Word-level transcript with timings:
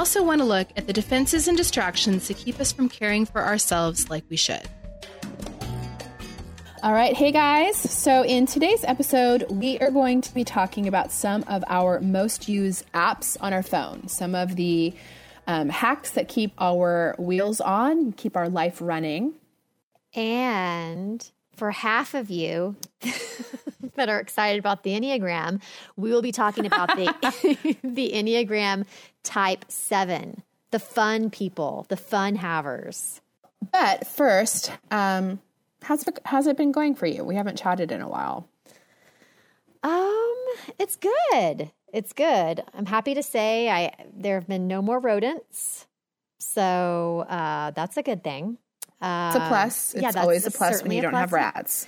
also 0.00 0.22
want 0.22 0.40
to 0.40 0.46
look 0.46 0.66
at 0.76 0.86
the 0.86 0.94
defenses 0.94 1.46
and 1.46 1.58
distractions 1.58 2.26
that 2.28 2.38
keep 2.38 2.58
us 2.58 2.72
from 2.72 2.88
caring 2.88 3.26
for 3.26 3.42
ourselves 3.44 4.08
like 4.08 4.24
we 4.30 4.36
should. 4.36 4.66
All 6.82 6.94
right, 6.94 7.14
hey 7.14 7.30
guys. 7.30 7.76
So, 7.76 8.22
in 8.24 8.46
today's 8.46 8.82
episode, 8.84 9.44
we 9.50 9.78
are 9.80 9.90
going 9.90 10.22
to 10.22 10.32
be 10.32 10.42
talking 10.42 10.88
about 10.88 11.12
some 11.12 11.44
of 11.48 11.62
our 11.68 12.00
most 12.00 12.48
used 12.48 12.90
apps 12.92 13.36
on 13.42 13.52
our 13.52 13.62
phone, 13.62 14.08
some 14.08 14.34
of 14.34 14.56
the 14.56 14.94
um, 15.46 15.68
hacks 15.68 16.12
that 16.12 16.28
keep 16.28 16.52
our 16.56 17.14
wheels 17.18 17.60
on, 17.60 18.12
keep 18.12 18.38
our 18.38 18.48
life 18.48 18.78
running. 18.80 19.34
And 20.14 21.30
for 21.56 21.72
half 21.72 22.14
of 22.14 22.30
you 22.30 22.74
that 23.96 24.08
are 24.08 24.18
excited 24.18 24.58
about 24.58 24.82
the 24.82 24.98
Enneagram, 24.98 25.60
we 25.94 26.10
will 26.10 26.22
be 26.22 26.32
talking 26.32 26.64
about 26.64 26.88
the 26.96 27.14
the 27.84 28.12
Enneagram 28.14 28.86
type 29.22 29.64
7, 29.68 30.42
the 30.70 30.78
fun 30.78 31.30
people, 31.30 31.86
the 31.88 31.96
fun 31.96 32.36
havers. 32.36 33.20
But 33.72 34.06
first, 34.06 34.72
um, 34.90 35.40
how's 35.82 36.06
it, 36.06 36.18
how's 36.24 36.46
it 36.46 36.56
been 36.56 36.72
going 36.72 36.94
for 36.94 37.06
you? 37.06 37.24
We 37.24 37.36
haven't 37.36 37.58
chatted 37.58 37.92
in 37.92 38.00
a 38.00 38.08
while. 38.08 38.48
Um, 39.82 40.36
it's 40.78 40.96
good. 40.96 41.70
It's 41.92 42.12
good. 42.12 42.62
I'm 42.74 42.86
happy 42.86 43.14
to 43.14 43.22
say 43.22 43.68
I 43.68 43.92
there 44.14 44.36
have 44.36 44.46
been 44.46 44.68
no 44.68 44.82
more 44.82 45.00
rodents. 45.00 45.86
So, 46.38 47.26
uh, 47.28 47.72
that's 47.72 47.96
a 47.96 48.02
good 48.02 48.24
thing. 48.24 48.58
Uh, 49.00 49.32
it's 49.34 49.44
a 49.44 49.48
plus. 49.48 49.94
It's 49.94 50.02
yeah, 50.02 50.20
always 50.20 50.46
a 50.46 50.50
plus 50.50 50.82
when 50.82 50.92
you 50.92 51.02
don't 51.02 51.14
have 51.14 51.32
rats. 51.32 51.86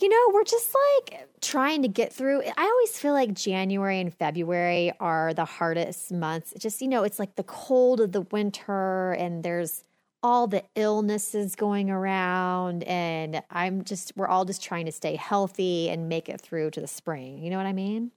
You 0.00 0.08
know, 0.08 0.30
we're 0.32 0.44
just 0.44 0.72
like 1.00 1.28
trying 1.40 1.82
to 1.82 1.88
get 1.88 2.12
through. 2.12 2.42
I 2.56 2.62
always 2.62 2.96
feel 2.96 3.12
like 3.12 3.34
January 3.34 4.00
and 4.00 4.14
February 4.14 4.92
are 5.00 5.34
the 5.34 5.44
hardest 5.44 6.12
months. 6.12 6.54
just, 6.56 6.80
you 6.80 6.86
know, 6.86 7.02
it's 7.02 7.18
like 7.18 7.34
the 7.34 7.42
cold 7.42 8.00
of 8.00 8.12
the 8.12 8.20
winter 8.20 9.12
and 9.12 9.42
there's 9.42 9.82
all 10.22 10.46
the 10.46 10.62
illnesses 10.76 11.56
going 11.56 11.90
around. 11.90 12.84
And 12.84 13.42
I'm 13.50 13.82
just, 13.82 14.12
we're 14.14 14.28
all 14.28 14.44
just 14.44 14.62
trying 14.62 14.86
to 14.86 14.92
stay 14.92 15.16
healthy 15.16 15.90
and 15.90 16.08
make 16.08 16.28
it 16.28 16.40
through 16.40 16.70
to 16.72 16.80
the 16.80 16.86
spring. 16.86 17.42
You 17.42 17.50
know 17.50 17.56
what 17.56 17.66
I 17.66 17.72
mean? 17.72 18.12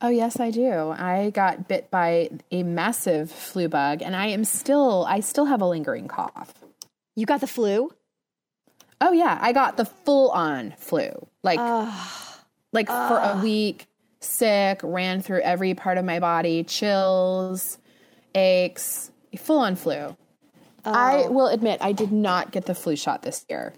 Oh, 0.00 0.08
yes, 0.08 0.40
I 0.40 0.50
do. 0.50 0.90
I 0.92 1.28
got 1.28 1.68
bit 1.68 1.90
by 1.90 2.30
a 2.50 2.62
massive 2.62 3.30
flu 3.30 3.68
bug 3.68 4.00
and 4.00 4.16
I 4.16 4.28
am 4.28 4.44
still, 4.44 5.04
I 5.06 5.20
still 5.20 5.44
have 5.44 5.60
a 5.60 5.66
lingering 5.66 6.08
cough. 6.08 6.54
You 7.16 7.26
got 7.26 7.42
the 7.42 7.46
flu? 7.46 7.90
Oh 9.00 9.12
yeah, 9.12 9.38
I 9.40 9.52
got 9.52 9.76
the 9.76 9.84
full 9.84 10.30
on 10.30 10.74
flu. 10.78 11.10
Like 11.42 11.58
uh, 11.58 11.90
like 12.72 12.88
uh. 12.90 13.08
for 13.08 13.38
a 13.38 13.42
week, 13.42 13.86
sick, 14.20 14.80
ran 14.82 15.22
through 15.22 15.40
every 15.40 15.74
part 15.74 15.98
of 15.98 16.04
my 16.04 16.20
body, 16.20 16.64
chills, 16.64 17.78
aches, 18.34 19.10
full 19.38 19.58
on 19.58 19.76
flu. 19.76 20.16
Oh. 20.84 20.92
I 20.92 21.28
will 21.28 21.48
admit 21.48 21.78
I 21.82 21.92
did 21.92 22.12
not 22.12 22.52
get 22.52 22.66
the 22.66 22.74
flu 22.74 22.96
shot 22.96 23.22
this 23.22 23.44
year. 23.48 23.74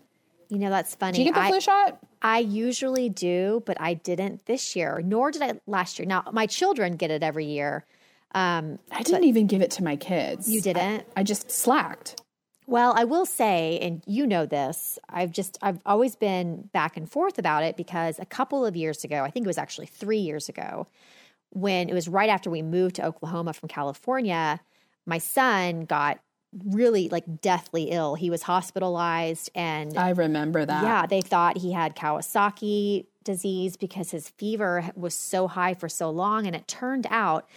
You 0.49 0.59
know 0.59 0.71
that's 0.71 0.95
funny. 0.95 1.19
Did 1.19 1.27
you 1.27 1.33
get 1.33 1.35
the 1.35 1.47
I, 1.47 1.49
flu 1.51 1.61
shot? 1.61 1.99
I 2.21 2.39
usually 2.39 3.09
do, 3.09 3.63
but 3.65 3.81
I 3.81 3.95
didn't 3.95 4.47
this 4.47 4.77
year, 4.77 5.01
nor 5.05 5.31
did 5.31 5.43
I 5.43 5.61
last 5.67 5.99
year. 5.99 6.07
Now 6.07 6.25
my 6.33 6.47
children 6.47 6.97
get 6.97 7.11
it 7.11 7.23
every 7.23 7.47
year. 7.47 7.85
Um, 8.35 8.79
I 8.91 9.03
didn't 9.03 9.25
even 9.25 9.47
give 9.47 9.63
it 9.63 9.73
to 9.73 9.85
my 9.85 9.97
kids. 9.97 10.51
You 10.51 10.61
didn't? 10.61 11.07
I, 11.17 11.21
I 11.21 11.23
just 11.23 11.51
slacked. 11.51 12.21
Well, 12.67 12.95
I 12.97 13.05
will 13.05 13.27
say, 13.27 13.79
and 13.83 14.03
you 14.07 14.27
know 14.27 14.47
this, 14.47 14.99
I've 15.09 15.33
just, 15.33 15.59
I've 15.63 15.81
always 15.85 16.17
been 16.17 16.69
back 16.73 16.97
and 16.97 17.11
forth 17.11 17.39
about 17.39 17.65
it 17.65 17.77
because 17.77 18.19
a 18.19 18.27
couple 18.27 18.65
of 18.65 18.77
years 18.77 19.05
ago, 19.05 19.25
I 19.25 19.31
think 19.31 19.45
it 19.45 19.49
was 19.49 19.59
actually 19.59 19.87
three 19.87 20.19
years 20.19 20.49
ago, 20.49 20.87
when 21.51 21.89
it 21.89 21.95
was 21.95 22.09
right 22.09 22.31
after 22.31 22.51
we 22.51 22.63
moved 22.63 22.97
to 22.97 23.05
Oklahoma 23.05 23.53
from 23.53 23.69
California, 23.69 24.61
my 25.07 25.19
son 25.19 25.85
got 25.85 26.21
really 26.67 27.09
like 27.09 27.41
deathly 27.41 27.85
ill. 27.85 28.15
He 28.15 28.31
was 28.31 28.43
hospitalized 28.43 29.51
and 29.55 29.97
I 29.97 30.11
remember 30.11 30.65
that. 30.65 30.83
Yeah, 30.83 31.07
they 31.07 31.23
thought 31.23 31.59
he 31.59 31.73
had 31.73 31.97
Kawasaki 31.97 33.07
disease 33.25 33.77
because 33.77 34.11
his 34.11 34.29
fever 34.29 34.91
was 34.95 35.15
so 35.15 35.49
high 35.49 35.75
for 35.75 35.89
so 35.89 36.11
long 36.11 36.47
and 36.47 36.55
it 36.55 36.69
turned 36.69 37.07
out 37.11 37.49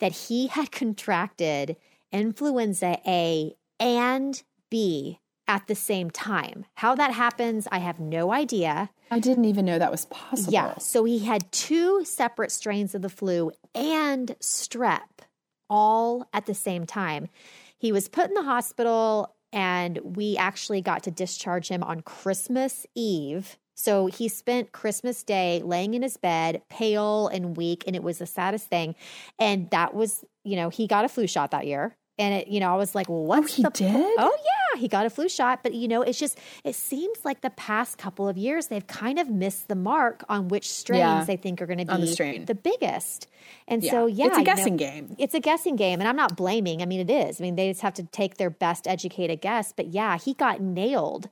that 0.00 0.12
he 0.12 0.48
had 0.48 0.70
contracted 0.72 1.76
influenza 2.10 2.98
A 3.06 3.54
and 3.80 4.42
B 4.72 5.20
at 5.46 5.66
the 5.66 5.74
same 5.74 6.10
time. 6.10 6.64
How 6.76 6.94
that 6.94 7.12
happens, 7.12 7.68
I 7.70 7.78
have 7.78 8.00
no 8.00 8.32
idea. 8.32 8.88
I 9.10 9.18
didn't 9.18 9.44
even 9.44 9.66
know 9.66 9.78
that 9.78 9.90
was 9.90 10.06
possible. 10.06 10.50
Yeah. 10.50 10.78
So 10.78 11.04
he 11.04 11.18
had 11.18 11.52
two 11.52 12.06
separate 12.06 12.50
strains 12.50 12.94
of 12.94 13.02
the 13.02 13.10
flu 13.10 13.52
and 13.74 14.28
strep 14.40 15.26
all 15.68 16.26
at 16.32 16.46
the 16.46 16.54
same 16.54 16.86
time. 16.86 17.28
He 17.78 17.92
was 17.92 18.08
put 18.08 18.28
in 18.28 18.34
the 18.34 18.44
hospital 18.44 19.36
and 19.52 19.98
we 20.16 20.38
actually 20.38 20.80
got 20.80 21.02
to 21.02 21.10
discharge 21.10 21.68
him 21.68 21.82
on 21.82 22.00
Christmas 22.00 22.86
Eve. 22.94 23.58
So 23.74 24.06
he 24.06 24.28
spent 24.28 24.72
Christmas 24.72 25.22
Day 25.22 25.60
laying 25.62 25.92
in 25.92 26.02
his 26.02 26.16
bed, 26.16 26.62
pale 26.70 27.28
and 27.28 27.58
weak, 27.58 27.84
and 27.86 27.94
it 27.94 28.02
was 28.02 28.18
the 28.18 28.26
saddest 28.26 28.68
thing. 28.68 28.94
And 29.38 29.68
that 29.70 29.92
was, 29.92 30.24
you 30.44 30.56
know, 30.56 30.70
he 30.70 30.86
got 30.86 31.04
a 31.04 31.08
flu 31.08 31.26
shot 31.26 31.50
that 31.50 31.66
year. 31.66 31.96
And 32.18 32.34
it, 32.34 32.48
you 32.48 32.60
know, 32.60 32.72
I 32.72 32.76
was 32.76 32.94
like, 32.94 33.08
well, 33.08 33.24
what's 33.24 33.52
oh, 33.52 33.56
he 33.56 33.62
the 33.62 33.70
did? 33.70 34.14
Oh 34.18 34.36
yeah, 34.44 34.80
he 34.80 34.86
got 34.86 35.06
a 35.06 35.10
flu 35.10 35.28
shot. 35.28 35.62
But 35.62 35.74
you 35.74 35.88
know, 35.88 36.02
it's 36.02 36.18
just 36.18 36.38
it 36.62 36.74
seems 36.74 37.24
like 37.24 37.40
the 37.40 37.50
past 37.50 37.98
couple 37.98 38.28
of 38.28 38.36
years 38.36 38.66
they've 38.66 38.86
kind 38.86 39.18
of 39.18 39.30
missed 39.30 39.68
the 39.68 39.74
mark 39.74 40.24
on 40.28 40.48
which 40.48 40.70
strains 40.70 41.00
yeah. 41.00 41.24
they 41.24 41.36
think 41.36 41.62
are 41.62 41.66
going 41.66 41.84
to 41.84 41.96
be 41.96 42.14
the, 42.14 42.44
the, 42.46 42.54
biggest. 42.54 43.28
And 43.66 43.82
yeah. 43.82 43.90
so 43.90 44.06
yeah, 44.06 44.26
it's 44.26 44.38
a 44.38 44.42
guessing 44.42 44.74
know, 44.74 44.78
game. 44.78 45.16
It's 45.18 45.34
a 45.34 45.40
guessing 45.40 45.76
game, 45.76 46.00
and 46.00 46.08
I'm 46.08 46.16
not 46.16 46.36
blaming. 46.36 46.82
I 46.82 46.86
mean, 46.86 47.00
it 47.00 47.10
is. 47.10 47.40
I 47.40 47.42
mean, 47.42 47.56
they 47.56 47.70
just 47.70 47.80
have 47.80 47.94
to 47.94 48.04
take 48.04 48.36
their 48.36 48.50
best 48.50 48.86
educated 48.86 49.40
guess. 49.40 49.72
But 49.72 49.88
yeah, 49.88 50.18
he 50.18 50.34
got 50.34 50.60
nailed. 50.60 51.28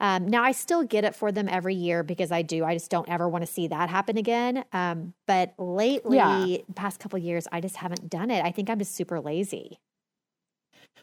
Um, 0.00 0.28
now 0.28 0.42
I 0.42 0.52
still 0.52 0.82
get 0.82 1.04
it 1.04 1.14
for 1.14 1.30
them 1.30 1.46
every 1.48 1.74
year 1.74 2.02
because 2.02 2.32
I 2.32 2.40
do. 2.42 2.64
I 2.64 2.74
just 2.74 2.90
don't 2.90 3.08
ever 3.08 3.28
want 3.28 3.44
to 3.44 3.52
see 3.52 3.68
that 3.68 3.90
happen 3.90 4.16
again. 4.16 4.64
Um, 4.72 5.12
but 5.26 5.52
lately, 5.58 6.16
yeah. 6.16 6.56
past 6.74 7.00
couple 7.00 7.18
years, 7.18 7.46
I 7.52 7.60
just 7.60 7.76
haven't 7.76 8.08
done 8.08 8.30
it. 8.30 8.42
I 8.42 8.50
think 8.50 8.70
I'm 8.70 8.78
just 8.78 8.94
super 8.94 9.20
lazy. 9.20 9.78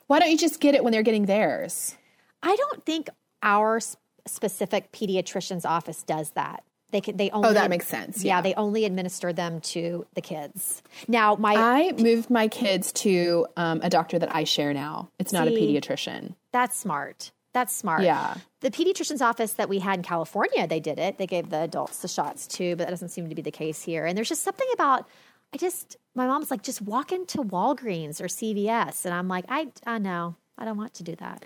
Why 0.07 0.19
don't 0.19 0.31
you 0.31 0.37
just 0.37 0.59
get 0.59 0.75
it 0.75 0.83
when 0.83 0.93
they're 0.93 1.03
getting 1.03 1.25
theirs? 1.25 1.95
I 2.41 2.55
don't 2.55 2.85
think 2.85 3.09
our 3.43 3.79
specific 4.25 4.91
pediatrician's 4.91 5.65
office 5.65 6.03
does 6.03 6.31
that. 6.31 6.63
They 6.91 7.01
can, 7.01 7.17
they 7.17 7.29
only 7.31 7.49
Oh, 7.49 7.53
that 7.53 7.69
makes 7.69 7.87
sense. 7.87 8.23
Yeah. 8.23 8.37
yeah. 8.37 8.41
they 8.41 8.53
only 8.53 8.85
administer 8.85 9.33
them 9.33 9.59
to 9.61 10.05
the 10.13 10.21
kids. 10.21 10.81
Now, 11.07 11.35
my 11.35 11.53
I 11.55 11.91
moved 11.91 12.29
my 12.29 12.47
kids 12.47 12.93
to 12.93 13.45
um, 13.57 13.81
a 13.83 13.89
doctor 13.89 14.17
that 14.17 14.33
I 14.33 14.45
share 14.45 14.73
now. 14.73 15.09
It's 15.19 15.33
not 15.33 15.47
See, 15.47 15.55
a 15.55 15.81
pediatrician. 15.81 16.35
That's 16.53 16.77
smart. 16.77 17.31
That's 17.53 17.75
smart. 17.75 18.03
Yeah. 18.03 18.35
The 18.61 18.71
pediatrician's 18.71 19.21
office 19.21 19.53
that 19.53 19.67
we 19.67 19.79
had 19.79 19.99
in 19.99 20.03
California, 20.03 20.65
they 20.67 20.79
did 20.79 20.99
it. 20.99 21.17
They 21.17 21.27
gave 21.27 21.49
the 21.49 21.59
adults 21.61 21.99
the 21.99 22.07
shots 22.07 22.47
too, 22.47 22.75
but 22.77 22.85
that 22.85 22.91
doesn't 22.91 23.09
seem 23.09 23.27
to 23.27 23.35
be 23.35 23.41
the 23.41 23.51
case 23.51 23.81
here. 23.83 24.05
And 24.05 24.17
there's 24.17 24.29
just 24.29 24.43
something 24.43 24.67
about 24.73 25.07
I 25.53 25.57
just, 25.57 25.97
my 26.17 26.27
mom's 26.27 26.51
like, 26.51 26.63
just 26.63 26.81
walk 26.81 27.11
into 27.11 27.37
Walgreens 27.37 28.19
or 28.19 28.25
CVS. 28.25 29.05
And 29.05 29.13
I'm 29.13 29.27
like, 29.27 29.45
I, 29.47 29.67
I 29.85 29.99
know, 29.99 30.35
I 30.57 30.65
don't 30.65 30.77
want 30.77 30.95
to 30.95 31.03
do 31.03 31.15
that. 31.17 31.45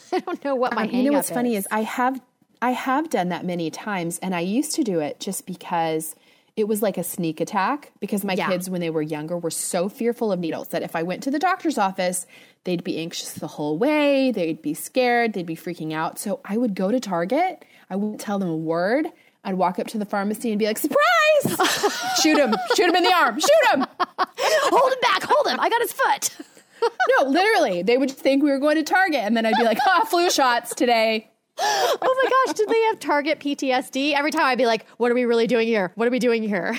I 0.12 0.20
don't 0.20 0.42
know 0.44 0.54
what 0.54 0.74
my, 0.74 0.84
um, 0.84 0.90
you 0.90 1.02
know, 1.02 1.12
what's 1.12 1.28
is. 1.28 1.34
funny 1.34 1.56
is 1.56 1.66
I 1.70 1.82
have, 1.82 2.20
I 2.62 2.70
have 2.70 3.10
done 3.10 3.30
that 3.30 3.44
many 3.44 3.70
times 3.70 4.18
and 4.20 4.34
I 4.34 4.40
used 4.40 4.74
to 4.76 4.84
do 4.84 5.00
it 5.00 5.18
just 5.18 5.44
because 5.44 6.14
it 6.54 6.68
was 6.68 6.82
like 6.82 6.98
a 6.98 7.04
sneak 7.04 7.40
attack 7.40 7.92
because 7.98 8.24
my 8.24 8.34
yeah. 8.34 8.48
kids, 8.48 8.70
when 8.70 8.80
they 8.80 8.90
were 8.90 9.02
younger, 9.02 9.36
were 9.36 9.50
so 9.50 9.88
fearful 9.88 10.30
of 10.30 10.38
needles 10.38 10.68
that 10.68 10.82
if 10.82 10.94
I 10.94 11.02
went 11.02 11.22
to 11.24 11.30
the 11.30 11.38
doctor's 11.38 11.78
office, 11.78 12.26
they'd 12.64 12.84
be 12.84 12.98
anxious 12.98 13.32
the 13.32 13.46
whole 13.46 13.78
way. 13.78 14.30
They'd 14.30 14.62
be 14.62 14.74
scared. 14.74 15.32
They'd 15.32 15.46
be 15.46 15.56
freaking 15.56 15.92
out. 15.92 16.18
So 16.18 16.40
I 16.44 16.58
would 16.58 16.74
go 16.74 16.90
to 16.92 17.00
Target. 17.00 17.64
I 17.90 17.96
wouldn't 17.96 18.20
tell 18.20 18.38
them 18.38 18.50
a 18.50 18.56
word. 18.56 19.06
I'd 19.44 19.54
walk 19.54 19.78
up 19.78 19.88
to 19.88 19.98
the 19.98 20.04
pharmacy 20.04 20.50
and 20.50 20.58
be 20.58 20.66
like, 20.66 20.78
surprise! 20.78 21.11
shoot 22.22 22.38
him, 22.38 22.54
shoot 22.76 22.88
him 22.88 22.96
in 22.96 23.04
the 23.04 23.12
arm, 23.12 23.38
shoot 23.38 23.72
him! 23.72 23.86
hold 23.98 24.92
him 24.92 24.98
back, 25.02 25.22
hold 25.22 25.46
him. 25.46 25.60
I 25.60 25.68
got 25.68 25.80
his 25.80 25.92
foot. 25.92 26.36
no, 27.18 27.28
literally, 27.28 27.82
they 27.82 27.98
would 27.98 28.10
think 28.10 28.42
we 28.42 28.50
were 28.50 28.58
going 28.58 28.76
to 28.76 28.82
Target, 28.82 29.20
and 29.20 29.36
then 29.36 29.46
I'd 29.46 29.56
be 29.56 29.64
like, 29.64 29.78
ah, 29.86 30.04
flu 30.08 30.30
shots 30.30 30.74
today. 30.74 31.30
oh 31.58 31.96
my 32.22 32.30
gosh, 32.46 32.56
did 32.56 32.68
they 32.68 32.80
have 32.82 32.98
Target 32.98 33.38
PTSD? 33.38 34.14
Every 34.14 34.30
time 34.30 34.46
I'd 34.46 34.58
be 34.58 34.66
like, 34.66 34.86
what 34.96 35.10
are 35.10 35.14
we 35.14 35.24
really 35.24 35.46
doing 35.46 35.66
here? 35.66 35.92
What 35.94 36.08
are 36.08 36.10
we 36.10 36.18
doing 36.18 36.42
here? 36.42 36.78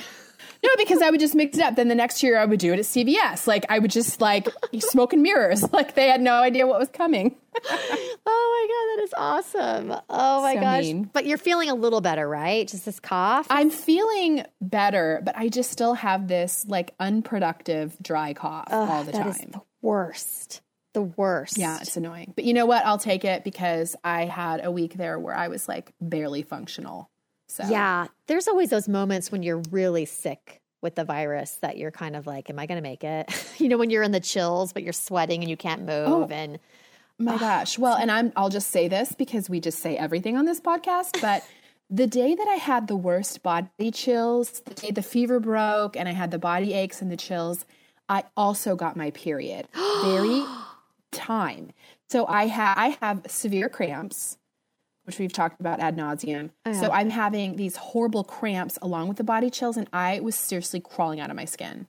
No, 0.64 0.70
because 0.78 1.02
I 1.02 1.10
would 1.10 1.20
just 1.20 1.36
mix 1.36 1.58
it 1.58 1.64
up. 1.64 1.76
Then 1.76 1.90
the 1.90 1.96
next 1.96 2.24
year 2.24 2.38
I 2.38 2.46
would 2.46 2.60
do 2.60 2.72
it 2.72 2.80
at 2.80 2.86
CVS. 2.86 3.48
Like 3.48 3.66
I 3.68 3.80
would 3.80 3.92
just 3.92 4.22
like 4.22 4.48
smoke 4.80 5.14
and 5.14 5.22
mirrors. 5.22 5.64
Like 5.74 5.96
they 5.96 6.08
had 6.08 6.22
no 6.22 6.36
idea 6.36 6.68
what 6.68 6.80
was 6.80 6.90
coming. 6.90 7.36
oh 7.70 8.18
my 8.28 8.68
god, 8.70 8.86
that 8.96 9.04
is 9.04 9.14
awesome. 9.18 10.02
Oh 10.08 10.42
my 10.42 10.54
so 10.54 10.62
gosh. 10.62 10.84
Mean. 10.84 11.10
But 11.12 11.26
you're 11.26 11.40
feeling 11.40 11.70
a 11.70 11.74
little 11.74 12.00
better, 12.00 12.30
right? 12.30 12.68
Just 12.68 12.86
this 12.86 13.00
cough? 13.00 13.48
I'm 13.50 13.72
feeling 13.72 14.46
better, 14.62 15.22
but 15.26 15.36
I 15.36 15.50
just 15.50 15.72
still 15.72 15.96
have 15.96 16.28
this 16.28 16.66
like 16.68 16.94
unproductive 17.00 17.98
dry 18.02 18.34
cough 18.34 18.68
Ugh, 18.70 18.90
all 18.90 19.04
the 19.04 19.14
that 19.14 19.24
time. 19.24 19.30
Is 19.30 19.38
the 19.40 19.62
worst. 19.82 20.62
The 20.94 21.02
worst. 21.02 21.58
Yeah, 21.58 21.80
it's 21.82 21.98
annoying. 21.98 22.34
But 22.36 22.46
you 22.46 22.54
know 22.54 22.68
what? 22.68 22.86
I'll 22.86 23.00
take 23.00 23.26
it 23.26 23.44
because 23.44 23.96
I 24.04 24.26
had 24.26 24.64
a 24.64 24.70
week 24.70 24.94
there 24.94 25.18
where 25.18 25.36
I 25.36 25.48
was 25.48 25.68
like 25.68 25.92
barely 26.00 26.44
functional. 26.44 27.10
So 27.54 27.64
Yeah, 27.70 28.08
there's 28.26 28.48
always 28.48 28.72
those 28.72 28.90
moments 28.90 29.32
when 29.32 29.44
you're 29.44 29.62
really 29.70 30.06
sick 30.06 30.60
with 30.82 30.96
the 30.96 31.06
virus 31.06 31.60
that 31.62 31.78
you're 31.78 31.92
kind 31.92 32.16
of 32.16 32.26
like, 32.26 32.50
am 32.50 32.58
I 32.58 32.66
going 32.66 32.78
to 32.78 32.82
make 32.82 33.04
it? 33.04 33.32
you 33.60 33.70
know, 33.70 33.78
when 33.78 33.92
you're 33.92 34.02
in 34.02 34.12
the 34.12 34.20
chills, 34.20 34.74
but 34.74 34.82
you're 34.82 34.92
sweating 34.92 35.42
and 35.42 35.50
you 35.50 35.56
can't 35.56 35.82
oh 35.88 36.10
move. 36.10 36.32
Oh, 36.32 36.34
and 36.34 36.60
my 37.20 37.38
gosh. 37.38 37.78
Well, 37.78 37.96
and 37.96 38.10
I'm, 38.10 38.34
I'll 38.36 38.50
just 38.50 38.72
say 38.72 38.88
this 38.88 39.14
because 39.14 39.52
we 39.52 39.60
just 39.60 39.80
say 39.80 39.96
everything 39.96 40.36
on 40.36 40.46
this 40.46 40.60
podcast, 40.60 41.22
but 41.22 41.46
the 41.92 42.08
day 42.08 42.34
that 42.34 42.48
I 42.48 42.56
had 42.56 42.88
the 42.88 42.96
worst 42.96 43.44
body 43.44 43.92
chills, 43.92 44.62
the 44.62 44.74
day 44.74 44.90
the 44.90 45.04
fever 45.04 45.40
broke 45.40 45.96
and 45.96 46.10
I 46.10 46.14
had 46.14 46.32
the 46.32 46.40
body 46.40 46.74
aches 46.74 47.04
and 47.04 47.12
the 47.12 47.18
chills, 47.18 47.66
I 48.10 48.24
also 48.36 48.76
got 48.76 48.98
my 48.98 49.12
period. 49.12 49.68
Very 50.04 50.44
time. 51.12 51.70
So 52.10 52.26
I 52.26 52.48
have 52.48 52.78
I 52.78 52.98
have 53.00 53.22
severe 53.28 53.70
cramps 53.70 54.38
which 55.06 55.20
we've 55.20 55.34
talked 55.34 55.60
about 55.60 55.80
ad 55.80 55.98
nauseum. 55.98 56.52
Oh, 56.66 56.74
so 56.74 56.92
I'm 56.92 57.10
having 57.10 57.56
these 57.56 57.76
horrible 57.76 58.24
cramps 58.24 58.78
along 58.82 59.08
with 59.08 59.18
the 59.18 59.24
body 59.24 59.50
chills, 59.50 59.78
and 59.78 59.88
I 59.92 60.20
was 60.20 60.36
seriously 60.36 60.80
crawling 60.80 61.20
out 61.20 61.30
of 61.30 61.36
my 61.36 61.46
skin. 61.46 61.88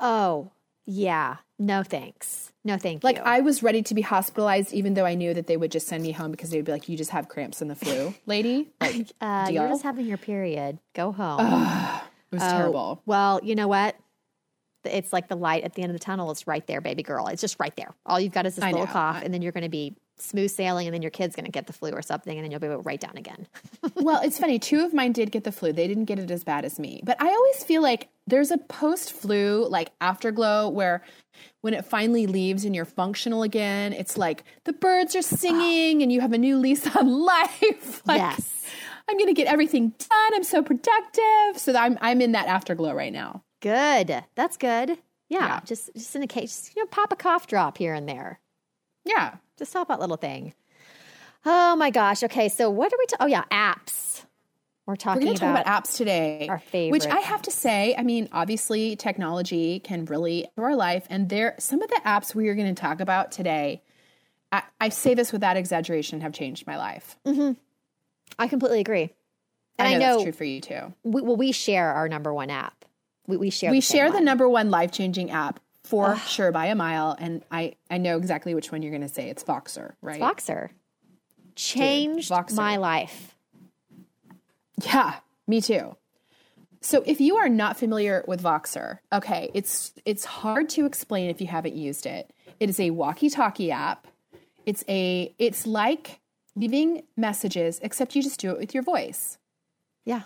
Oh, 0.00 0.50
yeah. 0.84 1.36
No 1.58 1.84
thanks. 1.84 2.52
No 2.64 2.76
thank 2.76 3.04
like, 3.04 3.16
you. 3.16 3.22
Like 3.22 3.28
I 3.28 3.40
was 3.40 3.62
ready 3.62 3.82
to 3.82 3.94
be 3.94 4.02
hospitalized, 4.02 4.72
even 4.72 4.94
though 4.94 5.06
I 5.06 5.14
knew 5.14 5.32
that 5.32 5.46
they 5.46 5.56
would 5.56 5.70
just 5.70 5.86
send 5.86 6.02
me 6.02 6.10
home 6.10 6.32
because 6.32 6.50
they'd 6.50 6.64
be 6.64 6.72
like, 6.72 6.88
"You 6.88 6.96
just 6.96 7.10
have 7.10 7.28
cramps 7.28 7.62
and 7.62 7.70
the 7.70 7.76
flu, 7.76 8.14
lady." 8.26 8.72
Like, 8.80 9.12
uh, 9.20 9.48
you're 9.50 9.68
just 9.68 9.84
having 9.84 10.06
your 10.06 10.18
period. 10.18 10.78
Go 10.92 11.12
home. 11.12 11.38
Ugh, 11.40 12.02
it 12.32 12.34
was 12.34 12.42
oh, 12.42 12.50
terrible. 12.50 13.02
Well, 13.06 13.40
you 13.44 13.54
know 13.54 13.68
what? 13.68 13.94
It's 14.84 15.12
like 15.12 15.28
the 15.28 15.36
light 15.36 15.62
at 15.62 15.74
the 15.74 15.82
end 15.82 15.90
of 15.90 15.98
the 15.98 16.04
tunnel. 16.04 16.32
It's 16.32 16.48
right 16.48 16.66
there, 16.66 16.80
baby 16.80 17.04
girl. 17.04 17.28
It's 17.28 17.40
just 17.40 17.60
right 17.60 17.74
there. 17.76 17.94
All 18.04 18.18
you've 18.18 18.32
got 18.32 18.46
is 18.46 18.56
this 18.56 18.64
I 18.64 18.72
little 18.72 18.86
know. 18.86 18.92
cough, 18.92 19.22
and 19.22 19.32
then 19.32 19.40
you're 19.40 19.52
going 19.52 19.62
to 19.62 19.70
be 19.70 19.94
smooth 20.22 20.50
sailing 20.50 20.86
and 20.86 20.94
then 20.94 21.02
your 21.02 21.10
kid's 21.10 21.34
going 21.34 21.44
to 21.44 21.50
get 21.50 21.66
the 21.66 21.72
flu 21.72 21.90
or 21.90 22.02
something 22.02 22.36
and 22.36 22.44
then 22.44 22.50
you'll 22.50 22.60
be 22.60 22.68
right 22.68 23.00
down 23.00 23.16
again. 23.16 23.46
well, 23.96 24.22
it's 24.22 24.38
funny. 24.38 24.58
Two 24.58 24.84
of 24.84 24.94
mine 24.94 25.12
did 25.12 25.30
get 25.30 25.44
the 25.44 25.52
flu. 25.52 25.72
They 25.72 25.88
didn't 25.88 26.06
get 26.06 26.18
it 26.18 26.30
as 26.30 26.44
bad 26.44 26.64
as 26.64 26.78
me. 26.78 27.00
But 27.04 27.20
I 27.20 27.28
always 27.28 27.64
feel 27.64 27.82
like 27.82 28.08
there's 28.26 28.50
a 28.50 28.58
post 28.58 29.12
flu 29.12 29.66
like 29.68 29.90
afterglow 30.00 30.68
where 30.68 31.02
when 31.60 31.74
it 31.74 31.84
finally 31.84 32.26
leaves 32.26 32.64
and 32.64 32.74
you're 32.74 32.84
functional 32.84 33.42
again, 33.42 33.92
it's 33.92 34.16
like 34.16 34.44
the 34.64 34.72
birds 34.72 35.16
are 35.16 35.22
singing 35.22 36.02
and 36.02 36.12
you 36.12 36.20
have 36.20 36.32
a 36.32 36.38
new 36.38 36.58
lease 36.58 36.86
on 36.96 37.08
life. 37.24 38.02
like, 38.06 38.20
yes. 38.20 38.66
I'm 39.08 39.16
going 39.16 39.28
to 39.28 39.34
get 39.34 39.48
everything 39.48 39.92
done. 39.98 40.34
I'm 40.34 40.44
so 40.44 40.62
productive. 40.62 41.56
So 41.56 41.74
I'm 41.74 41.98
I'm 42.00 42.20
in 42.20 42.32
that 42.32 42.46
afterglow 42.46 42.94
right 42.94 43.12
now. 43.12 43.42
Good. 43.60 44.24
That's 44.34 44.56
good. 44.56 44.98
Yeah, 45.28 45.46
yeah. 45.46 45.60
just 45.64 45.90
just 45.94 46.14
in 46.14 46.22
a 46.22 46.26
case, 46.26 46.62
just, 46.62 46.76
you 46.76 46.82
know, 46.82 46.86
pop 46.86 47.12
a 47.12 47.16
cough 47.16 47.46
drop 47.46 47.78
here 47.78 47.94
and 47.94 48.08
there. 48.08 48.38
Yeah, 49.04 49.36
just 49.58 49.72
help 49.72 49.88
that 49.88 50.00
little 50.00 50.16
thing. 50.16 50.54
Oh 51.44 51.76
my 51.76 51.90
gosh. 51.90 52.22
Okay, 52.22 52.48
so 52.48 52.70
what 52.70 52.92
are 52.92 52.98
we? 52.98 53.06
Ta- 53.06 53.16
oh 53.20 53.26
yeah, 53.26 53.44
apps. 53.50 54.24
We're 54.86 54.96
talking. 54.96 55.22
We're 55.22 55.26
going 55.26 55.36
to 55.36 55.40
talk 55.40 55.60
about 55.60 55.84
apps 55.84 55.96
today. 55.96 56.46
Our 56.48 56.58
favorite, 56.58 56.92
which 56.92 57.06
I 57.06 57.20
have 57.20 57.42
to 57.42 57.50
say, 57.50 57.94
I 57.96 58.02
mean, 58.02 58.28
obviously, 58.32 58.96
technology 58.96 59.78
can 59.78 60.06
really 60.06 60.44
enter 60.44 60.64
our 60.64 60.76
life, 60.76 61.06
and 61.08 61.28
there 61.28 61.54
some 61.58 61.82
of 61.82 61.88
the 61.88 62.00
apps 62.04 62.34
we 62.34 62.48
are 62.48 62.54
going 62.54 62.74
to 62.74 62.80
talk 62.80 63.00
about 63.00 63.30
today. 63.30 63.82
I, 64.50 64.62
I, 64.80 64.88
say 64.90 65.14
this 65.14 65.32
without 65.32 65.56
exaggeration, 65.56 66.20
have 66.20 66.34
changed 66.34 66.66
my 66.66 66.76
life. 66.76 67.16
Mm-hmm. 67.24 67.52
I 68.38 68.48
completely 68.48 68.80
agree, 68.80 69.14
and 69.78 69.88
I 69.88 69.92
know, 69.92 69.96
I 69.96 69.98
know 69.98 70.12
that's 70.14 70.22
true 70.24 70.32
for 70.32 70.44
you 70.44 70.60
too. 70.60 70.92
We, 71.04 71.22
well, 71.22 71.36
we 71.36 71.52
share 71.52 71.92
our 71.92 72.08
number 72.08 72.34
one 72.34 72.50
app. 72.50 72.84
We, 73.28 73.36
we 73.36 73.50
share. 73.50 73.70
We 73.70 73.80
share 73.80 74.10
the 74.10 74.20
number 74.20 74.48
one 74.48 74.70
life 74.70 74.90
changing 74.90 75.30
app 75.30 75.60
for 75.84 76.16
sure 76.16 76.52
by 76.52 76.66
a 76.66 76.74
mile. 76.74 77.16
And 77.18 77.44
I, 77.50 77.74
I 77.90 77.98
know 77.98 78.16
exactly 78.16 78.54
which 78.54 78.70
one 78.72 78.82
you're 78.82 78.92
going 78.92 79.02
to 79.02 79.08
say. 79.08 79.28
It's 79.28 79.44
Voxer, 79.44 79.94
right? 80.00 80.20
It's 80.20 80.24
Voxer. 80.24 80.70
Changed 81.54 82.28
Dude, 82.28 82.38
Voxer. 82.38 82.54
my 82.54 82.76
life. 82.76 83.34
Yeah, 84.82 85.16
me 85.46 85.60
too. 85.60 85.96
So 86.80 87.02
if 87.06 87.20
you 87.20 87.36
are 87.36 87.48
not 87.48 87.76
familiar 87.76 88.24
with 88.26 88.42
Voxer, 88.42 88.98
okay, 89.12 89.50
it's 89.54 89.92
it's 90.04 90.24
hard 90.24 90.68
to 90.70 90.84
explain 90.84 91.30
if 91.30 91.40
you 91.40 91.46
haven't 91.46 91.76
used 91.76 92.06
it. 92.06 92.32
It 92.58 92.68
is 92.68 92.80
a 92.80 92.90
walkie-talkie 92.90 93.70
app. 93.70 94.08
It's 94.66 94.84
a 94.88 95.32
it's 95.38 95.66
like 95.66 96.20
leaving 96.56 97.04
messages 97.16 97.78
except 97.82 98.16
you 98.16 98.22
just 98.22 98.40
do 98.40 98.50
it 98.50 98.58
with 98.58 98.74
your 98.74 98.82
voice. 98.82 99.38
Yeah. 100.04 100.22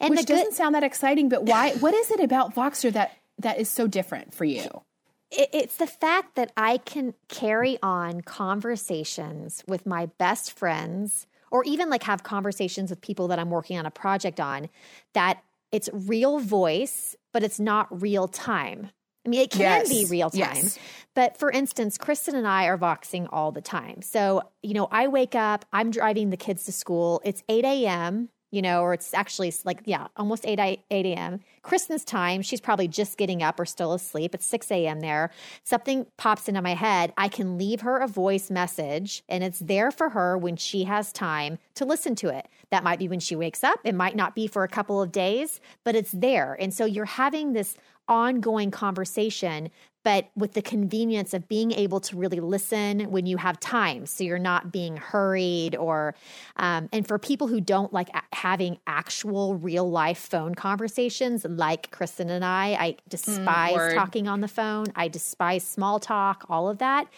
And 0.00 0.10
Which 0.10 0.26
doesn't 0.26 0.52
sound 0.52 0.74
that 0.74 0.82
exciting, 0.82 1.30
but 1.30 1.44
why 1.44 1.70
what 1.76 1.94
is 1.94 2.10
it 2.10 2.20
about 2.20 2.54
Voxer 2.54 2.92
that 2.92 3.16
that 3.38 3.58
is 3.58 3.68
so 3.68 3.86
different 3.86 4.34
for 4.34 4.44
you? 4.44 4.82
It's 5.30 5.76
the 5.76 5.86
fact 5.86 6.34
that 6.34 6.52
I 6.58 6.76
can 6.76 7.14
carry 7.28 7.78
on 7.82 8.20
conversations 8.20 9.64
with 9.66 9.86
my 9.86 10.06
best 10.18 10.52
friends 10.52 11.26
or 11.50 11.64
even 11.64 11.88
like 11.88 12.02
have 12.02 12.22
conversations 12.22 12.90
with 12.90 13.00
people 13.00 13.28
that 13.28 13.38
I'm 13.38 13.48
working 13.48 13.78
on 13.78 13.86
a 13.86 13.90
project 13.90 14.40
on 14.40 14.68
that 15.14 15.42
it's 15.70 15.88
real 15.92 16.38
voice, 16.38 17.16
but 17.32 17.42
it's 17.42 17.58
not 17.58 18.02
real 18.02 18.28
time. 18.28 18.90
I 19.24 19.28
mean, 19.28 19.40
it 19.40 19.50
can 19.50 19.60
yes. 19.60 19.88
be 19.88 20.04
real 20.10 20.28
time. 20.28 20.38
Yes. 20.40 20.78
But 21.14 21.38
for 21.38 21.50
instance, 21.50 21.96
Kristen 21.96 22.34
and 22.34 22.46
I 22.46 22.66
are 22.66 22.76
voxing 22.76 23.26
all 23.30 23.52
the 23.52 23.60
time. 23.62 24.02
So, 24.02 24.42
you 24.62 24.74
know, 24.74 24.88
I 24.90 25.08
wake 25.08 25.34
up, 25.34 25.64
I'm 25.72 25.90
driving 25.90 26.28
the 26.28 26.36
kids 26.36 26.64
to 26.66 26.72
school. 26.72 27.22
It's 27.24 27.42
8 27.48 27.64
a.m 27.64 28.28
you 28.52 28.62
know, 28.62 28.82
or 28.82 28.92
it's 28.92 29.12
actually 29.14 29.52
like, 29.64 29.80
yeah, 29.86 30.06
almost 30.16 30.46
8, 30.46 30.60
8 30.60 31.06
a.m. 31.06 31.40
Kristen's 31.62 32.04
time, 32.04 32.42
she's 32.42 32.60
probably 32.60 32.86
just 32.86 33.16
getting 33.16 33.42
up 33.42 33.58
or 33.58 33.64
still 33.64 33.94
asleep. 33.94 34.34
It's 34.34 34.46
6 34.46 34.70
a.m. 34.70 35.00
there. 35.00 35.30
Something 35.64 36.06
pops 36.18 36.48
into 36.48 36.60
my 36.60 36.74
head. 36.74 37.14
I 37.16 37.28
can 37.28 37.56
leave 37.56 37.80
her 37.80 37.98
a 37.98 38.06
voice 38.06 38.50
message 38.50 39.24
and 39.28 39.42
it's 39.42 39.58
there 39.58 39.90
for 39.90 40.10
her 40.10 40.36
when 40.36 40.56
she 40.56 40.84
has 40.84 41.12
time 41.12 41.58
to 41.76 41.86
listen 41.86 42.14
to 42.16 42.28
it. 42.28 42.46
That 42.70 42.84
might 42.84 42.98
be 42.98 43.08
when 43.08 43.20
she 43.20 43.34
wakes 43.34 43.64
up. 43.64 43.80
It 43.84 43.94
might 43.94 44.14
not 44.14 44.34
be 44.34 44.46
for 44.46 44.64
a 44.64 44.68
couple 44.68 45.00
of 45.00 45.10
days, 45.10 45.60
but 45.82 45.96
it's 45.96 46.12
there. 46.12 46.56
And 46.60 46.74
so 46.74 46.84
you're 46.84 47.06
having 47.06 47.54
this 47.54 47.74
ongoing 48.06 48.70
conversation 48.70 49.70
but 50.02 50.28
with 50.36 50.52
the 50.52 50.62
convenience 50.62 51.34
of 51.34 51.48
being 51.48 51.72
able 51.72 52.00
to 52.00 52.16
really 52.16 52.40
listen 52.40 53.10
when 53.10 53.26
you 53.26 53.36
have 53.36 53.58
time 53.60 54.06
so 54.06 54.24
you're 54.24 54.38
not 54.38 54.72
being 54.72 54.96
hurried 54.96 55.76
or 55.76 56.14
um, 56.56 56.88
and 56.92 57.06
for 57.06 57.18
people 57.18 57.46
who 57.46 57.60
don't 57.60 57.92
like 57.92 58.08
a- 58.10 58.36
having 58.36 58.78
actual 58.86 59.54
real 59.56 59.90
life 59.90 60.18
phone 60.18 60.54
conversations 60.54 61.46
like 61.48 61.90
kristen 61.90 62.30
and 62.30 62.44
i 62.44 62.76
i 62.78 62.96
despise 63.08 63.76
mm, 63.76 63.94
talking 63.94 64.28
on 64.28 64.40
the 64.40 64.48
phone. 64.48 64.86
I 64.96 65.08
despise 65.08 65.64
small 65.64 65.98
talk 65.98 66.44
all 66.48 66.68
of 66.68 66.78
that. 66.78 67.08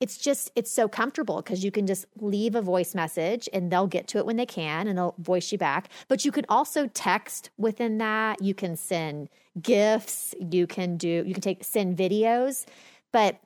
It's 0.00 0.16
just 0.18 0.50
it's 0.54 0.70
so 0.70 0.88
comfortable 0.88 1.36
because 1.36 1.64
you 1.64 1.70
can 1.70 1.86
just 1.86 2.06
leave 2.20 2.54
a 2.54 2.62
voice 2.62 2.94
message 2.94 3.48
and 3.52 3.70
they'll 3.70 3.86
get 3.86 4.06
to 4.08 4.18
it 4.18 4.26
when 4.26 4.36
they 4.36 4.46
can 4.46 4.86
and 4.86 4.98
they'll 4.98 5.14
voice 5.18 5.52
you 5.52 5.58
back. 5.58 5.88
But 6.08 6.24
you 6.24 6.32
can 6.32 6.44
also 6.48 6.86
text 6.88 7.50
within 7.56 7.98
that. 7.98 8.42
You 8.42 8.54
can 8.54 8.76
send 8.76 9.28
gifts 9.60 10.34
you 10.50 10.66
can 10.66 10.96
do 10.96 11.22
you 11.26 11.32
can 11.32 11.42
take 11.42 11.62
send 11.62 11.96
videos 11.96 12.66
but 13.12 13.40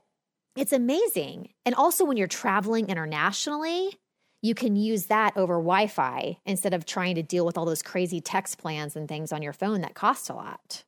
it's 0.56 0.72
amazing. 0.72 1.50
And 1.66 1.74
also 1.76 2.04
when 2.04 2.16
you're 2.16 2.26
traveling 2.26 2.88
internationally 2.88 3.98
you 4.40 4.54
can 4.54 4.76
use 4.76 5.06
that 5.06 5.36
over 5.36 5.54
wi-fi 5.54 6.38
instead 6.46 6.72
of 6.72 6.86
trying 6.86 7.16
to 7.16 7.22
deal 7.22 7.44
with 7.44 7.58
all 7.58 7.64
those 7.64 7.82
crazy 7.82 8.20
text 8.20 8.58
plans 8.58 8.96
and 8.96 9.08
things 9.08 9.32
on 9.32 9.42
your 9.42 9.52
phone 9.52 9.80
that 9.82 9.94
cost 9.94 10.30
a 10.30 10.34
lot. 10.34 10.84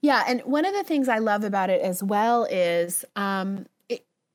Yeah 0.00 0.22
and 0.26 0.40
one 0.42 0.64
of 0.64 0.74
the 0.74 0.84
things 0.84 1.08
i 1.08 1.18
love 1.18 1.44
about 1.44 1.70
it 1.70 1.82
as 1.82 2.02
well 2.02 2.44
is 2.44 3.04
um, 3.16 3.66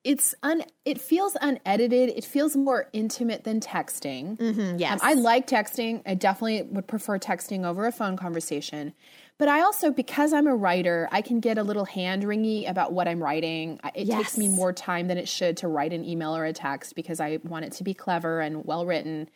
it's 0.03 0.35
un 0.43 0.63
it 0.85 0.99
feels 0.99 1.37
unedited. 1.41 2.09
It 2.09 2.25
feels 2.25 2.55
more 2.55 2.89
intimate 2.93 3.43
than 3.43 3.59
texting. 3.59 4.37
Mm-hmm, 4.37 4.77
yes. 4.77 4.91
Um, 4.91 4.99
i 5.01 5.13
like 5.13 5.47
texting. 5.47 6.01
I 6.05 6.15
definitely 6.15 6.63
would 6.63 6.87
prefer 6.87 7.17
texting 7.17 7.65
over 7.65 7.85
a 7.85 7.91
phone 7.91 8.17
conversation 8.17 8.93
but 9.37 9.47
I 9.47 9.61
also, 9.61 9.91
because 9.91 10.31
I'm 10.31 10.47
a 10.47 10.55
writer, 10.55 11.09
I 11.11 11.21
can 11.21 11.39
get 11.39 11.57
a 11.57 11.63
little 11.63 11.85
hand 11.85 12.23
wringy 12.23 12.69
about 12.69 12.93
what 12.93 13.07
I'm 13.07 13.21
writing. 13.21 13.79
It 13.95 14.07
yes. 14.07 14.17
takes 14.17 14.37
me 14.37 14.47
more 14.47 14.71
time 14.71 15.07
than 15.07 15.17
it 15.17 15.27
should 15.27 15.57
to 15.57 15.67
write 15.67 15.91
an 15.91 16.05
email 16.05 16.35
or 16.35 16.45
a 16.45 16.53
text 16.53 16.95
because 16.95 17.19
I 17.19 17.39
want 17.43 17.65
it 17.65 17.71
to 17.73 17.83
be 17.83 17.93
clever 17.93 18.41
and 18.41 18.65
well 18.65 18.85
written. 18.85 19.29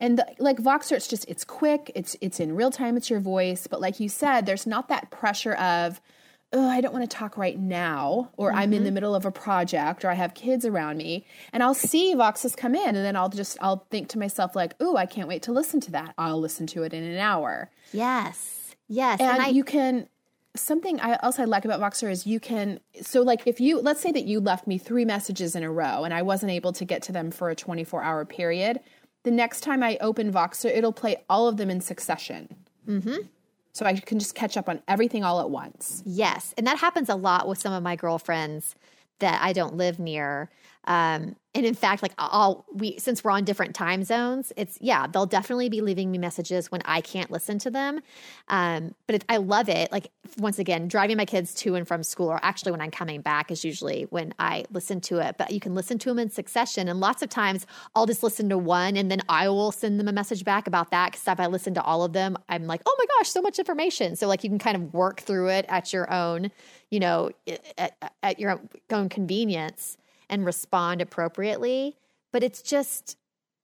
And 0.00 0.18
the, 0.18 0.26
like 0.38 0.58
Voxer, 0.58 0.92
it's 0.92 1.06
just 1.06 1.24
it's 1.28 1.44
quick. 1.44 1.92
It's 1.94 2.16
it's 2.20 2.40
in 2.40 2.56
real 2.56 2.72
time. 2.72 2.96
It's 2.96 3.08
your 3.08 3.20
voice. 3.20 3.68
But 3.68 3.80
like 3.80 4.00
you 4.00 4.08
said, 4.08 4.44
there's 4.44 4.66
not 4.66 4.88
that 4.88 5.10
pressure 5.10 5.54
of 5.54 6.00
oh, 6.54 6.68
I 6.68 6.80
don't 6.80 6.92
want 6.92 7.08
to 7.08 7.16
talk 7.16 7.36
right 7.36 7.58
now, 7.58 8.30
or 8.36 8.50
mm-hmm. 8.50 8.58
I'm 8.58 8.72
in 8.72 8.84
the 8.84 8.88
mm-hmm. 8.88 8.94
middle 8.94 9.14
of 9.14 9.26
a 9.26 9.32
project, 9.32 10.04
or 10.04 10.10
I 10.10 10.14
have 10.14 10.34
kids 10.34 10.64
around 10.64 10.96
me, 10.96 11.26
and 11.52 11.64
I'll 11.64 11.74
see 11.74 12.14
Voxes 12.14 12.56
come 12.56 12.76
in, 12.76 12.94
and 12.94 13.04
then 13.04 13.16
I'll 13.16 13.28
just 13.28 13.58
I'll 13.60 13.86
think 13.90 14.08
to 14.10 14.18
myself 14.18 14.54
like, 14.54 14.74
oh, 14.80 14.96
I 14.96 15.06
can't 15.06 15.28
wait 15.28 15.42
to 15.42 15.52
listen 15.52 15.80
to 15.80 15.90
that. 15.92 16.14
I'll 16.16 16.40
listen 16.40 16.66
to 16.68 16.84
it 16.84 16.94
in 16.94 17.02
an 17.02 17.18
hour. 17.18 17.70
Yes. 17.92 18.63
Yes, 18.94 19.20
and, 19.20 19.30
and 19.30 19.42
I, 19.42 19.48
you 19.48 19.64
can 19.64 20.08
something 20.56 21.00
I, 21.00 21.18
else 21.22 21.38
I 21.38 21.44
like 21.44 21.64
about 21.64 21.80
Voxer 21.80 22.10
is 22.10 22.26
you 22.26 22.38
can 22.38 22.78
so 23.02 23.22
like 23.22 23.42
if 23.46 23.60
you 23.60 23.80
let's 23.80 24.00
say 24.00 24.12
that 24.12 24.24
you 24.24 24.40
left 24.40 24.66
me 24.66 24.78
three 24.78 25.04
messages 25.04 25.56
in 25.56 25.64
a 25.64 25.70
row 25.70 26.04
and 26.04 26.14
I 26.14 26.22
wasn't 26.22 26.52
able 26.52 26.72
to 26.74 26.84
get 26.84 27.02
to 27.02 27.12
them 27.12 27.30
for 27.30 27.50
a 27.50 27.56
24 27.56 28.02
hour 28.02 28.24
period, 28.24 28.80
the 29.24 29.30
next 29.30 29.62
time 29.62 29.82
I 29.82 29.98
open 30.00 30.32
Voxer, 30.32 30.66
it'll 30.66 30.92
play 30.92 31.24
all 31.28 31.48
of 31.48 31.56
them 31.56 31.70
in 31.70 31.80
succession. 31.80 32.54
Mm-hmm. 32.88 33.16
So 33.72 33.84
I 33.84 33.94
can 33.94 34.20
just 34.20 34.36
catch 34.36 34.56
up 34.56 34.68
on 34.68 34.80
everything 34.86 35.24
all 35.24 35.40
at 35.40 35.50
once. 35.50 36.02
Yes, 36.06 36.54
and 36.56 36.64
that 36.68 36.78
happens 36.78 37.08
a 37.08 37.16
lot 37.16 37.48
with 37.48 37.58
some 37.58 37.72
of 37.72 37.82
my 37.82 37.96
girlfriends 37.96 38.76
that 39.18 39.42
I 39.42 39.52
don't 39.52 39.74
live 39.74 39.98
near. 39.98 40.50
Um, 40.86 41.36
and 41.56 41.64
in 41.64 41.74
fact, 41.74 42.02
like 42.02 42.12
I'll 42.18 42.66
we 42.72 42.98
since 42.98 43.22
we're 43.22 43.30
on 43.30 43.44
different 43.44 43.74
time 43.76 44.02
zones, 44.02 44.52
it's 44.56 44.76
yeah, 44.80 45.06
they'll 45.06 45.24
definitely 45.24 45.68
be 45.68 45.80
leaving 45.80 46.10
me 46.10 46.18
messages 46.18 46.70
when 46.70 46.82
I 46.84 47.00
can't 47.00 47.30
listen 47.30 47.58
to 47.60 47.70
them. 47.70 48.00
Um, 48.48 48.94
but 49.06 49.16
it, 49.16 49.24
I 49.28 49.36
love 49.36 49.68
it. 49.68 49.92
Like 49.92 50.10
once 50.36 50.58
again, 50.58 50.88
driving 50.88 51.16
my 51.16 51.24
kids 51.24 51.54
to 51.54 51.76
and 51.76 51.86
from 51.86 52.02
school, 52.02 52.28
or 52.28 52.40
actually 52.42 52.72
when 52.72 52.80
I'm 52.80 52.90
coming 52.90 53.20
back, 53.20 53.52
is 53.52 53.64
usually 53.64 54.02
when 54.10 54.34
I 54.38 54.64
listen 54.72 55.00
to 55.02 55.18
it. 55.20 55.36
But 55.38 55.52
you 55.52 55.60
can 55.60 55.76
listen 55.76 55.98
to 56.00 56.08
them 56.08 56.18
in 56.18 56.28
succession, 56.28 56.88
and 56.88 56.98
lots 56.98 57.22
of 57.22 57.28
times 57.28 57.66
I'll 57.94 58.06
just 58.06 58.24
listen 58.24 58.48
to 58.48 58.58
one, 58.58 58.96
and 58.96 59.08
then 59.08 59.20
I 59.28 59.48
will 59.48 59.70
send 59.70 60.00
them 60.00 60.08
a 60.08 60.12
message 60.12 60.44
back 60.44 60.66
about 60.66 60.90
that. 60.90 61.12
Because 61.12 61.26
if 61.28 61.38
I 61.38 61.46
listen 61.46 61.72
to 61.74 61.82
all 61.82 62.02
of 62.02 62.12
them, 62.12 62.36
I'm 62.48 62.66
like, 62.66 62.82
oh 62.84 62.96
my 62.98 63.06
gosh, 63.16 63.28
so 63.28 63.40
much 63.40 63.60
information. 63.60 64.16
So 64.16 64.26
like 64.26 64.42
you 64.42 64.50
can 64.50 64.58
kind 64.58 64.76
of 64.76 64.92
work 64.92 65.20
through 65.20 65.50
it 65.50 65.66
at 65.68 65.92
your 65.92 66.12
own, 66.12 66.50
you 66.90 66.98
know, 66.98 67.30
at, 67.78 68.12
at 68.24 68.40
your 68.40 68.60
own 68.90 69.08
convenience 69.08 69.98
and 70.28 70.44
respond 70.44 71.00
appropriately. 71.00 71.96
But 72.32 72.42
it's 72.42 72.62
just, 72.62 73.16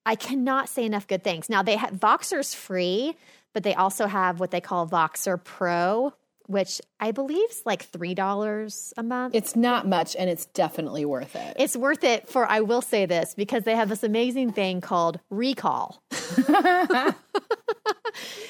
I 0.06 0.14
cannot 0.14 0.68
say 0.68 0.84
enough 0.84 1.06
good 1.06 1.24
things. 1.24 1.48
Now, 1.48 1.62
they 1.62 1.76
have 1.76 1.92
Voxer's 1.92 2.54
free, 2.54 3.16
but 3.52 3.62
they 3.62 3.74
also 3.74 4.06
have 4.06 4.40
what 4.40 4.50
they 4.50 4.60
call 4.60 4.86
Voxer 4.86 5.42
Pro, 5.42 6.12
which 6.46 6.80
I 6.98 7.12
believe 7.12 7.50
is 7.50 7.62
like 7.64 7.90
$3 7.90 8.92
a 8.96 9.02
month. 9.02 9.34
It's 9.34 9.54
not 9.54 9.86
much 9.86 10.16
and 10.16 10.28
it's 10.28 10.46
definitely 10.46 11.04
worth 11.04 11.36
it. 11.36 11.56
It's 11.58 11.76
worth 11.76 12.02
it 12.02 12.28
for, 12.28 12.44
I 12.46 12.60
will 12.60 12.82
say 12.82 13.06
this, 13.06 13.34
because 13.36 13.64
they 13.64 13.76
have 13.76 13.88
this 13.88 14.02
amazing 14.02 14.52
thing 14.52 14.80
called 14.80 15.20
recall. 15.30 16.02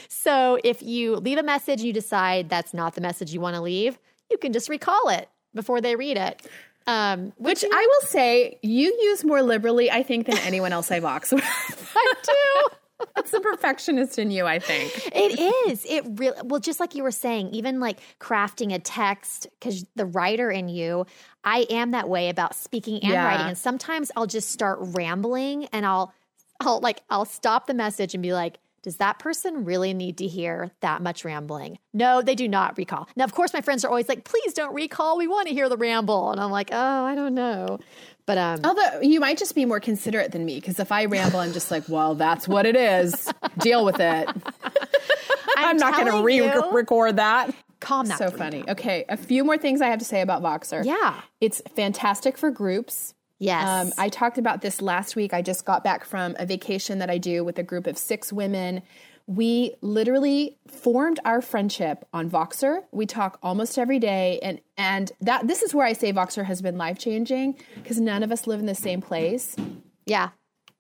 so 0.08 0.58
if 0.64 0.82
you 0.82 1.16
leave 1.16 1.38
a 1.38 1.42
message 1.42 1.80
and 1.80 1.86
you 1.86 1.92
decide 1.92 2.48
that's 2.48 2.72
not 2.72 2.94
the 2.94 3.00
message 3.00 3.34
you 3.34 3.40
want 3.40 3.56
to 3.56 3.62
leave, 3.62 3.98
you 4.30 4.38
can 4.38 4.52
just 4.52 4.68
recall 4.68 5.08
it 5.08 5.28
before 5.54 5.80
they 5.80 5.96
read 5.96 6.16
it. 6.16 6.46
Um, 6.87 7.32
which, 7.37 7.62
which 7.62 7.70
I 7.72 7.87
will 7.87 8.08
say 8.08 8.58
you 8.62 8.96
use 9.00 9.25
more 9.25 9.42
liberally, 9.42 9.90
I 9.90 10.02
think, 10.02 10.26
than 10.26 10.38
anyone 10.38 10.72
else 10.72 10.90
I 10.90 11.00
vox 11.00 11.32
with. 11.32 11.44
I 11.96 12.14
do. 12.22 12.76
That's 13.14 13.30
the 13.30 13.40
perfectionist 13.40 14.18
in 14.18 14.30
you, 14.30 14.46
I 14.46 14.58
think. 14.58 14.92
It 15.14 15.68
is. 15.68 15.87
It 15.88 16.04
really, 16.18 16.37
well, 16.44 16.60
just 16.60 16.80
like 16.80 16.94
you 16.94 17.02
were 17.02 17.10
saying, 17.10 17.50
even 17.50 17.80
like 17.80 17.99
crafting 18.18 18.75
a 18.75 18.78
text, 18.78 19.46
because 19.58 19.84
the 19.94 20.06
writer 20.06 20.50
in 20.50 20.68
you, 20.68 21.06
I 21.44 21.66
am 21.70 21.92
that 21.92 22.08
way 22.08 22.28
about 22.28 22.54
speaking 22.54 23.00
and 23.02 23.12
yeah. 23.12 23.25
writing. 23.25 23.46
And 23.46 23.58
sometimes 23.58 24.10
I'll 24.16 24.26
just 24.26 24.50
start 24.50 24.78
rambling 24.80 25.66
and 25.66 25.87
I'll, 25.87 26.12
I'll 26.60 26.80
like, 26.80 27.02
I'll 27.08 27.25
stop 27.25 27.66
the 27.66 27.75
message 27.75 28.14
and 28.14 28.22
be 28.22 28.32
like, 28.32 28.58
does 28.82 28.96
that 28.96 29.18
person 29.18 29.64
really 29.64 29.92
need 29.92 30.18
to 30.18 30.26
hear 30.26 30.70
that 30.80 31.02
much 31.02 31.25
rambling? 31.25 31.78
No, 31.92 32.22
they 32.22 32.34
do 32.34 32.49
not 32.49 32.78
recall. 32.78 33.08
Now, 33.16 33.25
of 33.25 33.34
course, 33.34 33.52
my 33.52 33.60
friends 33.60 33.84
are 33.84 33.88
always 33.88 34.08
like, 34.08 34.25
please 34.25 34.54
don't 34.54 34.75
recall. 34.75 35.18
We 35.18 35.26
want 35.26 35.49
to 35.49 35.54
hear 35.54 35.68
the 35.68 35.76
ramble. 35.76 36.30
And 36.30 36.40
I'm 36.40 36.50
like, 36.50 36.70
oh, 36.72 37.04
I 37.04 37.14
don't 37.14 37.34
know. 37.34 37.78
But 38.26 38.38
um, 38.38 38.60
although 38.64 39.00
you 39.02 39.20
might 39.20 39.38
just 39.38 39.54
be 39.54 39.64
more 39.64 39.80
considerate 39.80 40.32
than 40.32 40.44
me 40.44 40.56
because 40.56 40.78
if 40.78 40.92
I 40.92 41.06
ramble, 41.06 41.40
I'm 41.40 41.52
just 41.52 41.70
like, 41.70 41.88
well, 41.88 42.14
that's 42.14 42.46
what 42.46 42.64
it 42.64 42.76
is. 42.76 43.30
Deal 43.58 43.84
with 43.84 44.00
it. 44.00 44.28
I'm, 45.56 45.70
I'm 45.70 45.76
not 45.76 45.94
going 45.94 46.10
to 46.12 46.22
re-record 46.22 47.16
that. 47.16 47.52
Calm 47.80 48.06
that. 48.06 48.18
So 48.18 48.30
funny. 48.30 48.64
Okay, 48.68 49.04
a 49.08 49.16
few 49.16 49.42
more 49.42 49.58
things 49.58 49.80
I 49.80 49.88
have 49.88 49.99
to 49.99 50.04
say 50.04 50.20
about 50.20 50.42
Voxer. 50.42 50.84
Yeah, 50.84 51.20
it's 51.40 51.62
fantastic 51.75 52.38
for 52.38 52.50
groups. 52.50 53.14
Yes. 53.40 53.66
Um, 53.66 53.92
I 53.97 54.11
talked 54.11 54.37
about 54.37 54.61
this 54.61 54.82
last 54.82 55.16
week. 55.16 55.32
I 55.32 55.40
just 55.40 55.64
got 55.64 55.82
back 55.82 56.04
from 56.04 56.37
a 56.38 56.44
vacation 56.44 56.99
that 56.99 57.09
I 57.09 57.16
do 57.16 57.42
with 57.42 57.59
a 57.59 57.62
group 57.62 57.87
of 57.87 57.97
six 57.97 58.32
women. 58.32 58.82
We 59.26 59.75
literally 59.80 60.59
formed 60.68 61.20
our 61.25 61.40
friendship 61.40 62.04
on 62.12 62.30
Voxer. 62.30 62.82
We 62.92 63.06
talk 63.06 63.38
almost 63.42 63.78
every 63.78 63.99
day, 63.99 64.40
and 64.42 64.61
and 64.76 65.11
that 65.23 65.49
this 65.49 65.62
is 65.62 65.75
where 65.75 65.87
I 65.87 65.94
say 65.94 66.12
Voxer 66.12 66.44
has 66.44 66.61
been 66.61 66.76
life 66.76 66.99
changing 66.99 67.56
because 67.76 67.99
none 67.99 68.23
of 68.23 68.30
us 68.30 68.47
live 68.47 68.61
in 68.61 68.66
the 68.66 68.75
same 68.75 69.00
place. 69.00 69.56
Yeah, 70.04 70.30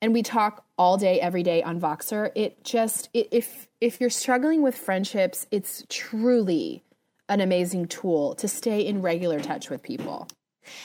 and 0.02 0.12
we 0.12 0.22
talk 0.22 0.64
all 0.76 0.98
day, 0.98 1.18
every 1.18 1.42
day 1.42 1.62
on 1.62 1.80
Voxer. 1.80 2.30
It 2.34 2.62
just 2.62 3.08
it, 3.14 3.28
if 3.30 3.68
if 3.80 4.00
you're 4.02 4.10
struggling 4.10 4.60
with 4.60 4.76
friendships, 4.76 5.46
it's 5.50 5.84
truly 5.88 6.82
an 7.30 7.40
amazing 7.40 7.86
tool 7.86 8.34
to 8.34 8.48
stay 8.48 8.80
in 8.84 9.00
regular 9.00 9.40
touch 9.40 9.70
with 9.70 9.82
people. 9.82 10.28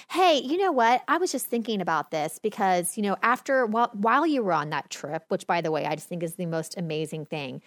Hey, 0.10 0.42
you 0.44 0.58
know 0.58 0.72
what? 0.72 1.04
I 1.08 1.18
was 1.18 1.32
just 1.32 1.48
thinking 1.48 1.82
about 1.82 2.12
this 2.12 2.40
because, 2.40 2.98
you 2.98 3.04
know, 3.04 3.18
after 3.22 3.66
while 3.66 3.90
while 3.94 4.26
you 4.26 4.44
were 4.44 4.54
on 4.54 4.70
that 4.70 4.90
trip, 4.90 5.24
which 5.30 5.46
by 5.48 5.62
the 5.62 5.72
way, 5.72 5.86
I 5.86 5.96
just 5.96 6.08
think 6.08 6.24
is 6.24 6.36
the 6.36 6.46
most 6.46 6.78
amazing 6.78 7.26
thing. 7.26 7.62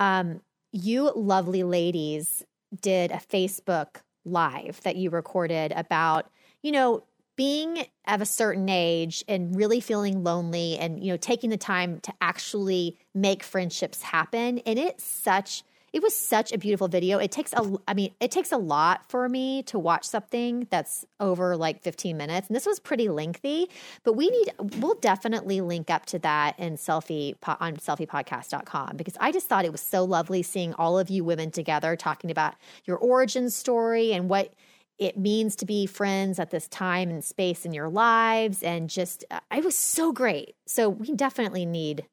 Um, 0.00 0.40
you 0.72 1.12
lovely 1.14 1.62
ladies 1.64 2.44
did 2.80 3.10
a 3.12 3.16
Facebook 3.16 4.02
live 4.24 4.80
that 4.82 4.96
you 4.96 5.10
recorded 5.10 5.72
about, 5.72 6.30
you 6.62 6.72
know, 6.72 7.04
being 7.36 7.86
of 8.08 8.20
a 8.22 8.26
certain 8.26 8.68
age 8.68 9.24
and 9.28 9.56
really 9.56 9.80
feeling 9.80 10.24
lonely 10.24 10.78
and 10.78 11.04
you 11.04 11.12
know 11.12 11.16
taking 11.18 11.50
the 11.50 11.56
time 11.56 12.00
to 12.00 12.12
actually 12.20 12.98
make 13.14 13.42
friendships 13.42 14.02
happen 14.02 14.58
and 14.60 14.78
it's 14.78 15.04
such 15.04 15.62
it 15.96 16.02
was 16.02 16.14
such 16.14 16.52
a 16.52 16.58
beautiful 16.58 16.88
video. 16.88 17.16
It 17.16 17.32
takes 17.32 17.54
a, 17.54 17.74
I 17.88 17.94
mean, 17.94 18.12
it 18.20 18.30
takes 18.30 18.52
a 18.52 18.58
lot 18.58 19.08
for 19.08 19.30
me 19.30 19.62
to 19.62 19.78
watch 19.78 20.04
something 20.04 20.66
that's 20.68 21.06
over 21.20 21.56
like 21.56 21.80
15 21.80 22.18
minutes. 22.18 22.48
And 22.48 22.54
this 22.54 22.66
was 22.66 22.78
pretty 22.78 23.08
lengthy, 23.08 23.70
but 24.04 24.12
we 24.12 24.28
need, 24.28 24.52
we'll 24.78 24.96
definitely 24.96 25.62
link 25.62 25.88
up 25.88 26.04
to 26.06 26.18
that 26.18 26.58
in 26.58 26.74
selfie 26.74 27.34
on 27.46 27.78
selfiepodcast.com 27.78 28.98
because 28.98 29.16
I 29.20 29.32
just 29.32 29.48
thought 29.48 29.64
it 29.64 29.72
was 29.72 29.80
so 29.80 30.04
lovely 30.04 30.42
seeing 30.42 30.74
all 30.74 30.98
of 30.98 31.08
you 31.08 31.24
women 31.24 31.50
together 31.50 31.96
talking 31.96 32.30
about 32.30 32.56
your 32.84 32.98
origin 32.98 33.48
story 33.48 34.12
and 34.12 34.28
what 34.28 34.52
it 34.98 35.16
means 35.16 35.56
to 35.56 35.64
be 35.64 35.86
friends 35.86 36.38
at 36.38 36.50
this 36.50 36.68
time 36.68 37.08
and 37.08 37.24
space 37.24 37.64
in 37.64 37.72
your 37.72 37.88
lives. 37.88 38.62
And 38.62 38.90
just, 38.90 39.24
uh, 39.30 39.40
it 39.50 39.64
was 39.64 39.76
so 39.76 40.12
great. 40.12 40.56
So 40.66 40.90
we 40.90 41.14
definitely 41.14 41.64
need 41.64 42.04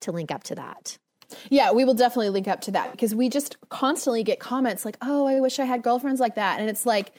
to 0.00 0.10
link 0.10 0.32
up 0.32 0.42
to 0.44 0.56
that. 0.56 0.98
Yeah, 1.48 1.72
we 1.72 1.84
will 1.84 1.94
definitely 1.94 2.30
link 2.30 2.48
up 2.48 2.60
to 2.62 2.70
that 2.72 2.90
because 2.92 3.14
we 3.14 3.28
just 3.28 3.56
constantly 3.68 4.22
get 4.22 4.40
comments 4.40 4.84
like, 4.84 4.96
"Oh, 5.02 5.26
I 5.26 5.40
wish 5.40 5.58
I 5.58 5.64
had 5.64 5.82
girlfriends 5.82 6.20
like 6.20 6.34
that," 6.34 6.60
and 6.60 6.68
it's 6.68 6.86
like 6.86 7.12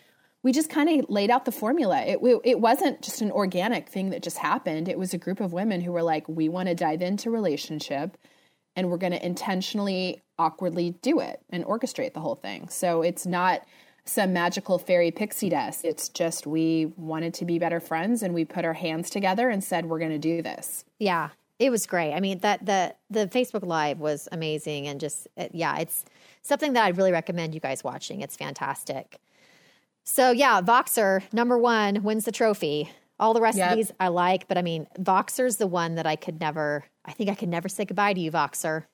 we 0.43 0.51
just 0.51 0.69
kind 0.69 0.89
of 0.89 1.09
laid 1.09 1.29
out 1.29 1.45
the 1.45 1.51
formula. 1.51 2.01
It 2.01 2.19
it 2.43 2.59
wasn't 2.59 3.01
just 3.01 3.21
an 3.21 3.31
organic 3.31 3.89
thing 3.89 4.09
that 4.09 4.23
just 4.23 4.37
happened. 4.37 4.87
It 4.87 4.97
was 4.97 5.13
a 5.13 5.17
group 5.17 5.39
of 5.39 5.53
women 5.53 5.81
who 5.81 5.91
were 5.91 6.03
like, 6.03 6.27
"We 6.27 6.49
want 6.49 6.69
to 6.69 6.75
dive 6.75 7.01
into 7.01 7.29
relationship, 7.29 8.17
and 8.75 8.89
we're 8.89 8.97
going 8.97 9.13
to 9.13 9.25
intentionally 9.25 10.21
awkwardly 10.39 10.91
do 11.01 11.19
it 11.19 11.41
and 11.49 11.63
orchestrate 11.65 12.13
the 12.13 12.21
whole 12.21 12.35
thing." 12.35 12.69
So 12.69 13.01
it's 13.01 13.25
not 13.25 13.61
some 14.03 14.33
magical 14.33 14.79
fairy 14.79 15.11
pixie 15.11 15.49
dust. 15.49 15.85
It's 15.85 16.09
just 16.09 16.47
we 16.47 16.87
wanted 16.97 17.33
to 17.35 17.45
be 17.45 17.59
better 17.59 17.79
friends 17.79 18.23
and 18.23 18.33
we 18.33 18.45
put 18.45 18.65
our 18.65 18.73
hands 18.73 19.09
together 19.09 19.49
and 19.49 19.63
said 19.63 19.85
we're 19.85 19.99
going 19.99 20.11
to 20.11 20.17
do 20.17 20.41
this. 20.41 20.85
Yeah. 20.99 21.29
It 21.61 21.69
was 21.69 21.85
great. 21.85 22.11
I 22.13 22.19
mean, 22.19 22.39
that 22.39 22.65
the 22.65 22.95
the 23.11 23.27
Facebook 23.27 23.63
Live 23.63 23.99
was 23.99 24.27
amazing, 24.31 24.87
and 24.87 24.99
just 24.99 25.27
it, 25.37 25.51
yeah, 25.53 25.77
it's 25.77 26.03
something 26.41 26.73
that 26.73 26.83
I'd 26.83 26.97
really 26.97 27.11
recommend 27.11 27.53
you 27.53 27.59
guys 27.59 27.83
watching. 27.83 28.21
It's 28.21 28.35
fantastic. 28.35 29.19
So 30.03 30.31
yeah, 30.31 30.59
Voxer 30.61 31.21
number 31.31 31.59
one 31.59 32.01
wins 32.01 32.25
the 32.25 32.31
trophy. 32.31 32.91
All 33.19 33.35
the 33.35 33.41
rest 33.41 33.59
yep. 33.59 33.69
of 33.69 33.77
these 33.77 33.91
I 33.99 34.07
like, 34.07 34.47
but 34.47 34.57
I 34.57 34.63
mean, 34.63 34.87
Voxer's 34.97 35.57
the 35.57 35.67
one 35.67 35.93
that 35.95 36.07
I 36.07 36.15
could 36.15 36.39
never. 36.39 36.85
I 37.05 37.11
think 37.11 37.29
I 37.29 37.35
could 37.35 37.49
never 37.49 37.69
say 37.69 37.85
goodbye 37.85 38.13
to 38.13 38.19
you, 38.19 38.31
Voxer. 38.31 38.85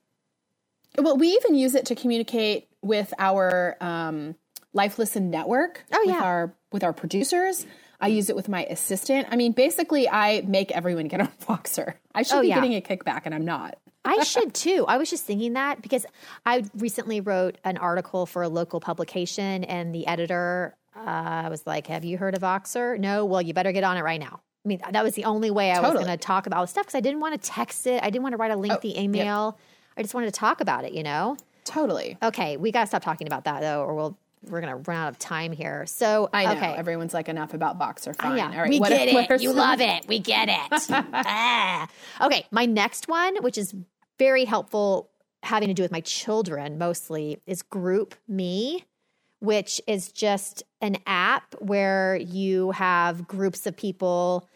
Well, 0.97 1.15
we 1.15 1.29
even 1.29 1.55
use 1.55 1.73
it 1.73 1.85
to 1.85 1.95
communicate 1.95 2.67
with 2.81 3.13
our 3.17 3.77
um, 3.79 4.35
Life 4.73 4.99
Listen 4.99 5.29
network. 5.29 5.85
Oh 5.93 6.03
yeah, 6.05 6.15
with 6.15 6.21
our 6.21 6.53
with 6.73 6.83
our 6.83 6.91
producers. 6.91 7.65
I 7.99 8.07
use 8.07 8.29
it 8.29 8.35
with 8.35 8.47
my 8.47 8.63
assistant. 8.65 9.27
I 9.31 9.35
mean, 9.35 9.53
basically, 9.53 10.07
I 10.07 10.41
make 10.41 10.71
everyone 10.71 11.07
get 11.07 11.21
on 11.21 11.27
Voxer. 11.41 11.95
I 12.13 12.23
should 12.23 12.37
oh, 12.37 12.41
be 12.41 12.49
yeah. 12.49 12.55
getting 12.55 12.75
a 12.75 12.81
kickback, 12.81 13.21
and 13.25 13.33
I'm 13.33 13.45
not. 13.45 13.77
I 14.05 14.23
should 14.23 14.53
too. 14.53 14.85
I 14.87 14.97
was 14.97 15.09
just 15.09 15.25
thinking 15.25 15.53
that 15.53 15.81
because 15.81 16.05
I 16.45 16.63
recently 16.75 17.21
wrote 17.21 17.57
an 17.63 17.77
article 17.77 18.25
for 18.25 18.43
a 18.43 18.49
local 18.49 18.79
publication, 18.79 19.63
and 19.63 19.93
the 19.93 20.05
editor 20.07 20.75
uh, 20.95 21.47
was 21.49 21.65
like, 21.65 21.87
"Have 21.87 22.05
you 22.05 22.17
heard 22.17 22.35
of 22.35 22.41
Voxer?" 22.41 22.99
No. 22.99 23.25
Well, 23.25 23.41
you 23.41 23.53
better 23.53 23.71
get 23.71 23.83
on 23.83 23.97
it 23.97 24.03
right 24.03 24.19
now. 24.19 24.41
I 24.63 24.67
mean, 24.67 24.81
that 24.91 25.03
was 25.03 25.15
the 25.15 25.25
only 25.25 25.49
way 25.49 25.71
I 25.71 25.75
totally. 25.75 25.95
was 25.95 26.05
going 26.05 26.17
to 26.17 26.23
talk 26.23 26.45
about 26.45 26.69
stuff 26.69 26.85
because 26.85 26.95
I 26.95 26.99
didn't 26.99 27.21
want 27.21 27.41
to 27.41 27.49
text 27.49 27.87
it. 27.87 28.03
I 28.03 28.09
didn't 28.09 28.23
want 28.23 28.33
to 28.33 28.37
write 28.37 28.51
a 28.51 28.57
lengthy 28.57 28.95
oh, 28.97 29.01
email. 29.01 29.57
Yep. 29.57 29.65
I 29.97 30.01
just 30.01 30.13
wanted 30.13 30.27
to 30.27 30.39
talk 30.39 30.61
about 30.61 30.85
it. 30.85 30.93
You 30.93 31.03
know. 31.03 31.37
Totally. 31.63 32.17
Okay, 32.23 32.55
we 32.55 32.71
got 32.71 32.81
to 32.81 32.87
stop 32.87 33.03
talking 33.03 33.27
about 33.27 33.43
that 33.43 33.59
though, 33.59 33.83
or 33.83 33.93
we'll 33.93 34.17
we're 34.49 34.61
gonna 34.61 34.77
run 34.77 34.97
out 34.97 35.09
of 35.09 35.19
time 35.19 35.51
here. 35.51 35.85
So 35.85 36.29
I 36.33 36.45
know 36.45 36.51
okay. 36.53 36.73
everyone's 36.75 37.13
like 37.13 37.29
enough 37.29 37.53
about 37.53 37.79
Voxer 37.79 38.15
Fine. 38.15 38.33
Uh, 38.33 38.35
yeah. 38.35 38.51
All 38.51 38.61
right, 38.61 38.69
we 38.69 38.79
what, 38.79 38.89
get 38.89 39.07
it. 39.07 39.41
You 39.41 39.49
some... 39.49 39.57
love 39.57 39.81
it. 39.81 40.07
We 40.07 40.19
get 40.19 40.49
it. 40.49 40.87
ah. 40.89 41.87
Okay, 42.21 42.45
my 42.51 42.65
next 42.65 43.07
one, 43.07 43.37
which 43.37 43.57
is 43.57 43.75
very 44.19 44.45
helpful, 44.45 45.09
having 45.43 45.67
to 45.67 45.73
do 45.73 45.81
with 45.81 45.91
my 45.91 46.01
children 46.01 46.77
mostly 46.77 47.41
is 47.45 47.61
Group 47.61 48.15
Me, 48.27 48.83
which 49.39 49.79
is 49.87 50.11
just 50.11 50.63
an 50.81 50.97
app 51.05 51.55
where 51.59 52.15
you 52.15 52.71
have 52.71 53.27
groups 53.27 53.65
of 53.67 53.75
people 53.75 54.47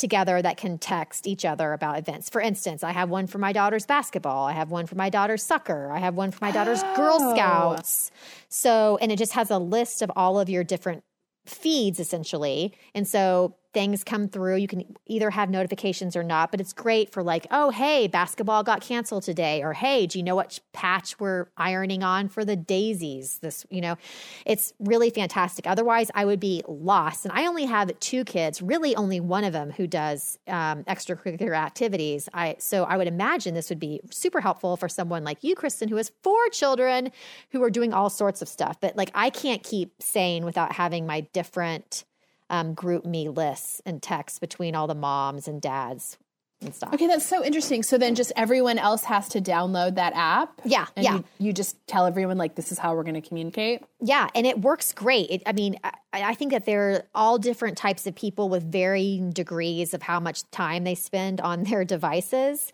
together 0.00 0.42
that 0.42 0.56
can 0.56 0.78
text 0.78 1.26
each 1.26 1.44
other 1.44 1.72
about 1.72 1.98
events. 1.98 2.28
For 2.28 2.40
instance, 2.40 2.82
I 2.82 2.90
have 2.92 3.08
one 3.10 3.26
for 3.26 3.38
my 3.38 3.52
daughter's 3.52 3.86
basketball, 3.86 4.46
I 4.46 4.52
have 4.52 4.70
one 4.70 4.86
for 4.86 4.96
my 4.96 5.10
daughter's 5.10 5.42
soccer, 5.42 5.90
I 5.92 5.98
have 5.98 6.14
one 6.14 6.30
for 6.30 6.44
my 6.44 6.50
daughter's 6.50 6.80
oh. 6.82 6.96
Girl 6.96 7.34
Scouts. 7.34 8.10
So, 8.48 8.98
and 9.00 9.12
it 9.12 9.16
just 9.16 9.32
has 9.32 9.50
a 9.50 9.58
list 9.58 10.02
of 10.02 10.10
all 10.16 10.40
of 10.40 10.48
your 10.48 10.64
different 10.64 11.04
feeds 11.46 12.00
essentially. 12.00 12.74
And 12.94 13.06
so 13.06 13.54
things 13.72 14.02
come 14.02 14.28
through. 14.28 14.56
You 14.56 14.68
can 14.68 14.96
either 15.06 15.30
have 15.30 15.50
notifications 15.50 16.16
or 16.16 16.22
not, 16.22 16.50
but 16.50 16.60
it's 16.60 16.72
great 16.72 17.12
for 17.12 17.22
like, 17.22 17.46
oh, 17.50 17.70
hey, 17.70 18.08
basketball 18.08 18.62
got 18.62 18.80
canceled 18.80 19.22
today, 19.22 19.62
or 19.62 19.72
hey, 19.72 20.06
do 20.06 20.18
you 20.18 20.24
know 20.24 20.34
what 20.34 20.58
patch 20.72 21.18
we're 21.20 21.46
ironing 21.56 22.02
on 22.02 22.28
for 22.28 22.44
the 22.44 22.56
daisies? 22.56 23.38
This, 23.38 23.64
you 23.70 23.80
know, 23.80 23.96
it's 24.44 24.72
really 24.80 25.10
fantastic. 25.10 25.66
Otherwise, 25.66 26.10
I 26.14 26.24
would 26.24 26.40
be 26.40 26.62
lost. 26.66 27.24
And 27.24 27.32
I 27.32 27.46
only 27.46 27.66
have 27.66 27.98
two 28.00 28.24
kids, 28.24 28.60
really 28.60 28.96
only 28.96 29.20
one 29.20 29.44
of 29.44 29.52
them 29.52 29.70
who 29.70 29.86
does 29.86 30.38
um, 30.48 30.84
extracurricular 30.84 31.56
activities. 31.56 32.28
I 32.34 32.56
so 32.58 32.84
I 32.84 32.96
would 32.96 33.06
imagine 33.08 33.54
this 33.54 33.70
would 33.70 33.78
be 33.78 34.00
super 34.10 34.40
helpful 34.40 34.76
for 34.76 34.88
someone 34.88 35.24
like 35.24 35.44
you, 35.44 35.54
Kristen, 35.54 35.88
who 35.88 35.96
has 35.96 36.10
four 36.22 36.48
children 36.48 37.10
who 37.50 37.62
are 37.62 37.70
doing 37.70 37.92
all 37.92 38.10
sorts 38.10 38.42
of 38.42 38.48
stuff. 38.48 38.80
But 38.80 38.96
like, 38.96 39.10
I 39.14 39.30
can't 39.30 39.62
keep 39.62 40.02
sane 40.02 40.44
without 40.44 40.72
having 40.72 41.06
my 41.06 41.20
different 41.32 42.04
um, 42.50 42.74
group 42.74 43.06
me 43.06 43.28
lists 43.28 43.80
and 43.86 44.02
texts 44.02 44.38
between 44.38 44.74
all 44.74 44.86
the 44.86 44.94
moms 44.94 45.48
and 45.48 45.62
dads 45.62 46.18
and 46.60 46.74
stuff. 46.74 46.92
Okay, 46.92 47.06
that's 47.06 47.26
so 47.26 47.44
interesting. 47.44 47.82
So 47.82 47.96
then 47.96 48.14
just 48.14 48.32
everyone 48.36 48.78
else 48.78 49.04
has 49.04 49.28
to 49.30 49.40
download 49.40 49.94
that 49.94 50.12
app? 50.14 50.60
Yeah. 50.64 50.86
yeah. 50.96 51.14
You, 51.14 51.24
you, 51.38 51.52
just 51.52 51.76
tell 51.86 52.06
everyone, 52.06 52.36
like, 52.36 52.54
this 52.54 52.70
is 52.70 52.78
how 52.78 52.94
we're 52.94 53.02
going 53.02 53.20
to 53.20 53.26
communicate? 53.26 53.82
Yeah. 54.00 54.28
And 54.34 54.46
it 54.46 54.60
works 54.60 54.92
great. 54.92 55.30
It, 55.30 55.42
I 55.46 55.52
mean, 55.52 55.76
I, 55.82 55.92
I 56.12 56.34
think 56.34 56.52
that 56.52 56.66
there 56.66 56.90
are 56.90 57.02
all 57.14 57.38
different 57.38 57.78
types 57.78 58.06
of 58.06 58.14
people 58.14 58.48
with 58.48 58.70
varying 58.70 59.30
degrees 59.30 59.94
of 59.94 60.02
how 60.02 60.20
much 60.20 60.48
time 60.50 60.84
they 60.84 60.94
spend 60.94 61.40
on 61.40 61.64
their 61.64 61.84
devices. 61.84 62.72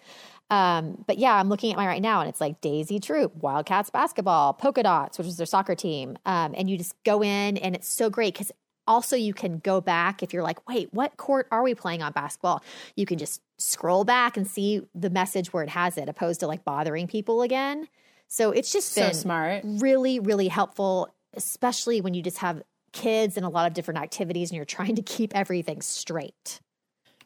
Um, 0.48 1.02
but 1.06 1.18
yeah, 1.18 1.34
I'm 1.34 1.48
looking 1.48 1.72
at 1.72 1.76
my 1.76 1.86
right 1.86 2.02
now 2.02 2.20
and 2.20 2.28
it's 2.28 2.40
like 2.40 2.60
Daisy 2.60 3.00
Troop, 3.00 3.34
Wildcats 3.36 3.90
basketball, 3.90 4.52
Polka 4.52 4.84
Dots, 4.84 5.18
which 5.18 5.26
is 5.26 5.36
their 5.36 5.46
soccer 5.46 5.74
team. 5.74 6.16
Um, 6.24 6.54
and 6.56 6.70
you 6.70 6.78
just 6.78 6.94
go 7.02 7.22
in 7.22 7.56
and 7.56 7.74
it's 7.74 7.88
so 7.88 8.10
great 8.10 8.34
because 8.34 8.52
also, 8.86 9.16
you 9.16 9.34
can 9.34 9.58
go 9.58 9.80
back 9.80 10.22
if 10.22 10.32
you're 10.32 10.42
like, 10.42 10.66
wait, 10.68 10.92
what 10.92 11.16
court 11.16 11.48
are 11.50 11.62
we 11.62 11.74
playing 11.74 12.02
on 12.02 12.12
basketball? 12.12 12.62
You 12.94 13.06
can 13.06 13.18
just 13.18 13.42
scroll 13.58 14.04
back 14.04 14.36
and 14.36 14.46
see 14.46 14.82
the 14.94 15.10
message 15.10 15.52
where 15.52 15.62
it 15.62 15.70
has 15.70 15.96
it, 15.98 16.08
opposed 16.08 16.40
to 16.40 16.46
like 16.46 16.64
bothering 16.64 17.06
people 17.06 17.42
again. 17.42 17.88
So 18.28 18.50
it's 18.50 18.72
just 18.72 18.92
so 18.92 19.12
smart, 19.12 19.62
really, 19.64 20.18
really 20.18 20.48
helpful, 20.48 21.14
especially 21.34 22.00
when 22.00 22.14
you 22.14 22.22
just 22.22 22.38
have 22.38 22.62
kids 22.92 23.36
and 23.36 23.44
a 23.44 23.48
lot 23.48 23.66
of 23.66 23.74
different 23.74 24.00
activities 24.00 24.50
and 24.50 24.56
you're 24.56 24.64
trying 24.64 24.96
to 24.96 25.02
keep 25.02 25.34
everything 25.34 25.82
straight. 25.82 26.60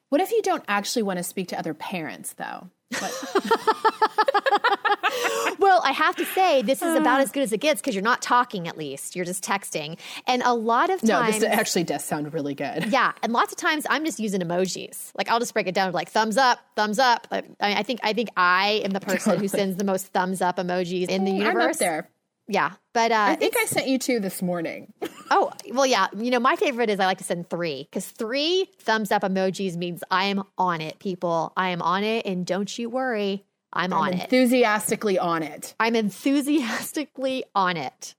What 0.09 0.21
if 0.21 0.33
you 0.33 0.43
don't 0.43 0.65
actually 0.67 1.05
want 1.05 1.19
to 1.19 1.23
speak 1.23 1.49
to 1.49 1.59
other 1.59 1.73
parents, 1.75 2.35
though? 2.35 2.69
well, 5.59 5.81
I 5.85 5.93
have 5.93 6.17
to 6.17 6.25
say, 6.25 6.63
this 6.63 6.83
is 6.83 6.95
about 6.95 7.21
as 7.21 7.31
good 7.31 7.43
as 7.43 7.53
it 7.53 7.59
gets 7.59 7.81
because 7.81 7.95
you're 7.95 8.03
not 8.03 8.23
talking 8.23 8.69
at 8.69 8.77
least. 8.77 9.17
You're 9.17 9.25
just 9.25 9.45
texting. 9.45 9.99
And 10.27 10.43
a 10.45 10.55
lot 10.55 10.91
of 10.91 11.01
times. 11.01 11.09
No, 11.09 11.31
this 11.31 11.43
actually 11.43 11.85
does 11.85 12.05
sound 12.05 12.33
really 12.33 12.55
good. 12.55 12.87
Yeah. 12.87 13.13
And 13.23 13.33
lots 13.33 13.53
of 13.53 13.59
times 13.59 13.87
I'm 13.89 14.05
just 14.05 14.19
using 14.19 14.41
emojis. 14.41 15.13
Like 15.17 15.29
I'll 15.29 15.41
just 15.41 15.55
break 15.55 15.67
it 15.67 15.75
down 15.75 15.93
like 15.93 16.11
thumbs 16.11 16.37
up, 16.37 16.59
thumbs 16.77 16.99
up. 16.99 17.27
I, 17.31 17.43
I 17.61 17.83
think 17.83 18.01
I 18.03 18.13
think 18.13 18.31
I 18.37 18.83
am 18.85 18.91
the 18.91 19.01
person 19.01 19.39
who 19.39 19.49
sends 19.49 19.77
the 19.77 19.85
most 19.85 20.07
thumbs 20.09 20.41
up 20.41 20.57
emojis 20.57 21.09
in 21.09 21.25
the 21.25 21.33
universe. 21.33 21.63
I'm 21.63 21.71
up 21.71 21.77
there. 21.77 22.11
Yeah, 22.51 22.73
but 22.95 23.13
uh, 23.13 23.27
I 23.29 23.37
think 23.37 23.55
I 23.57 23.65
sent 23.67 23.87
you 23.87 23.97
two 23.97 24.19
this 24.19 24.43
morning. 24.43 24.93
oh 25.31 25.53
well, 25.71 25.87
yeah. 25.87 26.09
You 26.17 26.33
know, 26.33 26.41
my 26.41 26.57
favorite 26.57 26.91
is 26.91 26.99
I 26.99 27.07
like 27.07 27.19
to 27.19 27.25
send 27.25 27.49
three 27.49 27.85
because 27.85 28.07
three 28.07 28.67
thumbs 28.81 29.13
up 29.13 29.23
emojis 29.23 29.77
means 29.77 30.03
I 30.11 30.25
am 30.25 30.43
on 30.59 30.81
it, 30.81 30.99
people. 30.99 31.53
I 31.57 31.69
am 31.69 31.81
on 31.81 32.03
it, 32.03 32.27
and 32.27 32.45
don't 32.45 32.77
you 32.77 32.91
worry, 32.91 33.45
I'm, 33.73 33.93
I'm 33.93 33.99
on 33.99 34.15
it. 34.15 34.23
Enthusiastically 34.23 35.19
on 35.19 35.43
it. 35.43 35.75
I'm 35.79 35.97
enthusiastically 35.97 37.45
on 37.55 37.77
it. 37.77 38.15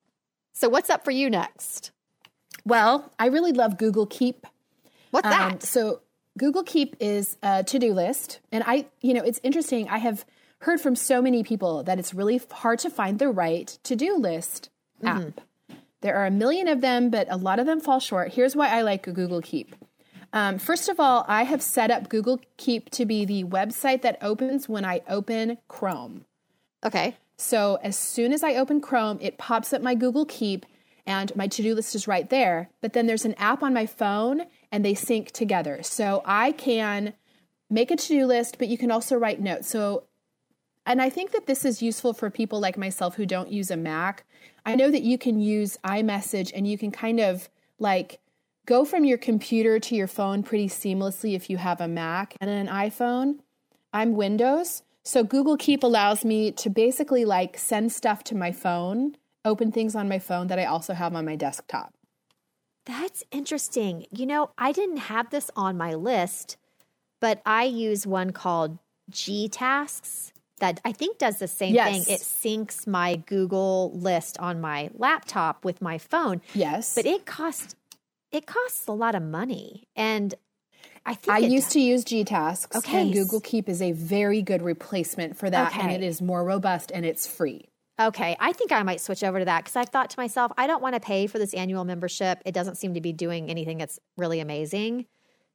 So, 0.54 0.70
what's 0.70 0.90
up 0.90 1.04
for 1.04 1.12
you 1.12 1.30
next? 1.30 1.92
Well, 2.66 3.12
I 3.18 3.28
really 3.28 3.52
love 3.52 3.78
Google 3.78 4.06
Keep. 4.06 4.48
What's 5.12 5.26
um, 5.26 5.32
that? 5.32 5.64
So, 5.64 6.02
Google 6.38 6.64
Keep 6.64 6.98
is 7.00 7.38
a 7.44 7.64
to 7.64 7.80
do 7.80 7.94
list. 7.94 8.40
And 8.52 8.64
I, 8.66 8.86
you 9.02 9.14
know, 9.14 9.24
it's 9.24 9.40
interesting. 9.44 9.90
I 9.90 9.98
have 9.98 10.26
heard 10.60 10.80
from 10.80 10.96
so 10.96 11.22
many 11.22 11.44
people 11.44 11.84
that 11.84 12.00
it's 12.00 12.14
really 12.14 12.40
hard 12.52 12.80
to 12.80 12.90
find 12.90 13.20
the 13.20 13.30
right 13.30 13.78
to 13.84 13.96
do 13.96 14.16
list 14.16 14.70
app. 15.04 15.22
Mm-hmm. 15.22 15.76
There 16.02 16.16
are 16.16 16.26
a 16.26 16.32
million 16.32 16.68
of 16.68 16.82
them, 16.82 17.10
but 17.10 17.28
a 17.30 17.38
lot 17.38 17.60
of 17.60 17.66
them 17.66 17.80
fall 17.80 18.00
short. 18.00 18.34
Here's 18.34 18.56
why 18.56 18.70
I 18.70 18.82
like 18.82 19.04
Google 19.04 19.42
Keep. 19.42 19.76
Um, 20.34 20.58
first 20.58 20.88
of 20.88 21.00
all, 21.00 21.26
I 21.28 21.44
have 21.44 21.62
set 21.62 21.92
up 21.92 22.10
Google 22.10 22.40
Keep 22.58 22.90
to 22.92 23.06
be 23.06 23.26
the 23.26 23.44
website 23.44 24.02
that 24.04 24.18
opens 24.22 24.70
when 24.70 24.86
I 24.86 25.02
open 25.08 25.58
Chrome. 25.68 26.26
Okay. 26.84 27.18
So 27.38 27.80
as 27.84 27.98
soon 27.98 28.34
as 28.34 28.44
I 28.44 28.56
open 28.56 28.82
Chrome, 28.82 29.18
it 29.22 29.38
pops 29.38 29.74
up 29.74 29.82
my 29.82 29.96
Google 29.96 30.26
Keep 30.26 30.66
and 31.06 31.36
my 31.36 31.48
to 31.48 31.62
do 31.62 31.76
list 31.76 31.96
is 31.96 32.08
right 32.08 32.30
there. 32.30 32.70
But 32.82 32.94
then 32.94 33.08
there's 33.08 33.26
an 33.26 33.34
app 33.36 33.64
on 33.64 33.74
my 33.74 33.86
phone 33.86 34.44
and 34.72 34.86
they 34.86 34.94
sync 34.94 35.32
together. 35.32 35.82
So 35.84 36.22
I 36.26 36.52
can 36.54 37.14
make 37.70 37.92
a 37.92 37.96
to 37.96 38.08
do 38.08 38.26
list, 38.26 38.58
but 38.58 38.68
you 38.68 38.78
can 38.78 38.92
also 38.92 39.18
write 39.18 39.42
notes. 39.42 39.68
So, 39.68 40.04
and 40.86 41.02
I 41.02 41.10
think 41.10 41.32
that 41.32 41.48
this 41.48 41.66
is 41.66 41.82
useful 41.82 42.14
for 42.14 42.30
people 42.30 42.60
like 42.60 42.78
myself 42.78 43.16
who 43.16 43.26
don't 43.26 43.52
use 43.52 43.72
a 43.72 43.78
Mac. 43.78 44.24
I 44.66 44.76
know 44.76 44.92
that 44.92 45.04
you 45.04 45.18
can 45.18 45.40
use 45.40 45.78
iMessage 45.84 46.52
and 46.54 46.68
you 46.68 46.78
can 46.78 46.92
kind 46.92 47.20
of 47.20 47.50
like 47.80 48.20
go 48.66 48.86
from 48.86 49.06
your 49.06 49.18
computer 49.18 49.80
to 49.80 49.96
your 49.96 50.08
phone 50.08 50.44
pretty 50.44 50.68
seamlessly 50.68 51.36
if 51.36 51.50
you 51.50 51.58
have 51.58 51.82
a 51.82 51.88
Mac 51.88 52.36
and 52.40 52.50
an 52.50 52.68
iPhone. 52.68 53.40
I'm 53.94 54.16
Windows, 54.16 54.84
so 55.04 55.24
Google 55.24 55.58
Keep 55.58 55.84
allows 55.84 56.24
me 56.24 56.52
to 56.54 56.70
basically 56.70 57.26
like 57.26 57.58
send 57.58 57.92
stuff 57.92 58.24
to 58.26 58.36
my 58.36 58.52
phone, 58.52 59.16
open 59.44 59.72
things 59.72 59.96
on 59.96 60.08
my 60.08 60.20
phone 60.20 60.48
that 60.48 60.60
I 60.60 60.66
also 60.66 60.94
have 60.94 61.16
on 61.16 61.26
my 61.26 61.36
desktop. 61.36 61.94
That's 62.86 63.24
interesting. 63.32 64.06
You 64.12 64.26
know, 64.26 64.52
I 64.58 64.72
didn't 64.72 64.98
have 64.98 65.30
this 65.30 65.52
on 65.56 65.78
my 65.78 65.94
list, 65.94 66.58
but 67.20 67.42
I 67.46 67.64
use 67.66 68.08
one 68.08 68.32
called 68.32 68.78
G 69.10 69.50
Tasks 69.50 70.34
that 70.60 70.80
I 70.86 70.92
think 70.92 71.18
does 71.18 71.40
the 71.40 71.48
same 71.48 71.74
yes. 71.74 71.92
thing. 71.92 72.14
It 72.14 72.22
syncs 72.22 72.88
my 72.88 73.16
Google 73.16 73.92
list 73.94 74.38
on 74.40 74.62
my 74.62 74.90
laptop 74.94 75.66
with 75.66 75.82
my 75.82 75.98
phone. 75.98 76.42
Yes. 76.54 76.96
But 76.96 77.06
it 77.06 77.26
costs 77.26 77.76
it 78.32 78.46
costs 78.46 78.88
a 78.88 78.92
lot 78.92 79.16
of 79.16 79.24
money. 79.24 79.88
And 79.96 80.34
I 81.06 81.16
think 81.16 81.36
I 81.36 81.40
used 81.40 81.68
does. 81.68 81.74
to 81.74 81.80
use 81.80 82.06
Gtasks, 82.06 82.76
okay. 82.76 83.02
and 83.02 83.14
Google 83.14 83.42
Keep 83.42 83.68
is 83.68 83.82
a 83.82 83.92
very 83.92 84.42
good 84.42 84.62
replacement 84.62 85.38
for 85.38 85.50
that, 85.50 85.72
okay. 85.72 85.82
and 85.82 85.92
it 85.92 86.04
is 86.04 86.22
more 86.22 86.44
robust 86.44 86.92
and 86.94 87.06
it's 87.06 87.26
free. 87.26 87.68
Okay, 88.00 88.36
I 88.40 88.54
think 88.54 88.72
I 88.72 88.84
might 88.84 89.02
switch 89.02 89.24
over 89.24 89.40
to 89.40 89.46
that 89.46 89.64
because 89.64 89.76
I 89.76 89.86
thought 89.86 90.10
to 90.12 90.20
myself, 90.20 90.52
I 90.58 90.68
don't 90.68 90.82
want 90.82 90.96
to 90.96 91.00
pay 91.00 91.28
for 91.28 91.40
this 91.40 91.54
annual 91.54 91.86
membership. 91.86 92.40
It 92.46 92.54
doesn't 92.54 92.76
seem 92.76 92.94
to 92.94 93.02
be 93.02 93.14
doing 93.14 93.50
anything 93.50 93.78
that's 93.78 94.00
really 94.18 94.40
amazing. 94.40 95.06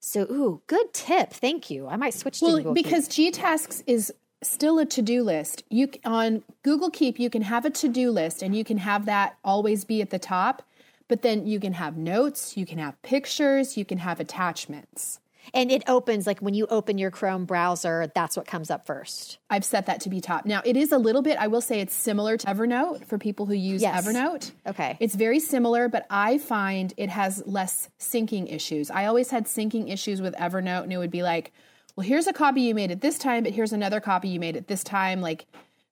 So, 0.01 0.23
ooh, 0.23 0.63
good 0.67 0.93
tip. 0.93 1.33
Thank 1.33 1.71
you. 1.71 1.89
I 1.89 1.97
might 1.97 2.15
switch 2.15 2.41
well, 2.41 2.53
to 2.53 2.59
Google 2.59 2.75
because 2.75 3.09
Keep. 3.09 3.35
Gtasks 3.35 3.83
is 3.87 4.13
still 4.43 4.79
a 4.79 4.85
to-do 4.85 5.23
list. 5.23 5.65
You 5.71 5.91
on 6.05 6.45
Google 6.63 6.91
Keep, 6.91 7.19
you 7.19 7.31
can 7.31 7.43
have 7.43 7.65
a 7.65 7.71
to-do 7.71 8.11
list, 8.11 8.43
and 8.43 8.55
you 8.55 8.65
can 8.65 8.79
have 8.79 9.07
that 9.07 9.37
always 9.43 9.85
be 9.85 10.03
at 10.03 10.11
the 10.11 10.19
top 10.19 10.63
but 11.09 11.23
then 11.23 11.47
you 11.47 11.61
can 11.61 11.73
have 11.75 11.97
notes, 11.97 12.57
you 12.57 12.67
can 12.67 12.79
have 12.79 13.01
pictures, 13.03 13.77
you 13.77 13.85
can 13.85 13.99
have 13.99 14.21
attachments. 14.21 15.21
And 15.55 15.71
it 15.71 15.85
opens 15.87 16.27
like 16.27 16.41
when 16.41 16.55
you 16.55 16.67
open 16.67 16.99
your 16.99 17.11
Chrome 17.11 17.45
browser, 17.45 18.11
that's 18.15 18.37
what 18.37 18.47
comes 18.47 18.71
up 18.71 18.87
first. 18.87 19.39
I've 19.49 19.65
set 19.65 19.87
that 19.87 20.01
to 20.01 20.11
be 20.11 20.21
top. 20.21 20.45
Now, 20.45 20.61
it 20.65 20.77
is 20.77 20.91
a 20.93 20.99
little 20.99 21.23
bit, 21.23 21.39
I 21.39 21.47
will 21.47 21.61
say 21.61 21.81
it's 21.81 21.95
similar 21.95 22.37
to 22.37 22.47
Evernote 22.47 23.07
for 23.07 23.19
people 23.19 23.47
who 23.47 23.55
use 23.55 23.83
yes. 23.83 24.05
Evernote. 24.05 24.51
Okay. 24.67 24.97
It's 24.99 25.15
very 25.15 25.39
similar, 25.39 25.89
but 25.89 26.07
I 26.11 26.39
find 26.39 26.93
it 26.97 27.11
has 27.11 27.43
less 27.47 27.89
syncing 28.01 28.53
issues. 28.53 28.91
I 28.91 29.07
always 29.07 29.31
had 29.31 29.45
syncing 29.45 29.91
issues 29.93 30.21
with 30.21 30.35
Evernote, 30.35 30.83
and 30.83 30.93
it 30.93 30.99
would 30.99 31.13
be 31.13 31.23
like, 31.23 31.53
well, 31.95 32.07
here's 32.07 32.27
a 32.27 32.33
copy 32.33 32.63
you 32.63 32.75
made 32.75 32.91
at 32.91 33.01
this 33.01 33.19
time, 33.19 33.45
but 33.45 33.53
here's 33.53 33.73
another 33.73 34.01
copy 34.01 34.29
you 34.29 34.41
made 34.41 34.57
at 34.57 34.67
this 34.67 34.83
time. 34.83 35.21
Like, 35.21 35.47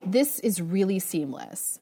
this 0.04 0.38
is 0.40 0.60
really 0.60 0.98
seamless. 0.98 1.80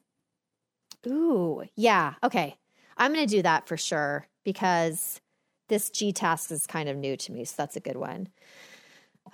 Ooh, 1.07 1.63
yeah. 1.75 2.13
Okay. 2.23 2.55
I'm 2.97 3.13
going 3.13 3.27
to 3.27 3.35
do 3.35 3.41
that 3.41 3.67
for 3.67 3.77
sure 3.77 4.27
because 4.43 5.21
this 5.69 5.89
G 5.89 6.11
task 6.11 6.51
is 6.51 6.67
kind 6.67 6.89
of 6.89 6.97
new 6.97 7.17
to 7.17 7.31
me. 7.31 7.45
So 7.45 7.55
that's 7.57 7.75
a 7.75 7.79
good 7.79 7.97
one. 7.97 8.27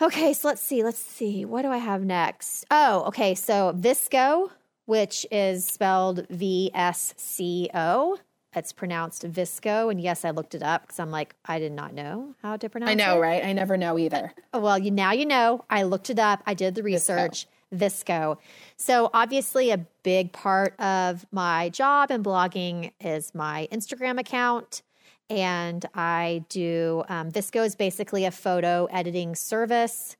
Okay, 0.02 0.34
so 0.34 0.48
let's 0.48 0.62
see. 0.62 0.84
Let's 0.84 1.00
see. 1.00 1.46
What 1.46 1.64
do 1.64 1.70
I 1.70 1.78
have 1.78 2.04
next? 2.04 2.66
Oh, 2.72 3.04
okay. 3.08 3.36
So 3.36 3.74
Visco, 3.76 4.50
which 4.86 5.26
is 5.32 5.66
spelled 5.66 6.28
V 6.30 6.72
S 6.74 7.14
C 7.18 7.70
O. 7.74 8.18
It's 8.56 8.72
pronounced 8.72 9.24
Visco. 9.24 9.92
And 9.92 10.00
yes, 10.00 10.26
I 10.26 10.30
looked 10.32 10.56
it 10.56 10.64
up 10.64 10.84
because 10.84 11.00
I'm 11.00 11.12
like, 11.12 11.36
I 11.46 11.60
did 11.60 11.72
not 11.72 11.94
know 11.94 12.36
how 12.42 12.58
to 12.58 12.70
pronounce 12.70 12.92
it. 12.92 12.94
I 12.94 12.96
know, 12.96 13.18
it. 13.18 13.22
right? 13.22 13.44
I 13.44 13.54
never 13.54 13.78
know 13.78 14.00
either. 14.00 14.34
Well, 14.54 14.78
you 14.80 14.92
now 14.92 15.12
you 15.12 15.26
know. 15.26 15.66
I 15.70 15.84
looked 15.84 16.10
it 16.10 16.20
up. 16.20 16.42
I 16.46 16.54
did 16.54 16.76
the 16.76 16.84
research. 16.84 17.48
VSCO. 17.74 18.38
So, 18.78 19.10
obviously, 19.14 19.72
a 19.72 19.86
big 20.04 20.32
part 20.32 20.80
of 20.80 21.26
my 21.32 21.70
job 21.70 22.12
and 22.12 22.24
blogging 22.24 22.92
is 23.00 23.34
my 23.36 23.68
Instagram 23.72 24.20
account. 24.20 24.82
And 25.30 25.86
I 25.94 26.44
do, 26.50 27.04
um, 27.08 27.32
VSCO 27.32 27.66
is 27.66 27.76
basically 27.76 28.26
a 28.26 28.32
photo 28.32 28.86
editing 28.86 29.36
service 29.36 30.18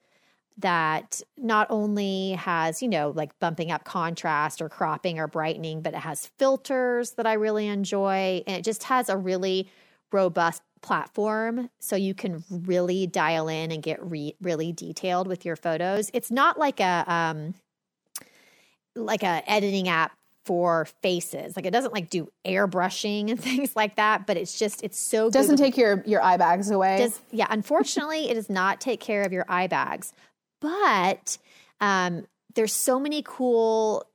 that 0.60 1.22
not 1.38 1.68
only 1.70 2.34
has, 2.34 2.82
you 2.82 2.88
know, 2.90 3.14
like 3.16 3.38
bumping 3.40 3.72
up 3.72 3.86
contrast 3.86 4.62
or 4.62 4.70
cropping 4.70 5.18
or 5.18 5.26
brightening, 5.26 5.82
but 5.82 5.94
it 5.94 6.02
has 6.02 6.28
filters 6.38 7.12
that 7.12 7.26
I 7.26 7.34
really 7.34 7.68
enjoy. 7.68 8.44
And 8.46 8.58
it 8.58 8.64
just 8.64 8.84
has 8.84 9.10
a 9.10 9.18
really 9.18 9.70
robust 10.12 10.62
platform 10.82 11.70
so 11.80 11.96
you 11.96 12.14
can 12.14 12.44
really 12.50 13.08
dial 13.08 13.48
in 13.48 13.72
and 13.72 13.84
get 13.84 14.04
re- 14.04 14.36
really 14.42 14.72
detailed 14.72 15.28
with 15.28 15.46
your 15.46 15.56
photos. 15.56 16.10
It's 16.14 16.32
not 16.32 16.58
like 16.58 16.80
a 16.80 17.04
um 17.08 17.54
like 18.96 19.24
a 19.24 19.44
editing 19.50 19.88
app 19.88 20.14
for 20.46 20.86
faces. 21.04 21.56
Like 21.56 21.66
it 21.66 21.72
doesn't 21.72 21.94
like 21.94 22.10
do 22.10 22.28
airbrushing 22.46 23.30
and 23.30 23.40
things 23.42 23.76
like 23.76 23.98
that, 23.98 24.26
but 24.26 24.38
it's 24.38 24.58
just 24.58 24.84
it's 24.84 25.00
so 25.00 25.30
doesn't 25.30 25.58
take 25.58 25.78
your 25.78 26.04
your 26.06 26.24
eye 26.24 26.38
bags 26.38 26.72
away. 26.72 26.98
Does, 26.98 27.22
yeah, 27.32 27.48
unfortunately, 27.50 28.30
it 28.30 28.34
does 28.34 28.50
not 28.50 28.82
take 28.82 29.00
care 29.00 29.24
of 29.24 29.32
your 29.32 29.46
eye 29.48 29.68
bags, 29.68 30.14
but 30.60 31.38
um, 31.82 32.26
there's 32.56 32.74
so 32.74 33.00
many 33.00 33.22
cool 33.26 34.06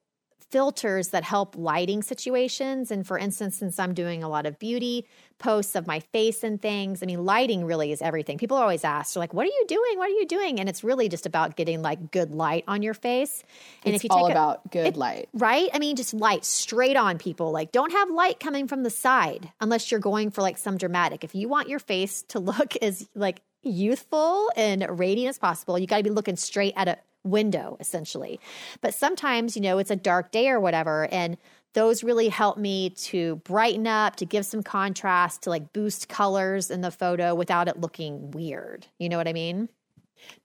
filters 0.50 1.08
that 1.08 1.24
help 1.24 1.56
lighting 1.56 2.02
situations. 2.02 2.90
And 2.90 3.06
for 3.06 3.18
instance, 3.18 3.56
since 3.56 3.78
I'm 3.78 3.94
doing 3.94 4.22
a 4.22 4.28
lot 4.28 4.46
of 4.46 4.58
beauty 4.58 5.06
posts 5.38 5.74
of 5.74 5.86
my 5.86 6.00
face 6.00 6.44
and 6.44 6.60
things, 6.60 7.02
I 7.02 7.06
mean, 7.06 7.24
lighting 7.24 7.64
really 7.64 7.92
is 7.92 8.00
everything. 8.00 8.38
People 8.38 8.56
always 8.56 8.84
ask, 8.84 9.14
they're 9.14 9.20
like, 9.20 9.34
what 9.34 9.44
are 9.44 9.50
you 9.50 9.64
doing? 9.66 9.98
What 9.98 10.08
are 10.08 10.14
you 10.14 10.26
doing? 10.26 10.60
And 10.60 10.68
it's 10.68 10.84
really 10.84 11.08
just 11.08 11.26
about 11.26 11.56
getting 11.56 11.82
like 11.82 12.10
good 12.10 12.32
light 12.32 12.64
on 12.68 12.82
your 12.82 12.94
face. 12.94 13.42
And 13.84 13.94
it's 13.94 14.04
if 14.04 14.10
you 14.10 14.16
all 14.16 14.26
take 14.26 14.32
about 14.32 14.60
a, 14.66 14.68
good 14.68 14.86
it, 14.86 14.96
light. 14.96 15.28
Right? 15.32 15.68
I 15.72 15.78
mean, 15.78 15.96
just 15.96 16.14
light 16.14 16.44
straight 16.44 16.96
on 16.96 17.18
people. 17.18 17.50
Like, 17.50 17.72
don't 17.72 17.92
have 17.92 18.10
light 18.10 18.40
coming 18.40 18.68
from 18.68 18.82
the 18.82 18.90
side 18.90 19.50
unless 19.60 19.90
you're 19.90 20.00
going 20.00 20.30
for 20.30 20.42
like 20.42 20.58
some 20.58 20.76
dramatic. 20.76 21.24
If 21.24 21.34
you 21.34 21.48
want 21.48 21.68
your 21.68 21.78
face 21.78 22.22
to 22.28 22.38
look 22.38 22.76
as 22.82 23.08
like 23.14 23.40
youthful 23.62 24.50
and 24.56 24.86
radiant 24.98 25.30
as 25.30 25.38
possible, 25.38 25.78
you 25.78 25.86
got 25.86 25.98
to 25.98 26.02
be 26.02 26.10
looking 26.10 26.36
straight 26.36 26.74
at 26.76 26.88
a 26.88 26.98
window 27.24 27.76
essentially. 27.80 28.38
But 28.80 28.94
sometimes, 28.94 29.56
you 29.56 29.62
know, 29.62 29.78
it's 29.78 29.90
a 29.90 29.96
dark 29.96 30.30
day 30.30 30.48
or 30.48 30.60
whatever 30.60 31.08
and 31.10 31.36
those 31.74 32.04
really 32.04 32.28
help 32.28 32.56
me 32.56 32.90
to 32.90 33.36
brighten 33.36 33.86
up, 33.86 34.16
to 34.16 34.24
give 34.24 34.46
some 34.46 34.62
contrast, 34.62 35.42
to 35.42 35.50
like 35.50 35.72
boost 35.72 36.08
colors 36.08 36.70
in 36.70 36.80
the 36.80 36.90
photo 36.90 37.34
without 37.34 37.68
it 37.68 37.80
looking 37.80 38.30
weird. 38.30 38.86
You 38.98 39.08
know 39.08 39.16
what 39.16 39.28
I 39.28 39.32
mean? 39.32 39.68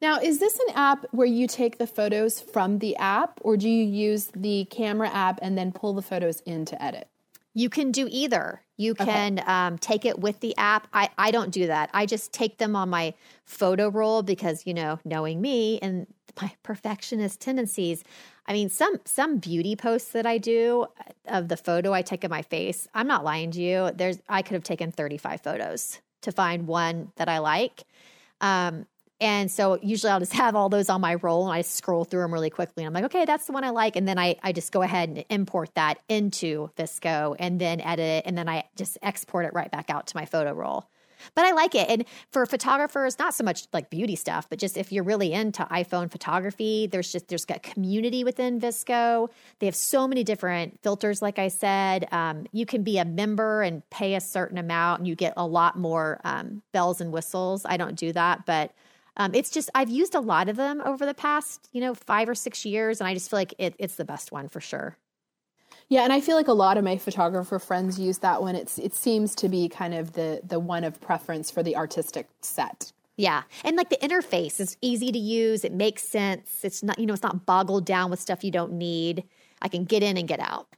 Now, 0.01 0.19
is 0.19 0.39
this 0.39 0.59
an 0.59 0.75
app 0.75 1.05
where 1.11 1.27
you 1.27 1.47
take 1.47 1.77
the 1.77 1.87
photos 1.87 2.41
from 2.41 2.79
the 2.79 2.97
app 2.97 3.39
or 3.43 3.57
do 3.57 3.69
you 3.69 3.85
use 3.85 4.31
the 4.35 4.65
camera 4.65 5.09
app 5.09 5.39
and 5.41 5.57
then 5.57 5.71
pull 5.71 5.93
the 5.93 6.01
photos 6.01 6.41
in 6.41 6.65
to 6.65 6.83
edit? 6.83 7.07
You 7.53 7.69
can 7.69 7.91
do 7.91 8.07
either. 8.09 8.61
You 8.77 8.95
can 8.95 9.39
okay. 9.39 9.47
um, 9.47 9.77
take 9.77 10.05
it 10.05 10.19
with 10.19 10.39
the 10.39 10.55
app. 10.57 10.87
I, 10.93 11.09
I 11.17 11.31
don't 11.31 11.51
do 11.51 11.67
that. 11.67 11.89
I 11.93 12.05
just 12.05 12.31
take 12.31 12.57
them 12.57 12.75
on 12.75 12.89
my 12.89 13.13
photo 13.45 13.89
roll 13.89 14.23
because, 14.23 14.65
you 14.65 14.73
know, 14.73 14.99
knowing 15.03 15.41
me 15.41 15.79
and 15.79 16.07
my 16.41 16.51
perfectionist 16.63 17.41
tendencies, 17.41 18.03
I 18.45 18.53
mean, 18.53 18.69
some 18.69 18.95
some 19.05 19.37
beauty 19.37 19.75
posts 19.75 20.11
that 20.11 20.25
I 20.25 20.37
do 20.37 20.87
uh, 20.99 21.37
of 21.37 21.49
the 21.49 21.57
photo 21.57 21.93
I 21.93 22.01
take 22.01 22.23
of 22.23 22.31
my 22.31 22.41
face, 22.41 22.87
I'm 22.93 23.07
not 23.07 23.23
lying 23.23 23.51
to 23.51 23.61
you. 23.61 23.91
There's 23.93 24.19
I 24.29 24.41
could 24.41 24.53
have 24.53 24.63
taken 24.63 24.91
35 24.91 25.41
photos 25.41 25.99
to 26.21 26.31
find 26.31 26.67
one 26.67 27.11
that 27.17 27.29
I 27.29 27.39
like. 27.39 27.83
Um, 28.41 28.85
and 29.21 29.51
so 29.51 29.77
usually 29.81 30.11
I'll 30.11 30.19
just 30.19 30.33
have 30.33 30.55
all 30.55 30.69
those 30.69 30.89
on 30.89 31.01
my 31.01 31.15
roll 31.15 31.47
and 31.47 31.53
I 31.53 31.61
scroll 31.61 32.05
through 32.05 32.21
them 32.21 32.33
really 32.33 32.49
quickly. 32.49 32.83
And 32.83 32.87
I'm 32.87 32.93
like, 32.93 33.11
okay, 33.11 33.25
that's 33.25 33.45
the 33.45 33.51
one 33.51 33.63
I 33.63 33.69
like. 33.69 33.95
And 33.95 34.07
then 34.07 34.17
I, 34.17 34.37
I 34.43 34.53
just 34.53 34.71
go 34.71 34.81
ahead 34.81 35.09
and 35.09 35.25
import 35.29 35.75
that 35.75 35.99
into 36.07 36.69
Visco 36.77 37.35
and 37.37 37.59
then 37.59 37.81
edit 37.81 38.05
it. 38.05 38.23
And 38.25 38.37
then 38.37 38.47
I 38.47 38.63
just 38.75 38.97
export 39.01 39.45
it 39.45 39.53
right 39.53 39.69
back 39.69 39.89
out 39.89 40.07
to 40.07 40.17
my 40.17 40.25
photo 40.25 40.53
roll. 40.53 40.87
But 41.35 41.45
I 41.45 41.51
like 41.51 41.75
it. 41.75 41.89
And 41.89 42.05
for 42.31 42.45
photographers, 42.45 43.19
not 43.19 43.33
so 43.33 43.43
much 43.43 43.67
like 43.73 43.89
beauty 43.89 44.15
stuff, 44.15 44.47
but 44.49 44.57
just 44.57 44.77
if 44.77 44.91
you're 44.91 45.03
really 45.03 45.33
into 45.33 45.63
iPhone 45.65 46.09
photography, 46.09 46.87
there's 46.87 47.11
just, 47.11 47.27
there's 47.27 47.43
got 47.43 47.61
community 47.61 48.23
within 48.23 48.59
Visco. 48.59 49.29
They 49.59 49.65
have 49.65 49.75
so 49.75 50.07
many 50.07 50.23
different 50.23 50.79
filters, 50.81 51.21
like 51.21 51.37
I 51.37 51.49
said. 51.49 52.07
Um, 52.13 52.47
you 52.53 52.65
can 52.65 52.83
be 52.83 52.97
a 52.97 53.05
member 53.05 53.61
and 53.61 53.87
pay 53.89 54.15
a 54.15 54.21
certain 54.21 54.57
amount 54.57 54.99
and 54.99 55.07
you 55.07 55.15
get 55.15 55.33
a 55.35 55.45
lot 55.45 55.77
more 55.77 56.21
um, 56.23 56.61
bells 56.71 57.01
and 57.01 57.11
whistles. 57.11 57.65
I 57.65 57.77
don't 57.77 57.95
do 57.95 58.13
that, 58.13 58.45
but 58.45 58.71
um, 59.17 59.33
it's 59.33 59.49
just 59.49 59.69
I've 59.75 59.89
used 59.89 60.15
a 60.15 60.19
lot 60.19 60.49
of 60.49 60.55
them 60.55 60.81
over 60.85 61.05
the 61.05 61.13
past 61.13 61.69
you 61.71 61.81
know 61.81 61.93
five 61.93 62.29
or 62.29 62.35
six 62.35 62.65
years, 62.65 62.99
and 62.99 63.07
I 63.07 63.13
just 63.13 63.29
feel 63.29 63.39
like 63.39 63.53
it, 63.57 63.75
it's 63.77 63.95
the 63.95 64.05
best 64.05 64.31
one 64.31 64.49
for 64.49 64.61
sure. 64.61 64.97
Yeah, 65.89 66.03
and 66.03 66.13
I 66.13 66.21
feel 66.21 66.35
like 66.35 66.47
a 66.47 66.53
lot 66.53 66.77
of 66.77 66.83
my 66.83 66.97
photographer 66.97 67.57
friends 67.57 67.99
use 67.99 68.19
that 68.19 68.41
one. 68.41 68.55
It's 68.55 68.77
it 68.77 68.93
seems 68.93 69.33
to 69.35 69.49
be 69.49 69.67
kind 69.69 69.93
of 69.93 70.13
the 70.13 70.41
the 70.43 70.59
one 70.59 70.83
of 70.83 71.01
preference 71.01 71.49
for 71.49 71.63
the 71.63 71.75
artistic 71.75 72.27
set. 72.41 72.91
Yeah. 73.19 73.43
And 73.65 73.75
like 73.75 73.89
the 73.89 73.97
interface 73.97 74.61
is 74.61 74.77
easy 74.81 75.11
to 75.11 75.19
use. 75.19 75.65
It 75.65 75.73
makes 75.73 76.03
sense. 76.03 76.63
It's 76.63 76.81
not, 76.81 76.97
you 76.97 77.05
know, 77.05 77.13
it's 77.13 77.21
not 77.21 77.45
boggled 77.45 77.85
down 77.85 78.09
with 78.09 78.21
stuff 78.21 78.45
you 78.45 78.51
don't 78.51 78.71
need. 78.71 79.25
I 79.61 79.67
can 79.67 79.83
get 79.83 80.03
in 80.03 80.15
and 80.15 80.25
get 80.25 80.39
out. 80.39 80.69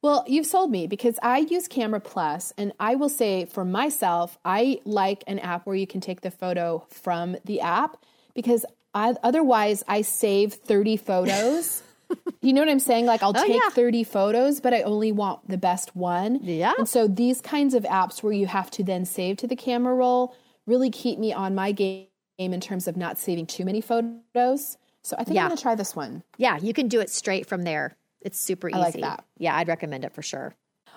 Well, 0.00 0.24
you've 0.28 0.46
sold 0.46 0.70
me 0.70 0.86
because 0.86 1.18
I 1.22 1.38
use 1.38 1.66
Camera 1.66 2.00
Plus, 2.00 2.52
and 2.56 2.72
I 2.78 2.94
will 2.94 3.08
say 3.08 3.46
for 3.46 3.64
myself, 3.64 4.38
I 4.44 4.80
like 4.84 5.24
an 5.26 5.40
app 5.40 5.66
where 5.66 5.74
you 5.74 5.88
can 5.88 6.00
take 6.00 6.20
the 6.20 6.30
photo 6.30 6.86
from 6.88 7.36
the 7.44 7.60
app 7.60 7.96
because 8.34 8.64
I, 8.94 9.14
otherwise 9.22 9.82
I 9.88 10.02
save 10.02 10.54
30 10.54 10.96
photos. 10.98 11.82
you 12.42 12.52
know 12.52 12.60
what 12.60 12.68
I'm 12.68 12.78
saying? 12.78 13.06
Like 13.06 13.22
I'll 13.22 13.36
oh, 13.36 13.46
take 13.46 13.60
yeah. 13.60 13.70
30 13.70 14.04
photos, 14.04 14.60
but 14.60 14.72
I 14.72 14.82
only 14.82 15.10
want 15.10 15.48
the 15.48 15.58
best 15.58 15.96
one. 15.96 16.38
Yeah. 16.42 16.72
And 16.78 16.88
so 16.88 17.08
these 17.08 17.40
kinds 17.40 17.74
of 17.74 17.82
apps 17.82 18.22
where 18.22 18.32
you 18.32 18.46
have 18.46 18.70
to 18.72 18.84
then 18.84 19.04
save 19.04 19.36
to 19.38 19.46
the 19.46 19.56
camera 19.56 19.94
roll 19.94 20.34
really 20.66 20.90
keep 20.90 21.18
me 21.18 21.32
on 21.32 21.54
my 21.54 21.72
game 21.72 22.06
in 22.38 22.60
terms 22.60 22.86
of 22.86 22.96
not 22.96 23.18
saving 23.18 23.46
too 23.46 23.64
many 23.64 23.80
photos. 23.80 24.78
So 25.02 25.16
I 25.18 25.24
think 25.24 25.34
yeah. 25.34 25.42
I'm 25.42 25.48
going 25.48 25.56
to 25.56 25.62
try 25.62 25.74
this 25.74 25.96
one. 25.96 26.22
Yeah, 26.36 26.58
you 26.58 26.72
can 26.72 26.88
do 26.88 27.00
it 27.00 27.10
straight 27.10 27.46
from 27.46 27.62
there. 27.62 27.96
It's 28.20 28.38
super 28.38 28.68
easy. 28.68 28.76
I 28.76 28.80
like 28.80 29.00
that. 29.00 29.24
Yeah, 29.36 29.56
I'd 29.56 29.68
recommend 29.68 30.04
it 30.04 30.12
for 30.12 30.22
sure. 30.22 30.54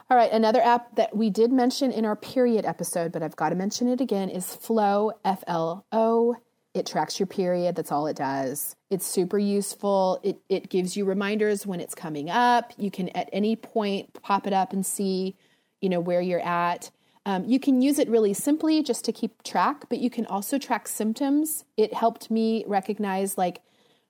All 0.10 0.18
right, 0.18 0.32
another 0.32 0.62
app 0.62 0.96
that 0.96 1.16
we 1.16 1.30
did 1.30 1.52
mention 1.52 1.92
in 1.92 2.06
our 2.06 2.16
period 2.16 2.66
episode, 2.66 3.12
but 3.12 3.24
I've 3.24 3.36
got 3.36 3.50
to 3.50 3.56
mention 3.56 3.88
it 3.88 4.02
again 4.02 4.30
is 4.30 4.54
Flo, 4.54 5.14
F 5.24 5.44
L 5.48 5.86
O. 5.92 6.36
It 6.74 6.86
tracks 6.86 7.20
your 7.20 7.28
period, 7.28 7.76
that's 7.76 7.92
all 7.92 8.08
it 8.08 8.16
does. 8.16 8.76
It's 8.90 9.06
super 9.06 9.38
useful. 9.38 10.20
It 10.24 10.40
it 10.50 10.70
gives 10.70 10.98
you 10.98 11.06
reminders 11.06 11.66
when 11.66 11.80
it's 11.80 11.96
coming 11.96 12.30
up. 12.30 12.74
You 12.78 12.90
can 12.90 13.10
at 13.10 13.30
any 13.32 13.56
point 13.56 14.14
pop 14.22 14.48
it 14.48 14.54
up 14.54 14.74
and 14.74 14.86
see, 14.86 15.36
you 15.82 15.90
know, 15.90 16.00
where 16.00 16.22
you're 16.22 16.46
at. 16.46 16.90
Um, 17.26 17.46
you 17.46 17.60
can 17.60 17.82
use 17.82 18.00
it 18.00 18.10
really 18.10 18.34
simply 18.34 18.82
just 18.82 19.06
to 19.06 19.12
keep 19.12 19.44
track, 19.44 19.88
but 19.90 20.00
you 20.00 20.10
can 20.10 20.26
also 20.26 20.58
track 20.58 20.88
symptoms. 20.88 21.66
It 21.78 21.94
helped 21.94 22.32
me 22.32 22.64
recognize 22.68 23.38
like 23.38 23.62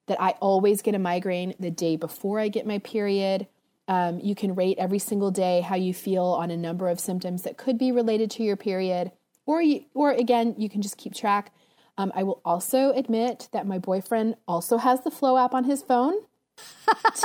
that 0.07 0.21
I 0.21 0.31
always 0.39 0.81
get 0.81 0.95
a 0.95 0.99
migraine 0.99 1.53
the 1.59 1.71
day 1.71 1.95
before 1.95 2.39
I 2.39 2.47
get 2.47 2.65
my 2.65 2.79
period. 2.79 3.47
Um, 3.87 4.19
you 4.19 4.35
can 4.35 4.55
rate 4.55 4.77
every 4.77 4.99
single 4.99 5.31
day 5.31 5.61
how 5.61 5.75
you 5.75 5.93
feel 5.93 6.25
on 6.25 6.51
a 6.51 6.57
number 6.57 6.89
of 6.89 6.99
symptoms 6.99 7.43
that 7.43 7.57
could 7.57 7.77
be 7.77 7.91
related 7.91 8.31
to 8.31 8.43
your 8.43 8.55
period, 8.55 9.11
or 9.45 9.61
you, 9.61 9.85
or 9.93 10.11
again, 10.11 10.55
you 10.57 10.69
can 10.69 10.81
just 10.81 10.97
keep 10.97 11.13
track. 11.13 11.53
Um, 11.97 12.11
I 12.15 12.23
will 12.23 12.41
also 12.45 12.91
admit 12.93 13.49
that 13.51 13.67
my 13.67 13.79
boyfriend 13.79 14.35
also 14.47 14.77
has 14.77 15.01
the 15.01 15.11
Flo 15.11 15.37
app 15.37 15.53
on 15.53 15.65
his 15.65 15.81
phone 15.81 16.13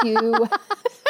to 0.01 0.49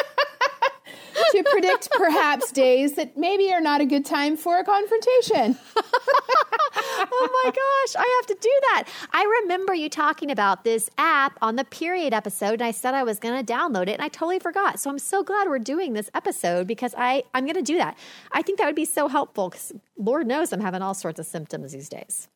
to 1.31 1.43
predict 1.51 1.89
perhaps 1.91 2.51
days 2.51 2.93
that 2.93 3.17
maybe 3.17 3.51
are 3.53 3.61
not 3.61 3.81
a 3.81 3.85
good 3.85 4.05
time 4.05 4.37
for 4.37 4.59
a 4.59 4.63
confrontation. 4.63 5.57
oh 5.75 7.41
my 7.43 7.51
gosh, 7.51 7.95
I 7.95 8.19
have 8.19 8.27
to 8.27 8.37
do 8.39 8.59
that. 8.71 8.83
I 9.11 9.39
remember 9.41 9.73
you 9.73 9.89
talking 9.89 10.31
about 10.31 10.63
this 10.63 10.89
app 10.97 11.37
on 11.41 11.55
the 11.55 11.63
period 11.65 12.13
episode, 12.13 12.53
and 12.53 12.63
I 12.63 12.71
said 12.71 12.93
I 12.93 13.03
was 13.03 13.19
going 13.19 13.43
to 13.43 13.53
download 13.53 13.83
it, 13.83 13.93
and 13.93 14.01
I 14.01 14.07
totally 14.07 14.39
forgot. 14.39 14.79
So 14.79 14.89
I'm 14.89 14.99
so 14.99 15.23
glad 15.23 15.47
we're 15.47 15.59
doing 15.59 15.93
this 15.93 16.09
episode 16.13 16.67
because 16.67 16.93
I, 16.97 17.23
I'm 17.33 17.45
going 17.45 17.55
to 17.55 17.61
do 17.61 17.77
that. 17.77 17.97
I 18.31 18.41
think 18.41 18.59
that 18.59 18.65
would 18.65 18.75
be 18.75 18.85
so 18.85 19.07
helpful 19.07 19.49
because 19.49 19.73
Lord 19.97 20.27
knows 20.27 20.51
I'm 20.51 20.61
having 20.61 20.81
all 20.81 20.93
sorts 20.93 21.19
of 21.19 21.25
symptoms 21.25 21.71
these 21.71 21.89
days. 21.89 22.27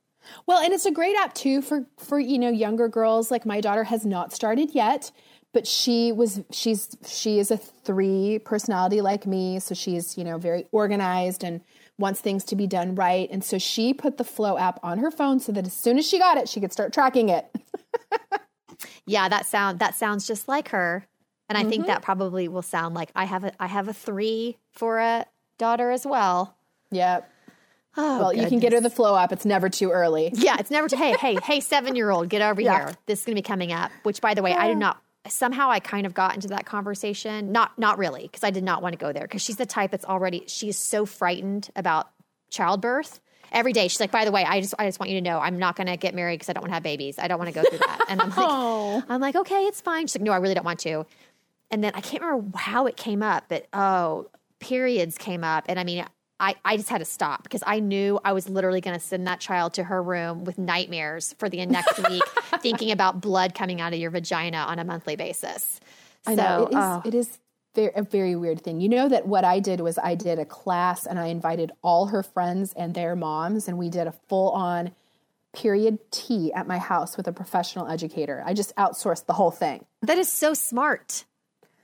Well, 0.45 0.59
and 0.59 0.73
it's 0.73 0.85
a 0.85 0.91
great 0.91 1.15
app 1.17 1.33
too 1.33 1.61
for 1.61 1.85
for 1.97 2.19
you 2.19 2.37
know 2.37 2.49
younger 2.49 2.87
girls. 2.87 3.31
Like 3.31 3.45
my 3.45 3.61
daughter 3.61 3.85
has 3.85 4.05
not 4.05 4.31
started 4.33 4.71
yet, 4.73 5.11
but 5.53 5.67
she 5.67 6.11
was 6.11 6.41
she's 6.51 6.95
she 7.05 7.39
is 7.39 7.51
a 7.51 7.57
three 7.57 8.39
personality 8.39 9.01
like 9.01 9.25
me 9.25 9.59
so 9.59 9.73
she's 9.73 10.17
you 10.17 10.23
know 10.23 10.37
very 10.37 10.65
organized 10.71 11.43
and 11.43 11.61
wants 11.97 12.19
things 12.19 12.43
to 12.43 12.55
be 12.55 12.67
done 12.67 12.95
right 12.95 13.29
and 13.31 13.43
so 13.43 13.57
she 13.57 13.93
put 13.93 14.17
the 14.17 14.23
Flo 14.23 14.57
app 14.57 14.79
on 14.83 14.99
her 14.99 15.11
phone 15.11 15.39
so 15.39 15.51
that 15.51 15.65
as 15.65 15.73
soon 15.73 15.97
as 15.97 16.07
she 16.07 16.17
got 16.17 16.37
it 16.37 16.49
she 16.49 16.59
could 16.59 16.71
start 16.71 16.93
tracking 16.93 17.29
it 17.29 17.53
yeah 19.05 19.29
that 19.29 19.45
sound 19.45 19.79
that 19.79 19.95
sounds 19.95 20.25
just 20.25 20.47
like 20.47 20.69
her 20.69 21.05
and 21.49 21.57
i 21.57 21.61
mm-hmm. 21.61 21.69
think 21.69 21.87
that 21.87 22.01
probably 22.01 22.47
will 22.47 22.61
sound 22.61 22.95
like 22.95 23.11
i 23.15 23.25
have 23.25 23.43
a 23.43 23.51
i 23.61 23.67
have 23.67 23.87
a 23.87 23.93
three 23.93 24.57
for 24.71 24.99
a 24.99 25.25
daughter 25.57 25.91
as 25.91 26.05
well 26.05 26.55
yep 26.91 27.27
Oh, 27.97 28.19
well, 28.19 28.29
goodness. 28.29 28.45
you 28.45 28.49
can 28.49 28.59
get 28.59 28.71
her 28.71 28.79
the 28.79 28.89
Flo 28.89 29.17
app. 29.17 29.33
It's 29.33 29.43
never 29.43 29.67
too 29.67 29.91
early. 29.91 30.31
Yeah, 30.33 30.55
it's 30.57 30.71
never 30.71 30.87
too. 30.87 30.95
Hey, 30.95 31.13
hey, 31.19 31.37
hey, 31.43 31.59
seven 31.59 31.93
year 31.93 32.09
old, 32.09 32.29
get 32.29 32.41
over 32.41 32.61
yeah. 32.61 32.85
here. 32.85 32.95
This 33.05 33.19
is 33.19 33.25
going 33.25 33.35
to 33.35 33.41
be 33.41 33.45
coming 33.45 33.73
up. 33.73 33.91
Which, 34.03 34.21
by 34.21 34.33
the 34.33 34.41
way, 34.41 34.53
I 34.53 34.69
do 34.69 34.75
not 34.75 35.01
somehow 35.27 35.69
I 35.69 35.79
kind 35.79 36.05
of 36.05 36.13
got 36.13 36.35
into 36.35 36.47
that 36.49 36.65
conversation. 36.65 37.51
Not 37.51 37.77
not 37.77 37.97
really, 37.97 38.23
because 38.23 38.43
I 38.43 38.51
did 38.51 38.63
not 38.63 38.81
want 38.81 38.93
to 38.93 38.97
go 38.97 39.11
there 39.11 39.23
because 39.23 39.41
she's 39.41 39.57
the 39.57 39.65
type 39.65 39.91
that's 39.91 40.05
already 40.05 40.43
she's 40.47 40.77
so 40.77 41.05
frightened 41.05 41.69
about 41.75 42.09
childbirth. 42.49 43.19
Every 43.51 43.73
day 43.73 43.87
she's 43.89 43.99
like, 43.99 44.11
by 44.11 44.25
the 44.25 44.31
way, 44.31 44.45
I 44.45 44.61
just 44.61 44.73
I 44.79 44.87
just 44.87 44.99
want 44.99 45.09
you 45.09 45.17
to 45.17 45.21
know 45.21 45.39
I'm 45.39 45.59
not 45.59 45.75
going 45.75 45.87
to 45.87 45.97
get 45.97 46.15
married 46.15 46.35
because 46.35 46.49
I 46.49 46.53
don't 46.53 46.61
want 46.63 46.71
to 46.71 46.75
have 46.75 46.83
babies. 46.83 47.19
I 47.19 47.27
don't 47.27 47.37
want 47.37 47.53
to 47.53 47.53
go 47.53 47.67
through 47.67 47.79
that. 47.79 48.05
And 48.07 48.21
I'm 48.21 48.29
like, 48.29 48.39
oh. 48.39 49.03
I'm 49.09 49.21
like, 49.21 49.35
okay, 49.35 49.65
it's 49.65 49.81
fine. 49.81 50.07
She's 50.07 50.15
like, 50.15 50.23
no, 50.23 50.31
I 50.31 50.37
really 50.37 50.55
don't 50.55 50.65
want 50.65 50.79
to. 50.81 51.05
And 51.69 51.83
then 51.83 51.93
I 51.95 52.01
can't 52.01 52.23
remember 52.23 52.57
how 52.57 52.87
it 52.87 52.97
came 52.97 53.23
up, 53.23 53.45
but 53.47 53.67
oh, 53.73 54.29
periods 54.59 55.17
came 55.17 55.43
up, 55.43 55.65
and 55.67 55.79
I 55.79 55.83
mean, 55.83 56.05
I, 56.41 56.55
I 56.65 56.75
just 56.75 56.89
had 56.89 56.97
to 56.97 57.05
stop 57.05 57.43
because 57.43 57.63
I 57.65 57.79
knew 57.79 58.19
I 58.25 58.33
was 58.33 58.49
literally 58.49 58.81
going 58.81 58.95
to 58.95 59.05
send 59.05 59.27
that 59.27 59.39
child 59.39 59.75
to 59.75 59.83
her 59.83 60.01
room 60.01 60.43
with 60.43 60.57
nightmares 60.57 61.35
for 61.37 61.47
the 61.47 61.63
next 61.67 61.99
week, 62.09 62.27
thinking 62.59 62.91
about 62.91 63.21
blood 63.21 63.53
coming 63.53 63.79
out 63.79 63.93
of 63.93 63.99
your 63.99 64.09
vagina 64.09 64.57
on 64.57 64.79
a 64.79 64.83
monthly 64.83 65.15
basis. 65.15 65.79
I 66.25 66.35
so, 66.35 66.41
know 66.41 66.63
it 66.63 66.69
is, 66.69 66.75
oh. 66.75 67.01
it 67.05 67.13
is 67.13 67.39
very, 67.75 67.91
a 67.95 68.01
very 68.01 68.35
weird 68.35 68.61
thing. 68.61 68.81
You 68.81 68.89
know 68.89 69.07
that 69.07 69.27
what 69.27 69.45
I 69.45 69.59
did 69.59 69.81
was 69.81 69.99
I 69.99 70.15
did 70.15 70.39
a 70.39 70.45
class 70.45 71.05
and 71.05 71.19
I 71.19 71.27
invited 71.27 71.71
all 71.83 72.07
her 72.07 72.23
friends 72.23 72.73
and 72.73 72.95
their 72.95 73.15
moms, 73.15 73.67
and 73.67 73.77
we 73.77 73.89
did 73.89 74.07
a 74.07 74.11
full 74.27 74.49
on 74.49 74.91
period 75.53 75.99
tea 76.11 76.51
at 76.53 76.65
my 76.65 76.79
house 76.79 77.17
with 77.17 77.27
a 77.27 77.33
professional 77.33 77.87
educator. 77.87 78.41
I 78.45 78.55
just 78.55 78.75
outsourced 78.77 79.27
the 79.27 79.33
whole 79.33 79.51
thing. 79.51 79.85
That 80.01 80.17
is 80.17 80.31
so 80.31 80.55
smart. 80.55 81.25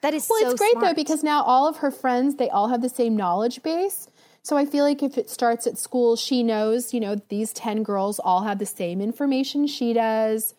That 0.01 0.13
is 0.13 0.23
so 0.23 0.27
smart. 0.27 0.41
well, 0.41 0.49
so 0.49 0.53
it's 0.53 0.59
great 0.59 0.71
smart. 0.71 0.85
though 0.85 0.93
because 0.93 1.23
now 1.23 1.43
all 1.43 1.67
of 1.67 1.77
her 1.77 1.91
friends 1.91 2.35
they 2.35 2.49
all 2.49 2.69
have 2.69 2.81
the 2.81 2.89
same 2.89 3.15
knowledge 3.15 3.61
base. 3.61 4.07
So 4.43 4.55
I 4.55 4.65
feel 4.65 4.85
like 4.85 5.03
if 5.03 5.17
it 5.17 5.29
starts 5.29 5.67
at 5.67 5.77
school, 5.77 6.15
she 6.15 6.43
knows, 6.43 6.93
you 6.93 6.99
know, 6.99 7.15
these 7.29 7.51
10 7.53 7.83
girls 7.83 8.19
all 8.19 8.43
have 8.43 8.59
the 8.59 8.65
same 8.65 9.01
information 9.01 9.67
she 9.67 9.93
does. 9.93 10.53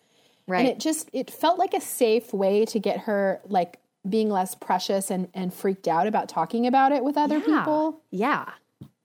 Right. 0.47 0.59
And 0.59 0.67
it 0.67 0.79
just 0.79 1.09
it 1.13 1.29
felt 1.29 1.59
like 1.59 1.73
a 1.73 1.81
safe 1.81 2.33
way 2.33 2.65
to 2.65 2.79
get 2.79 3.01
her 3.01 3.39
like 3.45 3.79
being 4.07 4.29
less 4.29 4.55
precious 4.55 5.11
and 5.11 5.27
and 5.33 5.53
freaked 5.53 5.87
out 5.87 6.07
about 6.07 6.27
talking 6.27 6.65
about 6.65 6.91
it 6.91 7.03
with 7.03 7.17
other 7.17 7.37
yeah. 7.37 7.45
people. 7.45 8.01
Yeah. 8.09 8.45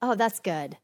Oh, 0.00 0.14
that's 0.14 0.40
good. 0.40 0.78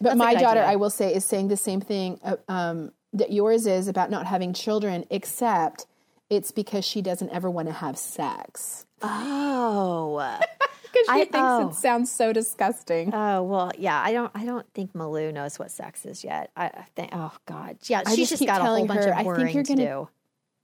But 0.00 0.10
that's 0.10 0.18
my 0.18 0.34
daughter, 0.34 0.60
idea. 0.60 0.72
I 0.72 0.76
will 0.76 0.90
say, 0.90 1.14
is 1.14 1.24
saying 1.24 1.48
the 1.48 1.56
same 1.56 1.80
thing 1.80 2.20
uh, 2.24 2.36
um, 2.48 2.92
that 3.12 3.32
yours 3.32 3.66
is 3.66 3.88
about 3.88 4.10
not 4.10 4.26
having 4.26 4.52
children, 4.52 5.04
except 5.10 5.86
it's 6.30 6.50
because 6.50 6.84
she 6.84 7.00
doesn't 7.00 7.30
ever 7.30 7.50
want 7.50 7.68
to 7.68 7.74
have 7.74 7.96
sex. 7.96 8.86
Oh. 9.04 10.38
because 10.94 11.06
she 11.06 11.12
I, 11.12 11.24
thinks 11.24 11.36
oh. 11.36 11.68
it 11.68 11.74
sounds 11.74 12.10
so 12.10 12.32
disgusting. 12.32 13.12
Oh 13.12 13.42
well, 13.42 13.72
yeah. 13.78 14.00
I 14.00 14.12
don't. 14.12 14.30
I 14.34 14.44
don't 14.44 14.66
think 14.72 14.92
Malou 14.92 15.32
knows 15.32 15.58
what 15.58 15.70
sex 15.70 16.06
is 16.06 16.24
yet. 16.24 16.50
I, 16.56 16.66
I 16.66 16.86
think. 16.94 17.10
Oh 17.12 17.32
God, 17.46 17.78
yeah. 17.84 18.02
I 18.06 18.14
she's 18.14 18.28
just, 18.30 18.42
just 18.42 18.46
got 18.46 18.60
a 18.60 18.64
whole 18.64 18.86
bunch 18.86 19.04
her, 19.04 19.12
of 19.12 19.26
worrying 19.26 19.48
I 19.48 19.52
think 19.52 19.54
you're 19.54 19.76
gonna, 19.76 19.88
to 19.88 20.06
do. 20.06 20.08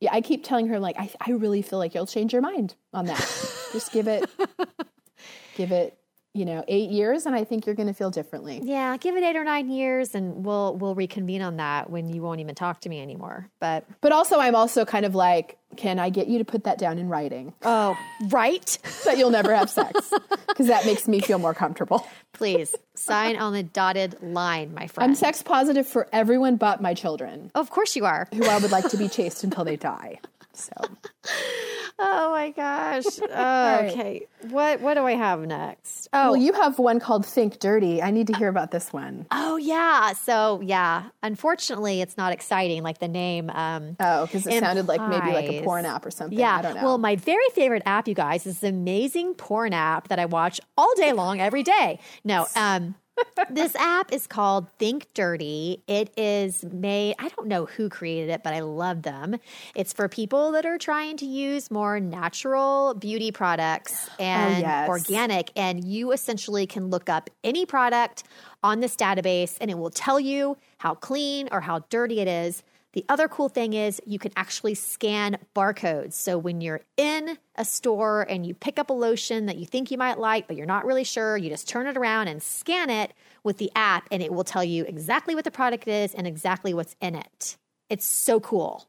Yeah, 0.00 0.10
I 0.12 0.20
keep 0.20 0.44
telling 0.44 0.68
her 0.68 0.78
like 0.78 0.98
I, 0.98 1.10
I 1.20 1.32
really 1.32 1.62
feel 1.62 1.78
like 1.78 1.94
you'll 1.94 2.06
change 2.06 2.32
your 2.32 2.42
mind 2.42 2.74
on 2.92 3.06
that. 3.06 3.18
just 3.72 3.92
give 3.92 4.08
it, 4.08 4.28
give 5.56 5.72
it 5.72 5.98
you 6.32 6.44
know 6.44 6.64
eight 6.68 6.90
years 6.90 7.26
and 7.26 7.34
i 7.34 7.42
think 7.42 7.66
you're 7.66 7.74
going 7.74 7.88
to 7.88 7.94
feel 7.94 8.10
differently. 8.10 8.60
Yeah 8.62 8.96
give 8.96 9.16
it 9.16 9.24
eight 9.24 9.36
or 9.36 9.42
nine 9.44 9.68
years 9.68 10.14
and 10.14 10.44
we'll 10.44 10.76
we'll 10.76 10.94
reconvene 10.94 11.42
on 11.42 11.56
that 11.56 11.90
when 11.90 12.08
you 12.08 12.22
won't 12.22 12.40
even 12.40 12.54
talk 12.54 12.80
to 12.82 12.88
me 12.88 13.00
anymore 13.02 13.48
but 13.58 13.84
but 14.00 14.12
also 14.12 14.38
i'm 14.38 14.54
also 14.54 14.84
kind 14.84 15.04
of 15.04 15.14
like 15.14 15.58
can 15.76 15.98
i 15.98 16.08
get 16.08 16.28
you 16.28 16.38
to 16.38 16.44
put 16.44 16.64
that 16.64 16.78
down 16.78 16.98
in 16.98 17.08
writing? 17.08 17.52
Oh 17.62 17.96
right? 18.28 18.78
That 19.04 19.18
you'll 19.18 19.30
never 19.30 19.54
have 19.54 19.70
sex 19.70 20.12
because 20.46 20.66
that 20.68 20.84
makes 20.86 21.08
me 21.08 21.20
feel 21.20 21.38
more 21.38 21.54
comfortable. 21.54 22.06
Please 22.32 22.74
sign 22.94 23.36
on 23.36 23.52
the 23.52 23.62
dotted 23.62 24.16
line 24.22 24.72
my 24.74 24.86
friend. 24.86 25.10
i'm 25.10 25.14
sex 25.16 25.42
positive 25.42 25.86
for 25.86 26.06
everyone 26.12 26.56
but 26.56 26.80
my 26.80 26.94
children. 26.94 27.50
Of 27.54 27.70
course 27.70 27.96
you 27.96 28.04
are. 28.04 28.28
Who 28.34 28.44
i 28.44 28.58
would 28.58 28.70
like 28.70 28.88
to 28.90 28.96
be 28.96 29.08
chased 29.08 29.42
until 29.42 29.64
they 29.64 29.76
die 29.76 30.20
so 30.52 30.72
oh 32.00 32.30
my 32.32 32.50
gosh. 32.50 33.04
Okay. 33.30 34.26
Right. 34.42 34.52
What 34.52 34.80
what 34.80 34.94
do 34.94 35.06
I 35.06 35.12
have 35.12 35.40
next? 35.40 36.08
Oh, 36.12 36.32
well, 36.32 36.36
you 36.36 36.52
have 36.54 36.78
one 36.78 36.98
called 36.98 37.24
Think 37.24 37.58
Dirty. 37.58 38.02
I 38.02 38.10
need 38.10 38.26
to 38.28 38.32
hear 38.34 38.48
about 38.48 38.70
this 38.70 38.92
one. 38.92 39.26
Oh 39.30 39.56
yeah. 39.56 40.12
So 40.14 40.60
yeah. 40.62 41.04
Unfortunately, 41.22 42.00
it's 42.00 42.16
not 42.16 42.32
exciting 42.32 42.82
like 42.82 42.98
the 42.98 43.08
name. 43.08 43.50
Um, 43.50 43.96
oh, 44.00 44.26
because 44.26 44.46
it 44.46 44.54
implies. 44.54 44.68
sounded 44.68 44.88
like 44.88 45.00
maybe 45.08 45.32
like 45.32 45.50
a 45.50 45.62
porn 45.62 45.84
app 45.86 46.04
or 46.04 46.10
something. 46.10 46.38
Yeah. 46.38 46.56
I 46.56 46.62
don't 46.62 46.74
know. 46.76 46.84
Well, 46.84 46.98
my 46.98 47.16
very 47.16 47.48
favorite 47.54 47.82
app, 47.86 48.08
you 48.08 48.14
guys, 48.14 48.46
is 48.46 48.60
the 48.60 48.68
amazing 48.68 49.34
porn 49.34 49.72
app 49.72 50.08
that 50.08 50.18
I 50.18 50.26
watch 50.26 50.60
all 50.76 50.92
day 50.96 51.12
long, 51.12 51.40
every 51.40 51.62
day. 51.62 52.00
No. 52.24 52.46
Um, 52.56 52.94
this 53.50 53.74
app 53.76 54.12
is 54.12 54.26
called 54.26 54.68
Think 54.78 55.06
Dirty. 55.14 55.82
It 55.86 56.12
is 56.16 56.64
made, 56.64 57.16
I 57.18 57.28
don't 57.28 57.46
know 57.48 57.66
who 57.66 57.88
created 57.88 58.30
it, 58.30 58.42
but 58.42 58.54
I 58.54 58.60
love 58.60 59.02
them. 59.02 59.36
It's 59.74 59.92
for 59.92 60.08
people 60.08 60.52
that 60.52 60.66
are 60.66 60.78
trying 60.78 61.16
to 61.18 61.26
use 61.26 61.70
more 61.70 62.00
natural 62.00 62.94
beauty 62.94 63.32
products 63.32 64.08
oh, 64.10 64.22
and 64.22 64.56
oh, 64.56 64.60
yes. 64.60 64.88
organic. 64.88 65.50
And 65.56 65.84
you 65.84 66.12
essentially 66.12 66.66
can 66.66 66.90
look 66.90 67.08
up 67.08 67.30
any 67.44 67.66
product 67.66 68.24
on 68.62 68.80
this 68.80 68.96
database 68.96 69.56
and 69.60 69.70
it 69.70 69.78
will 69.78 69.90
tell 69.90 70.20
you 70.20 70.56
how 70.78 70.94
clean 70.94 71.48
or 71.52 71.60
how 71.60 71.80
dirty 71.90 72.20
it 72.20 72.28
is. 72.28 72.62
The 72.92 73.04
other 73.08 73.28
cool 73.28 73.48
thing 73.48 73.72
is 73.72 74.00
you 74.04 74.18
can 74.18 74.32
actually 74.36 74.74
scan 74.74 75.38
barcodes. 75.54 76.14
So 76.14 76.36
when 76.38 76.60
you're 76.60 76.80
in 76.96 77.38
a 77.54 77.64
store 77.64 78.26
and 78.28 78.44
you 78.44 78.54
pick 78.54 78.78
up 78.78 78.90
a 78.90 78.92
lotion 78.92 79.46
that 79.46 79.56
you 79.56 79.66
think 79.66 79.90
you 79.90 79.98
might 79.98 80.18
like, 80.18 80.48
but 80.48 80.56
you're 80.56 80.66
not 80.66 80.84
really 80.84 81.04
sure, 81.04 81.36
you 81.36 81.50
just 81.50 81.68
turn 81.68 81.86
it 81.86 81.96
around 81.96 82.28
and 82.28 82.42
scan 82.42 82.90
it 82.90 83.12
with 83.44 83.58
the 83.58 83.70
app, 83.76 84.08
and 84.10 84.22
it 84.22 84.32
will 84.32 84.44
tell 84.44 84.64
you 84.64 84.84
exactly 84.84 85.34
what 85.34 85.44
the 85.44 85.50
product 85.50 85.86
is 85.88 86.14
and 86.14 86.26
exactly 86.26 86.74
what's 86.74 86.96
in 87.00 87.14
it. 87.14 87.56
It's 87.88 88.06
so 88.06 88.40
cool. 88.40 88.86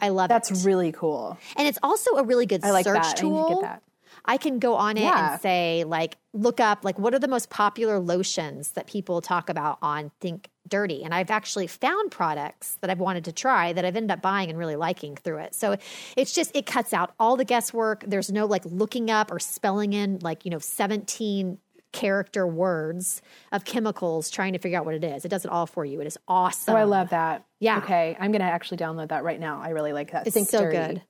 I 0.00 0.08
love 0.08 0.28
That's 0.28 0.50
it. 0.50 0.54
That's 0.54 0.66
really 0.66 0.92
cool. 0.92 1.38
And 1.56 1.68
it's 1.68 1.78
also 1.82 2.16
a 2.16 2.24
really 2.24 2.46
good 2.46 2.64
I 2.64 2.70
like 2.70 2.84
search 2.84 3.02
that. 3.02 3.16
tool. 3.16 3.62
I 3.64 3.78
I 4.24 4.38
can 4.38 4.58
go 4.58 4.74
on 4.76 4.96
it 4.96 5.02
yeah. 5.02 5.32
and 5.32 5.40
say, 5.40 5.84
like, 5.84 6.16
look 6.32 6.58
up, 6.58 6.84
like, 6.84 6.98
what 6.98 7.14
are 7.14 7.18
the 7.18 7.28
most 7.28 7.50
popular 7.50 7.98
lotions 7.98 8.70
that 8.72 8.86
people 8.86 9.20
talk 9.20 9.50
about 9.50 9.78
on 9.82 10.10
Think 10.20 10.48
Dirty? 10.66 11.04
And 11.04 11.14
I've 11.14 11.30
actually 11.30 11.66
found 11.66 12.10
products 12.10 12.78
that 12.80 12.88
I've 12.88 13.00
wanted 13.00 13.24
to 13.26 13.32
try 13.32 13.72
that 13.74 13.84
I've 13.84 13.96
ended 13.96 14.10
up 14.10 14.22
buying 14.22 14.48
and 14.48 14.58
really 14.58 14.76
liking 14.76 15.16
through 15.16 15.38
it. 15.38 15.54
So 15.54 15.76
it's 16.16 16.32
just, 16.32 16.56
it 16.56 16.64
cuts 16.64 16.94
out 16.94 17.12
all 17.20 17.36
the 17.36 17.44
guesswork. 17.44 18.04
There's 18.06 18.32
no 18.32 18.46
like 18.46 18.64
looking 18.64 19.10
up 19.10 19.30
or 19.30 19.38
spelling 19.38 19.92
in 19.92 20.20
like, 20.20 20.44
you 20.46 20.50
know, 20.50 20.58
17 20.58 21.58
character 21.92 22.46
words 22.46 23.22
of 23.52 23.64
chemicals 23.64 24.30
trying 24.30 24.54
to 24.54 24.58
figure 24.58 24.78
out 24.78 24.86
what 24.86 24.94
it 24.94 25.04
is. 25.04 25.24
It 25.24 25.28
does 25.28 25.44
it 25.44 25.50
all 25.50 25.66
for 25.66 25.84
you. 25.84 26.00
It 26.00 26.06
is 26.06 26.18
awesome. 26.26 26.74
Oh, 26.74 26.78
I 26.78 26.84
love 26.84 27.10
that. 27.10 27.44
Yeah. 27.60 27.78
Okay. 27.78 28.16
I'm 28.18 28.32
going 28.32 28.40
to 28.40 28.46
actually 28.46 28.78
download 28.78 29.10
that 29.10 29.22
right 29.22 29.38
now. 29.38 29.60
I 29.62 29.68
really 29.68 29.92
like 29.92 30.12
that. 30.12 30.26
It's 30.26 30.34
Think 30.34 30.48
so 30.48 30.62
dirty. 30.62 30.94
good 30.94 31.02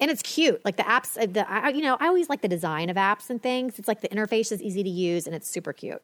and 0.00 0.10
it's 0.10 0.22
cute. 0.22 0.64
Like 0.64 0.76
the 0.76 0.82
apps, 0.82 1.20
uh, 1.20 1.26
the 1.26 1.48
I, 1.48 1.68
you 1.68 1.82
know, 1.82 1.96
I 2.00 2.06
always 2.08 2.28
like 2.28 2.40
the 2.40 2.48
design 2.48 2.90
of 2.90 2.96
apps 2.96 3.30
and 3.30 3.42
things. 3.42 3.78
It's 3.78 3.88
like 3.88 4.00
the 4.00 4.08
interface 4.08 4.50
is 4.50 4.62
easy 4.62 4.82
to 4.82 4.90
use 4.90 5.26
and 5.26 5.36
it's 5.36 5.48
super 5.48 5.72
cute. 5.72 6.02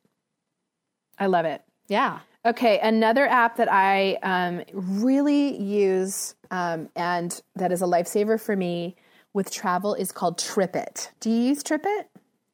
I 1.18 1.26
love 1.26 1.46
it. 1.46 1.62
Yeah. 1.88 2.20
Okay, 2.44 2.78
another 2.80 3.26
app 3.26 3.56
that 3.56 3.72
I 3.72 4.14
um, 4.22 4.62
really 4.72 5.60
use 5.60 6.34
um, 6.50 6.88
and 6.94 7.40
that 7.56 7.72
is 7.72 7.82
a 7.82 7.86
lifesaver 7.86 8.40
for 8.40 8.54
me 8.54 8.94
with 9.32 9.50
travel 9.50 9.94
is 9.94 10.12
called 10.12 10.38
TripIt. 10.38 11.08
Do 11.20 11.30
you 11.30 11.48
use 11.48 11.62
TripIt? 11.62 12.04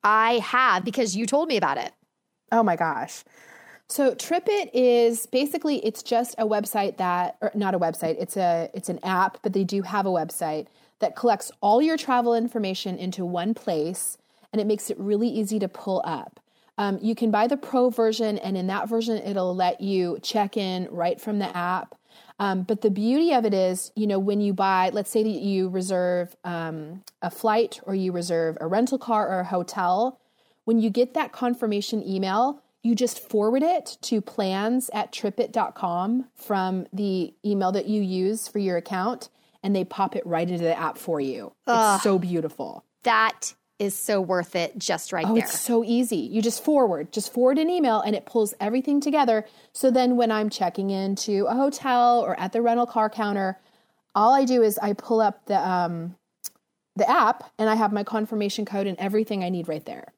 I 0.02 0.38
have 0.38 0.84
because 0.84 1.14
you 1.14 1.26
told 1.26 1.48
me 1.48 1.56
about 1.56 1.76
it. 1.76 1.92
Oh 2.50 2.62
my 2.62 2.76
gosh. 2.76 3.22
So 3.88 4.14
TripIt 4.14 4.70
is 4.72 5.26
basically 5.26 5.84
it's 5.84 6.02
just 6.02 6.34
a 6.38 6.46
website 6.46 6.96
that 6.96 7.36
or 7.42 7.50
not 7.54 7.74
a 7.74 7.78
website, 7.78 8.16
it's 8.18 8.36
a 8.36 8.70
it's 8.72 8.88
an 8.88 8.98
app, 9.02 9.38
but 9.42 9.52
they 9.52 9.64
do 9.64 9.82
have 9.82 10.06
a 10.06 10.10
website 10.10 10.68
that 11.02 11.14
collects 11.14 11.52
all 11.60 11.82
your 11.82 11.98
travel 11.98 12.34
information 12.34 12.96
into 12.96 13.26
one 13.26 13.52
place 13.52 14.16
and 14.52 14.60
it 14.60 14.66
makes 14.66 14.88
it 14.90 14.98
really 14.98 15.28
easy 15.28 15.58
to 15.58 15.68
pull 15.68 16.00
up. 16.04 16.40
Um, 16.78 16.98
you 17.02 17.14
can 17.14 17.30
buy 17.30 17.46
the 17.46 17.56
pro 17.56 17.90
version, 17.90 18.38
and 18.38 18.56
in 18.56 18.66
that 18.68 18.88
version, 18.88 19.18
it'll 19.18 19.54
let 19.54 19.80
you 19.80 20.18
check 20.22 20.56
in 20.56 20.88
right 20.90 21.20
from 21.20 21.38
the 21.38 21.54
app. 21.56 21.94
Um, 22.38 22.62
but 22.62 22.80
the 22.80 22.90
beauty 22.90 23.32
of 23.32 23.44
it 23.44 23.54
is, 23.54 23.92
you 23.94 24.06
know, 24.06 24.18
when 24.18 24.40
you 24.40 24.52
buy, 24.52 24.90
let's 24.92 25.10
say 25.10 25.22
that 25.22 25.28
you 25.28 25.68
reserve 25.68 26.34
um, 26.44 27.02
a 27.20 27.30
flight 27.30 27.78
or 27.84 27.94
you 27.94 28.12
reserve 28.12 28.56
a 28.60 28.66
rental 28.66 28.98
car 28.98 29.28
or 29.28 29.40
a 29.40 29.44
hotel, 29.44 30.18
when 30.64 30.80
you 30.80 30.90
get 30.90 31.14
that 31.14 31.32
confirmation 31.32 32.06
email, 32.06 32.62
you 32.82 32.94
just 32.94 33.20
forward 33.20 33.62
it 33.62 33.96
to 34.02 34.20
plans 34.20 34.90
at 34.92 35.12
tripit.com 35.12 36.28
from 36.34 36.86
the 36.92 37.32
email 37.44 37.70
that 37.72 37.86
you 37.86 38.02
use 38.02 38.48
for 38.48 38.58
your 38.58 38.76
account 38.76 39.28
and 39.62 39.74
they 39.74 39.84
pop 39.84 40.16
it 40.16 40.26
right 40.26 40.48
into 40.48 40.64
the 40.64 40.78
app 40.78 40.98
for 40.98 41.20
you. 41.20 41.52
Ugh, 41.66 41.96
it's 41.96 42.02
so 42.02 42.18
beautiful. 42.18 42.84
That 43.04 43.54
is 43.78 43.96
so 43.96 44.20
worth 44.20 44.54
it 44.54 44.78
just 44.78 45.12
right 45.12 45.24
there. 45.24 45.32
oh, 45.32 45.34
there. 45.34 45.44
It's 45.44 45.58
so 45.58 45.82
easy. 45.82 46.16
You 46.16 46.40
just 46.40 46.64
forward, 46.64 47.12
just 47.12 47.32
forward 47.32 47.58
an 47.58 47.68
email 47.68 48.00
and 48.00 48.14
it 48.14 48.26
pulls 48.26 48.54
everything 48.60 49.00
together. 49.00 49.44
So 49.72 49.90
then 49.90 50.16
when 50.16 50.30
I'm 50.30 50.50
checking 50.50 50.90
into 50.90 51.46
a 51.46 51.54
hotel 51.54 52.20
or 52.20 52.38
at 52.38 52.52
the 52.52 52.62
rental 52.62 52.86
car 52.86 53.10
counter, 53.10 53.58
all 54.14 54.32
I 54.32 54.44
do 54.44 54.62
is 54.62 54.78
I 54.78 54.92
pull 54.92 55.20
up 55.20 55.46
the 55.46 55.58
um, 55.58 56.16
the 56.94 57.08
app 57.08 57.50
and 57.58 57.70
I 57.70 57.74
have 57.74 57.92
my 57.92 58.04
confirmation 58.04 58.64
code 58.64 58.86
and 58.86 58.98
everything 58.98 59.42
I 59.42 59.48
need 59.48 59.66
right 59.66 59.84
there. 59.84 60.12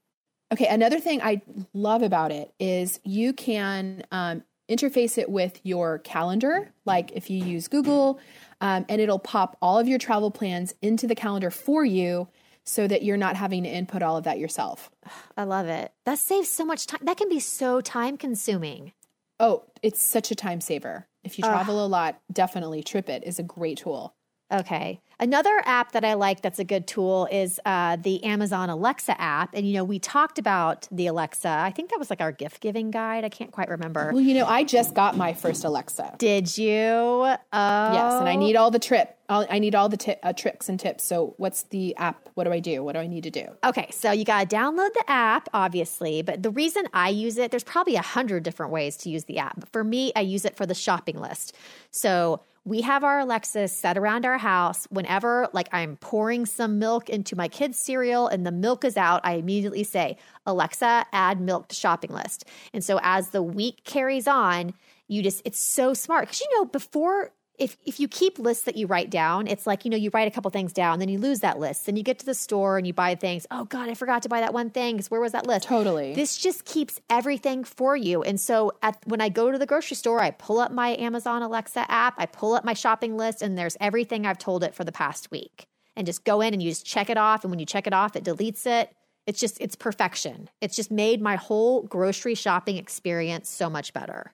Okay, 0.53 0.67
another 0.67 1.01
thing 1.01 1.23
I 1.23 1.41
love 1.73 2.03
about 2.03 2.33
it 2.33 2.53
is 2.59 3.01
you 3.05 3.33
can 3.33 4.05
um, 4.13 4.43
interface 4.69 5.19
it 5.19 5.31
with 5.31 5.61
your 5.63 5.99
calendar, 6.01 6.71
like 6.85 7.13
if 7.13 7.31
you 7.31 7.45
use 7.45 7.69
Google, 7.69 8.19
um, 8.65 8.87
and 8.89 8.99
it'll 8.99 9.19
pop 9.19 9.59
all 9.61 9.79
of 9.79 9.87
your 9.87 9.99
travel 9.99 10.31
plans 10.31 10.73
into 10.81 11.07
the 11.07 11.15
calendar 11.15 11.51
for 11.51 11.85
you 11.85 12.29
so 12.65 12.89
that 12.89 13.03
you're 13.03 13.19
not 13.19 13.37
having 13.37 13.63
to 13.63 13.69
input 13.69 14.01
all 14.01 14.17
of 14.17 14.25
that 14.25 14.39
yourself. 14.39 14.91
I 15.37 15.45
love 15.45 15.67
it. 15.67 15.93
That 16.07 16.19
saves 16.19 16.49
so 16.49 16.65
much 16.65 16.87
time. 16.87 17.01
That 17.03 17.19
can 17.19 17.29
be 17.29 17.41
so 17.41 17.83
time 17.83 18.17
consuming. 18.17 18.95
Oh, 19.39 19.65
it's 19.83 20.03
such 20.03 20.31
a 20.31 20.35
time 20.35 20.63
saver. 20.63 21.07
If 21.23 21.37
you 21.37 21.45
travel 21.45 21.79
Ugh. 21.79 21.85
a 21.85 21.89
lot, 21.89 22.21
definitely 22.33 22.83
TripIt 22.83 23.23
is 23.25 23.39
a 23.39 23.43
great 23.43 23.77
tool. 23.77 24.15
Okay. 24.55 25.01
Another 25.21 25.63
app 25.65 25.93
that 25.93 26.05
I 26.05 26.15
like 26.15 26.43
that's 26.43 26.59
a 26.59 26.65
good 26.65 26.87
tool 26.87 27.29
is 27.31 27.61
uh, 27.65 27.97
the 27.97 28.23
Amazon 28.25 28.69
Alexa 28.69 29.19
app. 29.21 29.55
And, 29.55 29.67
you 29.67 29.73
know, 29.75 29.85
we 29.85 29.99
talked 29.99 30.39
about 30.39 30.89
the 30.91 31.07
Alexa. 31.07 31.49
I 31.49 31.71
think 31.71 31.91
that 31.91 31.99
was 31.99 32.11
like 32.11 32.21
our 32.21 32.33
gift 32.33 32.61
giving 32.61 32.91
guide. 32.91 33.25
I 33.25 33.29
can't 33.29 33.53
quite 33.53 33.69
remember. 33.69 34.11
Well, 34.13 34.23
you 34.23 34.35
know, 34.35 34.47
I 34.47 34.65
just 34.65 34.95
got 34.95 35.17
my 35.17 35.33
first 35.33 35.65
Alexa. 35.65 36.17
Did 36.19 36.59
you? 36.59 36.73
Oh. 36.73 37.37
Yes. 37.53 38.15
And 38.15 38.29
I 38.29 38.35
need 38.35 38.57
all 38.57 38.71
the 38.71 38.81
trip. 38.81 39.17
I 39.29 39.59
need 39.59 39.75
all 39.75 39.89
the 39.89 39.97
t- 39.97 40.17
uh, 40.23 40.35
tricks 40.35 40.69
and 40.69 40.79
tips. 40.79 41.03
So, 41.03 41.33
what's 41.39 41.63
the 41.65 41.97
app? 41.97 42.29
What 42.35 42.45
do 42.45 42.53
I 42.53 42.59
do? 42.59 42.83
What 42.85 42.93
do 42.93 42.99
I 42.99 43.07
need 43.07 43.23
to 43.25 43.31
do? 43.31 43.47
Okay, 43.65 43.89
so 43.91 44.13
you 44.13 44.23
got 44.23 44.51
to 44.51 44.57
download 44.57 44.93
the 44.93 45.05
app, 45.09 45.49
obviously. 45.55 46.21
But 46.21 46.43
the 46.43 46.51
reason 46.51 46.85
I 46.93 47.09
use 47.09 47.39
it, 47.39 47.51
there's 47.51 47.65
probably 47.65 47.97
a 47.97 48.03
hundred 48.03 48.43
different 48.43 48.71
ways 48.71 48.99
to 48.99 49.09
use 49.09 49.25
the 49.25 49.39
app. 49.39 49.59
But 49.59 49.71
for 49.71 49.83
me, 49.83 50.13
I 50.15 50.21
use 50.21 50.45
it 50.45 50.57
for 50.57 50.67
the 50.67 50.75
shopping 50.75 51.19
list. 51.19 51.57
So 51.91 52.43
we 52.65 52.81
have 52.81 53.05
our 53.05 53.21
Alexa 53.21 53.69
set 53.69 53.99
around 53.99 54.25
our 54.25 54.39
house. 54.39 54.87
Whenever 54.91 55.49
like 55.53 55.69
I'm 55.73 55.97
pouring 55.97 56.47
some 56.47 56.79
milk 56.79 57.11
into 57.11 57.37
my 57.37 57.47
kids' 57.49 57.79
cereal 57.79 58.27
and 58.27 58.47
the 58.47 58.53
milk 58.53 58.85
is 58.85 58.97
out, 58.97 59.21
I 59.23 59.35
immediately 59.35 59.85
say, 59.85 60.17
Alexa, 60.47 61.07
add 61.13 61.41
milk 61.41 61.69
to 61.69 61.75
shopping 61.75 62.11
list. 62.11 62.45
And 62.73 62.83
so 62.83 62.99
as 63.03 63.31
the 63.31 63.43
week 63.43 63.85
carries 63.85 64.27
on, 64.27 64.73
you 65.09 65.23
just 65.23 65.43
it's 65.45 65.59
so 65.59 65.93
smart 65.93 66.25
because 66.25 66.41
you 66.41 66.59
know 66.59 66.65
before 66.65 67.33
if 67.59 67.77
if 67.85 68.01
you 68.01 68.09
keep 68.09 68.39
lists 68.39 68.65
that 68.65 68.77
you 68.77 68.87
write 68.87 69.11
down, 69.11 69.47
it's 69.47 69.67
like 69.67 69.85
you 69.85 69.91
know 69.91 69.97
you 69.97 70.11
write 70.13 70.27
a 70.27 70.31
couple 70.31 70.51
things 70.51 70.73
down, 70.73 70.99
then 70.99 71.09
you 71.09 71.19
lose 71.19 71.41
that 71.41 71.59
list. 71.59 71.87
Then 71.87 71.97
you 71.97 72.03
get 72.03 72.19
to 72.19 72.27
the 72.27 72.35
store 72.35 72.79
and 72.79 72.87
you 72.87 72.93
buy 72.93 73.15
things. 73.15 73.47
Oh 73.51 73.65
God, 73.65 73.89
I 73.89 73.95
forgot 73.95 74.23
to 74.23 74.29
buy 74.29 74.41
that 74.41 74.53
one 74.53 74.71
thing. 74.71 74.97
Because 74.97 75.11
where 75.11 75.21
was 75.21 75.33
that 75.33 75.47
list? 75.47 75.67
Totally. 75.67 76.15
This 76.15 76.37
just 76.37 76.65
keeps 76.65 77.01
everything 77.09 77.65
for 77.65 77.97
you. 77.97 78.23
And 78.23 78.41
so 78.41 78.73
at 78.83 78.99
when 79.07 79.21
I 79.21 79.29
go 79.29 79.53
to 79.53 79.59
the 79.59 79.67
grocery 79.67 79.97
store, 79.97 80.21
I 80.21 80.33
pull 80.33 80.59
up 80.59 80.73
my 80.73 80.97
Amazon 80.97 81.43
Alexa 81.43 81.91
app, 81.91 82.15
I 82.19 82.27
pull 82.27 82.55
up 82.55 82.65
my 82.65 82.75
shopping 82.75 83.17
list, 83.17 83.43
and 83.43 83.57
there's 83.57 83.77
everything 83.81 84.27
I've 84.27 84.39
told 84.39 84.65
it 84.65 84.75
for 84.75 84.85
the 84.85 84.93
past 84.93 85.31
week. 85.31 85.67
And 85.97 86.07
just 86.07 86.25
go 86.25 86.41
in 86.41 86.55
and 86.55 86.63
you 86.63 86.71
just 86.71 86.85
check 86.85 87.09
it 87.09 87.17
off. 87.17 87.45
And 87.45 87.53
when 87.53 87.61
you 87.61 87.67
check 87.67 87.87
it 87.87 87.93
off, 87.93 88.17
it 88.17 88.25
deletes 88.25 88.67
it. 88.67 88.93
It's 89.27 89.41
just 89.41 89.59
it's 89.61 89.77
perfection. 89.77 90.51
It's 90.61 90.77
just 90.77 90.91
made 90.91 91.23
my 91.23 91.37
whole 91.37 91.83
grocery 91.85 92.35
shopping 92.35 92.77
experience 92.77 93.49
so 93.49 93.71
much 93.71 93.93
better. 93.93 94.33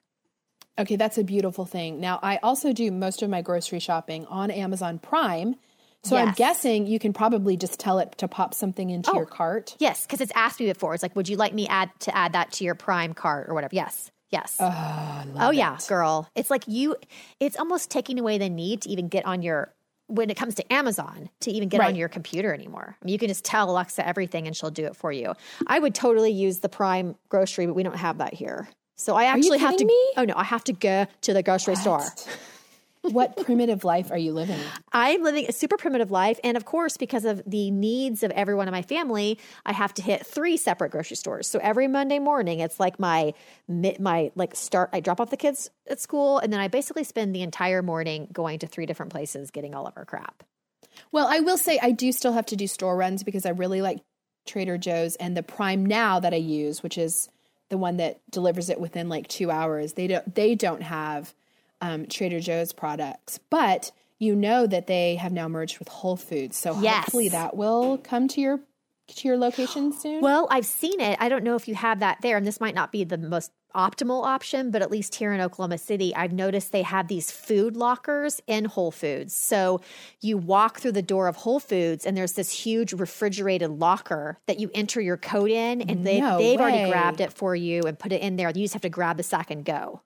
Okay, 0.81 0.95
that's 0.95 1.17
a 1.17 1.23
beautiful 1.23 1.65
thing. 1.65 1.99
Now, 1.99 2.19
I 2.23 2.37
also 2.37 2.73
do 2.73 2.91
most 2.91 3.21
of 3.21 3.29
my 3.29 3.41
grocery 3.41 3.79
shopping 3.79 4.25
on 4.25 4.49
Amazon 4.49 4.97
Prime. 4.97 5.55
So 6.03 6.15
yes. 6.15 6.27
I'm 6.27 6.33
guessing 6.33 6.87
you 6.87 6.97
can 6.97 7.13
probably 7.13 7.55
just 7.55 7.79
tell 7.79 7.99
it 7.99 8.17
to 8.17 8.27
pop 8.27 8.55
something 8.55 8.89
into 8.89 9.11
oh, 9.11 9.17
your 9.17 9.25
cart. 9.27 9.75
Yes, 9.77 10.07
because 10.07 10.19
it's 10.19 10.31
asked 10.33 10.59
me 10.59 10.65
before. 10.65 10.95
It's 10.95 11.03
like, 11.03 11.15
would 11.15 11.29
you 11.29 11.37
like 11.37 11.53
me 11.53 11.67
add 11.67 11.91
to 11.99 12.17
add 12.17 12.33
that 12.33 12.51
to 12.53 12.63
your 12.63 12.73
Prime 12.73 13.13
cart 13.13 13.47
or 13.47 13.53
whatever? 13.53 13.75
Yes. 13.75 14.11
Yes. 14.31 14.55
Oh, 14.59 15.23
oh 15.35 15.51
yeah, 15.51 15.77
girl. 15.87 16.27
It's 16.35 16.49
like 16.49 16.63
you 16.65 16.95
it's 17.41 17.57
almost 17.57 17.91
taking 17.91 18.17
away 18.17 18.37
the 18.37 18.49
need 18.49 18.83
to 18.83 18.89
even 18.89 19.09
get 19.09 19.25
on 19.25 19.41
your 19.41 19.73
when 20.07 20.29
it 20.29 20.37
comes 20.37 20.55
to 20.55 20.73
Amazon 20.73 21.29
to 21.41 21.51
even 21.51 21.69
get 21.69 21.81
right. 21.81 21.89
on 21.89 21.95
your 21.95 22.07
computer 22.07 22.53
anymore. 22.53 22.95
I 23.01 23.05
mean, 23.05 23.13
you 23.13 23.19
can 23.19 23.27
just 23.27 23.45
tell 23.45 23.69
Alexa 23.69 24.05
everything 24.07 24.47
and 24.47 24.55
she'll 24.55 24.71
do 24.71 24.85
it 24.85 24.95
for 24.95 25.11
you. 25.11 25.33
I 25.67 25.79
would 25.79 25.93
totally 25.93 26.31
use 26.31 26.59
the 26.59 26.69
Prime 26.69 27.15
grocery, 27.29 27.65
but 27.65 27.75
we 27.75 27.83
don't 27.83 27.97
have 27.97 28.17
that 28.19 28.33
here. 28.33 28.69
So 29.01 29.15
I 29.15 29.25
actually 29.25 29.57
have 29.57 29.75
to. 29.77 29.85
Me? 29.85 30.11
Oh 30.15 30.25
no, 30.25 30.35
I 30.35 30.43
have 30.43 30.63
to 30.65 30.73
go 30.73 31.07
to 31.21 31.33
the 31.33 31.41
grocery 31.41 31.73
what? 31.73 31.81
store. 31.81 32.05
what 33.01 33.35
primitive 33.35 33.83
life 33.83 34.11
are 34.11 34.17
you 34.17 34.31
living? 34.31 34.59
I'm 34.93 35.23
living 35.23 35.47
a 35.49 35.51
super 35.51 35.75
primitive 35.75 36.11
life. 36.11 36.39
And 36.43 36.55
of 36.55 36.65
course, 36.65 36.97
because 36.97 37.25
of 37.25 37.41
the 37.47 37.71
needs 37.71 38.21
of 38.21 38.29
everyone 38.31 38.67
in 38.67 38.71
my 38.71 38.83
family, 38.83 39.39
I 39.65 39.73
have 39.73 39.91
to 39.95 40.03
hit 40.03 40.23
three 40.23 40.55
separate 40.55 40.91
grocery 40.91 41.17
stores. 41.17 41.47
So 41.47 41.57
every 41.63 41.87
Monday 41.87 42.19
morning, 42.19 42.59
it's 42.59 42.79
like 42.79 42.99
my, 42.99 43.33
my, 43.67 44.31
like 44.35 44.55
start, 44.55 44.91
I 44.93 44.99
drop 44.99 45.19
off 45.19 45.31
the 45.31 45.37
kids 45.37 45.71
at 45.87 45.99
school. 45.99 46.37
And 46.37 46.53
then 46.53 46.59
I 46.59 46.67
basically 46.67 47.03
spend 47.03 47.33
the 47.33 47.41
entire 47.41 47.81
morning 47.81 48.27
going 48.31 48.59
to 48.59 48.67
three 48.67 48.85
different 48.85 49.11
places 49.11 49.49
getting 49.49 49.73
all 49.73 49.87
of 49.87 49.97
our 49.97 50.05
crap. 50.05 50.43
Well, 51.11 51.25
I 51.27 51.39
will 51.39 51.57
say 51.57 51.79
I 51.81 51.89
do 51.89 52.11
still 52.11 52.33
have 52.33 52.45
to 52.47 52.55
do 52.55 52.67
store 52.67 52.95
runs 52.95 53.23
because 53.23 53.47
I 53.47 53.49
really 53.49 53.81
like 53.81 54.01
Trader 54.45 54.77
Joe's 54.77 55.15
and 55.15 55.35
the 55.35 55.43
Prime 55.43 55.87
Now 55.87 56.19
that 56.19 56.33
I 56.33 56.37
use, 56.37 56.83
which 56.83 56.99
is 56.99 57.29
the 57.71 57.77
one 57.77 57.97
that 57.97 58.19
delivers 58.29 58.69
it 58.69 58.79
within 58.79 59.09
like 59.09 59.27
two 59.27 59.49
hours. 59.49 59.93
They 59.93 60.05
don't 60.05 60.35
they 60.35 60.53
don't 60.53 60.83
have 60.83 61.33
um, 61.79 62.05
Trader 62.05 62.39
Joe's 62.39 62.73
products, 62.73 63.39
but 63.49 63.91
you 64.19 64.35
know 64.35 64.67
that 64.67 64.85
they 64.85 65.15
have 65.15 65.31
now 65.31 65.47
merged 65.47 65.79
with 65.79 65.87
Whole 65.87 66.17
Foods. 66.17 66.55
So 66.57 66.79
yes. 66.79 67.05
hopefully 67.05 67.29
that 67.29 67.55
will 67.55 67.97
come 67.97 68.27
to 68.27 68.41
your 68.41 68.59
to 69.07 69.27
your 69.27 69.37
location 69.37 69.91
soon. 69.93 70.21
Well, 70.21 70.47
I've 70.51 70.65
seen 70.65 70.99
it. 70.99 71.17
I 71.19 71.29
don't 71.29 71.43
know 71.43 71.55
if 71.55 71.67
you 71.67 71.73
have 71.75 72.01
that 72.01 72.19
there, 72.21 72.37
and 72.37 72.45
this 72.45 72.61
might 72.61 72.75
not 72.75 72.91
be 72.91 73.03
the 73.03 73.17
most 73.17 73.51
optimal 73.73 74.25
option, 74.25 74.71
but 74.71 74.81
at 74.81 74.91
least 74.91 75.15
here 75.15 75.33
in 75.33 75.41
Oklahoma 75.41 75.77
City, 75.77 76.15
I've 76.15 76.33
noticed 76.33 76.71
they 76.71 76.81
have 76.81 77.07
these 77.07 77.31
food 77.31 77.75
lockers 77.75 78.41
in 78.47 78.65
Whole 78.65 78.91
Foods. 78.91 79.33
So 79.33 79.81
you 80.19 80.37
walk 80.37 80.79
through 80.79 80.93
the 80.93 81.01
door 81.01 81.27
of 81.27 81.37
Whole 81.37 81.59
Foods 81.59 82.05
and 82.05 82.15
there's 82.15 82.33
this 82.33 82.51
huge 82.51 82.93
refrigerated 82.93 83.69
locker 83.71 84.39
that 84.47 84.59
you 84.59 84.69
enter 84.73 85.01
your 85.01 85.17
code 85.17 85.51
in 85.51 85.81
and 85.81 86.05
they, 86.05 86.19
no 86.19 86.37
they've 86.37 86.59
way. 86.59 86.63
already 86.65 86.91
grabbed 86.91 87.21
it 87.21 87.33
for 87.33 87.55
you 87.55 87.81
and 87.83 87.97
put 87.97 88.11
it 88.11 88.21
in 88.21 88.35
there. 88.35 88.49
You 88.49 88.63
just 88.63 88.73
have 88.73 88.81
to 88.83 88.89
grab 88.89 89.17
the 89.17 89.23
sack 89.23 89.51
and 89.51 89.65
go. 89.65 90.01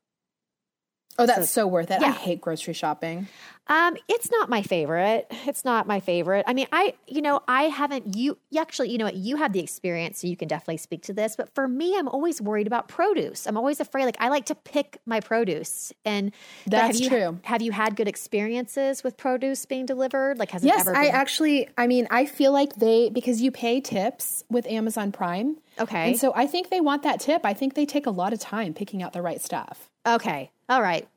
Oh, 1.17 1.25
that's 1.25 1.49
so, 1.49 1.61
so 1.61 1.67
worth 1.67 1.91
it. 1.91 2.01
Yeah. 2.01 2.07
I 2.07 2.11
hate 2.11 2.41
grocery 2.41 2.73
shopping. 2.73 3.27
Um, 3.67 3.97
it's 4.07 4.29
not 4.29 4.47
my 4.47 4.61
favorite. 4.61 5.25
It's 5.47 5.65
not 5.65 5.87
my 5.87 5.99
favorite. 5.99 6.45
I 6.47 6.53
mean, 6.53 6.67
I, 6.71 6.93
you 7.07 7.21
know, 7.23 7.41
I 7.47 7.63
haven't, 7.63 8.15
you, 8.15 8.37
you 8.51 8.61
actually, 8.61 8.91
you 8.91 8.99
know 8.99 9.05
what, 9.05 9.15
you 9.15 9.37
have 9.37 9.53
the 9.53 9.59
experience, 9.59 10.21
so 10.21 10.27
you 10.27 10.37
can 10.37 10.47
definitely 10.47 10.77
speak 10.77 11.01
to 11.03 11.13
this. 11.13 11.35
But 11.35 11.53
for 11.55 11.67
me, 11.67 11.97
I'm 11.97 12.07
always 12.07 12.39
worried 12.39 12.67
about 12.67 12.87
produce. 12.87 13.47
I'm 13.47 13.57
always 13.57 13.79
afraid, 13.79 14.05
like, 14.05 14.17
I 14.19 14.29
like 14.29 14.45
to 14.47 14.55
pick 14.55 14.99
my 15.07 15.19
produce. 15.19 15.91
And 16.05 16.31
that's 16.67 16.99
have 16.99 17.03
you, 17.03 17.09
true. 17.09 17.39
Have 17.43 17.63
you 17.63 17.71
had 17.71 17.95
good 17.95 18.07
experiences 18.07 19.03
with 19.03 19.17
produce 19.17 19.65
being 19.65 19.87
delivered? 19.87 20.37
Like, 20.37 20.51
has 20.51 20.63
it 20.63 20.67
yes, 20.67 20.81
ever 20.81 20.93
been- 20.93 21.01
I 21.01 21.07
actually, 21.07 21.67
I 21.75 21.87
mean, 21.87 22.07
I 22.11 22.27
feel 22.27 22.51
like 22.51 22.75
they, 22.75 23.09
because 23.09 23.41
you 23.41 23.49
pay 23.49 23.81
tips 23.81 24.43
with 24.47 24.67
Amazon 24.67 25.11
Prime. 25.11 25.57
Okay. 25.79 26.09
And 26.09 26.19
so 26.19 26.33
I 26.35 26.45
think 26.45 26.69
they 26.69 26.81
want 26.81 27.01
that 27.01 27.19
tip. 27.19 27.41
I 27.43 27.55
think 27.55 27.73
they 27.73 27.87
take 27.87 28.05
a 28.05 28.11
lot 28.11 28.31
of 28.31 28.39
time 28.39 28.75
picking 28.75 29.01
out 29.01 29.13
the 29.13 29.23
right 29.23 29.41
stuff. 29.41 29.89
Okay. 30.05 30.51
All 30.69 30.81
right. 30.81 31.07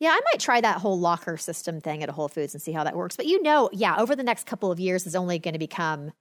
Yeah, 0.00 0.10
I 0.10 0.20
might 0.32 0.40
try 0.40 0.62
that 0.62 0.78
whole 0.78 0.98
locker 0.98 1.36
system 1.36 1.80
thing 1.80 2.02
at 2.02 2.08
a 2.08 2.12
Whole 2.12 2.28
Foods 2.28 2.54
and 2.54 2.62
see 2.62 2.72
how 2.72 2.84
that 2.84 2.96
works. 2.96 3.16
But 3.16 3.26
you 3.26 3.42
know, 3.42 3.68
yeah, 3.72 3.96
over 3.98 4.16
the 4.16 4.22
next 4.22 4.46
couple 4.46 4.72
of 4.72 4.80
years 4.80 5.06
is 5.06 5.14
only 5.14 5.38
going 5.38 5.52
to 5.52 5.58
become 5.58 6.12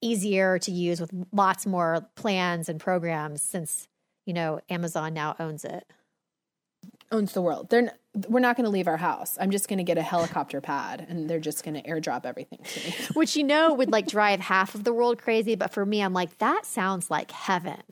easier 0.00 0.58
to 0.58 0.72
use 0.72 1.00
with 1.00 1.12
lots 1.32 1.64
more 1.64 2.08
plans 2.16 2.68
and 2.68 2.80
programs 2.80 3.40
since, 3.40 3.86
you 4.26 4.34
know, 4.34 4.60
Amazon 4.68 5.14
now 5.14 5.36
owns 5.38 5.64
it. 5.64 5.86
Owns 7.12 7.32
the 7.32 7.42
world. 7.42 7.70
They're 7.70 7.92
we're 8.28 8.40
not 8.40 8.56
going 8.56 8.64
to 8.64 8.70
leave 8.70 8.88
our 8.88 8.96
house. 8.96 9.38
I'm 9.40 9.50
just 9.50 9.68
going 9.68 9.78
to 9.78 9.84
get 9.84 9.96
a 9.96 10.02
helicopter 10.02 10.60
pad 10.60 11.06
and 11.08 11.30
they're 11.30 11.40
just 11.40 11.64
going 11.64 11.80
to 11.80 11.88
airdrop 11.88 12.26
everything 12.26 12.58
to 12.62 12.80
me. 12.80 12.94
Which 13.14 13.36
you 13.36 13.44
know 13.44 13.72
would 13.72 13.90
like 13.90 14.08
drive 14.08 14.40
half 14.40 14.74
of 14.74 14.82
the 14.84 14.92
world 14.92 15.22
crazy, 15.22 15.54
but 15.54 15.72
for 15.72 15.86
me 15.86 16.02
I'm 16.02 16.12
like 16.12 16.38
that 16.38 16.66
sounds 16.66 17.10
like 17.10 17.30
heaven. 17.30 17.82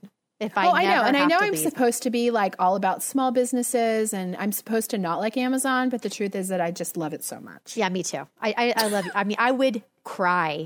If 0.41 0.57
I, 0.57 0.67
oh, 0.67 0.73
I 0.73 0.85
know, 0.85 1.03
and 1.03 1.17
I 1.19 1.27
know 1.27 1.37
I'm 1.39 1.53
leave. 1.53 1.61
supposed 1.61 2.03
to 2.05 2.11
be 2.11 2.31
like 2.31 2.57
all 2.59 2.75
about 2.75 3.03
small 3.03 3.31
businesses, 3.31 4.15
and 4.15 4.35
I'm 4.37 4.53
supposed 4.53 4.89
to 4.91 4.99
not 4.99 5.21
like 5.21 5.37
Amazon, 5.37 5.91
but 5.91 6.01
the 6.01 6.09
truth 6.09 6.35
is 6.35 6.49
that 6.49 6.63
I 6.63 6.71
just 6.71 6.97
love 6.97 7.13
it 7.13 7.23
so 7.23 7.41
much. 7.41 7.77
Yeah, 7.77 7.91
me 7.91 8.03
too. 8.03 8.27
I 8.41 8.55
I, 8.57 8.85
I 8.85 8.89
love. 8.89 9.05
I 9.15 9.25
mean, 9.25 9.37
I 9.39 9.53
would 9.53 9.83
cry 10.03 10.65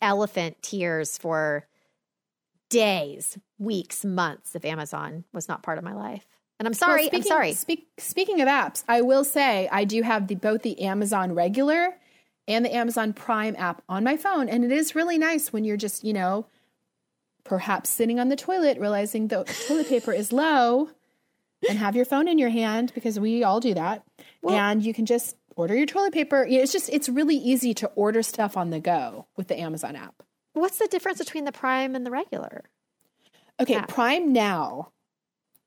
elephant 0.00 0.62
tears 0.62 1.18
for 1.18 1.66
days, 2.68 3.36
weeks, 3.58 4.04
months 4.04 4.54
if 4.54 4.64
Amazon 4.64 5.24
was 5.32 5.48
not 5.48 5.62
part 5.62 5.78
of 5.78 5.84
my 5.84 5.92
life. 5.92 6.24
And 6.58 6.66
I'm 6.66 6.74
sorry. 6.74 7.02
Well, 7.02 7.08
speaking, 7.08 7.20
I'm 7.20 7.26
sorry. 7.28 7.52
Speak, 7.52 7.88
speaking 7.98 8.40
of 8.40 8.48
apps, 8.48 8.84
I 8.88 9.02
will 9.02 9.24
say 9.24 9.68
I 9.70 9.84
do 9.84 10.02
have 10.02 10.28
the 10.28 10.36
both 10.36 10.62
the 10.62 10.80
Amazon 10.82 11.34
regular 11.34 11.96
and 12.48 12.64
the 12.64 12.74
Amazon 12.74 13.12
Prime 13.12 13.56
app 13.58 13.82
on 13.88 14.04
my 14.04 14.16
phone, 14.16 14.48
and 14.48 14.64
it 14.64 14.70
is 14.70 14.94
really 14.94 15.18
nice 15.18 15.52
when 15.52 15.64
you're 15.64 15.76
just 15.76 16.04
you 16.04 16.12
know 16.12 16.46
perhaps 17.46 17.90
sitting 17.90 18.20
on 18.20 18.28
the 18.28 18.36
toilet, 18.36 18.78
realizing 18.78 19.28
the 19.28 19.44
toilet 19.66 19.88
paper 19.88 20.12
is 20.12 20.32
low, 20.32 20.90
and 21.68 21.78
have 21.78 21.96
your 21.96 22.04
phone 22.04 22.28
in 22.28 22.38
your 22.38 22.50
hand 22.50 22.92
because 22.94 23.18
we 23.18 23.42
all 23.42 23.60
do 23.60 23.74
that. 23.74 24.04
Well, 24.42 24.56
and 24.56 24.82
you 24.82 24.92
can 24.92 25.06
just 25.06 25.36
order 25.56 25.74
your 25.74 25.86
toilet 25.86 26.12
paper. 26.12 26.46
It's 26.48 26.72
just, 26.72 26.90
it's 26.90 27.08
really 27.08 27.36
easy 27.36 27.74
to 27.74 27.86
order 27.94 28.22
stuff 28.22 28.56
on 28.56 28.70
the 28.70 28.80
go 28.80 29.26
with 29.36 29.48
the 29.48 29.58
Amazon 29.58 29.96
app. 29.96 30.22
What's 30.52 30.78
the 30.78 30.88
difference 30.88 31.18
between 31.18 31.44
the 31.44 31.52
Prime 31.52 31.94
and 31.94 32.04
the 32.04 32.10
regular? 32.10 32.64
Okay, 33.60 33.76
app? 33.76 33.88
Prime 33.88 34.32
Now 34.32 34.92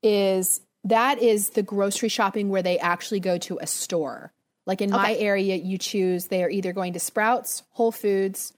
is 0.02 0.60
that 0.84 1.20
is 1.20 1.50
the 1.50 1.62
grocery 1.62 2.08
shopping 2.08 2.48
where 2.48 2.62
they 2.62 2.78
actually 2.78 3.20
go 3.20 3.38
to 3.38 3.58
a 3.60 3.66
store. 3.66 4.32
Like 4.66 4.80
in 4.80 4.92
okay. 4.92 5.02
my 5.02 5.14
area, 5.14 5.56
you 5.56 5.78
choose 5.78 6.26
they 6.26 6.42
are 6.44 6.50
either 6.50 6.72
going 6.72 6.92
to 6.94 7.00
Sprouts, 7.00 7.62
Whole 7.70 7.92
Foods, 7.92 8.52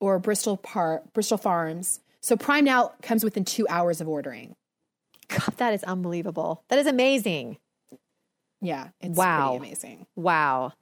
or 0.00 0.18
Bristol 0.18 0.56
Par- 0.56 1.02
Bristol 1.12 1.38
Farms 1.38 2.00
so 2.22 2.36
Prime 2.36 2.64
Now 2.64 2.92
comes 3.02 3.24
within 3.24 3.44
two 3.44 3.66
hours 3.68 4.00
of 4.00 4.08
ordering. 4.08 4.54
God, 5.28 5.54
that 5.58 5.74
is 5.74 5.82
unbelievable. 5.84 6.62
That 6.68 6.78
is 6.78 6.86
amazing. 6.86 7.58
yeah, 8.60 8.88
it's 9.00 9.16
Wow. 9.16 9.50
pretty 9.58 9.66
amazing. 9.66 10.06
Wow. 10.16 10.72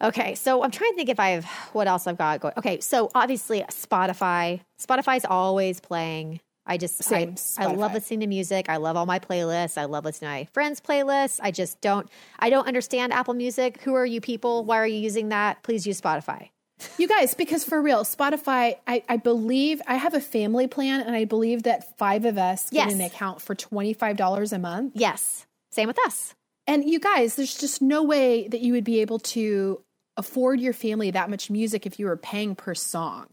Okay, 0.00 0.34
so 0.34 0.64
I'm 0.64 0.70
trying 0.72 0.90
to 0.92 0.96
think 0.96 1.08
if 1.08 1.20
I've 1.20 1.44
what 1.72 1.86
else 1.86 2.06
I've 2.06 2.18
got 2.18 2.40
going. 2.40 2.54
Okay, 2.56 2.80
so 2.80 3.10
obviously 3.14 3.60
Spotify. 3.70 4.60
Spotify's 4.80 5.24
always 5.24 5.78
playing. 5.78 6.40
I 6.64 6.76
just 6.76 7.02
Same, 7.02 7.34
I, 7.58 7.64
I 7.64 7.74
love 7.74 7.92
listening 7.92 8.20
to 8.20 8.26
music. 8.28 8.68
I 8.68 8.76
love 8.76 8.96
all 8.96 9.04
my 9.06 9.18
playlists. 9.18 9.76
I 9.76 9.84
love 9.84 10.04
listening 10.04 10.28
to 10.28 10.34
my 10.34 10.44
friends' 10.52 10.80
playlists. 10.80 11.40
I 11.42 11.50
just 11.50 11.80
don't 11.80 12.08
I 12.38 12.50
don't 12.50 12.66
understand 12.68 13.12
Apple 13.12 13.34
Music. 13.34 13.80
Who 13.82 13.94
are 13.94 14.06
you 14.06 14.20
people? 14.20 14.64
Why 14.64 14.78
are 14.78 14.86
you 14.86 14.98
using 14.98 15.28
that? 15.30 15.62
Please 15.64 15.86
use 15.86 16.00
Spotify. 16.00 16.50
You 16.98 17.08
guys, 17.08 17.34
because 17.34 17.64
for 17.64 17.80
real, 17.80 18.04
Spotify, 18.04 18.76
I, 18.86 19.02
I 19.08 19.16
believe 19.16 19.80
I 19.86 19.96
have 19.96 20.14
a 20.14 20.20
family 20.20 20.66
plan, 20.66 21.00
and 21.00 21.14
I 21.14 21.24
believe 21.24 21.64
that 21.64 21.96
five 21.98 22.24
of 22.24 22.38
us 22.38 22.70
get 22.70 22.86
Yes. 22.86 22.92
an 22.94 23.00
account 23.00 23.42
for 23.42 23.54
twenty 23.54 23.92
five 23.92 24.16
dollars 24.16 24.52
a 24.52 24.58
month. 24.58 24.92
Yes. 24.94 25.46
Same 25.70 25.88
with 25.88 25.98
us. 26.06 26.34
And 26.66 26.88
you 26.88 27.00
guys, 27.00 27.34
there's 27.34 27.56
just 27.58 27.82
no 27.82 28.02
way 28.02 28.46
that 28.48 28.60
you 28.60 28.72
would 28.72 28.84
be 28.84 29.00
able 29.00 29.18
to 29.20 29.82
afford 30.16 30.60
your 30.60 30.72
family 30.72 31.10
that 31.10 31.30
much 31.30 31.50
music 31.50 31.86
if 31.86 31.98
you 31.98 32.06
were 32.06 32.16
paying 32.16 32.54
per 32.54 32.74
song. 32.74 33.26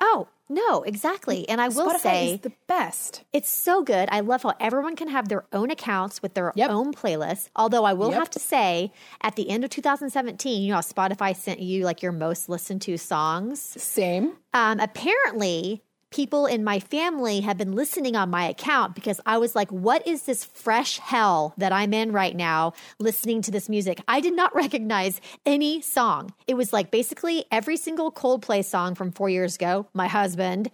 Oh, 0.00 0.26
no, 0.48 0.82
exactly. 0.82 1.48
And 1.48 1.60
I 1.60 1.68
will 1.68 1.88
Spotify 1.88 2.00
say 2.00 2.34
is 2.34 2.40
the 2.40 2.52
best. 2.66 3.24
It's 3.32 3.48
so 3.50 3.82
good. 3.82 4.08
I 4.12 4.20
love 4.20 4.42
how 4.42 4.54
everyone 4.60 4.96
can 4.96 5.08
have 5.08 5.28
their 5.28 5.44
own 5.52 5.70
accounts 5.70 6.20
with 6.22 6.34
their 6.34 6.52
Yep. 6.54 6.70
own 6.70 6.92
playlists. 6.92 7.48
Although 7.56 7.84
I 7.84 7.92
will 7.94 8.10
Yep. 8.10 8.18
have 8.18 8.30
to 8.30 8.38
say, 8.38 8.92
at 9.22 9.36
the 9.36 9.48
end 9.48 9.64
of 9.64 9.70
2017, 9.70 10.62
you 10.62 10.72
know, 10.72 10.78
Spotify 10.80 11.34
sent 11.34 11.60
you 11.60 11.84
like 11.84 12.02
your 12.02 12.12
most 12.12 12.48
listened 12.48 12.82
to 12.82 12.96
songs. 12.98 13.60
Same. 13.82 14.36
Um, 14.52 14.80
apparently, 14.80 15.82
people 16.14 16.46
in 16.46 16.62
my 16.62 16.78
family 16.78 17.40
have 17.40 17.58
been 17.58 17.72
listening 17.72 18.14
on 18.14 18.30
my 18.30 18.46
account 18.46 18.94
because 18.94 19.20
I 19.26 19.36
was 19.36 19.56
like, 19.56 19.68
what 19.72 20.06
is 20.06 20.22
this 20.22 20.44
fresh 20.44 20.98
hell 20.98 21.54
that 21.58 21.72
I'm 21.72 21.92
in 21.92 22.12
right 22.12 22.36
now 22.36 22.72
listening 23.00 23.42
to 23.42 23.50
this 23.50 23.68
music? 23.68 24.00
I 24.06 24.20
did 24.20 24.34
not 24.34 24.54
recognize 24.64 25.20
any 25.44 25.80
song. 25.80 26.32
It 26.46 26.54
was 26.54 26.72
like 26.72 26.92
basically 26.92 27.44
every 27.50 27.76
single 27.76 28.12
Coldplay 28.12 28.64
song 28.64 28.94
from 28.94 29.10
four 29.10 29.28
years 29.28 29.56
ago, 29.56 29.88
my 29.92 30.06
husband. 30.06 30.70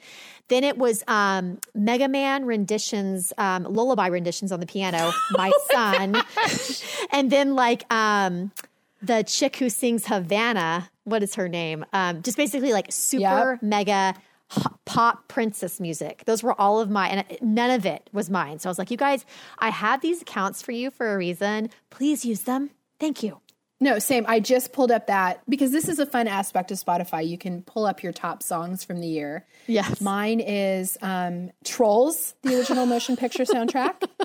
Then 0.49 0.63
it 0.63 0.77
was 0.77 1.03
um, 1.09 1.59
Mega 1.75 2.09
Man 2.09 2.45
renditions, 2.45 3.33
um, 3.39 3.65
lullaby 3.65 4.09
renditions 4.09 4.53
on 4.53 4.61
the 4.61 4.67
piano, 4.67 5.11
my 5.31 5.53
son. 5.73 6.23
and 7.13 7.31
then 7.31 7.55
like, 7.55 7.91
um, 7.91 8.53
the 9.03 9.23
chick 9.23 9.57
who 9.57 9.71
sings 9.71 10.07
Havana, 10.07 10.91
what 11.05 11.23
is 11.23 11.35
her 11.37 11.49
name? 11.49 11.87
Um, 11.95 12.21
just 12.23 12.37
basically 12.37 12.75
like 12.75 12.93
super 12.93 13.59
mega 13.63 14.15
h- 14.15 14.23
pop 14.85 15.29
princess 15.29 15.81
music. 15.81 16.25
Those 16.27 16.43
were 16.43 16.59
all 16.61 16.81
of 16.81 16.91
my, 16.91 17.09
and 17.09 17.39
none 17.41 17.71
of 17.71 17.87
it 17.87 18.09
was 18.13 18.29
mine. 18.29 18.59
So 18.59 18.69
I 18.69 18.71
was 18.71 18.79
like, 18.79 18.91
you 18.91 18.97
guys, 18.97 19.25
I 19.59 19.71
have 19.71 20.01
these 20.01 20.23
accounts 20.23 20.63
for 20.63 20.73
you 20.73 20.91
for 20.91 21.15
a 21.15 21.17
reason. 21.17 21.71
Please 21.91 22.25
use 22.25 22.43
them. 22.43 22.71
Thank 22.99 23.23
you. 23.23 23.41
No, 23.83 23.99
same. 23.99 24.27
I 24.29 24.41
just 24.41 24.75
pulled 24.75 24.93
up 24.93 25.07
that 25.07 25.41
because 25.49 25.73
this 25.73 25.89
is 25.89 25.99
a 25.99 26.05
fun 26.05 26.29
aspect 26.29 26.71
of 26.71 26.79
Spotify. 26.79 27.27
You 27.27 27.39
can 27.39 27.63
pull 27.63 27.87
up 27.87 28.03
your 28.03 28.13
top 28.13 28.43
songs 28.43 28.85
from 28.85 29.01
the 29.01 29.07
year. 29.07 29.47
Yes. 29.67 30.03
Mine 30.03 30.41
is 30.41 30.99
um, 31.01 31.51
Trolls, 31.65 32.35
the 32.43 32.59
original 32.59 32.85
motion 32.85 33.17
picture 33.17 33.45
soundtrack. 33.45 34.07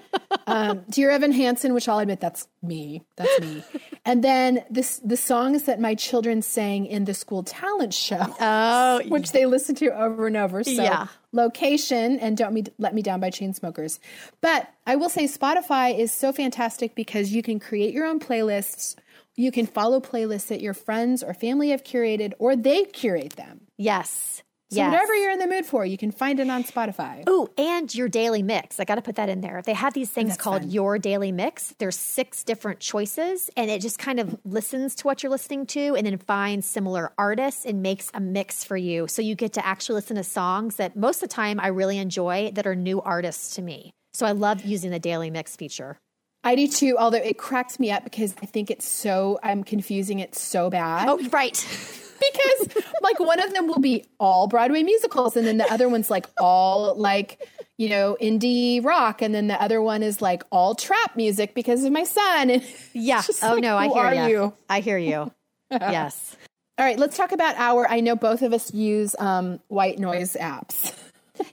Um, 0.47 0.84
Dear 0.89 1.09
Evan 1.09 1.32
Hansen, 1.32 1.73
which 1.73 1.88
I'll 1.88 1.97
admit 1.97 2.19
that's 2.19 2.47
me. 2.61 3.03
That's 3.15 3.39
me. 3.39 3.63
And 4.08 4.24
then 4.24 4.64
this 4.70 4.99
the 5.03 5.18
songs 5.18 5.64
that 5.64 5.80
my 5.80 5.95
children 5.95 6.41
sang 6.43 6.86
in 6.86 7.06
the 7.06 7.14
school 7.14 7.41
talent 7.43 7.93
show. 7.93 8.36
Oh, 8.39 9.01
which 9.08 9.32
they 9.32 9.45
listen 9.47 9.74
to 9.76 9.88
over 9.99 10.28
and 10.28 10.38
over. 10.38 10.64
So 10.64 10.72
Yeah. 10.72 11.08
location 11.32 12.20
and 12.20 12.38
don't 12.38 12.53
me 12.53 12.64
let 12.78 12.93
me 12.93 13.01
down 13.01 13.20
by 13.20 13.32
Chainsmokers. 13.32 13.97
But 14.41 14.70
I 14.86 14.95
will 14.95 15.10
say 15.10 15.26
Spotify 15.26 15.97
is 15.97 16.12
so 16.12 16.32
fantastic 16.32 16.93
because 16.93 17.32
you 17.32 17.41
can 17.41 17.60
create 17.60 17.93
your 17.93 18.06
own 18.06 18.20
playlists. 18.20 18.95
You 19.36 19.51
can 19.51 19.66
follow 19.66 19.99
playlists 19.99 20.47
that 20.47 20.62
your 20.62 20.74
friends 20.76 21.24
or 21.24 21.34
family 21.34 21.70
have 21.70 21.84
curated 21.84 22.34
or 22.39 22.56
they 22.56 22.86
curate 22.86 23.36
them. 23.36 23.62
yes. 23.78 24.43
So 24.76 24.82
yes. 24.82 24.91
whatever 24.91 25.15
you're 25.15 25.32
in 25.32 25.39
the 25.39 25.47
mood 25.47 25.65
for, 25.65 25.86
you 25.86 25.97
can 25.97 26.11
find 26.11 26.38
it 26.38 26.49
on 26.49 26.65
Spotify. 26.65 27.26
Ooh, 27.30 27.47
and 27.57 27.93
your 27.95 28.09
daily 28.09 28.43
mix. 28.43 28.78
I 28.78 28.84
got 28.84 28.95
to 28.95 29.01
put 29.01 29.15
that 29.15 29.30
in 29.30 29.39
there. 29.39 29.61
They 29.65 29.73
have 29.73 29.93
these 29.93 30.09
things 30.09 30.32
That's 30.32 30.41
called 30.41 30.63
fun. 30.63 30.71
your 30.71 30.99
daily 30.99 31.32
mix. 31.32 31.73
There's 31.80 31.97
six 31.97 32.43
different 32.43 32.82
choices, 32.82 33.49
and 33.55 33.71
it 33.71 33.80
just 33.80 33.99
kind 33.99 34.19
of 34.19 34.38
listens 34.43 34.93
to 34.95 35.07
what 35.07 35.23
you're 35.23 35.30
listening 35.30 35.65
to 35.67 35.95
and 35.95 36.05
then 36.05 36.17
finds 36.17 36.67
similar 36.67 37.13
artists 37.17 37.65
and 37.65 37.82
makes 37.82 38.11
a 38.13 38.19
mix 38.19 38.65
for 38.65 38.76
you. 38.76 39.07
So 39.07 39.21
you 39.21 39.34
get 39.34 39.53
to 39.53 39.65
actually 39.65 39.95
listen 39.95 40.17
to 40.17 40.26
songs 40.26 40.76
that 40.76 40.97
most 40.97 41.23
of 41.23 41.30
the 41.30 41.34
time 41.34 41.57
I 41.61 41.67
really 41.67 41.97
enjoy 41.97 42.51
that 42.55 42.67
are 42.67 42.76
new 42.76 43.01
artists 43.01 43.55
to 43.55 43.61
me. 43.61 43.93
So 44.13 44.26
I 44.26 44.34
love 44.34 44.65
using 44.65 44.91
the 44.91 44.99
daily 44.99 45.30
mix 45.30 45.55
feature. 45.55 45.97
I 46.43 46.55
do 46.55 46.67
too, 46.67 46.97
although 46.99 47.17
it 47.17 47.38
cracks 47.38 47.80
me 47.80 47.91
up 47.91 48.03
because 48.03 48.36
I 48.41 48.45
think 48.45 48.69
it's 48.69 48.88
so 48.88 49.39
I'm 49.41 49.63
confusing 49.63 50.19
it 50.19 50.36
so 50.36 50.69
bad. 50.69 51.07
Oh, 51.09 51.17
right. 51.30 51.65
because 52.20 52.84
like 53.01 53.20
one 53.20 53.39
of 53.39 53.53
them 53.53 53.68
will 53.68 53.80
be 53.80 54.05
all 54.20 54.47
Broadway 54.47 54.84
musicals, 54.84 55.36
and 55.36 55.45
then 55.45 55.57
the 55.57 55.72
other 55.72 55.89
one's 55.89 56.09
like 56.09 56.28
all 56.39 56.95
like 56.95 57.47
you 57.78 57.89
know 57.89 58.18
indie 58.22 58.84
rock, 58.84 59.22
and 59.22 59.34
then 59.34 59.47
the 59.47 59.61
other 59.61 59.82
one 59.82 60.03
is 60.03 60.22
like 60.22 60.43
all 60.51 60.76
trap 60.76 61.16
music 61.16 61.53
because 61.55 61.84
of 61.84 61.91
my 61.91 62.03
son. 62.03 62.49
And 62.49 62.63
Yeah. 62.93 63.22
Oh 63.43 63.53
like, 63.53 63.61
no, 63.61 63.78
I 63.78 63.88
hear 63.88 64.28
you? 64.30 64.53
I 64.70 64.80
hear 64.80 64.97
you. 64.97 65.32
yes. 65.72 66.36
all 66.78 66.86
right, 66.86 66.97
let's 66.99 67.18
talk 67.18 67.32
about 67.32 67.55
our. 67.57 67.89
I 67.89 67.99
know 67.99 68.16
both 68.16 68.41
of 68.41 68.53
us 68.53 68.74
use 68.74 69.16
um, 69.20 69.59
white 69.68 69.99
noise 69.99 70.38
apps. 70.39 70.93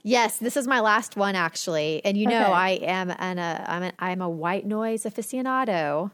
Yes, 0.03 0.37
this 0.37 0.55
is 0.55 0.65
my 0.67 0.79
last 0.79 1.17
one 1.17 1.35
actually, 1.35 2.01
and 2.05 2.17
you 2.17 2.27
know 2.27 2.43
Okay. 2.43 2.51
I 2.51 2.69
am 2.83 3.09
an 3.11 3.37
a, 3.37 3.65
I'm 3.67 3.83
an, 3.83 3.93
I'm 3.99 4.21
a 4.21 4.29
white 4.29 4.65
noise 4.65 5.03
aficionado. 5.03 6.11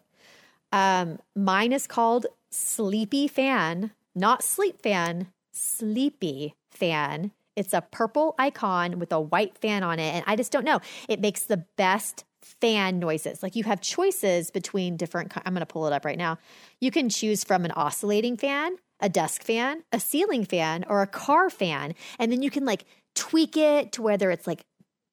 Um, 0.71 1.19
mine 1.35 1.71
is 1.71 1.85
called 1.87 2.25
Sleepy 2.51 3.27
Fan, 3.27 3.91
not 4.15 4.43
Sleep 4.43 4.81
Fan, 4.81 5.27
Sleepy 5.51 6.55
Fan. 6.71 7.31
It's 7.55 7.73
a 7.73 7.81
purple 7.81 8.35
icon 8.39 8.99
with 8.99 9.11
a 9.11 9.19
white 9.19 9.57
fan 9.57 9.83
on 9.83 9.99
it, 9.99 10.13
and 10.15 10.23
I 10.27 10.35
just 10.35 10.51
don't 10.51 10.63
know. 10.65 10.79
It 11.09 11.19
makes 11.19 11.43
the 11.43 11.57
best 11.77 12.23
fan 12.41 12.99
noises. 12.99 13.43
Like 13.43 13.55
you 13.55 13.65
have 13.65 13.81
choices 13.81 14.49
between 14.49 14.95
different. 14.95 15.33
I'm 15.45 15.53
going 15.53 15.59
to 15.59 15.65
pull 15.65 15.85
it 15.87 15.93
up 15.93 16.05
right 16.05 16.17
now. 16.17 16.37
You 16.79 16.89
can 16.91 17.09
choose 17.09 17.43
from 17.43 17.65
an 17.65 17.71
oscillating 17.71 18.37
fan, 18.37 18.77
a 19.01 19.09
desk 19.09 19.43
fan, 19.43 19.83
a 19.91 19.99
ceiling 19.99 20.45
fan, 20.45 20.85
or 20.87 21.01
a 21.01 21.07
car 21.07 21.49
fan, 21.49 21.95
and 22.17 22.31
then 22.31 22.41
you 22.41 22.49
can 22.49 22.63
like 22.65 22.85
tweak 23.15 23.57
it 23.57 23.91
to 23.93 24.01
whether 24.01 24.31
it's 24.31 24.47
like 24.47 24.61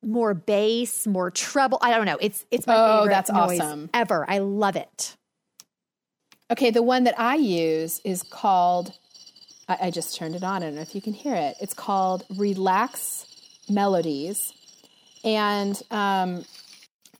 more 0.04 0.34
bass, 0.34 1.06
more 1.06 1.30
treble. 1.32 1.78
I 1.82 1.90
don't 1.90 2.06
know. 2.06 2.18
It's 2.20 2.46
it's 2.52 2.66
my 2.66 2.76
Oh, 2.76 2.98
favorite 3.00 3.10
that's 3.10 3.30
awesome. 3.30 3.90
ever. 3.92 4.24
I 4.28 4.38
love 4.38 4.76
it. 4.76 5.16
Okay, 6.48 6.70
the 6.70 6.82
one 6.82 7.04
that 7.04 7.18
I 7.18 7.34
use 7.34 8.00
is 8.04 8.22
called. 8.22 8.92
I, 9.68 9.78
I 9.82 9.90
just 9.90 10.16
turned 10.16 10.36
it 10.36 10.44
on. 10.44 10.62
I 10.62 10.66
don't 10.66 10.76
know 10.76 10.80
if 10.80 10.94
you 10.94 11.02
can 11.02 11.12
hear 11.12 11.34
it. 11.34 11.56
It's 11.60 11.74
called 11.74 12.24
Relax 12.36 13.26
Melodies, 13.68 14.52
and 15.24 15.80
um, 15.90 16.44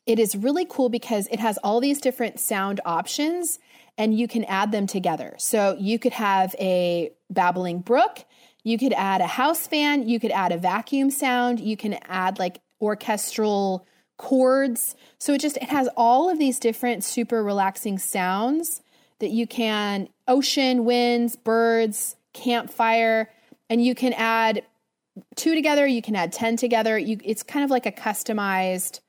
it 0.07 0.21
is 0.21 0.37
really 0.37 0.65
cool 0.65 0.89
because 0.89 1.27
it 1.33 1.41
has 1.41 1.59
all 1.59 1.81
these 1.81 2.01
different 2.01 2.39
sound 2.39 2.81
options, 2.85 3.59
and 3.99 4.17
you 4.17 4.29
can 4.29 4.45
add 4.45 4.71
them 4.71 4.87
together. 4.87 5.35
So 5.39 5.77
you 5.77 5.99
could 5.99 6.13
have 6.13 6.55
a 6.61 7.11
babbling 7.29 7.81
brook. 7.81 8.25
You 8.63 8.79
could 8.79 8.93
add 8.93 9.21
a 9.21 9.27
house 9.27 9.67
fan. 9.67 10.09
You 10.09 10.21
could 10.21 10.31
add 10.31 10.53
a 10.53 10.57
vacuum 10.57 11.11
sound. 11.11 11.59
You 11.59 11.77
can 11.77 11.99
add 12.05 12.39
like 12.39 12.61
orchestral 12.81 13.89
chords. 14.19 14.95
So 15.19 15.33
it 15.33 15.41
just 15.41 15.57
it 15.57 15.65
has 15.65 15.89
all 15.97 16.31
of 16.31 16.39
these 16.39 16.61
different 16.61 17.03
super 17.03 17.43
relaxing 17.43 17.99
sounds 17.99 18.83
that 19.21 19.31
you 19.31 19.47
can 19.47 20.09
ocean, 20.29 20.85
winds, 20.85 21.37
birds, 21.37 22.17
campfire, 22.33 23.31
and 23.71 23.85
you 23.85 23.95
can 23.95 24.13
add 24.13 24.63
two 25.35 25.55
together, 25.55 25.87
you 25.87 26.03
can 26.03 26.15
add 26.17 26.33
10 26.33 26.57
together. 26.57 26.99
You 26.99 27.19
it's 27.25 27.43
kind 27.43 27.65
of 27.65 27.71
like 27.71 27.87
a 27.87 27.93
customized 27.93 29.01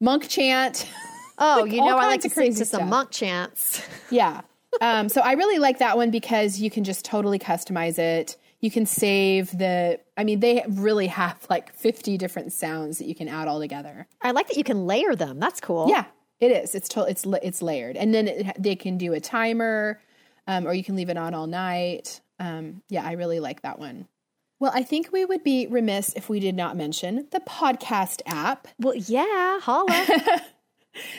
monk 0.00 0.28
chant. 0.28 0.88
Oh, 1.38 1.58
Like 1.64 1.72
you 1.72 1.84
know, 1.84 1.98
I 1.98 2.06
like 2.06 2.22
to 2.22 2.28
of 2.28 2.32
sing 2.32 2.44
crazy 2.44 2.58
to 2.60 2.64
some 2.64 2.78
stuff. 2.78 2.88
monk 2.88 3.10
chants. 3.10 3.82
yeah. 4.10 4.40
Um, 4.80 5.10
so 5.10 5.20
I 5.20 5.32
really 5.32 5.58
like 5.58 5.80
that 5.80 5.98
one 5.98 6.10
because 6.10 6.58
you 6.58 6.70
can 6.70 6.82
just 6.82 7.04
totally 7.04 7.38
customize 7.38 7.98
it. 7.98 8.38
You 8.60 8.70
can 8.70 8.86
save 8.86 9.50
the, 9.50 10.00
I 10.16 10.24
mean, 10.24 10.40
they 10.40 10.64
really 10.66 11.08
have 11.08 11.46
like 11.50 11.74
50 11.74 12.16
different 12.16 12.54
sounds 12.54 12.96
that 13.00 13.06
you 13.06 13.14
can 13.14 13.28
add 13.28 13.48
all 13.48 13.60
together. 13.60 14.06
I 14.22 14.30
like 14.30 14.48
that 14.48 14.56
you 14.56 14.64
can 14.64 14.86
layer 14.86 15.14
them. 15.14 15.38
That's 15.38 15.60
cool. 15.60 15.90
Yeah, 15.90 16.06
it 16.40 16.50
is. 16.50 16.74
It's 16.74 16.88
to, 16.90 17.04
it's 17.04 17.24
it's 17.42 17.62
layered, 17.62 17.96
and 17.96 18.14
then 18.14 18.28
it, 18.28 18.56
they 18.58 18.76
can 18.76 18.98
do 18.98 19.12
a 19.12 19.20
timer, 19.20 20.00
um, 20.46 20.66
or 20.66 20.74
you 20.74 20.84
can 20.84 20.96
leave 20.96 21.08
it 21.08 21.16
on 21.16 21.34
all 21.34 21.46
night. 21.46 22.20
Um, 22.38 22.82
yeah, 22.88 23.04
I 23.04 23.12
really 23.12 23.40
like 23.40 23.62
that 23.62 23.78
one. 23.78 24.06
Well, 24.58 24.72
I 24.74 24.82
think 24.82 25.10
we 25.12 25.24
would 25.24 25.44
be 25.44 25.66
remiss 25.66 26.14
if 26.14 26.28
we 26.28 26.40
did 26.40 26.54
not 26.54 26.76
mention 26.76 27.28
the 27.30 27.40
podcast 27.40 28.22
app. 28.26 28.68
Well, 28.78 28.94
yeah. 28.94 29.60
Holla. 29.60 30.42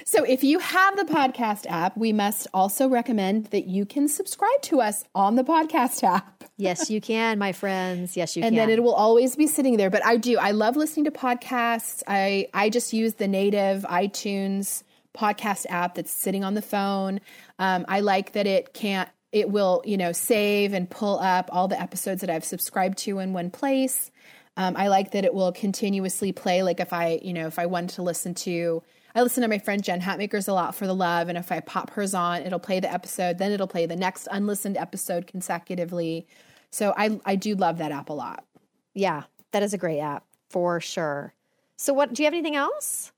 So, 0.06 0.24
if 0.24 0.44
you 0.44 0.60
have 0.60 0.96
the 0.96 1.04
podcast 1.04 1.66
app, 1.70 1.98
we 1.98 2.14
must 2.14 2.48
also 2.54 2.88
recommend 2.88 3.46
that 3.48 3.68
you 3.68 3.86
can 3.86 4.08
subscribe 4.08 4.62
to 4.64 4.82
us 4.82 5.04
on 5.14 5.36
the 5.36 5.44
podcast 5.44 6.04
app. 6.04 6.44
yes, 6.58 6.90
you 6.90 7.02
can, 7.02 7.38
my 7.38 7.52
friends. 7.52 8.18
Yes, 8.18 8.36
you 8.36 8.44
and 8.44 8.54
can. 8.54 8.60
And 8.60 8.72
then 8.72 8.78
it 8.78 8.84
will 8.84 8.96
always 8.96 9.36
be 9.36 9.48
sitting 9.48 9.78
there. 9.78 9.90
But 9.90 10.06
I 10.06 10.18
do. 10.18 10.38
I 10.38 10.52
love 10.52 10.76
listening 10.76 11.06
to 11.06 11.12
podcasts. 11.12 12.02
I 12.08 12.48
I 12.54 12.70
just 12.70 12.94
use 12.94 13.16
the 13.16 13.28
native 13.28 13.84
iTunes 13.84 14.84
podcast 15.18 15.66
app 15.70 15.96
that's 15.96 16.12
sitting 16.12 16.44
on 16.44 16.54
the 16.54 16.62
phone. 16.62 17.20
Um, 17.60 17.86
I 17.88 18.02
like 18.02 18.34
that 18.34 18.46
it 18.46 18.74
can't, 18.74 19.10
it 19.32 19.50
will, 19.50 19.82
you 19.86 19.98
know, 19.98 20.12
save 20.12 20.74
and 20.74 20.90
pull 20.90 21.20
up 21.20 21.50
all 21.52 21.68
the 21.68 21.80
episodes 21.80 22.22
that 22.22 22.30
I've 22.30 22.46
subscribed 22.46 22.98
to 23.00 23.20
in 23.20 23.34
one 23.34 23.50
place. 23.50 24.12
Um, 24.56 24.76
I 24.76 24.88
like 24.88 25.12
that 25.12 25.24
it 25.24 25.34
will 25.34 25.52
continuously 25.52 26.32
play. 26.32 26.64
Like 26.64 26.80
if 26.80 26.94
I, 26.94 27.20
you 27.22 27.34
know, 27.34 27.48
if 27.48 27.60
I 27.60 27.66
wanted 27.66 27.92
to 27.92 28.02
listen 28.02 28.34
to, 28.36 28.84
I 29.14 29.22
listen 29.22 29.42
to 29.42 29.48
my 29.48 29.60
friend 29.60 29.84
Jen 29.84 30.02
Hatmakers 30.02 30.48
a 30.48 30.54
lot 30.54 30.76
for 30.76 30.86
the 30.86 30.94
love, 30.94 31.28
and 31.28 31.40
if 31.40 31.52
I 31.52 31.60
pop 31.60 31.90
hers 31.92 32.14
on, 32.14 32.44
it'll 32.44 32.60
play 32.60 32.80
the 32.80 32.92
episode, 32.92 33.40
then 33.40 33.52
it'll 33.52 33.66
play 33.66 33.88
the 33.88 33.96
next 33.96 34.28
unlistened 34.30 34.78
episode 34.78 35.26
consecutively. 35.26 36.28
So 36.70 36.94
I 36.96 37.20
I 37.26 37.36
do 37.36 37.56
love 37.56 37.80
that 37.80 37.92
app 37.92 38.10
a 38.10 38.14
lot. 38.14 38.46
Yeah, 38.94 39.24
that 39.54 39.64
is 39.64 39.74
a 39.74 39.78
great 39.78 40.00
app 40.00 40.26
for 40.50 40.80
sure. 40.80 41.34
So 41.78 41.94
what 41.94 42.14
do 42.14 42.22
you 42.22 42.26
have 42.26 42.34
anything 42.34 42.56
else? 42.56 43.12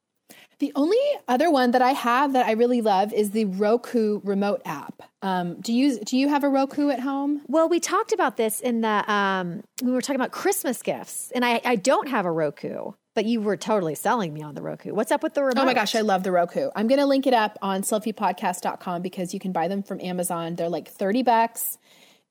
The 0.59 0.73
only 0.75 0.97
other 1.27 1.49
one 1.49 1.71
that 1.71 1.81
I 1.81 1.91
have 1.91 2.33
that 2.33 2.45
I 2.45 2.51
really 2.51 2.81
love 2.81 3.13
is 3.13 3.31
the 3.31 3.45
Roku 3.45 4.19
remote 4.25 4.61
app. 4.65 5.01
Um, 5.21 5.55
do 5.61 5.71
you 5.71 5.99
do 5.99 6.17
you 6.17 6.27
have 6.27 6.43
a 6.43 6.49
Roku 6.49 6.89
at 6.89 6.99
home? 6.99 7.41
Well, 7.47 7.69
we 7.69 7.79
talked 7.79 8.11
about 8.11 8.35
this 8.35 8.59
in 8.59 8.81
the 8.81 9.11
um, 9.11 9.63
we 9.81 9.91
were 9.91 10.01
talking 10.01 10.17
about 10.17 10.31
Christmas 10.31 10.81
gifts, 10.81 11.31
and 11.33 11.45
I, 11.45 11.61
I 11.63 11.77
don't 11.77 12.09
have 12.09 12.25
a 12.25 12.31
Roku, 12.31 12.91
but 13.15 13.23
you 13.23 13.39
were 13.39 13.55
totally 13.55 13.95
selling 13.95 14.33
me 14.33 14.41
on 14.41 14.53
the 14.53 14.61
Roku. 14.61 14.93
What's 14.93 15.13
up 15.13 15.23
with 15.23 15.33
the 15.33 15.43
remote? 15.43 15.61
Oh 15.61 15.65
my 15.65 15.73
gosh, 15.73 15.95
I 15.95 16.01
love 16.01 16.23
the 16.23 16.31
Roku. 16.31 16.69
I'm 16.75 16.87
going 16.87 16.99
to 16.99 17.05
link 17.05 17.25
it 17.25 17.33
up 17.33 17.57
on 17.61 17.81
selfiepodcast.com 17.81 19.01
because 19.01 19.33
you 19.33 19.39
can 19.39 19.53
buy 19.53 19.69
them 19.69 19.81
from 19.81 20.01
Amazon. 20.01 20.55
They're 20.55 20.69
like 20.69 20.89
30 20.89 21.23
bucks. 21.23 21.77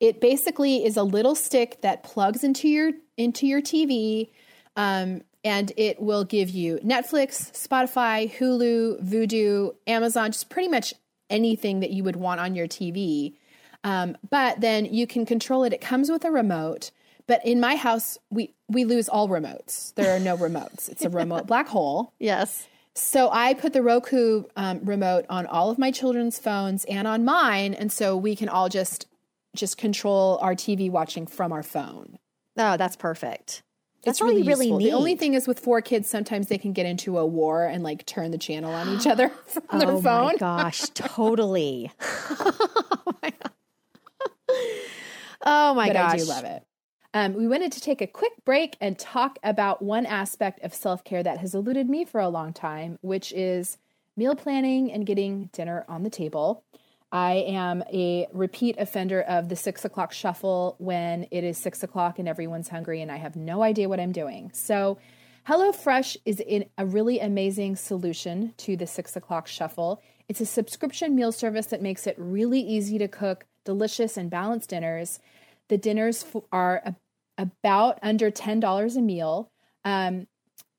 It 0.00 0.20
basically 0.20 0.84
is 0.84 0.96
a 0.98 1.02
little 1.02 1.34
stick 1.34 1.80
that 1.80 2.02
plugs 2.02 2.44
into 2.44 2.68
your 2.68 2.92
into 3.16 3.46
your 3.46 3.62
TV. 3.62 4.28
Um, 4.76 5.22
and 5.44 5.72
it 5.76 6.00
will 6.00 6.24
give 6.24 6.50
you 6.50 6.78
Netflix, 6.84 7.52
Spotify, 7.52 8.30
Hulu, 8.30 9.02
Vudu, 9.02 9.74
Amazon, 9.86 10.32
just 10.32 10.50
pretty 10.50 10.68
much 10.68 10.94
anything 11.30 11.80
that 11.80 11.90
you 11.90 12.04
would 12.04 12.16
want 12.16 12.40
on 12.40 12.54
your 12.54 12.66
TV. 12.66 13.34
Um, 13.84 14.16
but 14.28 14.60
then 14.60 14.86
you 14.86 15.06
can 15.06 15.24
control 15.24 15.64
it. 15.64 15.72
It 15.72 15.80
comes 15.80 16.10
with 16.10 16.24
a 16.24 16.30
remote. 16.30 16.90
But 17.26 17.44
in 17.44 17.60
my 17.60 17.76
house, 17.76 18.18
we 18.30 18.54
we 18.68 18.84
lose 18.84 19.08
all 19.08 19.28
remotes. 19.28 19.94
There 19.94 20.16
are 20.16 20.20
no 20.20 20.36
remotes. 20.46 20.88
It's 20.88 21.04
a 21.04 21.10
remote 21.10 21.46
black 21.46 21.68
hole. 21.68 22.12
Yes. 22.18 22.66
So 22.94 23.30
I 23.30 23.54
put 23.54 23.74
the 23.74 23.82
Roku 23.82 24.44
um, 24.56 24.80
remote 24.84 25.24
on 25.30 25.46
all 25.46 25.70
of 25.70 25.78
my 25.78 25.92
children's 25.92 26.38
phones 26.38 26.84
and 26.86 27.06
on 27.06 27.24
mine, 27.24 27.74
and 27.74 27.92
so 27.92 28.16
we 28.16 28.34
can 28.34 28.48
all 28.48 28.68
just 28.68 29.06
just 29.54 29.76
control 29.76 30.38
our 30.42 30.54
TV 30.54 30.90
watching 30.90 31.26
from 31.26 31.52
our 31.52 31.62
phone. 31.62 32.18
Oh, 32.56 32.76
that's 32.76 32.96
perfect. 32.96 33.62
That's 34.04 34.20
really, 34.20 34.42
really 34.42 34.70
neat. 34.70 34.90
The 34.90 34.96
only 34.96 35.16
thing 35.16 35.34
is 35.34 35.48
with 35.48 35.58
four 35.58 35.80
kids, 35.80 36.08
sometimes 36.08 36.48
they 36.48 36.58
can 36.58 36.72
get 36.72 36.86
into 36.86 37.18
a 37.18 37.26
war 37.26 37.64
and 37.64 37.82
like 37.82 38.06
turn 38.06 38.30
the 38.30 38.38
channel 38.38 38.72
on 38.72 38.88
each 38.88 39.06
other 39.06 39.28
from 39.46 39.62
oh 39.70 39.78
their 39.78 40.02
phone. 40.02 40.04
Oh 40.04 40.24
my 40.24 40.36
gosh, 40.36 40.80
totally. 40.94 41.92
oh 42.00 43.14
my, 43.22 43.32
oh 45.42 45.74
my 45.74 45.92
gosh. 45.92 46.14
I 46.14 46.16
do 46.18 46.24
love 46.24 46.44
it. 46.44 46.64
Um, 47.14 47.34
we 47.34 47.48
wanted 47.48 47.72
to 47.72 47.80
take 47.80 48.00
a 48.00 48.06
quick 48.06 48.32
break 48.44 48.76
and 48.80 48.98
talk 48.98 49.38
about 49.42 49.82
one 49.82 50.06
aspect 50.06 50.62
of 50.62 50.74
self 50.74 51.02
care 51.04 51.22
that 51.22 51.38
has 51.38 51.54
eluded 51.54 51.88
me 51.88 52.04
for 52.04 52.20
a 52.20 52.28
long 52.28 52.52
time, 52.52 52.98
which 53.00 53.32
is 53.32 53.78
meal 54.16 54.34
planning 54.34 54.92
and 54.92 55.06
getting 55.06 55.48
dinner 55.52 55.84
on 55.88 56.02
the 56.02 56.10
table. 56.10 56.64
I 57.10 57.44
am 57.48 57.82
a 57.92 58.28
repeat 58.32 58.76
offender 58.78 59.22
of 59.22 59.48
the 59.48 59.56
six 59.56 59.84
o'clock 59.84 60.12
shuffle 60.12 60.76
when 60.78 61.26
it 61.30 61.42
is 61.42 61.56
six 61.56 61.82
o'clock 61.82 62.18
and 62.18 62.28
everyone's 62.28 62.68
hungry 62.68 63.00
and 63.00 63.10
I 63.10 63.16
have 63.16 63.34
no 63.34 63.62
idea 63.62 63.88
what 63.88 64.00
I'm 64.00 64.12
doing. 64.12 64.50
So, 64.52 64.98
HelloFresh 65.48 66.18
is 66.26 66.40
in 66.40 66.66
a 66.76 66.84
really 66.84 67.20
amazing 67.20 67.76
solution 67.76 68.52
to 68.58 68.76
the 68.76 68.86
six 68.86 69.16
o'clock 69.16 69.46
shuffle. 69.46 70.02
It's 70.28 70.42
a 70.42 70.46
subscription 70.46 71.16
meal 71.16 71.32
service 71.32 71.66
that 71.66 71.80
makes 71.80 72.06
it 72.06 72.16
really 72.18 72.60
easy 72.60 72.98
to 72.98 73.08
cook 73.08 73.46
delicious 73.64 74.18
and 74.18 74.28
balanced 74.28 74.68
dinners. 74.68 75.20
The 75.68 75.78
dinners 75.78 76.26
are 76.52 76.94
about 77.38 77.98
under 78.02 78.30
$10 78.30 78.96
a 78.96 79.00
meal. 79.00 79.50
Um, 79.86 80.26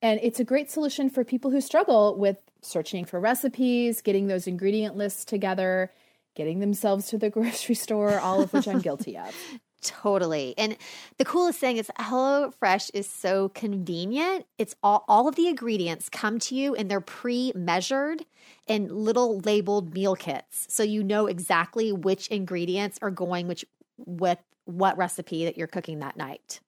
and 0.04 0.20
it's 0.22 0.40
a 0.40 0.44
great 0.44 0.70
solution 0.70 1.10
for 1.10 1.24
people 1.24 1.50
who 1.50 1.62
struggle 1.62 2.16
with 2.16 2.38
searching 2.62 3.06
for 3.06 3.20
recipes, 3.20 4.02
getting 4.02 4.28
those 4.28 4.46
ingredient 4.46 4.96
lists 4.96 5.26
together, 5.26 5.92
getting 6.40 6.62
themselves 6.62 7.08
to 7.08 7.18
the 7.18 7.30
grocery 7.30 7.76
store, 7.76 8.18
all 8.18 8.42
of 8.42 8.54
which 8.54 8.66
I'm 8.66 8.80
guilty 8.80 9.18
of. 9.18 9.36
Totally. 9.82 10.54
And 10.58 10.78
the 11.18 11.26
coolest 11.26 11.60
thing 11.60 11.76
is 11.76 11.92
HelloFresh 12.00 12.92
is 12.94 13.10
so 13.10 13.50
convenient. 13.50 14.46
It's 14.58 14.74
all, 14.82 15.04
all 15.10 15.28
of 15.28 15.36
the 15.36 15.50
ingredients 15.50 16.08
come 16.08 16.40
to 16.40 16.56
you 16.56 16.76
and 16.76 16.90
they're 16.90 17.02
pre 17.02 17.52
measured 17.56 18.24
in 18.68 18.88
little 18.88 19.40
labeled 19.40 19.94
meal 19.94 20.16
kits. 20.16 20.66
So 20.70 20.82
you 20.82 21.04
know 21.04 21.28
exactly 21.28 21.92
which 21.92 22.30
ingredients 22.30 23.00
are 23.02 23.12
going 23.12 23.48
which 23.48 23.66
with 23.98 24.40
what 24.64 24.98
recipe 24.98 25.44
that 25.44 25.58
you're 25.58 25.68
cooking 25.68 26.00
that 26.00 26.16
night. 26.16 26.62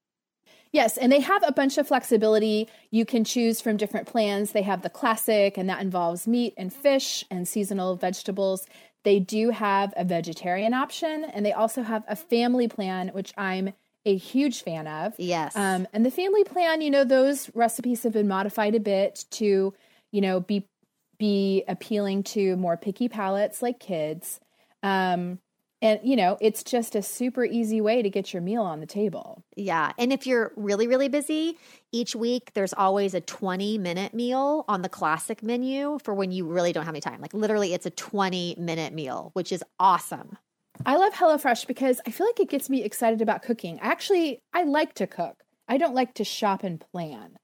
Yes, 0.73 0.95
and 0.97 1.11
they 1.11 1.19
have 1.19 1.43
a 1.45 1.51
bunch 1.51 1.77
of 1.77 1.87
flexibility. 1.87 2.69
You 2.91 3.05
can 3.05 3.25
choose 3.25 3.59
from 3.59 3.75
different 3.75 4.07
plans. 4.07 4.53
They 4.53 4.61
have 4.61 4.83
the 4.83 4.89
classic, 4.89 5.57
and 5.57 5.69
that 5.69 5.81
involves 5.81 6.27
meat 6.27 6.53
and 6.55 6.71
fish 6.71 7.25
and 7.29 7.45
seasonal 7.45 7.97
vegetables. 7.97 8.67
They 9.03 9.19
do 9.19 9.49
have 9.49 9.93
a 9.97 10.05
vegetarian 10.05 10.73
option, 10.73 11.23
and 11.23 11.45
they 11.45 11.53
also 11.53 11.81
have 11.81 12.03
a 12.07 12.15
family 12.15 12.67
plan, 12.67 13.09
which 13.09 13.33
I'm 13.37 13.73
a 14.05 14.15
huge 14.15 14.63
fan 14.63 14.87
of. 14.87 15.13
Yes. 15.17 15.55
Um, 15.55 15.87
and 15.93 16.05
the 16.05 16.11
family 16.11 16.43
plan, 16.43 16.81
you 16.81 16.89
know, 16.89 17.03
those 17.03 17.49
recipes 17.55 18.03
have 18.03 18.13
been 18.13 18.27
modified 18.27 18.75
a 18.75 18.79
bit 18.79 19.25
to, 19.31 19.73
you 20.11 20.21
know, 20.21 20.39
be 20.39 20.67
be 21.19 21.63
appealing 21.67 22.23
to 22.23 22.55
more 22.57 22.77
picky 22.77 23.07
palates 23.07 23.61
like 23.61 23.79
kids. 23.79 24.39
Um, 24.81 25.37
and, 25.81 25.99
you 26.03 26.15
know, 26.15 26.37
it's 26.39 26.63
just 26.63 26.95
a 26.95 27.01
super 27.01 27.43
easy 27.43 27.81
way 27.81 28.03
to 28.03 28.09
get 28.09 28.33
your 28.33 28.41
meal 28.41 28.61
on 28.61 28.79
the 28.79 28.85
table. 28.85 29.43
Yeah. 29.55 29.93
And 29.97 30.13
if 30.13 30.27
you're 30.27 30.51
really, 30.55 30.87
really 30.87 31.09
busy, 31.09 31.57
each 31.91 32.15
week 32.15 32.51
there's 32.53 32.73
always 32.73 33.15
a 33.15 33.21
20 33.21 33.79
minute 33.79 34.13
meal 34.13 34.63
on 34.67 34.83
the 34.83 34.89
classic 34.89 35.41
menu 35.41 35.97
for 36.03 36.13
when 36.13 36.31
you 36.31 36.45
really 36.45 36.71
don't 36.71 36.85
have 36.85 36.93
any 36.93 37.01
time. 37.01 37.19
Like 37.19 37.33
literally, 37.33 37.73
it's 37.73 37.87
a 37.87 37.91
20 37.91 38.55
minute 38.59 38.93
meal, 38.93 39.31
which 39.33 39.51
is 39.51 39.63
awesome. 39.79 40.37
I 40.85 40.95
love 40.97 41.13
HelloFresh 41.13 41.67
because 41.67 41.99
I 42.05 42.11
feel 42.11 42.27
like 42.27 42.39
it 42.39 42.49
gets 42.49 42.69
me 42.69 42.83
excited 42.83 43.21
about 43.21 43.41
cooking. 43.41 43.79
Actually, 43.81 44.41
I 44.53 44.63
like 44.63 44.93
to 44.95 45.07
cook, 45.07 45.43
I 45.67 45.77
don't 45.77 45.95
like 45.95 46.13
to 46.15 46.23
shop 46.23 46.63
and 46.63 46.79
plan. 46.79 47.37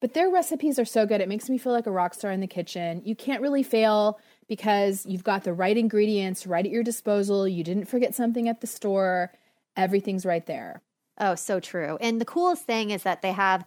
But 0.00 0.14
their 0.14 0.30
recipes 0.30 0.78
are 0.78 0.86
so 0.86 1.04
good. 1.04 1.20
It 1.20 1.28
makes 1.28 1.50
me 1.50 1.58
feel 1.58 1.72
like 1.72 1.86
a 1.86 1.90
rock 1.90 2.14
star 2.14 2.30
in 2.30 2.40
the 2.40 2.46
kitchen. 2.46 3.02
You 3.04 3.14
can't 3.14 3.42
really 3.42 3.62
fail 3.62 4.18
because 4.50 5.06
you've 5.06 5.22
got 5.22 5.44
the 5.44 5.52
right 5.52 5.78
ingredients 5.78 6.44
right 6.44 6.66
at 6.66 6.72
your 6.72 6.82
disposal. 6.82 7.46
You 7.46 7.62
didn't 7.62 7.84
forget 7.84 8.16
something 8.16 8.48
at 8.48 8.60
the 8.60 8.66
store. 8.66 9.32
Everything's 9.76 10.26
right 10.26 10.44
there. 10.44 10.82
Oh, 11.18 11.36
so 11.36 11.60
true. 11.60 11.96
And 12.00 12.20
the 12.20 12.24
coolest 12.24 12.64
thing 12.64 12.90
is 12.90 13.04
that 13.04 13.22
they 13.22 13.30
have 13.30 13.64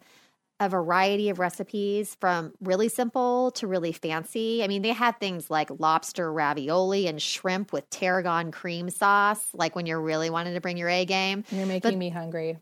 a 0.60 0.68
variety 0.68 1.30
of 1.30 1.40
recipes 1.40 2.18
from 2.20 2.52
really 2.60 2.90
simple 2.90 3.52
to 3.52 3.66
really 3.66 3.94
fancy. 3.94 4.62
I 4.62 4.68
mean, 4.68 4.82
they 4.82 4.92
have 4.92 5.16
things 5.16 5.50
like 5.50 5.70
lobster 5.80 6.32
ravioli 6.32 7.08
and 7.08 7.22
shrimp 7.22 7.72
with 7.72 7.90
tarragon 7.90 8.52
cream 8.52 8.90
sauce, 8.90 9.52
like 9.54 9.78
when 9.78 9.86
you're 9.86 10.02
really 10.02 10.30
wanting 10.30 10.54
to 10.54 10.62
bring 10.62 10.76
your 10.76 10.90
A 10.90 11.06
game. 11.06 11.46
You're 11.50 11.66
making 11.66 11.92
but, 11.92 11.98
me 11.98 12.10
hungry. 12.10 12.58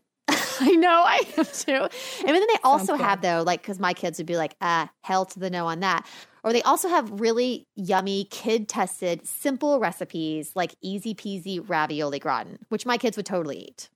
I 0.60 0.70
know 0.70 1.02
I 1.04 1.20
am 1.36 1.44
too. 1.44 1.88
And 2.26 2.28
then 2.28 2.46
they 2.46 2.58
also 2.64 2.94
have 2.94 3.22
though, 3.22 3.42
like, 3.44 3.62
because 3.62 3.78
my 3.78 3.94
kids 3.94 4.18
would 4.18 4.26
be 4.26 4.36
like, 4.36 4.56
ah, 4.60 4.90
hell 5.02 5.26
to 5.26 5.38
the 5.38 5.50
no 5.50 5.66
on 5.66 5.80
that. 5.80 6.06
Or 6.44 6.52
they 6.52 6.62
also 6.62 6.88
have 6.88 7.20
really 7.20 7.66
yummy, 7.76 8.24
kid 8.24 8.68
tested, 8.68 9.26
simple 9.26 9.78
recipes 9.78 10.52
like 10.54 10.74
easy 10.80 11.14
peasy 11.14 11.62
ravioli 11.66 12.18
gratin, 12.18 12.58
which 12.68 12.84
my 12.84 12.98
kids 12.98 13.16
would 13.16 13.26
totally 13.26 13.58
eat. 13.58 13.88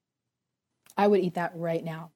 I 0.96 1.08
would 1.08 1.20
eat 1.20 1.34
that 1.34 1.52
right 1.54 1.84
now. 1.84 2.12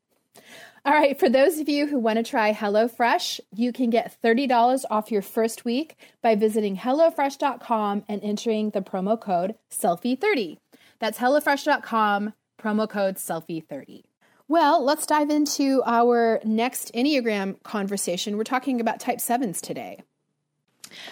All 0.84 0.95
right, 0.95 1.18
for 1.18 1.28
those 1.28 1.59
of 1.59 1.68
you 1.68 1.86
who 1.86 1.99
want 1.99 2.16
to 2.16 2.22
try 2.22 2.55
HelloFresh, 2.55 3.41
you 3.55 3.70
can 3.70 3.91
get 3.91 4.16
$30 4.22 4.84
off 4.91 5.11
your 5.11 5.20
first 5.20 5.64
week 5.64 5.97
by 6.22 6.34
visiting 6.34 6.78
HelloFresh.com 6.78 8.05
and 8.09 8.22
entering 8.22 8.70
the 8.70 8.80
promo 8.80 9.20
code 9.20 9.57
SELFIE30. 9.70 10.57
That's 10.99 11.18
HelloFresh.com, 11.18 12.32
promo 12.59 12.88
code 12.88 13.16
SELFIE30. 13.16 14.05
Well, 14.51 14.83
let's 14.83 15.07
dive 15.07 15.31
into 15.31 15.81
our 15.87 16.41
next 16.43 16.93
Enneagram 16.93 17.63
conversation. 17.63 18.37
We're 18.37 18.43
talking 18.43 18.81
about 18.81 18.99
type 18.99 19.21
sevens 19.21 19.61
today. 19.61 20.03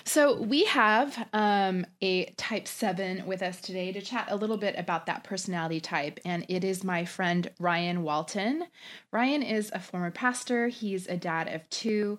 So, 0.03 0.43
we 0.43 0.64
have 0.64 1.28
um, 1.32 1.86
a 2.03 2.24
type 2.30 2.66
seven 2.66 3.24
with 3.26 3.43
us 3.43 3.61
today 3.61 3.93
to 3.93 4.01
chat 4.01 4.26
a 4.28 4.34
little 4.34 4.57
bit 4.57 4.74
about 4.76 5.07
that 5.07 5.22
personality 5.22 5.78
type, 5.78 6.18
and 6.24 6.47
it 6.49 6.64
is 6.64 6.82
my 6.82 7.05
friend 7.05 7.49
Ryan 7.61 8.03
Walton. 8.03 8.64
Ryan 9.12 9.45
is 9.45 9.70
a 9.72 9.78
former 9.78 10.11
pastor, 10.11 10.66
he's 10.66 11.07
a 11.07 11.16
dad 11.16 11.47
of 11.47 11.70
two, 11.70 12.18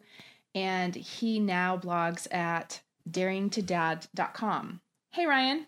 and 0.55 0.95
he 0.95 1.37
now 1.37 1.75
blogs 1.75 2.33
at 2.33 2.79
daringtodad.com. 3.11 4.79
Hey, 5.11 5.25
Ryan. 5.25 5.65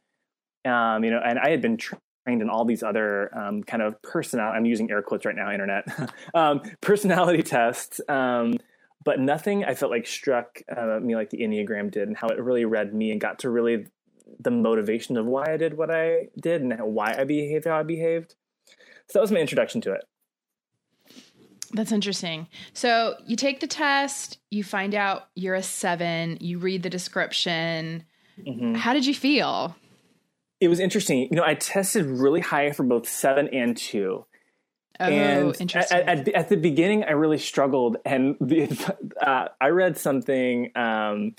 Um, 0.64 1.02
you 1.04 1.10
know, 1.10 1.20
and 1.24 1.38
I 1.38 1.50
had 1.50 1.60
been 1.60 1.76
trained 1.76 2.40
in 2.40 2.48
all 2.48 2.64
these 2.64 2.82
other 2.82 3.36
um, 3.36 3.62
kind 3.64 3.82
of 3.82 4.00
personality. 4.02 4.56
I'm 4.56 4.64
using 4.64 4.90
air 4.90 5.02
quotes 5.02 5.24
right 5.24 5.34
now, 5.34 5.50
internet 5.50 5.84
um, 6.34 6.62
personality 6.80 7.42
tests, 7.42 8.00
um, 8.08 8.54
but 9.04 9.18
nothing 9.18 9.64
I 9.64 9.74
felt 9.74 9.90
like 9.90 10.06
struck 10.06 10.62
uh, 10.74 11.00
me 11.00 11.16
like 11.16 11.30
the 11.30 11.38
Enneagram 11.38 11.90
did, 11.90 12.06
and 12.06 12.16
how 12.16 12.28
it 12.28 12.38
really 12.38 12.64
read 12.64 12.94
me 12.94 13.10
and 13.10 13.20
got 13.20 13.40
to 13.40 13.50
really 13.50 13.86
the 14.38 14.50
motivation 14.52 15.16
of 15.16 15.26
why 15.26 15.52
I 15.52 15.56
did 15.56 15.76
what 15.76 15.90
I 15.90 16.28
did 16.40 16.62
and 16.62 16.72
why 16.80 17.14
I 17.18 17.24
behaved 17.24 17.64
how 17.64 17.78
I 17.78 17.82
behaved. 17.82 18.36
So 19.08 19.18
that 19.18 19.20
was 19.20 19.32
my 19.32 19.40
introduction 19.40 19.80
to 19.82 19.92
it. 19.92 20.04
That's 21.72 21.92
interesting. 21.92 22.48
So 22.74 23.16
you 23.26 23.36
take 23.36 23.60
the 23.60 23.66
test, 23.66 24.38
you 24.50 24.62
find 24.62 24.94
out 24.94 25.28
you're 25.34 25.54
a 25.54 25.62
seven, 25.62 26.36
you 26.40 26.58
read 26.58 26.82
the 26.82 26.90
description. 26.90 28.04
Mm-hmm. 28.38 28.74
How 28.74 28.92
did 28.92 29.06
you 29.06 29.14
feel? 29.14 29.74
It 30.60 30.68
was 30.68 30.80
interesting. 30.80 31.28
You 31.30 31.36
know, 31.36 31.44
I 31.44 31.54
tested 31.54 32.06
really 32.06 32.40
high 32.40 32.72
for 32.72 32.82
both 32.82 33.08
seven 33.08 33.48
and 33.48 33.76
two. 33.76 34.26
Oh, 35.00 35.06
and 35.06 35.60
interesting. 35.60 35.98
At, 35.98 36.08
at, 36.08 36.28
at, 36.28 36.48
the 36.48 36.56
beginning, 36.56 37.04
I 37.04 37.12
really 37.12 37.38
struggled, 37.38 37.96
and 38.04 38.36
the, 38.40 38.68
uh, 39.20 39.48
I 39.60 39.68
read 39.68 39.98
something 39.98 40.70
um, 40.76 41.34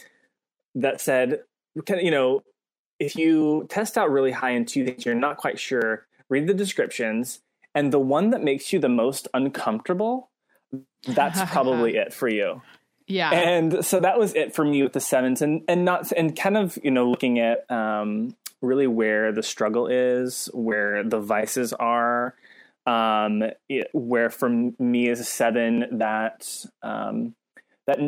that 0.75 0.99
said, 0.99 1.43
you 1.87 2.11
know, 2.11 2.43
if 2.99 3.15
you 3.15 3.65
test 3.69 3.97
out 3.97 4.11
really 4.11 4.31
high 4.31 4.51
in 4.51 4.65
two 4.65 4.85
things, 4.85 5.05
you're 5.05 5.15
not 5.15 5.37
quite 5.37 5.59
sure. 5.59 6.05
Read 6.29 6.47
the 6.47 6.53
descriptions, 6.53 7.41
and 7.75 7.91
the 7.91 7.99
one 7.99 8.29
that 8.31 8.43
makes 8.43 8.71
you 8.71 8.79
the 8.79 8.89
most 8.89 9.27
uncomfortable 9.33 10.29
that's 11.07 11.41
probably 11.51 11.95
it 11.95 12.13
for 12.13 12.27
you. 12.27 12.61
Yeah. 13.07 13.31
And 13.31 13.85
so 13.85 13.99
that 13.99 14.17
was 14.17 14.33
it 14.33 14.55
for 14.55 14.63
me 14.63 14.81
with 14.83 14.93
the 14.93 14.99
sevens 14.99 15.41
and 15.41 15.63
and 15.67 15.83
not 15.83 16.11
and 16.13 16.35
kind 16.35 16.57
of 16.57 16.77
you 16.83 16.91
know 16.91 17.09
looking 17.09 17.39
at 17.39 17.69
um 17.69 18.35
really 18.61 18.87
where 18.87 19.33
the 19.33 19.43
struggle 19.43 19.87
is 19.87 20.49
where 20.53 21.03
the 21.03 21.19
vices 21.19 21.73
are 21.73 22.33
um 22.85 23.43
it, 23.67 23.89
where 23.91 24.29
for 24.29 24.49
me 24.49 25.09
as 25.09 25.19
a 25.19 25.25
seven 25.25 25.97
that 25.99 26.65
um 26.81 27.35
that 27.87 27.99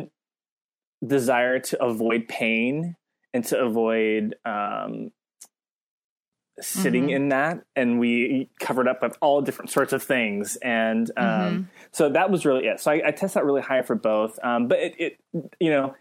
desire 1.05 1.59
to 1.59 1.83
avoid 1.83 2.29
pain 2.29 2.95
and 3.33 3.43
to 3.43 3.59
avoid 3.59 4.35
um 4.45 5.11
sitting 6.61 7.07
mm-hmm. 7.07 7.15
in 7.15 7.29
that 7.29 7.61
and 7.75 7.99
we 7.99 8.49
covered 8.59 8.87
up 8.87 9.01
with 9.01 9.17
all 9.21 9.41
different 9.41 9.69
sorts 9.69 9.91
of 9.91 10.01
things 10.01 10.55
and 10.57 11.11
um, 11.17 11.25
mm-hmm. 11.25 11.61
so 11.91 12.09
that 12.09 12.29
was 12.29 12.45
really 12.45 12.65
it 12.65 12.79
so 12.79 12.91
I, 12.91 13.07
I 13.07 13.11
test 13.11 13.33
that 13.33 13.43
really 13.43 13.61
high 13.61 13.81
for 13.81 13.95
both 13.95 14.39
um, 14.43 14.67
but 14.67 14.79
it, 14.79 14.95
it, 14.97 15.19
you 15.59 15.69
know 15.69 15.95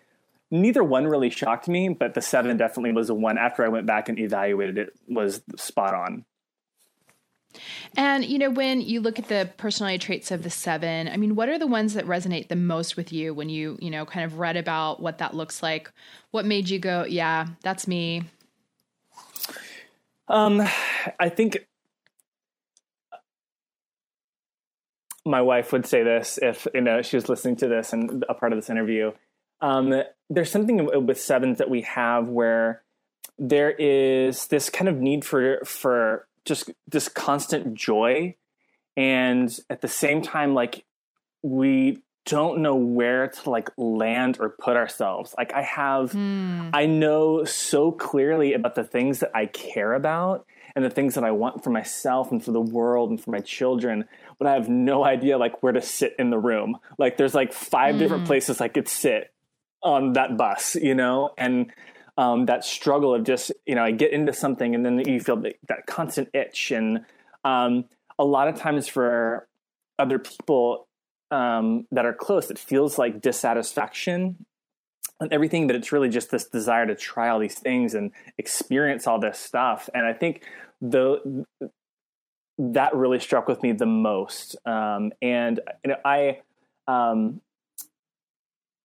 neither 0.51 0.85
one 0.85 1.07
really 1.07 1.31
shocked 1.31 1.67
me 1.67 1.89
but 1.89 2.15
the 2.15 2.23
seven 2.23 2.57
definitely 2.57 2.93
was 2.93 3.09
the 3.09 3.15
one 3.15 3.37
after 3.37 3.65
i 3.65 3.69
went 3.69 3.87
back 3.87 4.09
and 4.09 4.19
evaluated 4.19 4.79
it 4.79 4.91
was 5.09 5.43
spot 5.57 5.93
on 5.93 6.25
and 7.97 8.25
you 8.25 8.39
know 8.39 8.51
when 8.51 8.81
you 8.81 9.01
look 9.01 9.19
at 9.19 9.29
the 9.29 9.51
personality 9.57 9.99
traits 9.99 10.31
of 10.31 10.45
the 10.45 10.51
seven 10.51 11.09
i 11.09 11.17
mean 11.17 11.35
what 11.35 11.49
are 11.49 11.59
the 11.59 11.67
ones 11.67 11.95
that 11.95 12.07
resonate 12.07 12.47
the 12.47 12.57
most 12.57 12.97
with 12.97 13.13
you 13.13 13.35
when 13.35 13.49
you 13.49 13.77
you 13.81 13.91
know 13.91 14.07
kind 14.07 14.25
of 14.25 14.39
read 14.39 14.57
about 14.57 15.01
what 15.01 15.19
that 15.19 15.35
looks 15.35 15.65
like 15.65 15.91
what 16.31 16.45
made 16.45 16.69
you 16.69 16.79
go 16.79 17.05
yeah 17.05 17.47
that's 17.63 17.89
me 17.89 18.23
um, 20.29 20.63
I 21.19 21.29
think 21.29 21.67
my 25.25 25.41
wife 25.41 25.73
would 25.73 25.87
say 25.87 26.03
this 26.03 26.39
if 26.41 26.67
you 26.75 26.81
know 26.81 27.03
she 27.03 27.17
was 27.17 27.29
listening 27.29 27.57
to 27.57 27.69
this 27.69 27.93
and 27.93 28.25
a 28.29 28.35
part 28.35 28.53
of 28.53 28.59
this 28.59 28.71
interview. 28.71 29.13
Um, 29.61 30.03
there's 30.29 30.51
something 30.51 31.07
with 31.07 31.21
sevens 31.21 31.59
that 31.59 31.71
we 31.71 31.83
have 31.83 32.29
where 32.29 32.83
there 33.39 33.71
is 33.71 34.47
this 34.49 34.69
kind 34.69 34.89
of 34.89 35.01
need 35.01 35.25
for 35.25 35.61
for 35.65 36.27
just 36.45 36.71
this 36.87 37.09
constant 37.09 37.75
joy, 37.75 38.37
and 38.97 39.57
at 39.71 39.81
the 39.81 39.89
same 39.89 40.23
time, 40.23 40.55
like 40.55 40.85
we 41.43 42.03
don't 42.27 42.61
know 42.61 42.75
where 42.75 43.29
to 43.29 43.51
like 43.51 43.71
land 43.77 44.39
or 44.41 44.51
put 44.51 44.77
ourselves. 44.77 45.35
Like 45.37 45.53
I 45.53 45.63
have, 45.63 46.13
mm. 46.13 46.71
I 46.73 46.87
know 46.87 47.45
so 47.45 47.93
clearly 47.93 48.55
about 48.55 48.75
the 48.75 48.85
things 48.85 49.21
that 49.21 49.31
I 49.35 49.47
care 49.47 49.93
about 49.93 50.47
and 50.75 50.85
the 50.85 50.91
things 50.91 51.15
that 51.15 51.25
I 51.25 51.31
want 51.31 51.63
for 51.63 51.71
myself 51.71 52.33
and 52.33 52.45
for 52.45 52.53
the 52.53 52.61
world 52.61 53.11
and 53.11 53.21
for 53.21 53.31
my 53.31 53.41
children, 53.41 54.07
but 54.39 54.49
I 54.49 54.55
have 54.55 54.69
no 54.69 55.05
idea 55.05 55.39
like 55.39 55.63
where 55.63 55.73
to 55.73 55.83
sit 55.83 56.17
in 56.19 56.31
the 56.31 56.39
room. 56.39 56.79
Like 56.99 57.17
there's 57.17 57.35
like 57.35 57.53
five 57.53 57.97
mm. 57.97 57.99
different 57.99 58.23
hmm. 58.23 58.29
places 58.29 58.61
I 58.61 58.69
could 58.69 58.89
sit 58.89 59.33
on 59.83 60.15
that 60.15 60.37
bus, 60.37 60.75
you 60.75 60.95
know, 60.95 61.35
and 61.37 61.71
um, 62.17 62.47
that 62.47 62.65
struggle 62.65 63.15
of 63.15 63.25
just 63.25 63.53
you 63.67 63.75
know 63.75 63.85
I 63.85 63.91
get 63.91 64.13
into 64.13 64.33
something 64.33 64.75
and 64.75 64.85
then 64.85 64.99
you 65.07 65.21
feel 65.21 65.37
that, 65.39 65.57
that 65.69 65.87
constant 65.87 66.31
itch 66.33 66.71
and 66.71 67.05
um, 67.45 67.85
a 68.19 68.25
lot 68.25 68.49
of 68.49 68.57
times 68.57 68.89
for 68.89 69.49
other 69.99 70.19
people 70.19 70.87
um, 71.31 71.87
that 71.91 72.07
are 72.07 72.15
close, 72.15 72.51
it 72.51 72.59
feels 72.59 72.99
like 72.99 73.21
dissatisfaction 73.21 74.47
and 75.21 75.33
everything, 75.33 75.67
but 75.67 75.77
it's 75.77 75.93
really 75.93 76.09
just 76.09 76.31
this 76.31 76.47
desire 76.47 76.87
to 76.87 76.95
try 76.95 77.29
all 77.29 77.39
these 77.39 77.59
things 77.59 77.95
and 77.95 78.11
experience 78.39 79.07
all 79.07 79.19
this 79.19 79.39
stuff. 79.39 79.89
And 79.95 80.07
I 80.07 80.13
think 80.13 80.45
the 80.81 81.45
that 82.59 82.95
really 82.95 83.19
struck 83.19 83.49
with 83.49 83.63
me 83.63 83.73
the 83.73 83.87
most. 83.87 84.57
Um, 84.65 85.13
and 85.21 85.61
you 85.85 85.91
know, 85.91 85.97
I 86.05 86.41
um, 86.87 87.41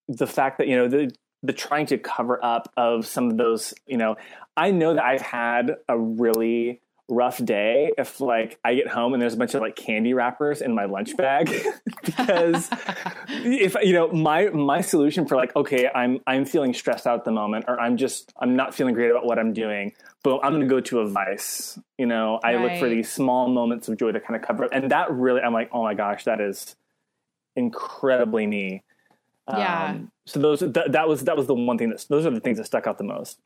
the 0.08 0.28
fact 0.28 0.58
that 0.60 0.68
you 0.68 0.76
know 0.76 0.88
the 0.88 1.12
the 1.44 1.54
trying 1.54 1.86
to 1.88 1.98
cover 1.98 2.44
up 2.44 2.72
of 2.76 3.06
some 3.06 3.30
of 3.30 3.38
those, 3.38 3.74
you 3.86 3.98
know, 3.98 4.18
I 4.58 4.72
know 4.72 4.96
that 4.96 5.04
I've 5.04 5.22
had 5.22 5.78
a 5.88 5.98
really 5.98 6.82
rough 7.10 7.44
day 7.44 7.92
if 7.98 8.22
like 8.22 8.60
I 8.64 8.76
get 8.76 8.88
home 8.88 9.14
and 9.14 9.22
there's 9.22 9.34
a 9.34 9.38
bunch 9.38 9.56
of 9.56 9.62
like 9.62 9.76
candy 9.76 10.14
wrappers 10.14 10.62
in 10.62 10.74
my 10.74 10.86
lunch 10.86 11.18
bag. 11.18 11.52
Because 12.04 12.70
if 13.28 13.76
you 13.84 13.94
know 13.94 14.12
my 14.12 14.50
my 14.50 14.82
solution 14.82 15.26
for 15.26 15.36
like 15.36 15.56
okay 15.56 15.90
I'm 15.94 16.20
I'm 16.26 16.46
feeling 16.46 16.74
stressed 16.74 17.06
out 17.06 17.20
at 17.20 17.26
the 17.26 17.32
moment 17.32 17.66
or 17.68 17.80
I'm 17.80 17.98
just 17.98 18.34
I'm 18.40 18.56
not 18.56 18.74
feeling 18.74 18.94
great 18.94 19.12
about 19.12 19.26
what 19.26 19.38
I'm 19.38 19.54
doing 19.54 19.94
but 20.24 20.40
I'm 20.44 20.52
going 20.52 20.62
to 20.62 20.68
go 20.68 20.82
to 20.82 21.00
a 21.00 21.10
vice. 21.10 21.80
You 21.98 22.06
know 22.06 22.40
I 22.44 22.56
right. 22.56 22.64
look 22.64 22.80
for 22.80 22.90
these 22.90 23.12
small 23.12 23.48
moments 23.48 23.88
of 23.88 23.98
joy 23.98 24.12
to 24.12 24.20
kind 24.20 24.36
of 24.36 24.42
cover 24.42 24.66
up. 24.66 24.72
And 24.74 24.92
that 24.92 25.12
really 25.12 25.42
I'm 25.42 25.54
like 25.54 25.70
oh 25.72 25.84
my 25.84 25.94
gosh 25.94 26.24
that 26.26 26.42
is 26.42 26.76
incredibly 27.56 28.48
me. 28.48 28.84
Yeah. 29.48 29.90
Um, 29.90 30.12
so 30.26 30.40
those 30.40 30.60
that, 30.60 30.92
that 30.92 31.08
was 31.08 31.24
that 31.26 31.38
was 31.38 31.48
the 31.48 31.56
one 31.56 31.78
thing 31.78 31.90
that 31.90 32.06
those 32.10 32.26
are 32.26 32.32
the 32.32 32.40
things 32.40 32.58
that 32.58 32.66
stuck 32.66 32.88
out 32.88 32.98
the 32.98 33.04
most 33.04 33.40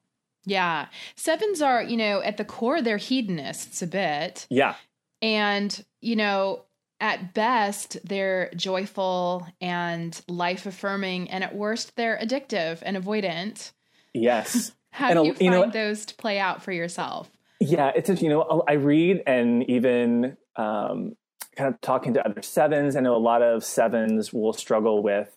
yeah. 0.45 0.87
Sevens 1.15 1.61
are, 1.61 1.81
you 1.81 1.97
know, 1.97 2.21
at 2.21 2.37
the 2.37 2.45
core, 2.45 2.81
they're 2.81 2.97
hedonists 2.97 3.81
a 3.81 3.87
bit. 3.87 4.45
Yeah. 4.49 4.75
And, 5.21 5.83
you 6.01 6.15
know, 6.15 6.63
at 6.99 7.33
best, 7.33 7.97
they're 8.03 8.51
joyful 8.55 9.47
and 9.61 10.19
life 10.27 10.65
affirming. 10.65 11.29
And 11.29 11.43
at 11.43 11.55
worst, 11.55 11.95
they're 11.95 12.17
addictive 12.21 12.79
and 12.81 12.97
avoidant. 12.97 13.71
Yes. 14.13 14.73
How 14.91 15.09
and 15.09 15.19
do 15.19 15.25
you, 15.25 15.33
find 15.33 15.51
know, 15.51 15.69
those 15.71 16.05
to 16.07 16.15
play 16.15 16.39
out 16.39 16.61
for 16.61 16.71
yourself? 16.71 17.31
Yeah. 17.59 17.91
It's, 17.95 18.21
you 18.21 18.29
know, 18.29 18.63
I 18.67 18.73
read 18.73 19.23
and 19.25 19.67
even 19.69 20.37
um, 20.55 21.15
kind 21.55 21.73
of 21.73 21.81
talking 21.81 22.13
to 22.13 22.25
other 22.25 22.41
sevens. 22.41 22.95
I 22.95 22.99
know 22.99 23.15
a 23.15 23.17
lot 23.17 23.41
of 23.41 23.63
sevens 23.63 24.31
will 24.33 24.53
struggle 24.53 25.01
with 25.01 25.35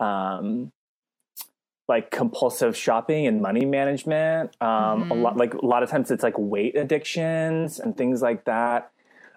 um, 0.00 0.72
like 1.90 2.10
compulsive 2.10 2.74
shopping 2.76 3.26
and 3.26 3.42
money 3.42 3.66
management. 3.66 4.56
Um, 4.62 4.68
mm-hmm. 4.68 5.10
A 5.10 5.14
lot, 5.14 5.36
like 5.36 5.54
a 5.54 5.66
lot 5.66 5.82
of 5.82 5.90
times, 5.90 6.10
it's 6.10 6.22
like 6.22 6.38
weight 6.38 6.76
addictions 6.76 7.80
and 7.80 7.96
things 7.96 8.22
like 8.22 8.44
that. 8.44 8.92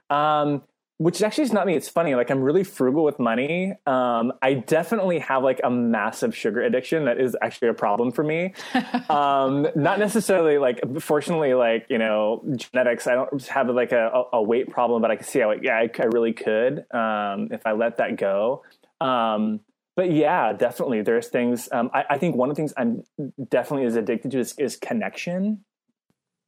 Um, 0.09 0.61
which 0.97 1.23
actually 1.23 1.43
is 1.43 1.51
not 1.51 1.65
me. 1.65 1.75
It's 1.75 1.89
funny. 1.89 2.13
Like 2.13 2.29
I'm 2.29 2.41
really 2.41 2.63
frugal 2.63 3.03
with 3.03 3.17
money. 3.17 3.73
Um, 3.87 4.31
I 4.41 4.53
definitely 4.53 5.19
have 5.19 5.43
like 5.43 5.59
a 5.63 5.69
massive 5.69 6.37
sugar 6.37 6.61
addiction 6.61 7.05
that 7.05 7.19
is 7.19 7.35
actually 7.41 7.69
a 7.69 7.73
problem 7.73 8.11
for 8.11 8.23
me. 8.23 8.53
um, 9.09 9.67
not 9.75 9.97
necessarily 9.97 10.59
like, 10.59 10.79
fortunately, 11.01 11.55
like 11.55 11.87
you 11.89 11.97
know, 11.97 12.43
genetics. 12.55 13.07
I 13.07 13.15
don't 13.15 13.45
have 13.47 13.67
like 13.69 13.91
a, 13.91 14.25
a 14.31 14.41
weight 14.41 14.69
problem, 14.69 15.01
but 15.01 15.09
I 15.09 15.15
can 15.15 15.25
see 15.25 15.39
how, 15.39 15.47
like, 15.47 15.63
yeah, 15.63 15.75
I, 15.75 15.89
I 15.99 16.05
really 16.05 16.33
could 16.33 16.85
um, 16.93 17.49
if 17.51 17.65
I 17.65 17.71
let 17.71 17.97
that 17.97 18.15
go. 18.15 18.63
Um, 19.01 19.59
but 19.95 20.11
yeah, 20.11 20.53
definitely, 20.53 21.01
there's 21.01 21.27
things. 21.27 21.69
Um, 21.71 21.89
I, 21.93 22.03
I, 22.11 22.17
think 22.17 22.35
one 22.35 22.49
of 22.49 22.55
the 22.55 22.59
things 22.59 22.73
I'm 22.75 23.03
definitely 23.49 23.85
is 23.85 23.95
addicted 23.95 24.31
to 24.31 24.39
is, 24.39 24.55
is 24.57 24.75
connection. 24.75 25.63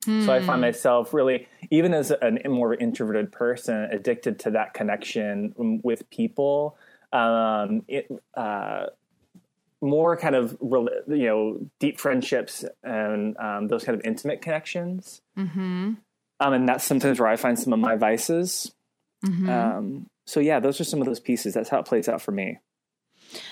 So 0.05 0.31
I 0.31 0.39
find 0.39 0.57
hmm. 0.57 0.61
myself 0.61 1.15
really, 1.15 1.47
even 1.71 1.95
as 1.95 2.11
a, 2.11 2.37
a 2.45 2.47
more 2.47 2.75
introverted 2.75 3.31
person, 3.31 3.87
addicted 3.91 4.37
to 4.41 4.51
that 4.51 4.75
connection 4.75 5.81
with 5.83 6.07
people. 6.11 6.77
Um, 7.11 7.81
it, 7.87 8.07
uh, 8.35 8.87
more 9.81 10.17
kind 10.17 10.35
of 10.35 10.57
you 10.61 11.25
know 11.25 11.59
deep 11.79 11.99
friendships 11.99 12.65
and 12.83 13.35
um, 13.37 13.67
those 13.67 13.83
kind 13.83 13.97
of 13.97 14.05
intimate 14.05 14.41
connections. 14.41 15.21
Mm-hmm. 15.37 15.93
Um, 16.39 16.53
and 16.53 16.69
that's 16.69 16.83
sometimes 16.83 17.19
where 17.19 17.29
I 17.29 17.35
find 17.35 17.57
some 17.57 17.73
of 17.73 17.79
my 17.79 17.95
vices. 17.95 18.73
Mm-hmm. 19.25 19.49
Um, 19.49 20.07
so 20.27 20.39
yeah, 20.39 20.59
those 20.59 20.79
are 20.81 20.83
some 20.83 21.01
of 21.01 21.07
those 21.07 21.19
pieces. 21.19 21.53
That's 21.53 21.69
how 21.69 21.79
it 21.79 21.85
plays 21.85 22.07
out 22.07 22.21
for 22.21 22.31
me. 22.31 22.59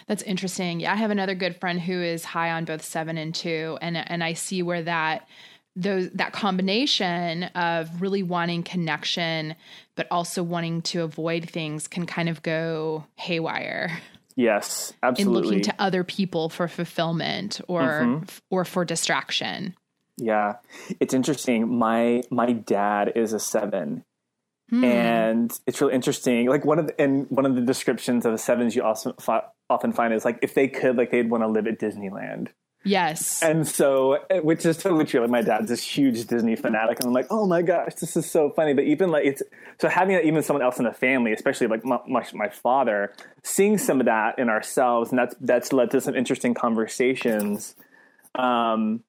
That's 0.08 0.24
interesting. 0.24 0.80
Yeah, 0.80 0.94
I 0.94 0.96
have 0.96 1.12
another 1.12 1.36
good 1.36 1.56
friend 1.56 1.80
who 1.80 2.02
is 2.02 2.24
high 2.26 2.52
on 2.52 2.66
both 2.66 2.84
seven 2.84 3.18
and 3.18 3.34
two, 3.34 3.78
and 3.82 3.98
and 3.98 4.24
I 4.24 4.34
see 4.34 4.62
where 4.64 4.84
that 4.84 5.28
those 5.76 6.10
that 6.12 6.34
combination 6.34 7.44
of 7.56 8.02
really 8.02 8.24
wanting 8.24 8.64
connection 8.64 9.56
but 9.96 10.08
also 10.12 10.44
wanting 10.44 10.82
to 10.82 11.02
avoid 11.02 11.50
things 11.50 11.88
can 11.88 12.06
kind 12.06 12.30
of 12.30 12.44
go 12.44 13.04
haywire 13.16 14.00
yes 14.36 14.94
absolutely 15.02 15.40
in 15.40 15.44
looking 15.44 15.62
to 15.64 15.74
other 15.80 16.04
people 16.04 16.50
for 16.50 16.68
fulfillment 16.68 17.60
or 17.68 17.82
mm-hmm. 17.82 18.24
or 18.52 18.66
for 18.66 18.86
distraction 18.86 19.76
yeah 20.18 20.54
it's 21.00 21.14
interesting 21.14 21.76
my 21.76 22.22
my 22.30 22.52
dad 22.52 23.12
is 23.16 23.34
a 23.34 23.40
seven 23.40 24.04
hmm. 24.74 24.84
and 24.84 25.60
it's 25.68 25.82
really 25.82 25.94
interesting 25.94 26.48
like 26.48 26.66
one 26.66 26.80
of 26.80 26.88
the 26.88 27.02
and 27.02 27.28
one 27.30 27.46
of 27.46 27.56
the 27.56 27.62
descriptions 27.62 28.26
of 28.26 28.34
a 28.34 28.38
sevens 28.38 28.76
you 28.76 28.84
also 28.84 29.16
often 29.70 29.94
find 29.94 30.14
is 30.14 30.26
like 30.26 30.40
if 30.42 30.54
they 30.54 30.68
could 30.68 30.98
like 30.98 31.12
they'd 31.12 31.30
want 31.30 31.44
to 31.44 31.48
live 31.48 31.68
at 31.68 31.80
disneyland 31.80 32.50
Yes. 32.86 33.42
And 33.42 33.66
so, 33.68 34.20
eh, 34.30 34.40
which 34.40 34.66
is 34.66 34.78
totally 34.78 35.06
true. 35.06 35.22
Like 35.22 35.30
my 35.30 35.42
dad's 35.42 35.70
this 35.70 35.82
huge 35.82 36.26
Disney 36.28 36.56
fanatic, 36.56 37.00
and 37.00 37.08
I'm 37.08 37.14
like, 37.14 37.28
oh 37.30 37.48
my 37.48 37.62
gosh, 37.62 37.96
this 37.96 38.18
is 38.18 38.30
so 38.30 38.50
funny. 38.50 38.74
But 38.74 38.84
even 38.84 39.10
like 39.10 39.26
it's 39.26 39.42
so 39.80 39.88
having 39.88 40.20
even 40.20 40.44
someone 40.44 40.64
else 40.64 40.80
in 40.80 40.86
the 40.86 40.92
family, 40.92 41.32
especially 41.32 41.68
like 41.68 41.86
my, 41.86 42.00
my, 42.08 42.26
my 42.34 42.50
father, 42.50 43.14
seeing 43.42 43.78
some 43.78 44.02
of 44.02 44.06
that 44.08 44.38
in 44.38 44.50
ourselves, 44.50 45.12
and 45.12 45.20
that's 45.20 45.36
that's 45.40 45.72
led 45.72 45.92
to 45.92 46.02
some 46.02 46.16
interesting 46.16 46.54
conversations. 46.54 47.76
Um, 48.36 49.04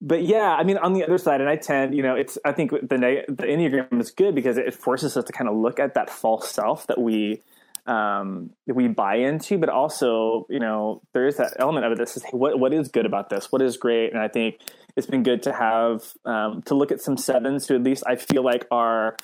but 0.00 0.22
yeah, 0.22 0.54
I 0.54 0.62
mean, 0.64 0.78
on 0.78 0.92
the 0.92 1.04
other 1.04 1.18
side, 1.18 1.40
and 1.40 1.48
I 1.48 1.56
tend, 1.56 1.94
you 1.94 2.02
know, 2.02 2.14
it's 2.14 2.38
I 2.44 2.52
think 2.52 2.70
the 2.70 3.24
the 3.28 3.44
enneagram 3.44 4.00
is 4.00 4.10
good 4.10 4.34
because 4.34 4.58
it 4.58 4.74
forces 4.74 5.16
us 5.16 5.24
to 5.24 5.32
kind 5.32 5.48
of 5.48 5.56
look 5.56 5.80
at 5.80 5.94
that 5.94 6.10
false 6.10 6.50
self 6.50 6.86
that 6.88 7.00
we 7.00 7.42
um, 7.86 8.50
we 8.66 8.88
buy 8.88 9.16
into, 9.16 9.58
but 9.58 9.68
also, 9.68 10.46
you 10.50 10.58
know, 10.58 11.02
there 11.14 11.26
is 11.26 11.36
that 11.36 11.54
element 11.58 11.86
of 11.86 11.92
it 11.92 11.98
that 11.98 12.08
says, 12.08 12.24
hey, 12.24 12.30
what, 12.32 12.58
what 12.58 12.72
is 12.72 12.88
good 12.88 13.06
about 13.06 13.30
this? 13.30 13.52
What 13.52 13.62
is 13.62 13.76
great? 13.76 14.12
And 14.12 14.20
I 14.20 14.28
think 14.28 14.60
it's 14.96 15.06
been 15.06 15.22
good 15.22 15.42
to 15.44 15.52
have, 15.52 16.02
um, 16.24 16.62
to 16.62 16.74
look 16.74 16.90
at 16.90 17.00
some 17.00 17.16
sevens 17.16 17.68
who 17.68 17.76
at 17.76 17.82
least 17.82 18.02
I 18.06 18.16
feel 18.16 18.42
like 18.42 18.66
are 18.70 19.16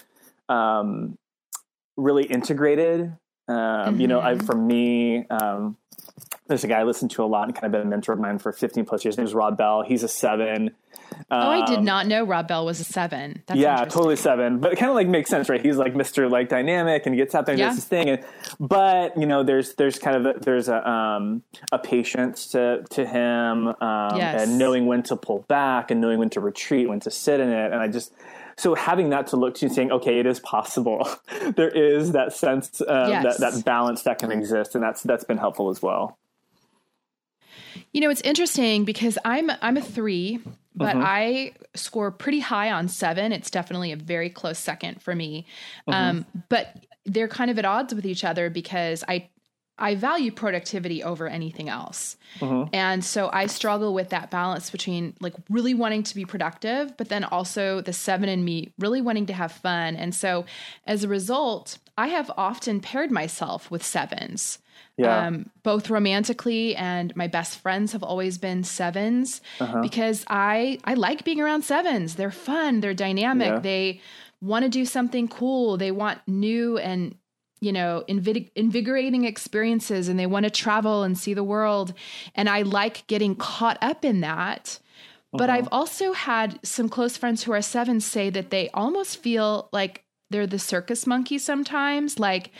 um, 0.48 1.18
really 1.96 2.24
integrated. 2.24 3.16
Mm-hmm. 3.50 4.00
You 4.00 4.06
know, 4.06 4.20
I, 4.20 4.34
mm-hmm. 4.34 4.46
for 4.46 4.54
me, 4.54 5.26
um, 5.28 5.76
there's 6.48 6.64
a 6.64 6.66
guy 6.66 6.80
I 6.80 6.82
listen 6.82 7.08
to 7.10 7.24
a 7.24 7.26
lot 7.26 7.46
and 7.46 7.54
kind 7.54 7.66
of 7.66 7.72
been 7.72 7.86
a 7.86 7.90
mentor 7.90 8.12
of 8.12 8.18
mine 8.18 8.38
for 8.38 8.52
15 8.52 8.84
plus 8.84 9.04
years. 9.04 9.14
His 9.14 9.18
name 9.18 9.26
is 9.26 9.34
Rob 9.34 9.56
Bell. 9.56 9.82
He's 9.82 10.02
a 10.02 10.08
seven. 10.08 10.72
Um, 11.30 11.42
oh, 11.42 11.50
I 11.50 11.66
did 11.66 11.78
um, 11.78 11.84
not 11.84 12.06
know 12.06 12.24
Rob 12.24 12.48
Bell 12.48 12.66
was 12.66 12.80
a 12.80 12.84
seven. 12.84 13.42
That's 13.46 13.60
yeah, 13.60 13.84
totally 13.84 14.16
seven. 14.16 14.58
But 14.58 14.72
it 14.72 14.76
kind 14.76 14.90
of 14.90 14.96
like 14.96 15.08
makes 15.08 15.30
sense, 15.30 15.48
right? 15.48 15.64
He's 15.64 15.76
like 15.76 15.94
Mr. 15.94 16.30
like 16.30 16.48
dynamic 16.48 17.06
and 17.06 17.14
he 17.14 17.20
gets 17.20 17.34
out 17.34 17.46
there 17.46 17.52
and 17.52 17.60
yeah. 17.60 17.68
does 17.68 17.76
his 17.76 17.84
thing. 17.84 18.08
And, 18.08 18.24
but 18.58 19.16
you 19.16 19.26
know, 19.26 19.42
there's 19.44 19.74
there's 19.74 19.98
kind 19.98 20.16
of 20.16 20.36
a, 20.36 20.40
there's 20.40 20.68
a 20.68 20.88
um, 20.88 21.42
a 21.70 21.78
patience 21.78 22.48
to 22.48 22.84
to 22.90 23.06
him 23.06 23.68
um, 23.68 24.16
yes. 24.16 24.42
and 24.42 24.58
knowing 24.58 24.86
when 24.86 25.02
to 25.04 25.16
pull 25.16 25.44
back 25.48 25.90
and 25.90 26.00
knowing 26.00 26.18
when 26.18 26.30
to 26.30 26.40
retreat, 26.40 26.88
when 26.88 27.00
to 27.00 27.10
sit 27.10 27.40
in 27.40 27.50
it. 27.50 27.72
And 27.72 27.80
I 27.80 27.88
just 27.88 28.12
so 28.56 28.74
having 28.74 29.10
that 29.10 29.28
to 29.28 29.36
look 29.36 29.54
to 29.54 29.66
and 29.66 29.74
saying 29.74 29.90
okay 29.90 30.18
it 30.18 30.26
is 30.26 30.38
possible 30.40 31.08
there 31.56 31.70
is 31.70 32.12
that 32.12 32.34
sense 32.34 32.82
um, 32.82 33.08
yes. 33.08 33.38
that, 33.38 33.52
that 33.52 33.64
balance 33.64 34.02
that 34.02 34.18
can 34.18 34.30
exist 34.30 34.74
and 34.74 34.84
that's 34.84 35.02
that's 35.02 35.24
been 35.24 35.38
helpful 35.38 35.70
as 35.70 35.80
well 35.80 36.18
you 37.92 38.00
know, 38.00 38.10
it's 38.10 38.20
interesting 38.22 38.84
because 38.84 39.18
I'm 39.24 39.50
I'm 39.60 39.76
a 39.76 39.82
three, 39.82 40.40
but 40.74 40.96
mm-hmm. 40.96 41.04
I 41.04 41.52
score 41.74 42.10
pretty 42.10 42.40
high 42.40 42.70
on 42.70 42.88
seven. 42.88 43.32
It's 43.32 43.50
definitely 43.50 43.92
a 43.92 43.96
very 43.96 44.30
close 44.30 44.58
second 44.58 45.02
for 45.02 45.14
me. 45.14 45.46
Mm-hmm. 45.88 45.92
Um, 45.92 46.26
but 46.48 46.76
they're 47.04 47.28
kind 47.28 47.50
of 47.50 47.58
at 47.58 47.64
odds 47.64 47.94
with 47.94 48.06
each 48.06 48.24
other 48.24 48.50
because 48.50 49.04
I 49.08 49.28
I 49.78 49.94
value 49.94 50.30
productivity 50.30 51.02
over 51.02 51.26
anything 51.26 51.68
else. 51.68 52.16
Mm-hmm. 52.38 52.68
And 52.72 53.04
so 53.04 53.30
I 53.32 53.46
struggle 53.46 53.94
with 53.94 54.10
that 54.10 54.30
balance 54.30 54.70
between 54.70 55.14
like 55.20 55.34
really 55.48 55.74
wanting 55.74 56.02
to 56.04 56.14
be 56.14 56.24
productive, 56.24 56.96
but 56.96 57.08
then 57.08 57.24
also 57.24 57.80
the 57.80 57.92
seven 57.92 58.28
in 58.28 58.44
me 58.44 58.72
really 58.78 59.00
wanting 59.00 59.26
to 59.26 59.32
have 59.32 59.50
fun. 59.50 59.96
And 59.96 60.14
so 60.14 60.44
as 60.86 61.02
a 61.02 61.08
result, 61.08 61.78
I 61.96 62.08
have 62.08 62.30
often 62.36 62.80
paired 62.80 63.10
myself 63.10 63.70
with 63.70 63.82
sevens. 63.82 64.58
Yeah. 64.96 65.26
Um, 65.26 65.50
both 65.62 65.88
romantically 65.88 66.76
and 66.76 67.14
my 67.16 67.26
best 67.26 67.58
friends 67.58 67.92
have 67.92 68.02
always 68.02 68.36
been 68.38 68.62
7s 68.62 69.40
uh-huh. 69.58 69.80
because 69.80 70.24
I 70.28 70.78
I 70.84 70.94
like 70.94 71.24
being 71.24 71.40
around 71.40 71.64
sevens. 71.64 72.16
They're 72.16 72.30
fun, 72.30 72.80
they're 72.80 72.94
dynamic, 72.94 73.48
yeah. 73.48 73.58
they 73.58 74.00
want 74.40 74.64
to 74.64 74.68
do 74.68 74.84
something 74.84 75.28
cool, 75.28 75.76
they 75.76 75.90
want 75.90 76.20
new 76.26 76.78
and 76.78 77.16
you 77.60 77.72
know 77.72 78.04
invig- 78.08 78.50
invigorating 78.54 79.24
experiences 79.24 80.08
and 80.08 80.18
they 80.18 80.26
want 80.26 80.44
to 80.44 80.50
travel 80.50 81.04
and 81.04 81.16
see 81.16 81.32
the 81.32 81.44
world 81.44 81.94
and 82.34 82.48
I 82.48 82.62
like 82.62 83.06
getting 83.06 83.34
caught 83.34 83.78
up 83.80 84.04
in 84.04 84.20
that. 84.20 84.78
But 85.32 85.48
uh-huh. 85.48 85.58
I've 85.58 85.68
also 85.72 86.12
had 86.12 86.60
some 86.62 86.90
close 86.90 87.16
friends 87.16 87.42
who 87.42 87.52
are 87.52 87.62
sevens 87.62 88.04
say 88.04 88.28
that 88.30 88.50
they 88.50 88.68
almost 88.74 89.16
feel 89.22 89.70
like 89.72 90.04
they're 90.32 90.46
the 90.46 90.58
circus 90.58 91.06
monkey 91.06 91.38
sometimes. 91.38 92.18
Like 92.18 92.50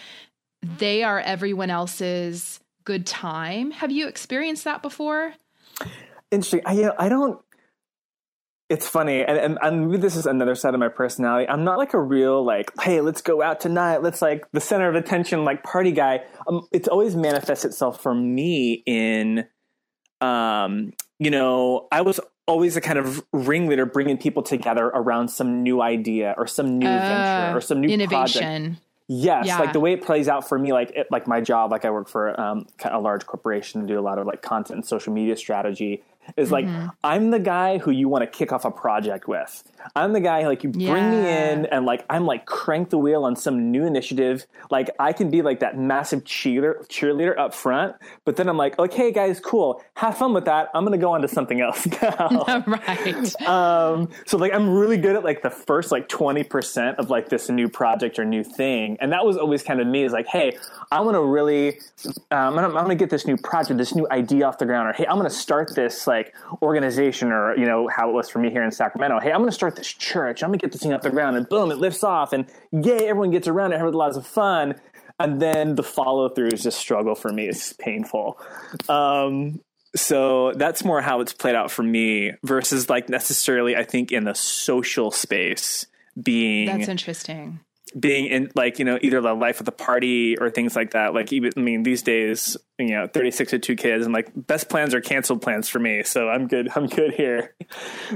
they 0.62 1.02
are 1.02 1.20
everyone 1.20 1.70
else's 1.70 2.60
good 2.84 3.06
time. 3.06 3.70
Have 3.72 3.90
you 3.90 4.08
experienced 4.08 4.64
that 4.64 4.82
before? 4.82 5.34
Interesting. 6.30 6.62
I, 6.64 6.72
you 6.72 6.82
know, 6.82 6.94
I 6.98 7.08
don't. 7.08 7.40
It's 8.68 8.88
funny, 8.88 9.22
and, 9.22 9.36
and 9.36 9.58
and 9.60 10.02
this 10.02 10.16
is 10.16 10.24
another 10.24 10.54
side 10.54 10.72
of 10.72 10.80
my 10.80 10.88
personality. 10.88 11.46
I'm 11.46 11.62
not 11.62 11.76
like 11.76 11.92
a 11.92 12.00
real 12.00 12.42
like, 12.42 12.70
hey, 12.80 13.02
let's 13.02 13.20
go 13.20 13.42
out 13.42 13.60
tonight. 13.60 13.98
Let's 13.98 14.22
like 14.22 14.50
the 14.52 14.60
center 14.60 14.88
of 14.88 14.94
attention, 14.94 15.44
like 15.44 15.62
party 15.62 15.92
guy. 15.92 16.22
Um, 16.48 16.66
it's 16.72 16.88
always 16.88 17.14
manifests 17.14 17.66
itself 17.66 18.02
for 18.02 18.14
me 18.14 18.82
in, 18.86 19.46
um, 20.22 20.94
you 21.18 21.30
know, 21.30 21.86
I 21.92 22.00
was 22.00 22.18
always 22.46 22.78
a 22.78 22.80
kind 22.80 22.98
of 22.98 23.22
ringleader, 23.34 23.84
bringing 23.84 24.16
people 24.16 24.42
together 24.42 24.86
around 24.86 25.28
some 25.28 25.62
new 25.62 25.82
idea 25.82 26.34
or 26.38 26.46
some 26.46 26.78
new 26.78 26.86
uh, 26.86 26.98
venture 26.98 27.58
or 27.58 27.60
some 27.60 27.80
new 27.82 27.88
innovation. 27.88 28.40
Project. 28.40 28.86
Yes, 29.08 29.46
yeah. 29.46 29.58
like 29.58 29.72
the 29.72 29.80
way 29.80 29.92
it 29.92 30.02
plays 30.02 30.28
out 30.28 30.48
for 30.48 30.58
me, 30.58 30.72
like 30.72 30.90
it, 30.92 31.08
like 31.10 31.26
my 31.26 31.40
job, 31.40 31.70
like 31.70 31.84
I 31.84 31.90
work 31.90 32.08
for 32.08 32.38
um, 32.40 32.66
a 32.84 33.00
large 33.00 33.26
corporation 33.26 33.80
and 33.80 33.88
do 33.88 33.98
a 33.98 34.00
lot 34.00 34.18
of 34.18 34.26
like 34.26 34.42
content 34.42 34.78
and 34.78 34.86
social 34.86 35.12
media 35.12 35.36
strategy 35.36 36.02
is 36.36 36.50
like 36.50 36.66
mm-hmm. 36.66 36.88
I'm 37.02 37.30
the 37.30 37.38
guy 37.38 37.78
who 37.78 37.90
you 37.90 38.08
want 38.08 38.22
to 38.22 38.26
kick 38.26 38.52
off 38.52 38.64
a 38.64 38.70
project 38.70 39.28
with. 39.28 39.62
I'm 39.96 40.12
the 40.12 40.20
guy 40.20 40.46
like 40.46 40.62
you 40.62 40.70
bring 40.70 40.86
yeah. 40.86 41.10
me 41.10 41.18
in 41.18 41.66
and 41.66 41.84
like 41.84 42.04
I'm 42.08 42.26
like 42.26 42.46
crank 42.46 42.90
the 42.90 42.98
wheel 42.98 43.24
on 43.24 43.36
some 43.36 43.70
new 43.70 43.84
initiative. 43.84 44.46
Like 44.70 44.90
I 44.98 45.12
can 45.12 45.30
be 45.30 45.42
like 45.42 45.60
that 45.60 45.78
massive 45.78 46.24
cheerleader 46.24 46.86
cheerleader 46.88 47.36
up 47.38 47.54
front, 47.54 47.96
but 48.24 48.36
then 48.36 48.48
I'm 48.48 48.56
like, 48.56 48.78
okay, 48.78 49.12
guys, 49.12 49.40
cool, 49.40 49.82
have 49.94 50.16
fun 50.16 50.32
with 50.32 50.44
that. 50.44 50.70
I'm 50.74 50.84
gonna 50.84 50.98
go 50.98 51.12
on 51.12 51.22
to 51.22 51.28
something 51.28 51.60
else 51.60 51.86
now. 52.02 52.64
right. 52.66 53.42
Um, 53.42 54.08
so 54.26 54.38
like 54.38 54.52
I'm 54.52 54.68
really 54.70 54.96
good 54.96 55.16
at 55.16 55.24
like 55.24 55.42
the 55.42 55.50
first 55.50 55.92
like 55.92 56.08
20 56.08 56.44
percent 56.44 56.98
of 56.98 57.10
like 57.10 57.28
this 57.28 57.48
new 57.48 57.68
project 57.68 58.18
or 58.18 58.24
new 58.24 58.44
thing, 58.44 58.96
and 59.00 59.12
that 59.12 59.24
was 59.24 59.36
always 59.36 59.62
kind 59.62 59.80
of 59.80 59.86
me. 59.86 60.04
Is 60.04 60.12
like, 60.12 60.26
hey, 60.26 60.56
I 60.90 61.00
want 61.00 61.16
to 61.16 61.22
really, 61.22 61.78
um, 62.06 62.14
I'm, 62.30 62.54
gonna, 62.54 62.68
I'm 62.68 62.74
gonna 62.74 62.94
get 62.94 63.10
this 63.10 63.26
new 63.26 63.36
project, 63.36 63.78
this 63.78 63.94
new 63.94 64.06
idea 64.10 64.46
off 64.46 64.58
the 64.58 64.66
ground, 64.66 64.88
or 64.88 64.92
hey, 64.92 65.06
I'm 65.06 65.16
gonna 65.16 65.30
start 65.30 65.74
this 65.74 66.06
like 66.06 66.11
organization, 66.62 67.32
or 67.32 67.56
you 67.56 67.66
know 67.66 67.88
how 67.88 68.08
it 68.08 68.12
was 68.12 68.28
for 68.28 68.38
me 68.38 68.50
here 68.50 68.62
in 68.62 68.70
Sacramento. 68.70 69.20
Hey, 69.20 69.32
I'm 69.32 69.40
gonna 69.40 69.52
start 69.52 69.76
this 69.76 69.88
church. 69.88 70.42
I'm 70.42 70.48
gonna 70.48 70.58
get 70.58 70.72
this 70.72 70.82
thing 70.82 70.92
off 70.92 71.02
the 71.02 71.10
ground, 71.10 71.36
and 71.36 71.48
boom, 71.48 71.70
it 71.70 71.78
lifts 71.78 72.04
off, 72.04 72.32
and 72.32 72.46
yay, 72.70 73.08
everyone 73.08 73.30
gets 73.30 73.48
around 73.48 73.72
it, 73.72 73.80
has 73.80 73.94
lots 73.94 74.16
of 74.16 74.26
fun. 74.26 74.74
And 75.20 75.40
then 75.40 75.76
the 75.76 75.82
follow 75.82 76.28
through 76.28 76.48
is 76.48 76.62
just 76.62 76.78
struggle 76.78 77.14
for 77.14 77.32
me. 77.32 77.46
It's 77.46 77.72
painful. 77.74 78.40
Um, 78.88 79.60
so 79.94 80.52
that's 80.52 80.84
more 80.84 81.00
how 81.00 81.20
it's 81.20 81.32
played 81.32 81.54
out 81.54 81.70
for 81.70 81.82
me 81.82 82.32
versus 82.42 82.88
like 82.88 83.08
necessarily, 83.08 83.76
I 83.76 83.84
think, 83.84 84.10
in 84.10 84.24
the 84.24 84.34
social 84.34 85.10
space 85.10 85.86
being 86.20 86.66
that's 86.66 86.88
interesting 86.88 87.60
being 87.98 88.26
in 88.26 88.50
like 88.54 88.78
you 88.78 88.84
know 88.84 88.98
either 89.02 89.20
the 89.20 89.34
life 89.34 89.60
of 89.60 89.66
the 89.66 89.72
party 89.72 90.36
or 90.38 90.50
things 90.50 90.74
like 90.74 90.92
that 90.92 91.14
like 91.14 91.32
even 91.32 91.52
i 91.56 91.60
mean 91.60 91.82
these 91.82 92.02
days 92.02 92.56
you 92.78 92.90
know 92.90 93.06
36 93.06 93.52
with 93.52 93.62
two 93.62 93.76
kids 93.76 94.04
and 94.04 94.14
like 94.14 94.30
best 94.34 94.68
plans 94.68 94.94
are 94.94 95.00
canceled 95.00 95.42
plans 95.42 95.68
for 95.68 95.78
me 95.78 96.02
so 96.02 96.28
i'm 96.28 96.46
good 96.46 96.68
i'm 96.74 96.86
good 96.86 97.12
here 97.14 97.54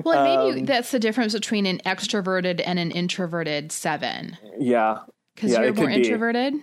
well 0.05 0.49
maybe 0.49 0.61
um, 0.61 0.67
that's 0.67 0.91
the 0.91 0.99
difference 0.99 1.33
between 1.33 1.67
an 1.67 1.79
extroverted 1.85 2.63
and 2.65 2.79
an 2.79 2.91
introverted 2.91 3.71
seven 3.71 4.37
yeah 4.59 5.01
because 5.35 5.53
yeah, 5.53 5.63
you're 5.63 5.75
more 5.75 5.91
introverted 5.91 6.55
be. 6.55 6.63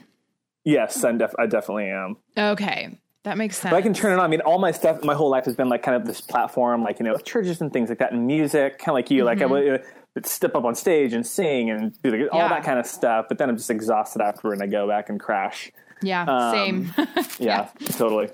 yes 0.65 1.03
I'm 1.03 1.17
def- 1.17 1.35
i 1.37 1.45
definitely 1.45 1.89
am 1.89 2.17
okay 2.37 2.97
that 3.23 3.37
makes 3.37 3.57
sense. 3.57 3.71
But 3.71 3.77
I 3.77 3.81
can 3.81 3.93
turn 3.93 4.11
it 4.11 4.15
on. 4.15 4.19
I 4.19 4.27
mean, 4.27 4.41
all 4.41 4.59
my 4.59 4.71
stuff, 4.71 5.01
my 5.01 5.13
whole 5.13 5.29
life 5.29 5.45
has 5.45 5.55
been 5.55 5.69
like 5.69 5.81
kind 5.81 5.95
of 5.95 6.05
this 6.05 6.19
platform, 6.19 6.83
like 6.83 6.99
you 6.99 7.05
know, 7.05 7.15
churches 7.15 7.61
and 7.61 7.71
things 7.71 7.87
like 7.87 7.99
that, 7.99 8.11
and 8.11 8.27
music, 8.27 8.79
kind 8.79 8.89
of 8.89 8.95
like 8.95 9.09
you. 9.09 9.23
Mm-hmm. 9.23 9.25
Like 9.27 9.41
I 9.41 9.45
would, 9.45 9.83
step 10.23 10.55
up 10.55 10.63
on 10.63 10.75
stage 10.75 11.13
and 11.13 11.25
sing 11.25 11.69
and 11.69 11.99
do 12.03 12.11
the, 12.11 12.29
all 12.29 12.39
yeah. 12.39 12.49
that 12.49 12.63
kind 12.63 12.79
of 12.79 12.85
stuff. 12.85 13.25
But 13.27 13.37
then 13.37 13.49
I'm 13.49 13.57
just 13.57 13.69
exhausted 13.69 14.21
afterward 14.21 14.53
and 14.53 14.63
I 14.63 14.67
go 14.67 14.87
back 14.87 15.09
and 15.09 15.19
crash. 15.19 15.71
Yeah, 16.01 16.23
um, 16.23 16.51
same. 16.51 16.93
yeah, 17.39 17.69
yeah, 17.79 17.87
totally. 17.91 18.29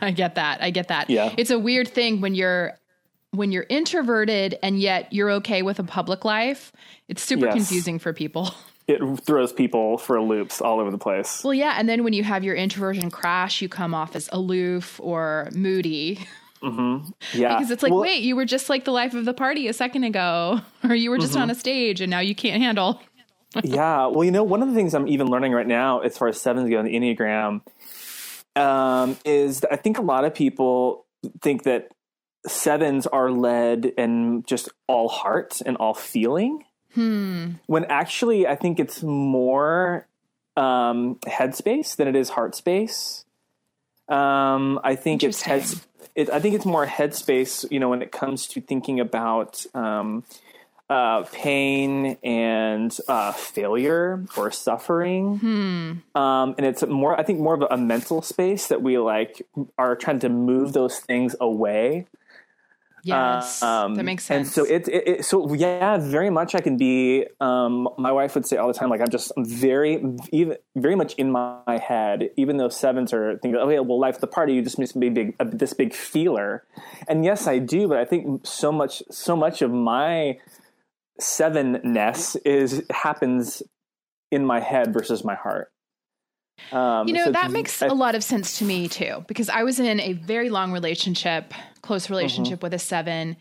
I 0.00 0.10
get 0.10 0.36
that. 0.36 0.62
I 0.62 0.70
get 0.70 0.88
that. 0.88 1.10
Yeah. 1.10 1.34
It's 1.36 1.50
a 1.50 1.58
weird 1.58 1.88
thing 1.88 2.20
when 2.20 2.34
you're 2.34 2.78
when 3.32 3.50
you're 3.50 3.66
introverted 3.68 4.58
and 4.62 4.78
yet 4.78 5.12
you're 5.12 5.30
okay 5.30 5.62
with 5.62 5.78
a 5.78 5.84
public 5.84 6.24
life. 6.24 6.72
It's 7.08 7.22
super 7.22 7.46
yes. 7.46 7.54
confusing 7.54 7.98
for 7.98 8.12
people. 8.12 8.54
It 8.88 9.00
throws 9.24 9.52
people 9.52 9.96
for 9.96 10.20
loops 10.20 10.60
all 10.60 10.80
over 10.80 10.90
the 10.90 10.98
place. 10.98 11.44
Well, 11.44 11.54
yeah, 11.54 11.76
and 11.78 11.88
then 11.88 12.02
when 12.02 12.12
you 12.12 12.24
have 12.24 12.42
your 12.42 12.56
introversion 12.56 13.12
crash, 13.12 13.62
you 13.62 13.68
come 13.68 13.94
off 13.94 14.16
as 14.16 14.28
aloof 14.32 14.98
or 15.00 15.48
moody. 15.54 16.18
Mm-hmm. 16.62 17.10
Yeah. 17.32 17.56
Because 17.56 17.70
it's 17.70 17.82
like, 17.82 17.92
well, 17.92 18.02
wait, 18.02 18.22
you 18.22 18.36
were 18.36 18.44
just 18.44 18.68
like 18.68 18.84
the 18.84 18.92
life 18.92 19.14
of 19.14 19.24
the 19.24 19.34
party 19.34 19.68
a 19.68 19.72
second 19.72 20.04
ago, 20.04 20.60
or 20.84 20.94
you 20.94 21.10
were 21.10 21.18
just 21.18 21.32
mm-hmm. 21.32 21.42
on 21.42 21.50
a 21.50 21.54
stage 21.54 22.00
and 22.00 22.10
now 22.10 22.20
you 22.20 22.34
can't 22.34 22.62
handle. 22.62 23.00
yeah. 23.64 24.06
Well, 24.06 24.24
you 24.24 24.30
know, 24.30 24.44
one 24.44 24.62
of 24.62 24.68
the 24.68 24.74
things 24.74 24.94
I'm 24.94 25.08
even 25.08 25.28
learning 25.28 25.52
right 25.52 25.66
now, 25.66 26.00
as 26.00 26.16
far 26.16 26.28
as 26.28 26.40
sevens 26.40 26.70
go 26.70 26.78
in 26.80 26.86
the 26.86 26.94
Enneagram, 26.94 27.60
um, 28.56 29.16
is 29.24 29.64
I 29.70 29.76
think 29.76 29.98
a 29.98 30.02
lot 30.02 30.24
of 30.24 30.34
people 30.34 31.06
think 31.40 31.64
that 31.64 31.88
sevens 32.46 33.06
are 33.06 33.30
led 33.30 33.92
and 33.96 34.46
just 34.46 34.68
all 34.86 35.08
heart 35.08 35.60
and 35.64 35.76
all 35.76 35.94
feeling. 35.94 36.64
Hmm. 36.94 37.52
When 37.66 37.84
actually, 37.86 38.46
I 38.46 38.56
think 38.56 38.78
it's 38.78 39.02
more 39.02 40.06
um, 40.56 41.16
headspace 41.26 41.96
than 41.96 42.08
it 42.08 42.16
is 42.16 42.28
heart 42.28 42.54
space. 42.54 43.24
Um, 44.08 44.80
I 44.84 44.96
think 44.96 45.22
it's 45.22 45.40
heads 45.40 45.86
it, 46.14 46.30
I 46.30 46.40
think 46.40 46.54
it's 46.54 46.66
more 46.66 46.86
headspace, 46.86 47.70
you 47.70 47.80
know, 47.80 47.88
when 47.88 48.02
it 48.02 48.12
comes 48.12 48.46
to 48.48 48.60
thinking 48.60 49.00
about 49.00 49.64
um, 49.74 50.24
uh, 50.90 51.22
pain 51.32 52.18
and 52.22 52.96
uh, 53.08 53.32
failure 53.32 54.24
or 54.36 54.50
suffering. 54.50 55.38
Hmm. 55.38 56.20
Um, 56.20 56.54
and 56.58 56.66
it's 56.66 56.86
more, 56.86 57.18
I 57.18 57.22
think, 57.22 57.40
more 57.40 57.54
of 57.54 57.62
a 57.70 57.76
mental 57.78 58.20
space 58.20 58.68
that 58.68 58.82
we 58.82 58.98
like 58.98 59.46
are 59.78 59.96
trying 59.96 60.18
to 60.20 60.28
move 60.28 60.72
those 60.72 60.98
things 60.98 61.34
away 61.40 62.06
Yes, 63.04 63.62
um, 63.62 63.96
that 63.96 64.04
makes 64.04 64.24
sense. 64.24 64.46
And 64.46 64.54
so 64.54 64.72
it, 64.72 64.86
it, 64.86 65.08
it, 65.08 65.24
so 65.24 65.52
yeah, 65.54 65.98
very 65.98 66.30
much 66.30 66.54
I 66.54 66.60
can 66.60 66.76
be. 66.76 67.26
Um, 67.40 67.88
my 67.98 68.12
wife 68.12 68.36
would 68.36 68.46
say 68.46 68.58
all 68.58 68.68
the 68.68 68.74
time, 68.74 68.90
like 68.90 69.00
I'm 69.00 69.10
just 69.10 69.32
very, 69.36 70.00
even 70.30 70.56
very 70.76 70.94
much 70.94 71.14
in 71.14 71.32
my 71.32 71.78
head. 71.84 72.30
Even 72.36 72.58
though 72.58 72.68
sevens 72.68 73.12
are 73.12 73.38
thinking, 73.38 73.60
yeah, 73.70 73.80
well, 73.80 73.98
life 73.98 74.20
the 74.20 74.28
party, 74.28 74.54
you 74.54 74.62
just 74.62 74.78
must 74.78 74.98
be 74.98 75.08
big, 75.08 75.34
uh, 75.40 75.46
this 75.50 75.72
big 75.72 75.94
feeler. 75.94 76.64
And 77.08 77.24
yes, 77.24 77.48
I 77.48 77.58
do, 77.58 77.88
but 77.88 77.98
I 77.98 78.04
think 78.04 78.46
so 78.46 78.70
much, 78.70 79.02
so 79.10 79.34
much 79.34 79.62
of 79.62 79.72
my 79.72 80.38
sevenness 81.20 82.36
is 82.44 82.84
happens 82.90 83.64
in 84.30 84.46
my 84.46 84.60
head 84.60 84.92
versus 84.92 85.24
my 85.24 85.34
heart. 85.34 85.71
Um, 86.70 87.08
you 87.08 87.14
know, 87.14 87.26
so 87.26 87.32
that 87.32 87.50
makes 87.50 87.82
I, 87.82 87.86
a 87.86 87.94
lot 87.94 88.14
of 88.14 88.22
sense 88.22 88.58
to 88.58 88.64
me 88.64 88.88
too, 88.88 89.24
because 89.26 89.48
I 89.48 89.62
was 89.62 89.80
in 89.80 90.00
a 90.00 90.12
very 90.12 90.50
long 90.50 90.72
relationship, 90.72 91.52
close 91.82 92.08
relationship 92.08 92.58
mm-hmm. 92.58 92.66
with 92.66 92.74
a 92.74 92.78
seven. 92.78 93.36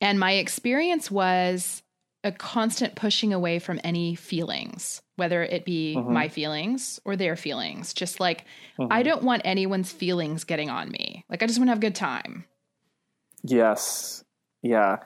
And 0.00 0.18
my 0.18 0.32
experience 0.32 1.10
was 1.10 1.82
a 2.22 2.32
constant 2.32 2.94
pushing 2.94 3.32
away 3.32 3.58
from 3.58 3.80
any 3.82 4.14
feelings, 4.14 5.02
whether 5.16 5.42
it 5.42 5.64
be 5.64 5.94
mm-hmm. 5.96 6.12
my 6.12 6.28
feelings 6.28 7.00
or 7.04 7.16
their 7.16 7.36
feelings. 7.36 7.94
Just 7.94 8.20
like, 8.20 8.44
mm-hmm. 8.78 8.92
I 8.92 9.02
don't 9.02 9.22
want 9.22 9.42
anyone's 9.44 9.90
feelings 9.92 10.44
getting 10.44 10.70
on 10.70 10.90
me. 10.90 11.24
Like, 11.28 11.42
I 11.42 11.46
just 11.46 11.58
want 11.58 11.68
to 11.68 11.72
have 11.72 11.78
a 11.78 11.80
good 11.80 11.94
time. 11.94 12.44
Yes. 13.42 14.22
Yeah. 14.62 14.98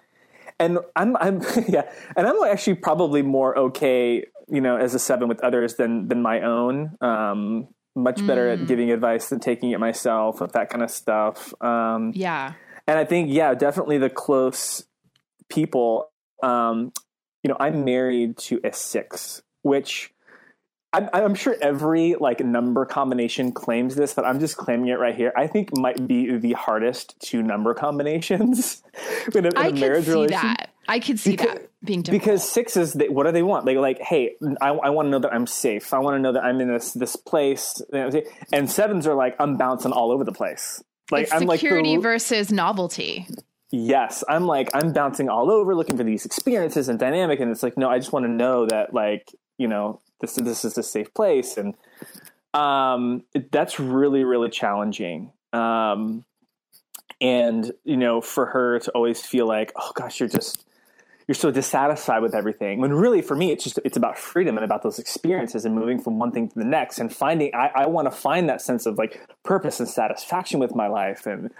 And 0.59 0.79
I'm, 0.97 1.17
I'm, 1.17 1.43
yeah. 1.69 1.91
And 2.17 2.27
I'm 2.27 2.43
actually 2.45 2.75
probably 2.75 3.23
more 3.23 3.57
okay 3.59 4.27
you 4.49 4.61
know, 4.61 4.77
as 4.77 4.95
a 4.95 4.99
seven 4.99 5.29
with 5.29 5.41
others 5.41 5.75
than 5.77 6.09
than 6.09 6.23
my 6.23 6.43
own. 6.43 6.97
Um, 7.01 7.69
much 7.97 8.17
mm. 8.17 8.27
better 8.27 8.49
at 8.49 8.59
mm. 8.59 8.67
giving 8.67 8.91
advice 8.91 9.29
than 9.29 9.39
taking 9.41 9.71
it 9.71 9.79
myself, 9.79 10.41
that 10.53 10.69
kind 10.69 10.83
of 10.83 10.91
stuff. 10.91 11.55
Um, 11.63 12.13
yeah, 12.15 12.55
and 12.87 12.99
I 12.99 13.05
think 13.05 13.31
yeah, 13.31 13.55
definitely 13.55 13.99
the 13.99 14.11
close 14.11 14.85
people. 15.49 16.11
Um, 16.43 16.93
you 17.43 17.49
know, 17.49 17.57
I'm 17.61 17.85
married 17.85 18.39
to 18.39 18.61
a 18.65 18.73
six, 18.73 19.43
which 19.63 20.13
I'm, 20.95 21.09
I'm, 21.13 21.35
sure 21.35 21.57
every 21.61 22.15
like 22.15 22.41
number 22.41 22.87
combination 22.87 23.53
claims 23.53 23.97
this, 23.97 24.15
but 24.15 24.25
I'm 24.25 24.39
just 24.39 24.57
claiming 24.57 24.89
it 24.89 24.99
right 24.99 25.15
here. 25.15 25.33
I 25.37 25.47
think 25.47 25.77
might 25.77 26.07
be 26.07 26.37
the 26.37 26.53
hardest 26.53 27.19
two 27.21 27.43
number 27.43 27.75
combinations 27.75 28.83
in 29.35 29.45
a, 29.45 29.49
in 29.49 29.57
I 29.57 29.67
a 29.69 29.73
marriage 29.73 30.09
relation. 30.09 30.41
That. 30.41 30.71
I 30.89 31.01
could 31.01 31.19
see 31.19 31.33
because, 31.33 31.55
that 31.55 31.71
being 31.85 32.03
difficult. 32.03 32.23
because 32.23 32.49
sixes, 32.49 32.93
they, 32.93 33.09
what 33.09 33.25
do 33.25 33.33
they 33.33 33.43
want? 33.43 33.67
They 33.67 33.77
like, 33.77 34.01
hey, 34.01 34.37
I, 34.61 34.69
I 34.69 34.91
want 34.91 35.07
to 35.07 35.11
know 35.11 35.19
that 35.21 35.33
I'm 35.33 35.47
safe. 35.47 35.93
I 35.93 35.99
want 35.99 36.17
to 36.17 36.21
know 36.21 36.33
that 36.33 36.45
I'm 36.45 36.61
in 36.61 36.69
this 36.69 36.93
this 36.93 37.17
place. 37.17 37.81
And 38.53 38.71
sevens 38.71 39.07
are 39.07 39.15
like, 39.15 39.37
I'm 39.39 39.57
bouncing 39.57 39.93
all 39.93 40.11
over 40.11 40.25
the 40.25 40.33
place. 40.33 40.83
Like 41.11 41.25
it's 41.25 41.33
I'm 41.33 41.49
security 41.49 41.91
like 41.91 41.99
the, 41.99 42.03
versus 42.03 42.51
novelty. 42.51 43.27
Yes, 43.71 44.25
I'm 44.29 44.47
like 44.47 44.71
I'm 44.75 44.93
bouncing 44.93 45.29
all 45.29 45.51
over 45.51 45.75
looking 45.75 45.97
for 45.97 46.05
these 46.05 46.25
experiences 46.25 46.89
and 46.89 46.99
dynamic, 46.99 47.41
and 47.41 47.51
it's 47.51 47.63
like 47.63 47.77
no, 47.77 47.89
I 47.91 47.99
just 47.99 48.13
want 48.13 48.25
to 48.25 48.31
know 48.31 48.67
that 48.67 48.95
like 48.95 49.31
you 49.59 49.69
know 49.69 50.01
this 50.21 50.35
this 50.35 50.65
is 50.65 50.79
a 50.79 50.83
safe 50.83 51.13
place, 51.13 51.57
and 51.57 51.75
um, 52.55 53.25
that's 53.51 53.79
really 53.79 54.25
really 54.25 54.49
challenging. 54.49 55.33
Um, 55.53 56.25
and 57.21 57.73
you 57.85 57.97
know, 57.97 58.21
for 58.21 58.47
her 58.47 58.79
to 58.79 58.91
always 58.93 59.21
feel 59.21 59.47
like, 59.47 59.73
oh 59.77 59.93
gosh, 59.95 60.21
you're 60.21 60.29
just 60.29 60.65
you're 61.27 61.35
so 61.35 61.51
dissatisfied 61.51 62.23
with 62.23 62.35
everything. 62.35 62.81
When 62.81 62.93
really, 62.93 63.23
for 63.23 63.35
me, 63.35 63.51
it's 63.51 63.65
just 63.65 63.79
it's 63.85 63.97
about 63.97 64.19
freedom 64.19 64.57
and 64.57 64.65
about 64.65 64.83
those 64.83 64.99
experiences 64.99 65.65
and 65.65 65.75
moving 65.75 66.01
from 66.01 66.19
one 66.19 66.33
thing 66.33 66.49
to 66.49 66.59
the 66.59 66.65
next 66.65 66.99
and 66.99 67.15
finding. 67.15 67.55
I, 67.55 67.71
I 67.75 67.87
want 67.87 68.07
to 68.07 68.11
find 68.11 68.49
that 68.49 68.61
sense 68.61 68.87
of 68.87 68.99
like 68.99 69.21
purpose 69.43 69.81
and 69.81 69.89
satisfaction 69.89 70.61
with 70.61 70.75
my 70.75 70.87
life 70.87 71.27
and 71.27 71.51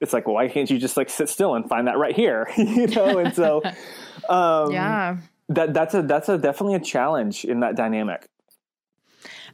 it's 0.00 0.12
like, 0.12 0.26
well, 0.26 0.34
why 0.34 0.48
can't 0.48 0.70
you 0.70 0.78
just 0.78 0.96
like 0.96 1.10
sit 1.10 1.28
still 1.28 1.54
and 1.54 1.68
find 1.68 1.86
that 1.86 1.98
right 1.98 2.16
here, 2.16 2.48
you 2.56 2.86
know? 2.86 3.18
And 3.18 3.34
so, 3.34 3.62
um, 4.28 4.72
yeah, 4.72 5.18
that 5.48 5.74
that's 5.74 5.94
a 5.94 6.02
that's 6.02 6.28
a 6.28 6.38
definitely 6.38 6.74
a 6.76 6.80
challenge 6.80 7.44
in 7.44 7.60
that 7.60 7.76
dynamic. 7.76 8.26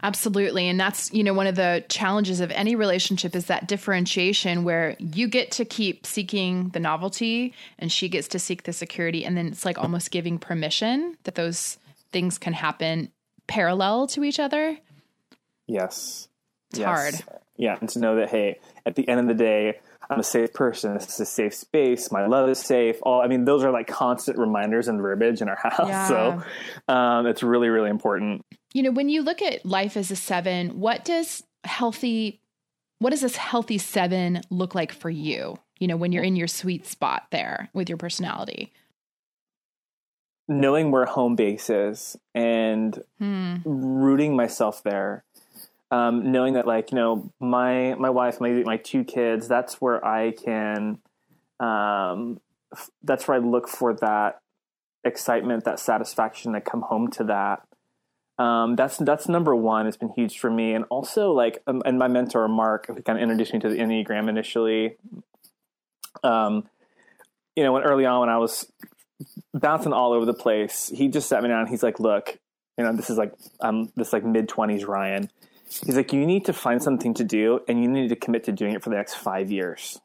Absolutely. 0.03 0.69
And 0.69 0.79
that's, 0.79 1.13
you 1.13 1.25
know, 1.25 1.35
one 1.35 1.47
of 1.47 1.57
the 1.57 1.85
challenges 1.89 2.41
of 2.41 2.51
any 2.53 2.77
relationship 2.77 3.35
is 3.35 3.47
that 3.47 3.67
differentiation 3.67 4.65
where 4.65 4.97
you 4.99 5.29
get 5.29 5.51
to 5.53 5.65
keep 5.65 6.07
seeking 6.07 6.69
the 6.71 6.81
novelty 6.81 7.55
and 7.79 7.91
she 7.91 8.09
gets 8.09 8.29
to 8.29 8.39
seek 8.39 8.63
the 8.63 8.73
security. 8.73 9.25
And 9.25 9.37
then 9.37 9.49
it's 9.49 9.65
like 9.65 9.79
almost 9.79 10.11
giving 10.11 10.39
permission 10.39 11.17
that 11.25 11.35
those 11.35 11.79
things 12.13 12.39
can 12.39 12.53
happen 12.53 13.11
parallel 13.47 14.07
to 14.09 14.25
each 14.25 14.39
other. 14.39 14.79
Yes. 15.67 16.29
It's 16.71 16.81
yes. 16.81 16.87
hard. 16.87 17.15
Yeah. 17.57 17.77
And 17.81 17.89
to 17.91 17.99
know 17.99 18.17
that, 18.17 18.31
hey, 18.31 18.61
at 18.87 18.95
the 18.95 19.09
end 19.09 19.21
of 19.21 19.27
the 19.27 19.35
day, 19.35 19.81
I'm 20.11 20.21
a 20.21 20.25
safe 20.25 20.55
person. 20.55 20.95
This 20.95 21.15
is 21.15 21.21
a 21.21 21.27
safe 21.27 21.55
space. 21.55 22.11
My 22.11 22.27
love 22.27 22.49
is 22.49 22.59
safe. 22.59 22.97
All 23.03 23.21
I 23.21 23.27
mean, 23.27 23.45
those 23.45 23.63
are 23.63 23.71
like 23.71 23.87
constant 23.87 24.39
reminders 24.39 24.89
and 24.89 25.01
verbiage 25.01 25.43
in 25.43 25.49
our 25.49 25.57
house. 25.63 25.89
Yeah. 25.89 26.09
So 26.09 26.43
um, 26.93 27.27
it's 27.27 27.43
really, 27.43 27.69
really 27.69 27.91
important. 27.91 28.45
You 28.79 28.85
know, 28.85 28.93
when 28.93 29.09
you 29.09 29.23
look 29.23 29.43
at 29.43 29.67
life 29.67 29.97
as 29.97 30.13
a 30.13 30.15
seven, 30.15 30.79
what 30.79 31.05
does 31.05 31.43
healthy, 31.65 32.41
what 33.01 33.11
does 33.11 33.23
this 33.23 33.35
healthy 33.35 33.77
seven 33.77 34.41
look 34.51 34.73
like 34.73 34.93
for 34.93 35.11
you? 35.11 35.59
You 35.81 35.89
know, 35.89 35.97
when 35.97 36.13
you're 36.13 36.23
in 36.23 36.37
your 36.37 36.47
sweet 36.47 36.87
spot 36.87 37.27
there 37.33 37.71
with 37.73 37.89
your 37.89 37.99
personality. 37.99 38.73
Knowing 40.47 40.93
where 40.93 41.07
home 41.07 41.35
base 41.35 41.69
is 41.69 42.17
and 42.37 43.03
hmm. 43.19 43.57
rooting 43.65 44.37
myself 44.37 44.85
there 44.85 45.25
um, 45.91 46.31
knowing 46.31 46.55
that 46.55 46.69
like 46.69 46.93
you 46.93 46.97
know 46.97 47.33
my 47.41 47.95
my 47.95 48.11
wife 48.11 48.41
my 48.41 48.51
my 48.65 48.77
two 48.77 49.03
kids 49.03 49.49
that's 49.49 49.81
where 49.81 50.05
I 50.05 50.31
can 50.33 50.99
um, 51.59 52.41
f- 52.73 52.91
that's 53.03 53.27
where 53.27 53.39
I 53.39 53.41
look 53.41 53.69
for 53.69 53.95
that 53.95 54.41
excitement 55.03 55.65
that 55.65 55.81
satisfaction 55.81 56.53
to 56.53 56.61
come 56.61 56.83
home 56.83 57.11
to 57.13 57.25
that 57.25 57.68
um, 58.39 58.77
that's 58.77 58.97
that's 58.99 59.29
number 59.29 59.55
one 59.55 59.87
it's 59.87 59.97
been 59.97 60.13
huge 60.15 60.39
for 60.39 60.51
me 60.51 60.75
and 60.75 60.85
also 60.91 61.33
like 61.33 61.63
um, 61.67 61.83
and 61.85 61.99
my 61.99 62.09
mentor 62.09 62.47
Mark 62.49 62.87
who 62.87 63.03
kind 63.03 63.19
of 63.19 63.23
introduced 63.23 63.53
me 63.53 63.61
to 63.61 63.69
the 63.69 63.77
Enneagram 63.77 64.29
initially 64.29 64.97
um, 66.23 66.69
you 67.57 67.63
know 67.63 67.73
when 67.73 67.83
early 67.83 68.07
on 68.07 68.21
when 68.21 68.29
I 68.29 68.39
was 68.39 68.71
bouncing 69.53 69.93
all 69.93 70.13
over 70.13 70.25
the 70.25 70.35
place 70.35 70.93
he 70.95 71.09
just 71.09 71.29
sat 71.29 71.43
me 71.43 71.49
down 71.49 71.67
he's 71.67 71.83
like 71.83 71.99
look 71.99 72.39
you 72.79 72.85
know, 72.85 72.93
this 72.93 73.11
is 73.11 73.19
like 73.19 73.35
um 73.61 73.93
this 73.97 74.13
like 74.13 74.25
mid 74.25 74.49
twenties 74.49 74.85
Ryan. 74.85 75.29
He's 75.85 75.97
like, 75.97 76.15
you 76.15 76.25
need 76.25 76.47
to 76.47 76.55
find 76.55 76.83
something 76.83 77.13
to 77.15 77.25
do, 77.25 77.61
and 77.69 77.83
you 77.83 77.89
need 77.89 78.09
to 78.09 78.17
commit 78.17 78.45
to 78.45 78.53
doing 78.53 78.73
it 78.73 78.83
for 78.83 78.89
the 78.89 78.97
next 78.97 79.15
five 79.15 79.51
years. 79.51 80.01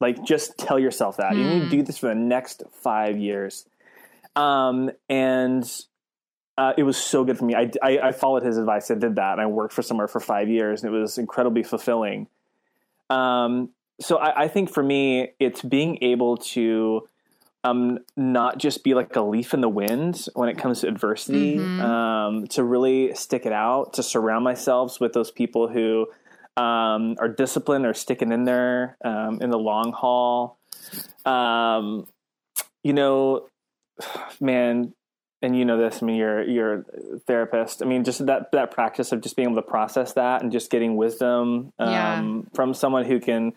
Like, 0.00 0.24
just 0.24 0.56
tell 0.56 0.78
yourself 0.78 1.18
that 1.18 1.36
you 1.36 1.44
need 1.44 1.60
to 1.64 1.68
do 1.68 1.82
this 1.82 1.98
for 1.98 2.06
the 2.06 2.14
next 2.14 2.62
five 2.82 3.18
years. 3.18 3.66
Um, 4.34 4.90
and 5.08 5.70
uh, 6.56 6.72
it 6.76 6.84
was 6.84 6.96
so 6.96 7.24
good 7.24 7.38
for 7.38 7.44
me. 7.44 7.54
I, 7.54 7.70
I, 7.82 7.98
I, 7.98 8.12
followed 8.12 8.44
his 8.44 8.56
advice. 8.56 8.90
I 8.90 8.94
did 8.94 9.16
that. 9.16 9.32
And 9.32 9.40
I 9.40 9.46
worked 9.46 9.74
for 9.74 9.82
somewhere 9.82 10.06
for 10.06 10.20
five 10.20 10.48
years, 10.48 10.82
and 10.82 10.94
it 10.94 10.96
was 10.96 11.18
incredibly 11.18 11.64
fulfilling. 11.64 12.28
Um, 13.10 13.70
so 14.00 14.18
I, 14.18 14.44
I, 14.44 14.48
think 14.48 14.70
for 14.70 14.82
me, 14.82 15.32
it's 15.40 15.62
being 15.62 15.98
able 16.02 16.36
to 16.38 17.08
um, 17.64 17.98
not 18.16 18.58
just 18.58 18.84
be 18.84 18.94
like 18.94 19.14
a 19.16 19.22
leaf 19.22 19.52
in 19.52 19.62
the 19.62 19.68
wind 19.68 20.26
when 20.34 20.48
it 20.48 20.56
comes 20.56 20.82
to 20.82 20.88
adversity, 20.88 21.56
mm-hmm. 21.56 21.80
um, 21.80 22.46
to 22.48 22.62
really 22.62 23.14
stick 23.14 23.46
it 23.46 23.52
out, 23.52 23.94
to 23.94 24.02
surround 24.02 24.44
myself 24.44 25.00
with 25.00 25.12
those 25.12 25.30
people 25.30 25.68
who 25.68 26.06
um, 26.56 27.16
are 27.18 27.28
disciplined 27.28 27.84
or 27.84 27.94
sticking 27.94 28.30
in 28.30 28.44
there 28.44 28.96
um, 29.04 29.40
in 29.40 29.50
the 29.50 29.58
long 29.58 29.92
haul. 29.92 30.58
Um, 31.24 32.06
you 32.84 32.92
know, 32.92 33.48
man, 34.40 34.94
and 35.44 35.56
you 35.56 35.64
know 35.64 35.78
this. 35.78 36.02
I 36.02 36.06
mean, 36.06 36.16
you're 36.16 36.42
you're 36.42 36.72
a 36.74 37.18
therapist. 37.26 37.82
I 37.82 37.86
mean, 37.86 38.04
just 38.04 38.24
that 38.26 38.50
that 38.52 38.70
practice 38.70 39.12
of 39.12 39.20
just 39.20 39.36
being 39.36 39.48
able 39.48 39.62
to 39.62 39.68
process 39.68 40.14
that 40.14 40.42
and 40.42 40.50
just 40.50 40.70
getting 40.70 40.96
wisdom 40.96 41.72
yeah. 41.78 42.18
Um, 42.18 42.48
from 42.54 42.74
someone 42.74 43.04
who 43.04 43.20
can 43.20 43.52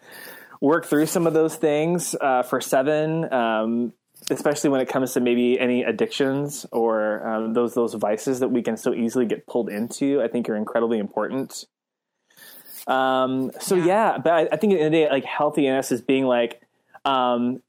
work 0.61 0.85
through 0.85 1.05
some 1.05 1.27
of 1.27 1.33
those 1.33 1.55
things 1.55 2.15
uh, 2.19 2.43
for 2.43 2.59
seven, 2.61 3.31
um, 3.33 3.93
especially 4.29 4.69
when 4.69 4.81
it 4.81 4.89
comes 4.89 5.13
to 5.13 5.19
maybe 5.19 5.59
any 5.59 5.83
addictions 5.83 6.65
or 6.71 7.27
um, 7.27 7.53
those 7.53 7.73
those 7.73 7.93
vices 7.93 8.41
that 8.41 8.49
we 8.49 8.61
can 8.61 8.77
so 8.77 8.93
easily 8.93 9.25
get 9.25 9.47
pulled 9.47 9.69
into. 9.69 10.21
I 10.21 10.27
think 10.27 10.49
are 10.49 10.55
incredibly 10.55 10.99
important. 10.99 11.65
Um, 12.87 13.51
so 13.59 13.75
yeah. 13.75 13.85
yeah, 13.85 14.17
but 14.17 14.33
I, 14.33 14.47
I, 14.53 14.57
think 14.57 14.73
at 14.73 14.77
the 14.77 14.83
end 14.83 14.85
of 14.85 14.91
the 14.93 15.05
day, 15.05 15.09
like 15.09 15.25
healthiness 15.25 15.91
is 15.91 16.01
being 16.01 16.23
like, 16.23 16.61
um, 17.03 17.61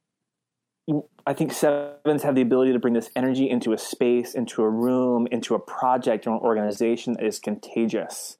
I 1.28 1.34
think 1.34 1.52
sevens 1.52 2.22
have 2.22 2.34
the 2.34 2.40
ability 2.40 2.72
to 2.72 2.78
bring 2.78 2.94
this 2.94 3.10
energy 3.14 3.50
into 3.50 3.74
a 3.74 3.78
space, 3.78 4.32
into 4.32 4.62
a 4.62 4.70
room, 4.70 5.28
into 5.30 5.54
a 5.54 5.58
project 5.58 6.26
or 6.26 6.30
an 6.30 6.40
organization 6.40 7.12
that 7.12 7.22
is 7.22 7.38
contagious. 7.38 8.38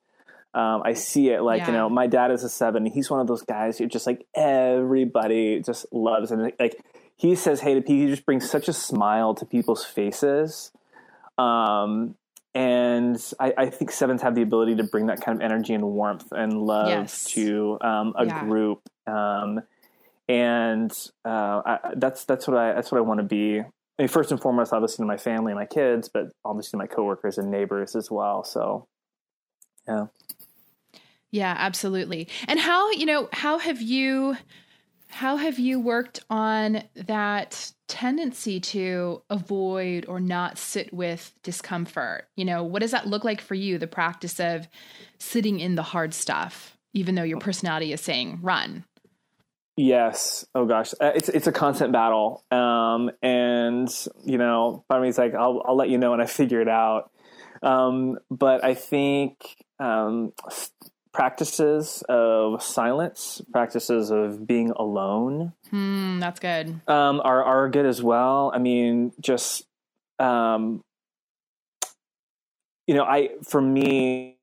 Um, 0.55 0.81
I 0.87 0.95
see 0.95 1.29
it 1.29 1.43
like, 1.43 1.59
yeah. 1.59 1.67
you 1.67 1.73
know, 1.75 1.91
my 1.91 2.07
dad 2.07 2.31
is 2.31 2.45
a 2.45 2.49
seven. 2.49 2.87
He's 2.87 3.11
one 3.11 3.21
of 3.21 3.27
those 3.27 3.43
guys 3.43 3.77
who 3.77 3.87
just 3.89 4.07
like 4.07 4.27
everybody 4.35 5.61
just 5.61 5.85
loves. 5.93 6.31
And 6.31 6.51
like 6.59 6.83
he 7.15 7.35
says, 7.35 7.61
hey 7.61 7.75
to 7.75 7.83
people, 7.83 8.07
he 8.07 8.07
just 8.07 8.25
brings 8.25 8.49
such 8.49 8.69
a 8.69 8.73
smile 8.73 9.35
to 9.35 9.45
people's 9.45 9.85
faces. 9.85 10.73
Um, 11.37 12.15
and 12.55 13.23
I, 13.39 13.53
I, 13.59 13.67
think 13.69 13.91
sevens 13.91 14.23
have 14.23 14.35
the 14.35 14.41
ability 14.41 14.77
to 14.77 14.85
bring 14.85 15.07
that 15.07 15.21
kind 15.21 15.37
of 15.37 15.43
energy 15.43 15.75
and 15.75 15.85
warmth 15.85 16.33
and 16.33 16.55
love 16.55 16.89
yes. 16.89 17.25
to 17.33 17.77
um, 17.83 18.15
a 18.17 18.25
yeah. 18.25 18.45
group. 18.45 18.81
Um, 19.07 19.61
and 20.29 20.93
uh, 21.25 21.63
I, 21.65 21.79
that's 21.97 22.25
that's 22.25 22.47
what 22.47 22.57
I 22.57 22.75
that's 22.75 22.93
what 22.93 22.99
I 22.99 23.03
want 23.03 23.19
to 23.19 23.25
be. 23.25 23.61
I 23.61 24.03
mean, 24.03 24.09
first 24.09 24.31
and 24.31 24.41
foremost, 24.41 24.73
obviously 24.73 25.03
to 25.03 25.07
my 25.07 25.17
family 25.17 25.51
and 25.51 25.59
my 25.59 25.67
kids, 25.67 26.09
but 26.09 26.27
obviously 26.45 26.73
to 26.73 26.77
my 26.77 26.87
coworkers 26.87 27.37
and 27.37 27.51
neighbors 27.51 27.97
as 27.97 28.11
well. 28.11 28.45
So, 28.45 28.87
yeah. 29.89 30.07
Yeah, 31.33 31.55
absolutely. 31.59 32.29
And 32.47 32.61
how, 32.61 32.93
you 32.93 33.07
know, 33.07 33.29
how 33.33 33.59
have 33.59 33.83
you 33.83 34.37
how 35.11 35.37
have 35.37 35.59
you 35.59 35.81
worked 35.81 36.21
on 36.29 36.83
that 36.95 37.73
tendency 37.89 38.61
to 38.61 39.23
avoid 39.31 40.05
or 40.07 40.21
not 40.21 40.59
sit 40.59 40.93
with 40.93 41.33
discomfort? 41.43 42.29
You 42.37 42.45
know, 42.45 42.63
what 42.63 42.83
does 42.83 42.91
that 42.91 43.07
look 43.07 43.25
like 43.25 43.41
for 43.41 43.55
you, 43.55 43.79
the 43.79 43.87
practice 43.87 44.39
of 44.39 44.69
sitting 45.19 45.61
in 45.61 45.75
the 45.75 45.83
hard 45.83 46.13
stuff, 46.13 46.77
even 46.93 47.15
though 47.15 47.23
your 47.23 47.41
personality 47.41 47.93
is 47.93 48.03
saying 48.03 48.41
run? 48.43 48.85
Yes. 49.79 50.45
Oh 50.57 50.67
gosh, 50.67 50.93
uh, 51.01 51.13
it's 51.15 51.29
it's 51.29 51.47
a 51.47 51.53
constant 51.53 51.93
battle, 51.93 52.45
um, 52.51 53.13
and 53.23 53.89
you 54.25 54.37
know, 54.37 54.85
part 54.89 55.07
of 55.07 55.19
like, 55.19 55.37
I'll 55.37 55.63
I'll 55.65 55.77
let 55.77 55.89
you 55.89 55.99
know 55.99 56.11
when 56.11 56.21
I 56.21 56.27
figure 56.27 56.61
it 56.61 56.69
out. 56.69 57.13
Um, 57.63 58.19
but 58.29 58.65
I 58.65 58.75
think 58.75 59.57
um, 59.79 60.33
practices 61.13 62.03
of 62.09 62.61
silence, 62.61 63.41
practices 63.53 64.11
of 64.11 64.49
being 64.49 64.73
alone. 64.75 65.53
Hmm, 65.71 66.19
that's 66.19 66.41
good. 66.41 66.81
Um, 66.89 67.21
are 67.23 67.45
are 67.45 67.69
good 67.69 67.87
as 67.87 68.03
well. 68.03 68.51
I 68.53 68.59
mean, 68.59 69.13
just 69.21 69.65
um, 70.19 70.83
you 72.89 72.95
know, 72.95 73.05
I 73.05 73.29
for 73.45 73.61
me, 73.61 74.39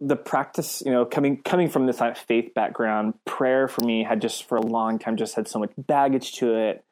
the 0.00 0.16
practice, 0.16 0.82
you 0.84 0.92
know, 0.92 1.04
coming 1.04 1.42
coming 1.42 1.68
from 1.68 1.86
this 1.86 2.00
faith 2.26 2.52
background, 2.54 3.14
prayer 3.24 3.68
for 3.68 3.84
me 3.84 4.04
had 4.04 4.20
just 4.20 4.44
for 4.44 4.56
a 4.56 4.62
long 4.62 4.98
time 4.98 5.16
just 5.16 5.34
had 5.34 5.48
so 5.48 5.58
much 5.58 5.72
baggage 5.78 6.32
to 6.32 6.54
it 6.54 6.84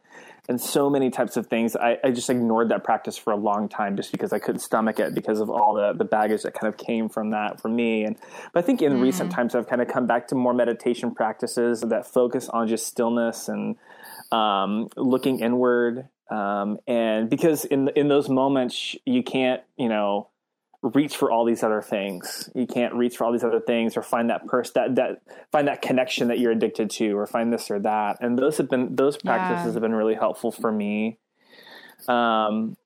and 0.48 0.60
so 0.60 0.90
many 0.90 1.10
types 1.10 1.36
of 1.36 1.46
things. 1.46 1.74
I, 1.76 1.98
I, 2.04 2.10
just 2.10 2.28
ignored 2.28 2.68
that 2.68 2.84
practice 2.84 3.16
for 3.16 3.32
a 3.32 3.36
long 3.36 3.68
time 3.68 3.96
just 3.96 4.12
because 4.12 4.32
I 4.32 4.38
couldn't 4.38 4.60
stomach 4.60 5.00
it 5.00 5.14
because 5.14 5.40
of 5.40 5.48
all 5.48 5.74
the, 5.74 5.94
the 5.94 6.04
baggage 6.04 6.42
that 6.42 6.52
kind 6.52 6.72
of 6.72 6.78
came 6.78 7.08
from 7.08 7.30
that 7.30 7.60
for 7.60 7.68
me. 7.68 8.04
And 8.04 8.16
but 8.52 8.62
I 8.62 8.66
think 8.66 8.82
in 8.82 8.94
mm. 8.94 9.02
recent 9.02 9.32
times 9.32 9.54
I've 9.54 9.68
kind 9.68 9.80
of 9.80 9.88
come 9.88 10.06
back 10.06 10.28
to 10.28 10.34
more 10.34 10.52
meditation 10.52 11.14
practices 11.14 11.80
that 11.80 12.06
focus 12.06 12.48
on 12.48 12.68
just 12.68 12.86
stillness 12.86 13.48
and 13.48 13.76
um, 14.32 14.88
looking 14.96 15.40
inward. 15.40 16.08
Um, 16.30 16.78
and 16.86 17.28
because 17.30 17.64
in 17.64 17.88
in 17.88 18.08
those 18.08 18.28
moments 18.28 18.96
you 19.04 19.22
can't 19.22 19.62
you 19.76 19.88
know 19.88 20.28
reach 20.84 21.16
for 21.16 21.30
all 21.30 21.46
these 21.46 21.62
other 21.62 21.80
things. 21.80 22.50
You 22.54 22.66
can't 22.66 22.94
reach 22.94 23.16
for 23.16 23.24
all 23.24 23.32
these 23.32 23.42
other 23.42 23.60
things 23.60 23.96
or 23.96 24.02
find 24.02 24.28
that 24.28 24.46
person 24.46 24.72
that 24.74 24.94
that 24.96 25.22
find 25.50 25.66
that 25.68 25.80
connection 25.80 26.28
that 26.28 26.38
you're 26.38 26.52
addicted 26.52 26.90
to 26.90 27.16
or 27.16 27.26
find 27.26 27.52
this 27.52 27.70
or 27.70 27.78
that. 27.80 28.18
And 28.20 28.38
those 28.38 28.58
have 28.58 28.68
been 28.68 28.94
those 28.94 29.16
practices 29.16 29.66
yeah. 29.66 29.72
have 29.72 29.82
been 29.82 29.94
really 29.94 30.14
helpful 30.14 30.52
for 30.52 30.70
me. 30.70 31.18
Um 32.06 32.76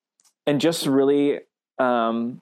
and 0.46 0.61
just 0.61 0.86
really 0.86 1.40
um 1.78 2.40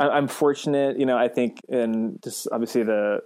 I, 0.00 0.18
am 0.18 0.28
fortunate, 0.28 0.98
you 0.98 1.06
know, 1.06 1.16
I 1.16 1.28
think 1.28 1.60
in 1.68 2.18
just 2.22 2.48
obviously 2.50 2.82
the 2.82 3.22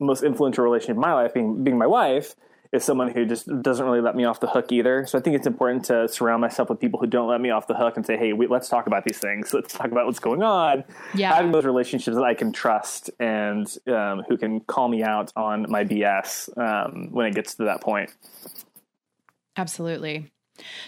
most 0.00 0.22
influential 0.22 0.64
relationship 0.64 0.94
in 0.96 1.00
my 1.00 1.14
life 1.14 1.34
being 1.34 1.64
being 1.64 1.78
my 1.78 1.86
wife 1.86 2.36
is 2.72 2.84
someone 2.84 3.10
who 3.10 3.24
just 3.24 3.48
doesn't 3.62 3.84
really 3.84 4.00
let 4.00 4.14
me 4.14 4.24
off 4.24 4.40
the 4.40 4.46
hook 4.46 4.72
either. 4.72 5.06
So 5.06 5.18
I 5.18 5.22
think 5.22 5.36
it's 5.36 5.46
important 5.46 5.86
to 5.86 6.08
surround 6.08 6.40
myself 6.40 6.68
with 6.68 6.80
people 6.80 7.00
who 7.00 7.06
don't 7.06 7.28
let 7.28 7.40
me 7.40 7.50
off 7.50 7.66
the 7.66 7.74
hook 7.74 7.96
and 7.96 8.04
say, 8.04 8.16
"Hey, 8.16 8.32
we, 8.32 8.46
let's 8.46 8.68
talk 8.68 8.86
about 8.86 9.04
these 9.04 9.18
things. 9.18 9.54
Let's 9.54 9.72
talk 9.72 9.90
about 9.90 10.06
what's 10.06 10.18
going 10.18 10.42
on." 10.42 10.84
Yeah, 11.14 11.34
having 11.34 11.52
those 11.52 11.64
relationships 11.64 12.16
that 12.16 12.24
I 12.24 12.34
can 12.34 12.52
trust 12.52 13.10
and 13.18 13.66
um, 13.86 14.22
who 14.28 14.36
can 14.36 14.60
call 14.60 14.88
me 14.88 15.02
out 15.02 15.32
on 15.36 15.66
my 15.68 15.84
BS 15.84 16.56
um, 16.58 17.08
when 17.12 17.26
it 17.26 17.34
gets 17.34 17.54
to 17.56 17.64
that 17.64 17.80
point. 17.80 18.10
Absolutely. 19.56 20.30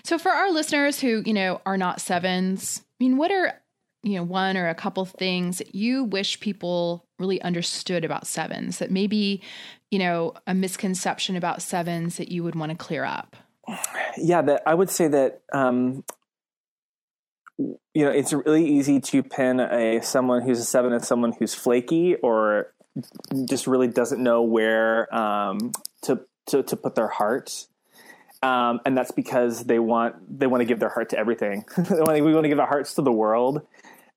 So 0.04 0.18
for 0.18 0.30
our 0.30 0.50
listeners 0.50 1.00
who 1.00 1.22
you 1.24 1.34
know 1.34 1.60
are 1.64 1.78
not 1.78 2.00
sevens, 2.00 2.82
I 3.00 3.04
mean, 3.04 3.16
what 3.16 3.30
are 3.30 3.59
you 4.02 4.14
know 4.14 4.22
one 4.22 4.56
or 4.56 4.68
a 4.68 4.74
couple 4.74 5.04
things 5.04 5.58
that 5.58 5.74
you 5.74 6.04
wish 6.04 6.40
people 6.40 7.06
really 7.18 7.40
understood 7.42 8.04
about 8.04 8.26
sevens 8.26 8.78
that 8.78 8.90
maybe 8.90 9.42
you 9.90 9.98
know 9.98 10.34
a 10.46 10.54
misconception 10.54 11.36
about 11.36 11.62
sevens 11.62 12.16
that 12.16 12.30
you 12.30 12.42
would 12.42 12.54
want 12.54 12.70
to 12.70 12.76
clear 12.76 13.04
up? 13.04 13.36
Yeah 14.16 14.42
that 14.42 14.62
i 14.66 14.74
would 14.74 14.90
say 14.90 15.08
that 15.08 15.42
um 15.52 16.04
you 17.58 18.04
know 18.04 18.10
it's 18.10 18.32
really 18.32 18.66
easy 18.66 19.00
to 19.00 19.22
pin 19.22 19.60
a 19.60 20.00
someone 20.02 20.42
who's 20.42 20.58
a 20.58 20.64
seven 20.64 20.92
as 20.92 21.06
someone 21.06 21.32
who's 21.32 21.54
flaky 21.54 22.16
or 22.16 22.72
just 23.48 23.66
really 23.66 23.86
doesn't 23.86 24.22
know 24.22 24.42
where 24.42 25.14
um 25.14 25.72
to 26.02 26.20
to, 26.50 26.62
to 26.64 26.76
put 26.76 26.94
their 26.94 27.08
heart. 27.08 27.66
Um, 28.42 28.80
and 28.86 28.96
that's 28.96 29.10
because 29.10 29.64
they 29.64 29.78
want 29.78 30.38
they 30.38 30.46
want 30.46 30.62
to 30.62 30.64
give 30.64 30.80
their 30.80 30.88
heart 30.88 31.10
to 31.10 31.18
everything. 31.18 31.64
we 31.76 32.00
want 32.00 32.44
to 32.44 32.48
give 32.48 32.60
our 32.60 32.66
hearts 32.66 32.94
to 32.94 33.02
the 33.02 33.12
world, 33.12 33.66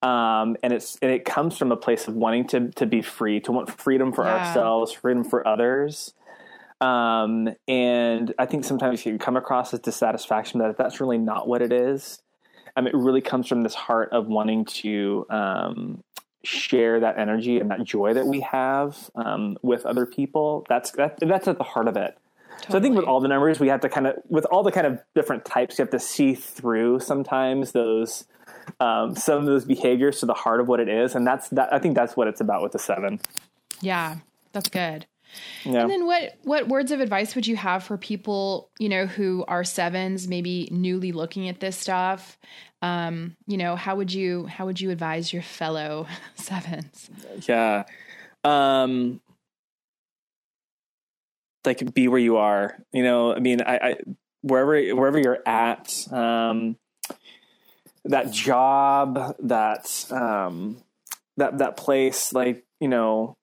um, 0.04 0.58
and 0.62 0.74
it's 0.74 0.98
and 1.02 1.10
it 1.12 1.24
comes 1.26 1.58
from 1.58 1.72
a 1.72 1.78
place 1.78 2.08
of 2.08 2.16
wanting 2.16 2.46
to 2.50 2.70
to 2.72 2.86
be 2.86 3.02
free, 3.02 3.40
to 3.42 3.52
want 3.52 3.72
freedom 3.72 4.12
for 4.12 4.26
yeah. 4.26 4.48
ourselves, 4.48 4.92
freedom 4.92 5.24
for 5.24 5.48
others. 5.48 6.14
Um, 6.82 7.50
and 7.68 8.34
I 8.38 8.46
think 8.46 8.66
sometimes 8.66 9.06
you 9.06 9.14
can 9.14 9.20
come 9.20 9.38
across 9.38 9.74
as 9.74 9.80
dissatisfaction 9.80 10.60
that 10.60 10.78
that's 10.78 11.00
really 11.00 11.18
not 11.18 11.48
what 11.48 11.62
it 11.62 11.72
is. 11.72 12.22
Um, 12.76 12.88
it 12.88 12.94
really 12.94 13.22
comes 13.22 13.48
from 13.48 13.62
this 13.62 13.76
heart 13.76 14.10
of 14.12 14.28
wanting 14.28 14.66
to 14.66 15.26
um, 15.30 16.04
share 16.44 17.00
that 17.00 17.18
energy 17.18 17.60
and 17.60 17.72
that 17.72 17.84
joy 17.86 18.14
that 18.14 18.26
we 18.26 18.42
have 18.42 19.10
um, 19.16 19.58
with 19.62 19.86
other 19.86 20.06
people. 20.06 20.66
That's 20.68 20.92
that, 20.92 21.20
that's 21.22 21.48
at 21.48 21.58
the 21.58 21.64
heart 21.64 21.88
of 21.88 21.96
it. 21.96 22.18
Totally. 22.50 22.72
So 22.72 22.78
I 22.78 22.82
think 22.82 22.96
with 22.98 23.06
all 23.06 23.22
the 23.22 23.30
numbers, 23.30 23.60
we 23.60 23.70
have 23.70 23.82
to 23.82 23.90
kind 23.90 24.08
of, 24.08 24.16
with 24.28 24.46
all 24.46 24.64
the 24.64 24.72
kind 24.72 24.88
of 24.88 25.00
different 25.16 25.46
types, 25.46 25.78
you 25.78 25.84
have 25.84 25.92
to 25.92 26.00
see 26.00 26.36
through 26.36 27.00
sometimes 27.00 27.72
those 27.72 28.26
um, 28.80 29.16
some 29.16 29.40
of 29.40 29.46
those 29.46 29.66
behaviors 29.66 30.20
to 30.20 30.26
the 30.26 30.34
heart 30.34 30.60
of 30.60 30.68
what 30.68 30.80
it 30.80 30.90
is, 30.90 31.16
and 31.16 31.26
that's 31.26 31.50
that. 31.50 31.74
I 31.74 31.80
think 31.80 31.96
that's 31.96 32.16
what 32.16 32.28
it's 32.28 32.42
about 32.42 32.62
with 32.62 32.72
the 32.72 32.80
seven. 32.80 33.20
Yeah, 33.82 34.18
that's 34.52 34.70
good. 34.70 35.06
Yeah. 35.64 35.82
And 35.82 35.90
then 35.90 36.06
what 36.06 36.38
what 36.44 36.68
words 36.68 36.92
of 36.92 37.00
advice 37.00 37.36
would 37.36 37.48
you 37.48 37.56
have 37.56 37.84
for 37.84 37.98
people, 37.98 38.70
you 38.80 38.90
know, 38.90 39.06
who 39.06 39.44
are 39.48 39.64
sevens, 39.64 40.28
maybe 40.28 40.70
newly 40.72 41.12
looking 41.12 41.50
at 41.50 41.60
this 41.60 41.78
stuff? 41.78 42.38
Um, 42.82 43.36
you 43.48 43.58
know, 43.58 43.76
how 43.76 43.96
would 43.96 44.14
you 44.14 44.46
how 44.46 44.66
would 44.66 44.80
you 44.80 44.92
advise 44.92 45.34
your 45.34 45.42
fellow 45.42 46.08
sevens? 46.36 47.10
Yeah. 47.48 47.84
Um 48.44 49.22
like 51.66 51.94
be 51.94 52.08
where 52.08 52.20
you 52.20 52.38
are. 52.38 52.78
You 52.92 53.04
know, 53.04 53.34
I 53.34 53.40
mean, 53.40 53.62
I, 53.62 53.78
I 53.78 53.96
wherever 54.42 54.96
wherever 54.96 55.20
you're 55.20 55.40
at, 55.46 56.08
um 56.12 56.78
that 58.06 58.32
job, 58.32 59.36
that 59.40 60.06
um 60.12 60.78
that 61.38 61.58
that 61.60 61.78
place, 61.78 62.34
like, 62.34 62.66
you 62.80 62.88
know, 62.88 63.36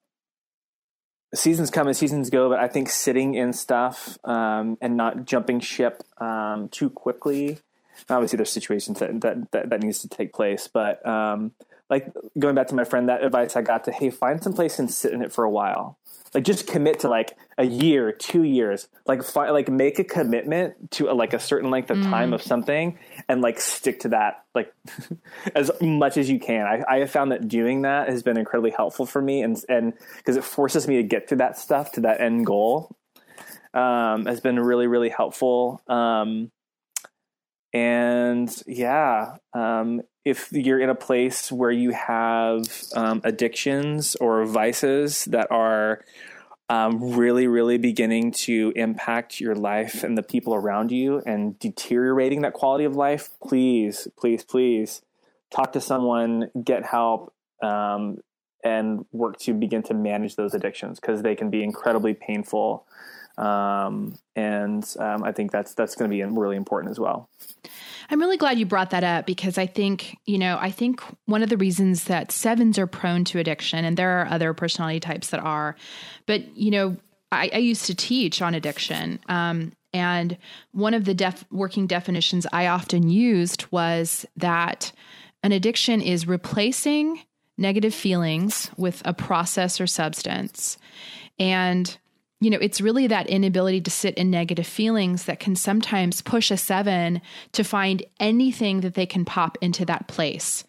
seasons 1.35 1.71
come 1.71 1.87
and 1.87 1.97
seasons 1.97 2.31
go, 2.31 2.49
but 2.49 2.59
I 2.59 2.69
think 2.69 2.89
sitting 2.89 3.35
in 3.35 3.53
stuff 3.53 4.19
um, 4.25 4.79
and 4.81 4.97
not 4.97 5.25
jumping 5.25 5.61
ship 5.61 6.03
um, 6.19 6.69
too 6.69 6.91
quickly. 6.91 7.59
Obviously, 8.09 8.37
there's 8.37 8.53
situations 8.53 8.99
that 9.01 9.21
that 9.21 9.51
that, 9.53 9.71
that 9.71 9.83
needs 9.83 10.01
to 10.01 10.09
take 10.09 10.33
place, 10.33 10.69
but 10.73 11.05
um, 11.07 11.53
like 11.89 12.13
going 12.39 12.55
back 12.55 12.69
to 12.69 12.75
my 12.75 12.85
friend, 12.85 13.09
that 13.09 13.23
advice 13.25 13.57
I 13.57 13.63
got 13.63 13.85
to 13.85 13.93
hey, 13.93 14.11
find 14.11 14.43
some 14.43 14.53
place 14.53 14.79
and 14.79 14.91
sit 14.91 15.13
in 15.13 15.23
it 15.23 15.33
for 15.33 15.45
a 15.45 15.51
while 15.51 15.99
like 16.35 16.45
just 16.45 16.67
commit 16.67 17.01
to 17.01 17.09
like 17.09 17.37
a 17.59 17.65
year 17.65 18.13
two 18.13 18.45
years. 18.45 18.89
Like 19.07 19.23
fi- 19.23 19.51
like 19.51 19.69
make 19.69 19.99
a 19.99 20.05
commitment 20.05 20.91
to 20.93 21.11
a, 21.11 21.15
like 21.15 21.33
a 21.33 21.41
certain 21.41 21.71
length 21.71 21.91
of 21.91 21.99
mm. 21.99 22.05
time 22.05 22.33
of 22.33 22.43
something 22.43 22.99
and 23.29 23.41
like 23.41 23.61
stick 23.61 24.01
to 24.01 24.09
that 24.11 24.45
like 24.55 24.73
as 25.55 25.71
much 25.81 26.17
as 26.17 26.31
you 26.31 26.39
can. 26.39 26.67
I, 26.67 26.85
I 26.89 26.99
have 26.99 27.11
found 27.11 27.33
that 27.33 27.49
doing 27.49 27.83
that 27.83 28.09
has 28.09 28.23
been 28.23 28.37
incredibly 28.37 28.71
helpful 28.71 29.07
for 29.07 29.21
me 29.21 29.43
and 29.43 29.63
and 29.69 29.93
because 30.17 30.37
it 30.37 30.45
forces 30.45 30.87
me 30.87 30.97
to 30.97 31.03
get 31.03 31.29
to 31.29 31.37
that 31.37 31.59
stuff 31.59 31.93
to 31.93 32.01
that 32.03 32.21
end 32.21 32.47
goal 32.47 32.95
um, 33.75 34.27
has 34.27 34.41
been 34.41 34.59
really 34.59 34.87
really 34.87 35.09
helpful. 35.09 35.83
Um, 35.89 36.51
and 37.73 38.63
yeah 38.67 39.37
um, 39.55 40.01
if 40.25 40.53
you're 40.53 40.81
in 40.81 40.91
a 40.91 40.95
place 40.95 41.51
where 41.51 41.71
you 41.71 41.91
have 41.91 42.63
um, 42.95 43.21
addictions 43.25 44.17
or 44.17 44.45
vices 44.45 45.25
that 45.27 45.51
are 45.51 46.05
um, 46.71 47.17
really, 47.17 47.49
really 47.49 47.79
beginning 47.79 48.31
to 48.31 48.73
impact 48.77 49.41
your 49.41 49.57
life 49.57 50.05
and 50.05 50.17
the 50.17 50.23
people 50.23 50.55
around 50.55 50.93
you 50.93 51.21
and 51.27 51.59
deteriorating 51.59 52.43
that 52.43 52.53
quality 52.53 52.85
of 52.85 52.95
life, 52.95 53.31
please, 53.43 54.07
please, 54.17 54.45
please 54.45 55.03
talk 55.51 55.73
to 55.73 55.81
someone, 55.81 56.49
get 56.63 56.85
help, 56.85 57.35
um, 57.61 58.19
and 58.63 59.05
work 59.11 59.37
to 59.41 59.53
begin 59.53 59.83
to 59.83 59.95
manage 59.95 60.37
those 60.37 60.55
addictions 60.55 61.01
because 61.01 61.23
they 61.23 61.35
can 61.35 61.51
be 61.51 61.65
incredibly 61.65 62.15
painful. 62.15 62.87
Um, 63.41 64.19
and 64.37 64.85
um, 64.99 65.25
I 65.25 65.33
think 65.33 65.51
that's 65.51 65.73
that's 65.73 65.95
going 65.95 66.11
to 66.11 66.15
be 66.15 66.23
really 66.23 66.57
important 66.57 66.91
as 66.91 67.01
well. 67.01 67.29
I'm 68.11 68.21
really 68.21 68.37
glad 68.37 68.59
you 68.59 68.67
brought 68.67 68.91
that 68.91 69.05
up 69.05 69.25
because 69.25 69.57
I 69.57 69.67
think, 69.67 70.19
you 70.27 70.37
know, 70.37 70.59
I 70.61 70.71
think 70.71 71.03
one 71.27 71.43
of 71.43 71.49
the 71.49 71.57
reasons 71.57 72.05
that 72.05 72.33
sevens 72.33 72.79
are 72.79 72.87
prone 72.87 73.25
to 73.27 73.39
addiction, 73.39 73.85
and 73.85 73.97
there 73.97 74.21
are 74.21 74.27
other 74.27 74.53
personality 74.53 75.01
types 75.01 75.31
that 75.31 75.41
are, 75.41 75.77
but, 76.27 76.57
you 76.57 76.71
know, 76.71 76.97
I, 77.33 77.51
I 77.55 77.59
used 77.59 77.87
to 77.87 77.95
teach 77.95 78.43
on 78.43 78.55
addiction. 78.55 79.21
Um, 79.29 79.73
and 79.95 80.37
one 80.73 80.93
of 80.93 81.05
the 81.05 81.15
def- 81.15 81.47
working 81.51 81.87
definitions 81.87 82.47
I 82.53 82.67
often 82.67 83.09
used 83.09 83.67
was 83.71 84.27
that 84.37 84.93
an 85.43 85.53
addiction 85.53 86.03
is 86.03 86.27
replacing 86.27 87.21
negative 87.57 87.95
feelings 87.95 88.71
with 88.77 89.03
a 89.05 89.15
process 89.15 89.81
or 89.81 89.87
substance. 89.87 90.79
And 91.39 91.97
you 92.41 92.49
know, 92.49 92.59
it's 92.61 92.81
really 92.81 93.07
that 93.07 93.29
inability 93.29 93.83
to 93.83 93.91
sit 93.91 94.15
in 94.15 94.31
negative 94.31 94.67
feelings 94.67 95.25
that 95.25 95.41
can 95.41 95.55
sometimes 95.55 96.23
push 96.23 96.51
a 96.51 96.57
seven 96.57 97.21
to 97.53 97.63
find 97.63 98.03
anything 98.19 98.81
that 98.81 98.95
they 98.95 99.05
can 99.07 99.27
pop 99.27 99.59
into 99.61 99.85
that 99.85 100.09
place, 100.09 100.65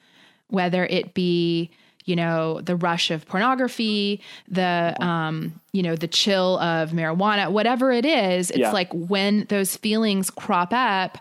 whether 0.48 0.86
it 0.86 1.14
be, 1.14 1.72
you 2.04 2.16
know, 2.18 2.60
the 2.60 2.76
rush 2.76 3.10
of 3.10 3.26
pornography, 3.26 4.22
the, 4.50 4.96
um, 5.00 5.54
you 5.72 5.82
know, 5.82 5.96
the 5.96 6.10
chill 6.10 6.60
of 6.60 6.90
marijuana, 6.90 7.50
whatever 7.50 7.94
it 7.94 8.06
is. 8.06 8.50
It's 8.50 8.60
yeah. 8.60 8.72
like 8.72 8.92
when 8.92 9.46
those 9.46 9.78
feelings 9.78 10.30
crop 10.30 10.74
up, 10.74 11.20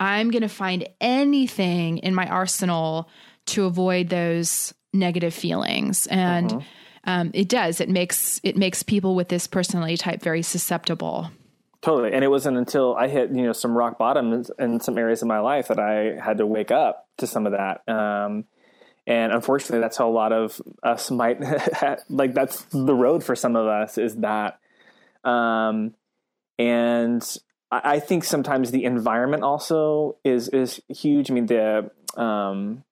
I'm 0.00 0.30
going 0.30 0.42
to 0.42 0.48
find 0.48 0.88
anything 1.02 1.98
in 1.98 2.14
my 2.14 2.26
arsenal 2.26 3.10
to 3.46 3.66
avoid 3.66 4.08
those 4.08 4.72
negative 4.94 5.34
feelings. 5.34 6.06
And, 6.06 6.50
uh-huh 6.50 6.60
um, 7.04 7.30
it 7.34 7.48
does. 7.48 7.80
It 7.80 7.88
makes 7.88 8.40
it 8.42 8.56
makes 8.56 8.82
people 8.82 9.14
with 9.14 9.28
this 9.28 9.46
personality 9.46 9.96
type 9.96 10.22
very 10.22 10.42
susceptible. 10.42 11.30
Totally, 11.80 12.12
and 12.12 12.24
it 12.24 12.28
wasn't 12.28 12.56
until 12.56 12.94
I 12.94 13.08
hit 13.08 13.30
you 13.30 13.42
know 13.42 13.52
some 13.52 13.76
rock 13.76 13.98
bottom 13.98 14.44
in, 14.58 14.80
some 14.80 14.98
areas 14.98 15.22
of 15.22 15.28
my 15.28 15.40
life 15.40 15.68
that 15.68 15.80
I 15.80 16.16
had 16.22 16.38
to 16.38 16.46
wake 16.46 16.70
up 16.70 17.08
to 17.18 17.26
some 17.26 17.46
of 17.46 17.52
that. 17.52 17.82
Um, 17.92 18.44
and 19.04 19.32
unfortunately, 19.32 19.80
that's 19.80 19.96
how 19.96 20.08
a 20.08 20.12
lot 20.12 20.32
of 20.32 20.62
us 20.82 21.10
might 21.10 21.40
like. 22.08 22.34
That's 22.34 22.62
the 22.70 22.94
road 22.94 23.24
for 23.24 23.34
some 23.34 23.56
of 23.56 23.66
us 23.66 23.98
is 23.98 24.16
that. 24.16 24.60
Um, 25.24 25.94
and 26.58 27.36
I, 27.70 28.00
think 28.00 28.24
sometimes 28.24 28.70
the 28.70 28.84
environment 28.84 29.42
also 29.42 30.18
is 30.24 30.48
is 30.48 30.80
huge. 30.88 31.30
I 31.30 31.34
mean 31.34 31.46
the 31.46 31.90
um, 32.16 32.84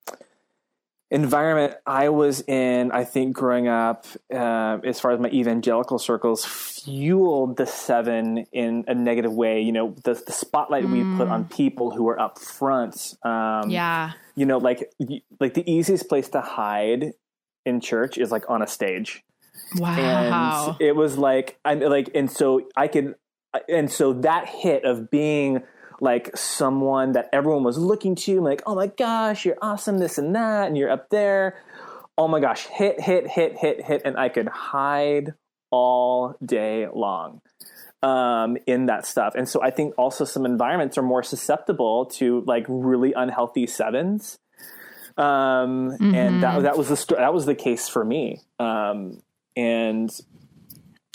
environment 1.11 1.75
I 1.87 2.09
was 2.09 2.41
in, 2.43 2.93
I 2.93 3.05
think 3.05 3.35
growing 3.35 3.67
up, 3.67 4.07
uh, 4.33 4.79
as 4.85 5.01
far 5.01 5.11
as 5.11 5.21
my 5.21 5.29
evangelical 5.31 5.99
circles, 5.99 6.45
fueled 6.45 7.57
the 7.57 7.67
seven 7.67 8.47
in 8.53 8.85
a 8.87 8.95
negative 8.95 9.33
way. 9.33 9.61
You 9.61 9.73
know, 9.73 9.95
the, 10.05 10.15
the 10.15 10.33
spotlight 10.33 10.85
mm. 10.85 10.93
we 10.93 11.17
put 11.17 11.29
on 11.29 11.45
mm. 11.45 11.51
people 11.51 11.91
who 11.91 12.09
are 12.09 12.19
up 12.21 12.39
front. 12.39 13.15
Um, 13.25 13.71
yeah. 13.71 14.13
You 14.37 14.47
know, 14.47 14.59
like 14.59 14.93
like 15.41 15.55
the 15.55 15.69
easiest 15.71 16.09
place 16.09 16.29
to 16.31 16.41
hide 16.41 17.13
in 17.67 17.81
church 17.81 18.17
is 18.17 18.31
like 18.31 18.49
on 18.49 18.63
a 18.63 18.67
stage. 18.67 19.23
Wow. 19.77 20.77
And 20.79 20.81
it 20.81 20.97
was 20.97 21.19
like, 21.19 21.59
I'm 21.65 21.81
like, 21.81 22.11
and 22.15 22.31
so 22.31 22.69
I 22.77 22.89
could, 22.89 23.15
and 23.69 23.91
so 23.91 24.15
that 24.15 24.49
hit 24.49 24.85
of 24.85 25.11
being 25.11 25.63
like 26.01 26.37
someone 26.37 27.13
that 27.13 27.29
everyone 27.33 27.63
was 27.63 27.79
looking 27.79 28.15
to, 28.17 28.41
like, 28.41 28.63
oh 28.67 28.75
my 28.75 28.89
gosh, 28.89 29.45
you're 29.45 29.59
awesome, 29.61 29.99
this 29.99 30.19
and 30.19 30.35
that, 30.35 30.67
and 30.67 30.77
you're 30.77 30.91
up 30.91 31.11
there. 31.11 31.59
Oh 32.17 32.29
my 32.29 32.41
gosh, 32.41 32.67
hit, 32.67 33.01
hit, 33.01 33.29
hit, 33.29 33.57
hit, 33.57 33.85
hit, 33.85 34.03
and 34.05 34.17
I 34.19 34.29
could 34.29 34.49
hide 34.49 35.35
all 35.71 36.37
day 36.45 36.87
long 36.93 37.41
um, 38.03 38.57
in 38.67 38.87
that 38.87 39.07
stuff. 39.07 39.35
And 39.35 39.49
so 39.49 39.63
I 39.63 39.71
think 39.71 39.95
also 39.97 40.25
some 40.25 40.45
environments 40.45 40.99
are 40.99 41.03
more 41.03 41.23
susceptible 41.23 42.07
to 42.07 42.43
like 42.47 42.65
really 42.69 43.13
unhealthy 43.13 43.67
sevens. 43.67 44.39
Um, 45.17 45.91
mm-hmm. 45.91 46.15
and 46.15 46.43
that, 46.43 46.63
that 46.63 46.79
was 46.79 46.89
the 46.89 47.15
that 47.17 47.35
was 47.35 47.45
the 47.45 47.55
case 47.55 47.89
for 47.89 48.05
me. 48.05 48.41
Um, 48.59 49.21
and 49.57 50.11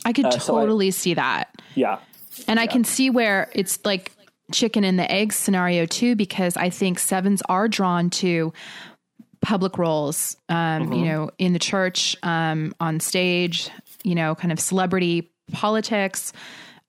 I 0.04 0.14
could 0.14 0.26
uh, 0.26 0.32
totally 0.32 0.92
so 0.92 0.98
I, 0.98 1.02
see 1.02 1.14
that. 1.16 1.50
Yeah. 1.74 2.00
And 2.48 2.58
yeah. 2.58 2.64
I 2.64 2.68
can 2.68 2.84
see 2.84 3.10
where 3.10 3.50
it's 3.54 3.84
like 3.86 4.12
chicken 4.52 4.84
and 4.84 5.00
the 5.00 5.10
egg 5.12 5.34
scenario 5.34 5.86
too, 5.86 6.16
because 6.16 6.58
I 6.58 6.70
think 6.70 7.00
sevens 7.00 7.42
are 7.50 7.68
drawn 7.68 8.10
to 8.12 8.54
public 9.42 9.78
roles, 9.78 10.38
um, 10.50 10.56
mm-hmm. 10.56 10.94
you 10.94 11.06
know, 11.06 11.30
in 11.38 11.54
the 11.54 11.60
church, 11.60 12.16
um, 12.24 12.74
on 12.80 13.00
stage, 13.00 13.70
you 14.04 14.16
know, 14.16 14.36
kind 14.36 14.52
of 14.52 14.60
celebrity 14.60 15.32
politics. 15.52 16.34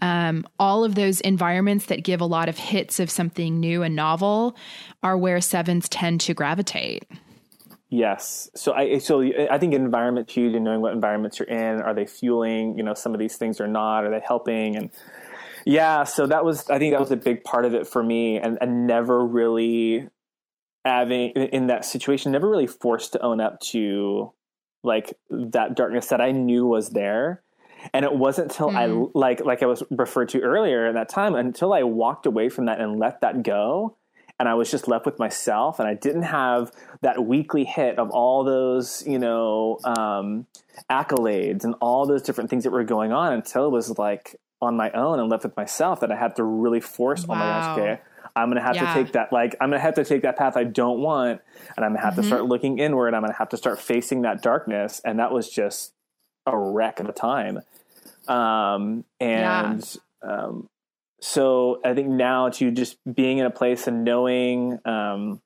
Um, 0.01 0.47
all 0.59 0.85
of 0.85 0.95
those 0.95 1.21
environments 1.23 1.87
that 1.87 2.05
give 2.05 2.21
a 2.21 2.27
lot 2.27 2.49
of 2.49 2.59
hits 2.59 3.01
of 3.01 3.11
something 3.11 3.61
new 3.61 3.83
and 3.83 3.97
novel 3.97 4.57
are 5.03 5.17
where 5.17 5.41
sevens 5.41 5.89
tend 5.89 6.21
to 6.23 6.35
gravitate. 6.35 7.07
Yes. 7.89 8.51
So 8.55 8.73
I 8.73 8.99
so 8.99 9.23
I 9.23 9.59
think 9.59 9.73
environment 9.73 10.31
huge 10.31 10.55
and 10.55 10.65
knowing 10.65 10.81
what 10.81 10.93
environments 10.93 11.39
you're 11.39 11.49
in. 11.49 11.81
Are 11.81 11.95
they 11.95 12.05
fueling, 12.05 12.77
you 12.77 12.83
know, 12.83 12.95
some 12.95 13.15
of 13.15 13.21
these 13.21 13.37
things 13.37 13.61
or 13.61 13.69
not? 13.69 14.05
Are 14.05 14.11
they 14.11 14.21
helping? 14.21 14.77
And 14.77 14.91
yeah, 15.67 16.05
so 16.05 16.29
that 16.29 16.45
was 16.45 16.71
I 16.71 16.79
think 16.79 16.93
that 16.93 17.01
was 17.01 17.11
a 17.11 17.17
big 17.17 17.43
part 17.43 17.65
of 17.65 17.75
it 17.75 17.89
for 17.89 18.03
me, 18.03 18.39
and, 18.39 18.57
and 18.61 18.87
never 18.87 19.25
really 19.25 20.09
having 20.85 21.31
in 21.33 21.67
that 21.67 21.85
situation, 21.85 22.31
never 22.31 22.49
really 22.49 22.69
forced 22.69 23.13
to 23.15 23.21
own 23.21 23.41
up 23.41 23.59
to 23.73 24.33
like 24.85 25.13
that 25.29 25.75
darkness 25.75 26.07
that 26.07 26.21
I 26.21 26.31
knew 26.31 26.67
was 26.67 26.91
there. 26.91 27.43
And 27.93 28.05
it 28.05 28.15
wasn't 28.15 28.53
until 28.53 28.71
mm. 28.71 28.77
I 28.77 28.87
like 29.19 29.45
like 29.45 29.65
I 29.65 29.67
was 29.67 29.83
referred 29.91 30.29
to 30.31 30.41
earlier 30.41 30.87
at 30.87 30.95
that 30.95 31.09
time 31.09 31.35
until 31.35 31.73
I 31.73 31.83
walked 31.83 32.27
away 32.27 32.49
from 32.49 32.67
that 32.67 32.81
and 32.81 33.01
let 33.01 33.21
that 33.23 33.43
go 33.43 33.97
and 34.39 34.49
I 34.49 34.55
was 34.55 34.71
just 34.71 34.87
left 34.87 35.07
with 35.07 35.19
myself, 35.19 35.81
and 35.81 35.89
I 35.89 35.95
didn't 35.95 36.23
have 36.23 36.71
that 37.01 37.25
weekly 37.25 37.65
hit 37.65 37.99
of 37.99 38.11
all 38.11 38.45
those, 38.45 39.03
you 39.07 39.19
know, 39.19 39.79
um, 39.85 40.47
accolades 40.91 41.65
and 41.65 41.75
all 41.81 42.07
those 42.07 42.23
different 42.23 42.51
things 42.51 42.65
that 42.65 42.71
were 42.71 42.85
going 42.85 43.13
on 43.13 43.33
until 43.33 43.67
it 43.67 43.71
was 43.71 43.99
like 43.99 44.37
on 44.61 44.77
my 44.77 44.91
own 44.93 45.21
and 45.21 45.29
left 45.29 45.45
with 45.45 45.57
myself 45.57 46.01
that 46.01 46.11
I 46.11 46.17
had 46.17 46.37
to 46.37 46.45
really 46.45 46.81
force. 46.81 47.27
Wow. 47.27 47.35
Oh 47.35 47.39
my 47.39 47.45
gosh, 47.45 47.79
okay, 47.79 48.01
I'm 48.35 48.51
gonna 48.51 48.63
have 48.63 48.77
yeah. 48.77 48.95
to 48.95 49.03
take 49.03 49.13
that. 49.13 49.33
Like 49.33 49.57
I'm 49.61 49.71
gonna 49.71 49.81
have 49.81 49.95
to 49.95 50.05
take 50.05 50.23
that 50.23 50.37
path 50.37 50.57
I 50.57 50.65
don't 50.65 51.01
want, 51.01 51.41
and 51.77 51.85
I'm 51.85 51.93
gonna 51.93 52.01
have 52.01 52.15
mm-hmm. 52.15 52.23
to 52.23 52.27
start 52.27 52.45
looking 52.45 52.79
inward. 52.79 53.15
I'm 53.15 53.23
gonna 53.23 53.35
have 53.35 53.51
to 53.51 53.57
start 53.57 53.81
facing 53.81 54.23
that 54.23 54.43
darkness, 54.43 55.01
and 55.05 55.19
that 55.19 55.33
was 55.33 55.49
just 55.49 55.93
a 56.47 56.57
wreck 56.57 57.01
of 57.01 57.09
a 57.09 57.13
time. 57.13 57.61
Um, 58.29 59.05
and 59.21 59.99
yeah. 60.23 60.31
um, 60.31 60.69
so 61.21 61.81
I 61.85 61.95
think 61.95 62.09
now 62.09 62.51
to 62.51 62.71
just 62.71 62.99
being 63.11 63.39
in 63.39 63.47
a 63.47 63.51
place 63.51 63.87
and 63.87 64.05
knowing, 64.05 64.79
um, 64.85 65.41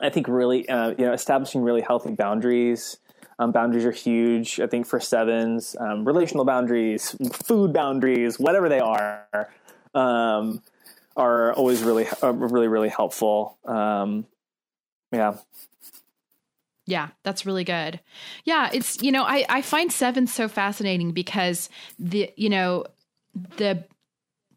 I 0.00 0.10
think 0.10 0.28
really, 0.28 0.68
uh, 0.68 0.90
you 0.90 1.06
know, 1.06 1.12
establishing 1.12 1.62
really 1.62 1.80
healthy 1.80 2.12
boundaries. 2.12 2.98
Um, 3.38 3.52
boundaries 3.52 3.84
are 3.84 3.92
huge. 3.92 4.60
I 4.60 4.66
think 4.66 4.86
for 4.86 5.00
sevens, 5.00 5.76
um, 5.80 6.04
relational 6.04 6.44
boundaries, 6.44 7.16
food 7.32 7.72
boundaries, 7.72 8.38
whatever 8.38 8.68
they 8.68 8.80
are, 8.80 9.48
um, 9.94 10.62
are 11.16 11.52
always 11.52 11.82
really, 11.82 12.06
uh, 12.22 12.32
really, 12.32 12.68
really 12.68 12.88
helpful. 12.88 13.58
Um, 13.64 14.26
yeah. 15.12 15.36
Yeah, 16.86 17.08
that's 17.22 17.46
really 17.46 17.64
good. 17.64 18.00
Yeah, 18.44 18.68
it's 18.72 19.02
you 19.02 19.10
know 19.10 19.22
I 19.22 19.46
I 19.48 19.62
find 19.62 19.90
seven 19.90 20.26
so 20.26 20.48
fascinating 20.48 21.12
because 21.12 21.70
the 21.98 22.30
you 22.36 22.50
know 22.50 22.84
the 23.56 23.84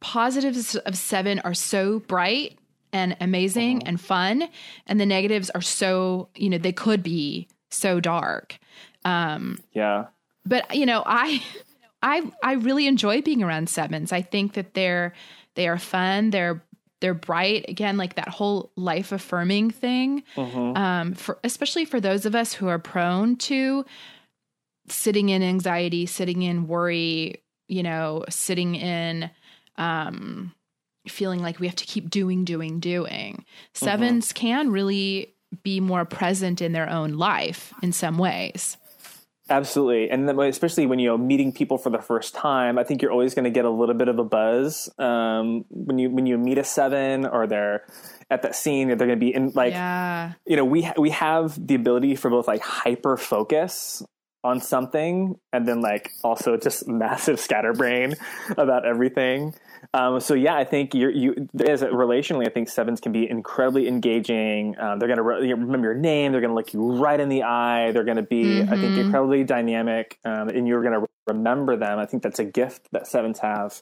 positives 0.02 0.76
of 0.76 0.98
seven 0.98 1.40
are 1.40 1.54
so 1.54 2.00
bright 2.00 2.58
and 2.92 3.16
amazing 3.22 3.78
uh-huh. 3.78 3.88
and 3.88 4.02
fun, 4.02 4.50
and 4.88 5.00
the 5.00 5.06
negatives 5.06 5.50
are 5.52 5.62
so 5.62 6.28
you 6.36 6.50
know 6.50 6.58
they 6.58 6.74
could 6.74 7.02
be 7.02 7.48
so 7.70 8.00
dark. 8.00 8.58
Um, 9.06 9.60
yeah, 9.74 10.08
but 10.46 10.76
you 10.76 10.86
know 10.86 11.04
I 11.06 11.44
I 12.02 12.32
I 12.44 12.54
really 12.54 12.88
enjoy 12.88 13.22
being 13.22 13.44
around 13.44 13.70
sevens. 13.70 14.12
I 14.12 14.22
think 14.22 14.54
that 14.54 14.74
they're 14.74 15.14
they 15.56 15.68
are 15.68 15.78
fun. 15.78 16.30
They're 16.30 16.64
they're 17.00 17.14
bright 17.14 17.66
again 17.68 17.98
like 17.98 18.16
that 18.16 18.28
whole 18.28 18.72
life 18.76 19.12
affirming 19.12 19.72
thing 19.72 20.24
mm-hmm. 20.36 20.78
um, 20.78 21.14
for 21.14 21.38
especially 21.44 21.86
for 21.86 22.00
those 22.00 22.26
of 22.26 22.36
us 22.36 22.54
who 22.54 22.68
are 22.68 22.80
prone 22.80 23.36
to 23.36 23.86
sitting 24.90 25.30
in 25.30 25.44
anxiety 25.44 26.06
sitting 26.06 26.42
in 26.42 26.68
worry 26.68 27.44
you 27.68 27.84
know 27.84 28.24
sitting 28.30 28.76
in 28.76 29.30
um, 29.78 30.54
feeling 31.08 31.42
like 31.42 31.60
we 31.60 31.68
have 31.68 31.76
to 31.76 31.86
keep 31.86 32.10
doing 32.10 32.44
doing 32.46 32.80
doing 32.80 33.46
7s 33.76 34.00
mm-hmm. 34.00 34.34
can 34.34 34.72
really 34.72 35.36
be 35.64 35.80
more 35.80 36.06
present 36.06 36.62
in 36.62 36.72
their 36.72 36.90
own 36.90 37.14
life 37.14 37.74
in 37.82 37.92
some 37.92 38.18
ways 38.18 38.78
Absolutely, 39.50 40.10
and 40.10 40.28
then 40.28 40.38
especially 40.40 40.86
when 40.86 41.00
you're 41.00 41.18
meeting 41.18 41.54
people 41.54 41.78
for 41.78 41.90
the 41.90 42.02
first 42.02 42.34
time, 42.36 42.78
I 42.78 42.84
think 42.84 43.02
you're 43.02 43.12
always 43.12 43.34
going 43.34 43.46
to 43.46 43.50
get 43.50 43.64
a 43.64 43.70
little 43.70 43.96
bit 43.96 44.10
of 44.10 44.20
a 44.20 44.24
buzz 44.24 44.90
um, 45.00 45.64
when 45.70 45.98
you 45.98 46.10
when 46.10 46.26
you 46.26 46.38
meet 46.38 46.58
a 46.58 46.66
seven 46.66 47.26
or 47.26 47.48
they're 47.48 47.86
at 48.30 48.42
that 48.42 48.56
scene. 48.56 48.90
They're 48.90 48.98
going 48.98 49.10
to 49.10 49.16
be 49.16 49.34
in 49.34 49.52
like, 49.56 49.72
yeah. 49.72 50.34
you 50.46 50.58
know, 50.58 50.66
we 50.66 50.82
ha- 50.84 50.96
we 50.98 51.12
have 51.12 51.66
the 51.66 51.76
ability 51.76 52.16
for 52.16 52.30
both 52.30 52.48
like 52.48 52.62
hyper 52.62 53.16
focus 53.16 54.04
on 54.48 54.60
something 54.60 55.40
and 55.54 55.68
then 55.68 55.82
like 55.82 56.12
also 56.24 56.58
just 56.58 56.88
massive 56.88 57.40
scatterbrain 57.40 58.16
about 58.58 58.86
everything. 58.86 59.54
Um, 59.94 60.20
so 60.20 60.34
yeah, 60.34 60.56
I 60.56 60.64
think 60.64 60.94
you're, 60.94 61.12
you 61.12 61.48
as 61.66 61.82
a, 61.82 61.88
relationally, 61.88 62.48
I 62.48 62.50
think 62.50 62.70
sevens 62.70 63.00
can 63.00 63.12
be 63.12 63.30
incredibly 63.30 63.88
engaging. 63.88 64.76
Um, 64.80 65.00
they're 65.00 65.08
going 65.08 65.18
to 65.18 65.24
re- 65.24 65.54
remember 65.54 65.88
your 65.88 65.96
name. 65.96 66.32
They're 66.32 66.42
going 66.42 66.52
to 66.52 66.56
look 66.56 66.74
you 66.74 66.96
right 66.96 67.20
in 67.20 67.30
the 67.30 67.44
eye. 67.44 67.92
They're 67.92 68.04
going 68.04 68.18
to 68.18 68.24
be, 68.24 68.44
mm-hmm. 68.44 68.74
I 68.74 68.78
think, 68.78 68.92
mm-hmm. 68.94 69.02
incredibly 69.02 69.44
dynamic, 69.44 70.20
um, 70.26 70.50
and 70.50 70.68
you're 70.68 70.82
going 70.82 70.94
to 70.94 71.00
re- 71.00 71.08
remember 71.28 71.78
them. 71.78 72.00
I 72.00 72.06
think 72.06 72.24
that's 72.24 72.40
a 72.40 72.46
gift 72.46 72.88
that 72.92 73.08
sevens 73.08 73.40
have. 73.40 73.82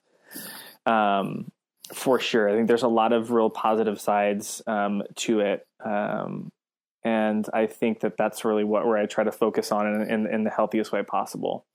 Um, 0.85 1.51
for 1.93 2.19
sure, 2.19 2.49
I 2.49 2.53
think 2.53 2.67
there's 2.67 2.83
a 2.83 2.87
lot 2.87 3.13
of 3.13 3.31
real 3.31 3.49
positive 3.49 4.01
sides 4.01 4.61
um, 4.65 5.03
to 5.17 5.41
it, 5.41 5.67
um, 5.83 6.51
and 7.05 7.47
I 7.53 7.67
think 7.67 7.99
that 7.99 8.17
that's 8.17 8.43
really 8.43 8.63
what 8.63 8.85
where 8.85 8.97
I 8.97 9.05
try 9.05 9.23
to 9.23 9.31
focus 9.31 9.71
on 9.71 9.87
in, 9.87 10.09
in, 10.09 10.25
in 10.27 10.43
the 10.43 10.49
healthiest 10.49 10.91
way 10.91 11.03
possible. 11.03 11.65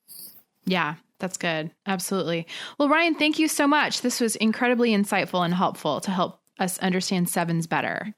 Yeah, 0.66 0.96
that's 1.20 1.38
good. 1.38 1.70
Absolutely. 1.86 2.46
Well, 2.78 2.88
Ryan, 2.88 3.14
thank 3.14 3.38
you 3.38 3.46
so 3.46 3.66
much. 3.66 4.02
This 4.02 4.20
was 4.20 4.34
incredibly 4.36 4.90
insightful 4.90 5.44
and 5.44 5.54
helpful 5.54 6.00
to 6.00 6.10
help 6.10 6.40
us 6.58 6.78
understand 6.80 7.30
sevens 7.30 7.68
better. 7.68 8.12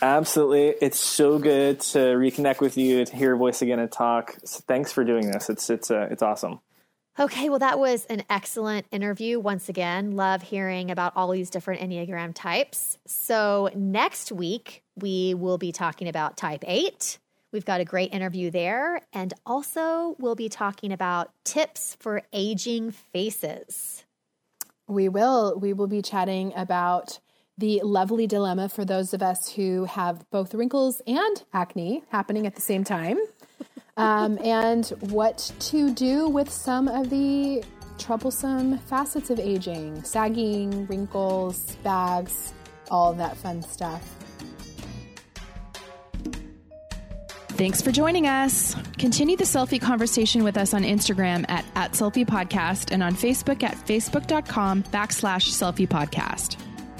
Absolutely. 0.00 0.74
It's 0.80 0.98
so 0.98 1.38
good 1.38 1.80
to 1.80 1.98
reconnect 1.98 2.60
with 2.60 2.76
you, 2.76 3.04
to 3.04 3.14
hear 3.14 3.28
your 3.28 3.36
voice 3.36 3.62
again 3.62 3.78
and 3.78 3.92
talk. 3.92 4.34
So 4.44 4.60
thanks 4.66 4.92
for 4.92 5.04
doing 5.04 5.30
this. 5.30 5.50
It's 5.50 5.68
it's 5.68 5.90
uh, 5.90 6.08
it's 6.10 6.22
awesome. 6.22 6.60
Okay, 7.16 7.48
well, 7.48 7.60
that 7.60 7.78
was 7.78 8.06
an 8.06 8.24
excellent 8.28 8.86
interview. 8.90 9.38
Once 9.38 9.68
again, 9.68 10.16
love 10.16 10.42
hearing 10.42 10.90
about 10.90 11.12
all 11.14 11.30
these 11.30 11.48
different 11.48 11.80
Enneagram 11.80 12.34
types. 12.34 12.98
So, 13.06 13.70
next 13.72 14.32
week, 14.32 14.83
we 14.96 15.34
will 15.34 15.58
be 15.58 15.72
talking 15.72 16.08
about 16.08 16.36
type 16.36 16.64
eight. 16.66 17.18
We've 17.52 17.64
got 17.64 17.80
a 17.80 17.84
great 17.84 18.12
interview 18.12 18.50
there. 18.50 19.00
And 19.12 19.32
also, 19.46 20.16
we'll 20.18 20.34
be 20.34 20.48
talking 20.48 20.92
about 20.92 21.30
tips 21.44 21.96
for 22.00 22.22
aging 22.32 22.90
faces. 22.90 24.04
We 24.88 25.08
will. 25.08 25.58
We 25.58 25.72
will 25.72 25.86
be 25.86 26.02
chatting 26.02 26.52
about 26.56 27.20
the 27.56 27.80
lovely 27.84 28.26
dilemma 28.26 28.68
for 28.68 28.84
those 28.84 29.14
of 29.14 29.22
us 29.22 29.52
who 29.52 29.84
have 29.84 30.28
both 30.30 30.54
wrinkles 30.54 31.00
and 31.06 31.42
acne 31.52 32.02
happening 32.08 32.46
at 32.46 32.56
the 32.56 32.60
same 32.60 32.82
time, 32.82 33.18
um, 33.96 34.38
and 34.42 34.86
what 35.00 35.52
to 35.60 35.94
do 35.94 36.28
with 36.28 36.50
some 36.50 36.88
of 36.88 37.10
the 37.10 37.62
troublesome 37.96 38.78
facets 38.78 39.30
of 39.30 39.38
aging 39.38 40.02
sagging, 40.02 40.86
wrinkles, 40.86 41.76
bags, 41.84 42.52
all 42.90 43.12
that 43.12 43.36
fun 43.36 43.62
stuff. 43.62 44.23
Thanks 47.56 47.80
for 47.80 47.92
joining 47.92 48.26
us. 48.26 48.74
Continue 48.98 49.36
the 49.36 49.44
selfie 49.44 49.80
conversation 49.80 50.42
with 50.42 50.56
us 50.56 50.74
on 50.74 50.82
Instagram 50.82 51.44
at, 51.48 51.64
at 51.76 51.92
selfie 51.92 52.26
podcast 52.26 52.90
and 52.90 53.00
on 53.00 53.14
Facebook 53.14 53.62
at 53.62 53.76
facebook.com 53.76 54.82
backslash 54.84 55.50
selfie 55.50 55.86
podcast. 55.86 56.56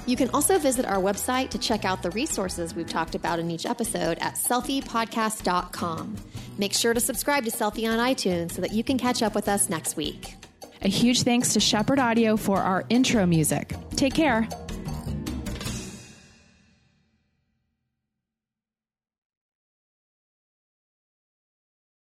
You 0.06 0.14
can 0.16 0.30
also 0.30 0.58
visit 0.58 0.86
our 0.86 0.98
website 0.98 1.50
to 1.50 1.58
check 1.58 1.84
out 1.84 2.04
the 2.04 2.12
resources 2.12 2.72
we've 2.72 2.88
talked 2.88 3.16
about 3.16 3.40
in 3.40 3.50
each 3.50 3.66
episode 3.66 4.16
at 4.20 4.34
selfiepodcast.com. 4.34 6.16
Make 6.56 6.72
sure 6.72 6.94
to 6.94 7.00
subscribe 7.00 7.44
to 7.46 7.50
Selfie 7.50 7.88
on 7.90 7.98
iTunes 7.98 8.52
so 8.52 8.62
that 8.62 8.72
you 8.72 8.84
can 8.84 8.96
catch 8.96 9.24
up 9.24 9.34
with 9.34 9.48
us 9.48 9.68
next 9.68 9.96
week. 9.96 10.36
A 10.82 10.88
huge 10.88 11.22
thanks 11.22 11.54
to 11.54 11.60
Shepherd 11.60 11.98
Audio 11.98 12.36
for 12.36 12.58
our 12.58 12.84
intro 12.90 13.26
music. 13.26 13.74
Take 13.96 14.14
care. 14.14 14.46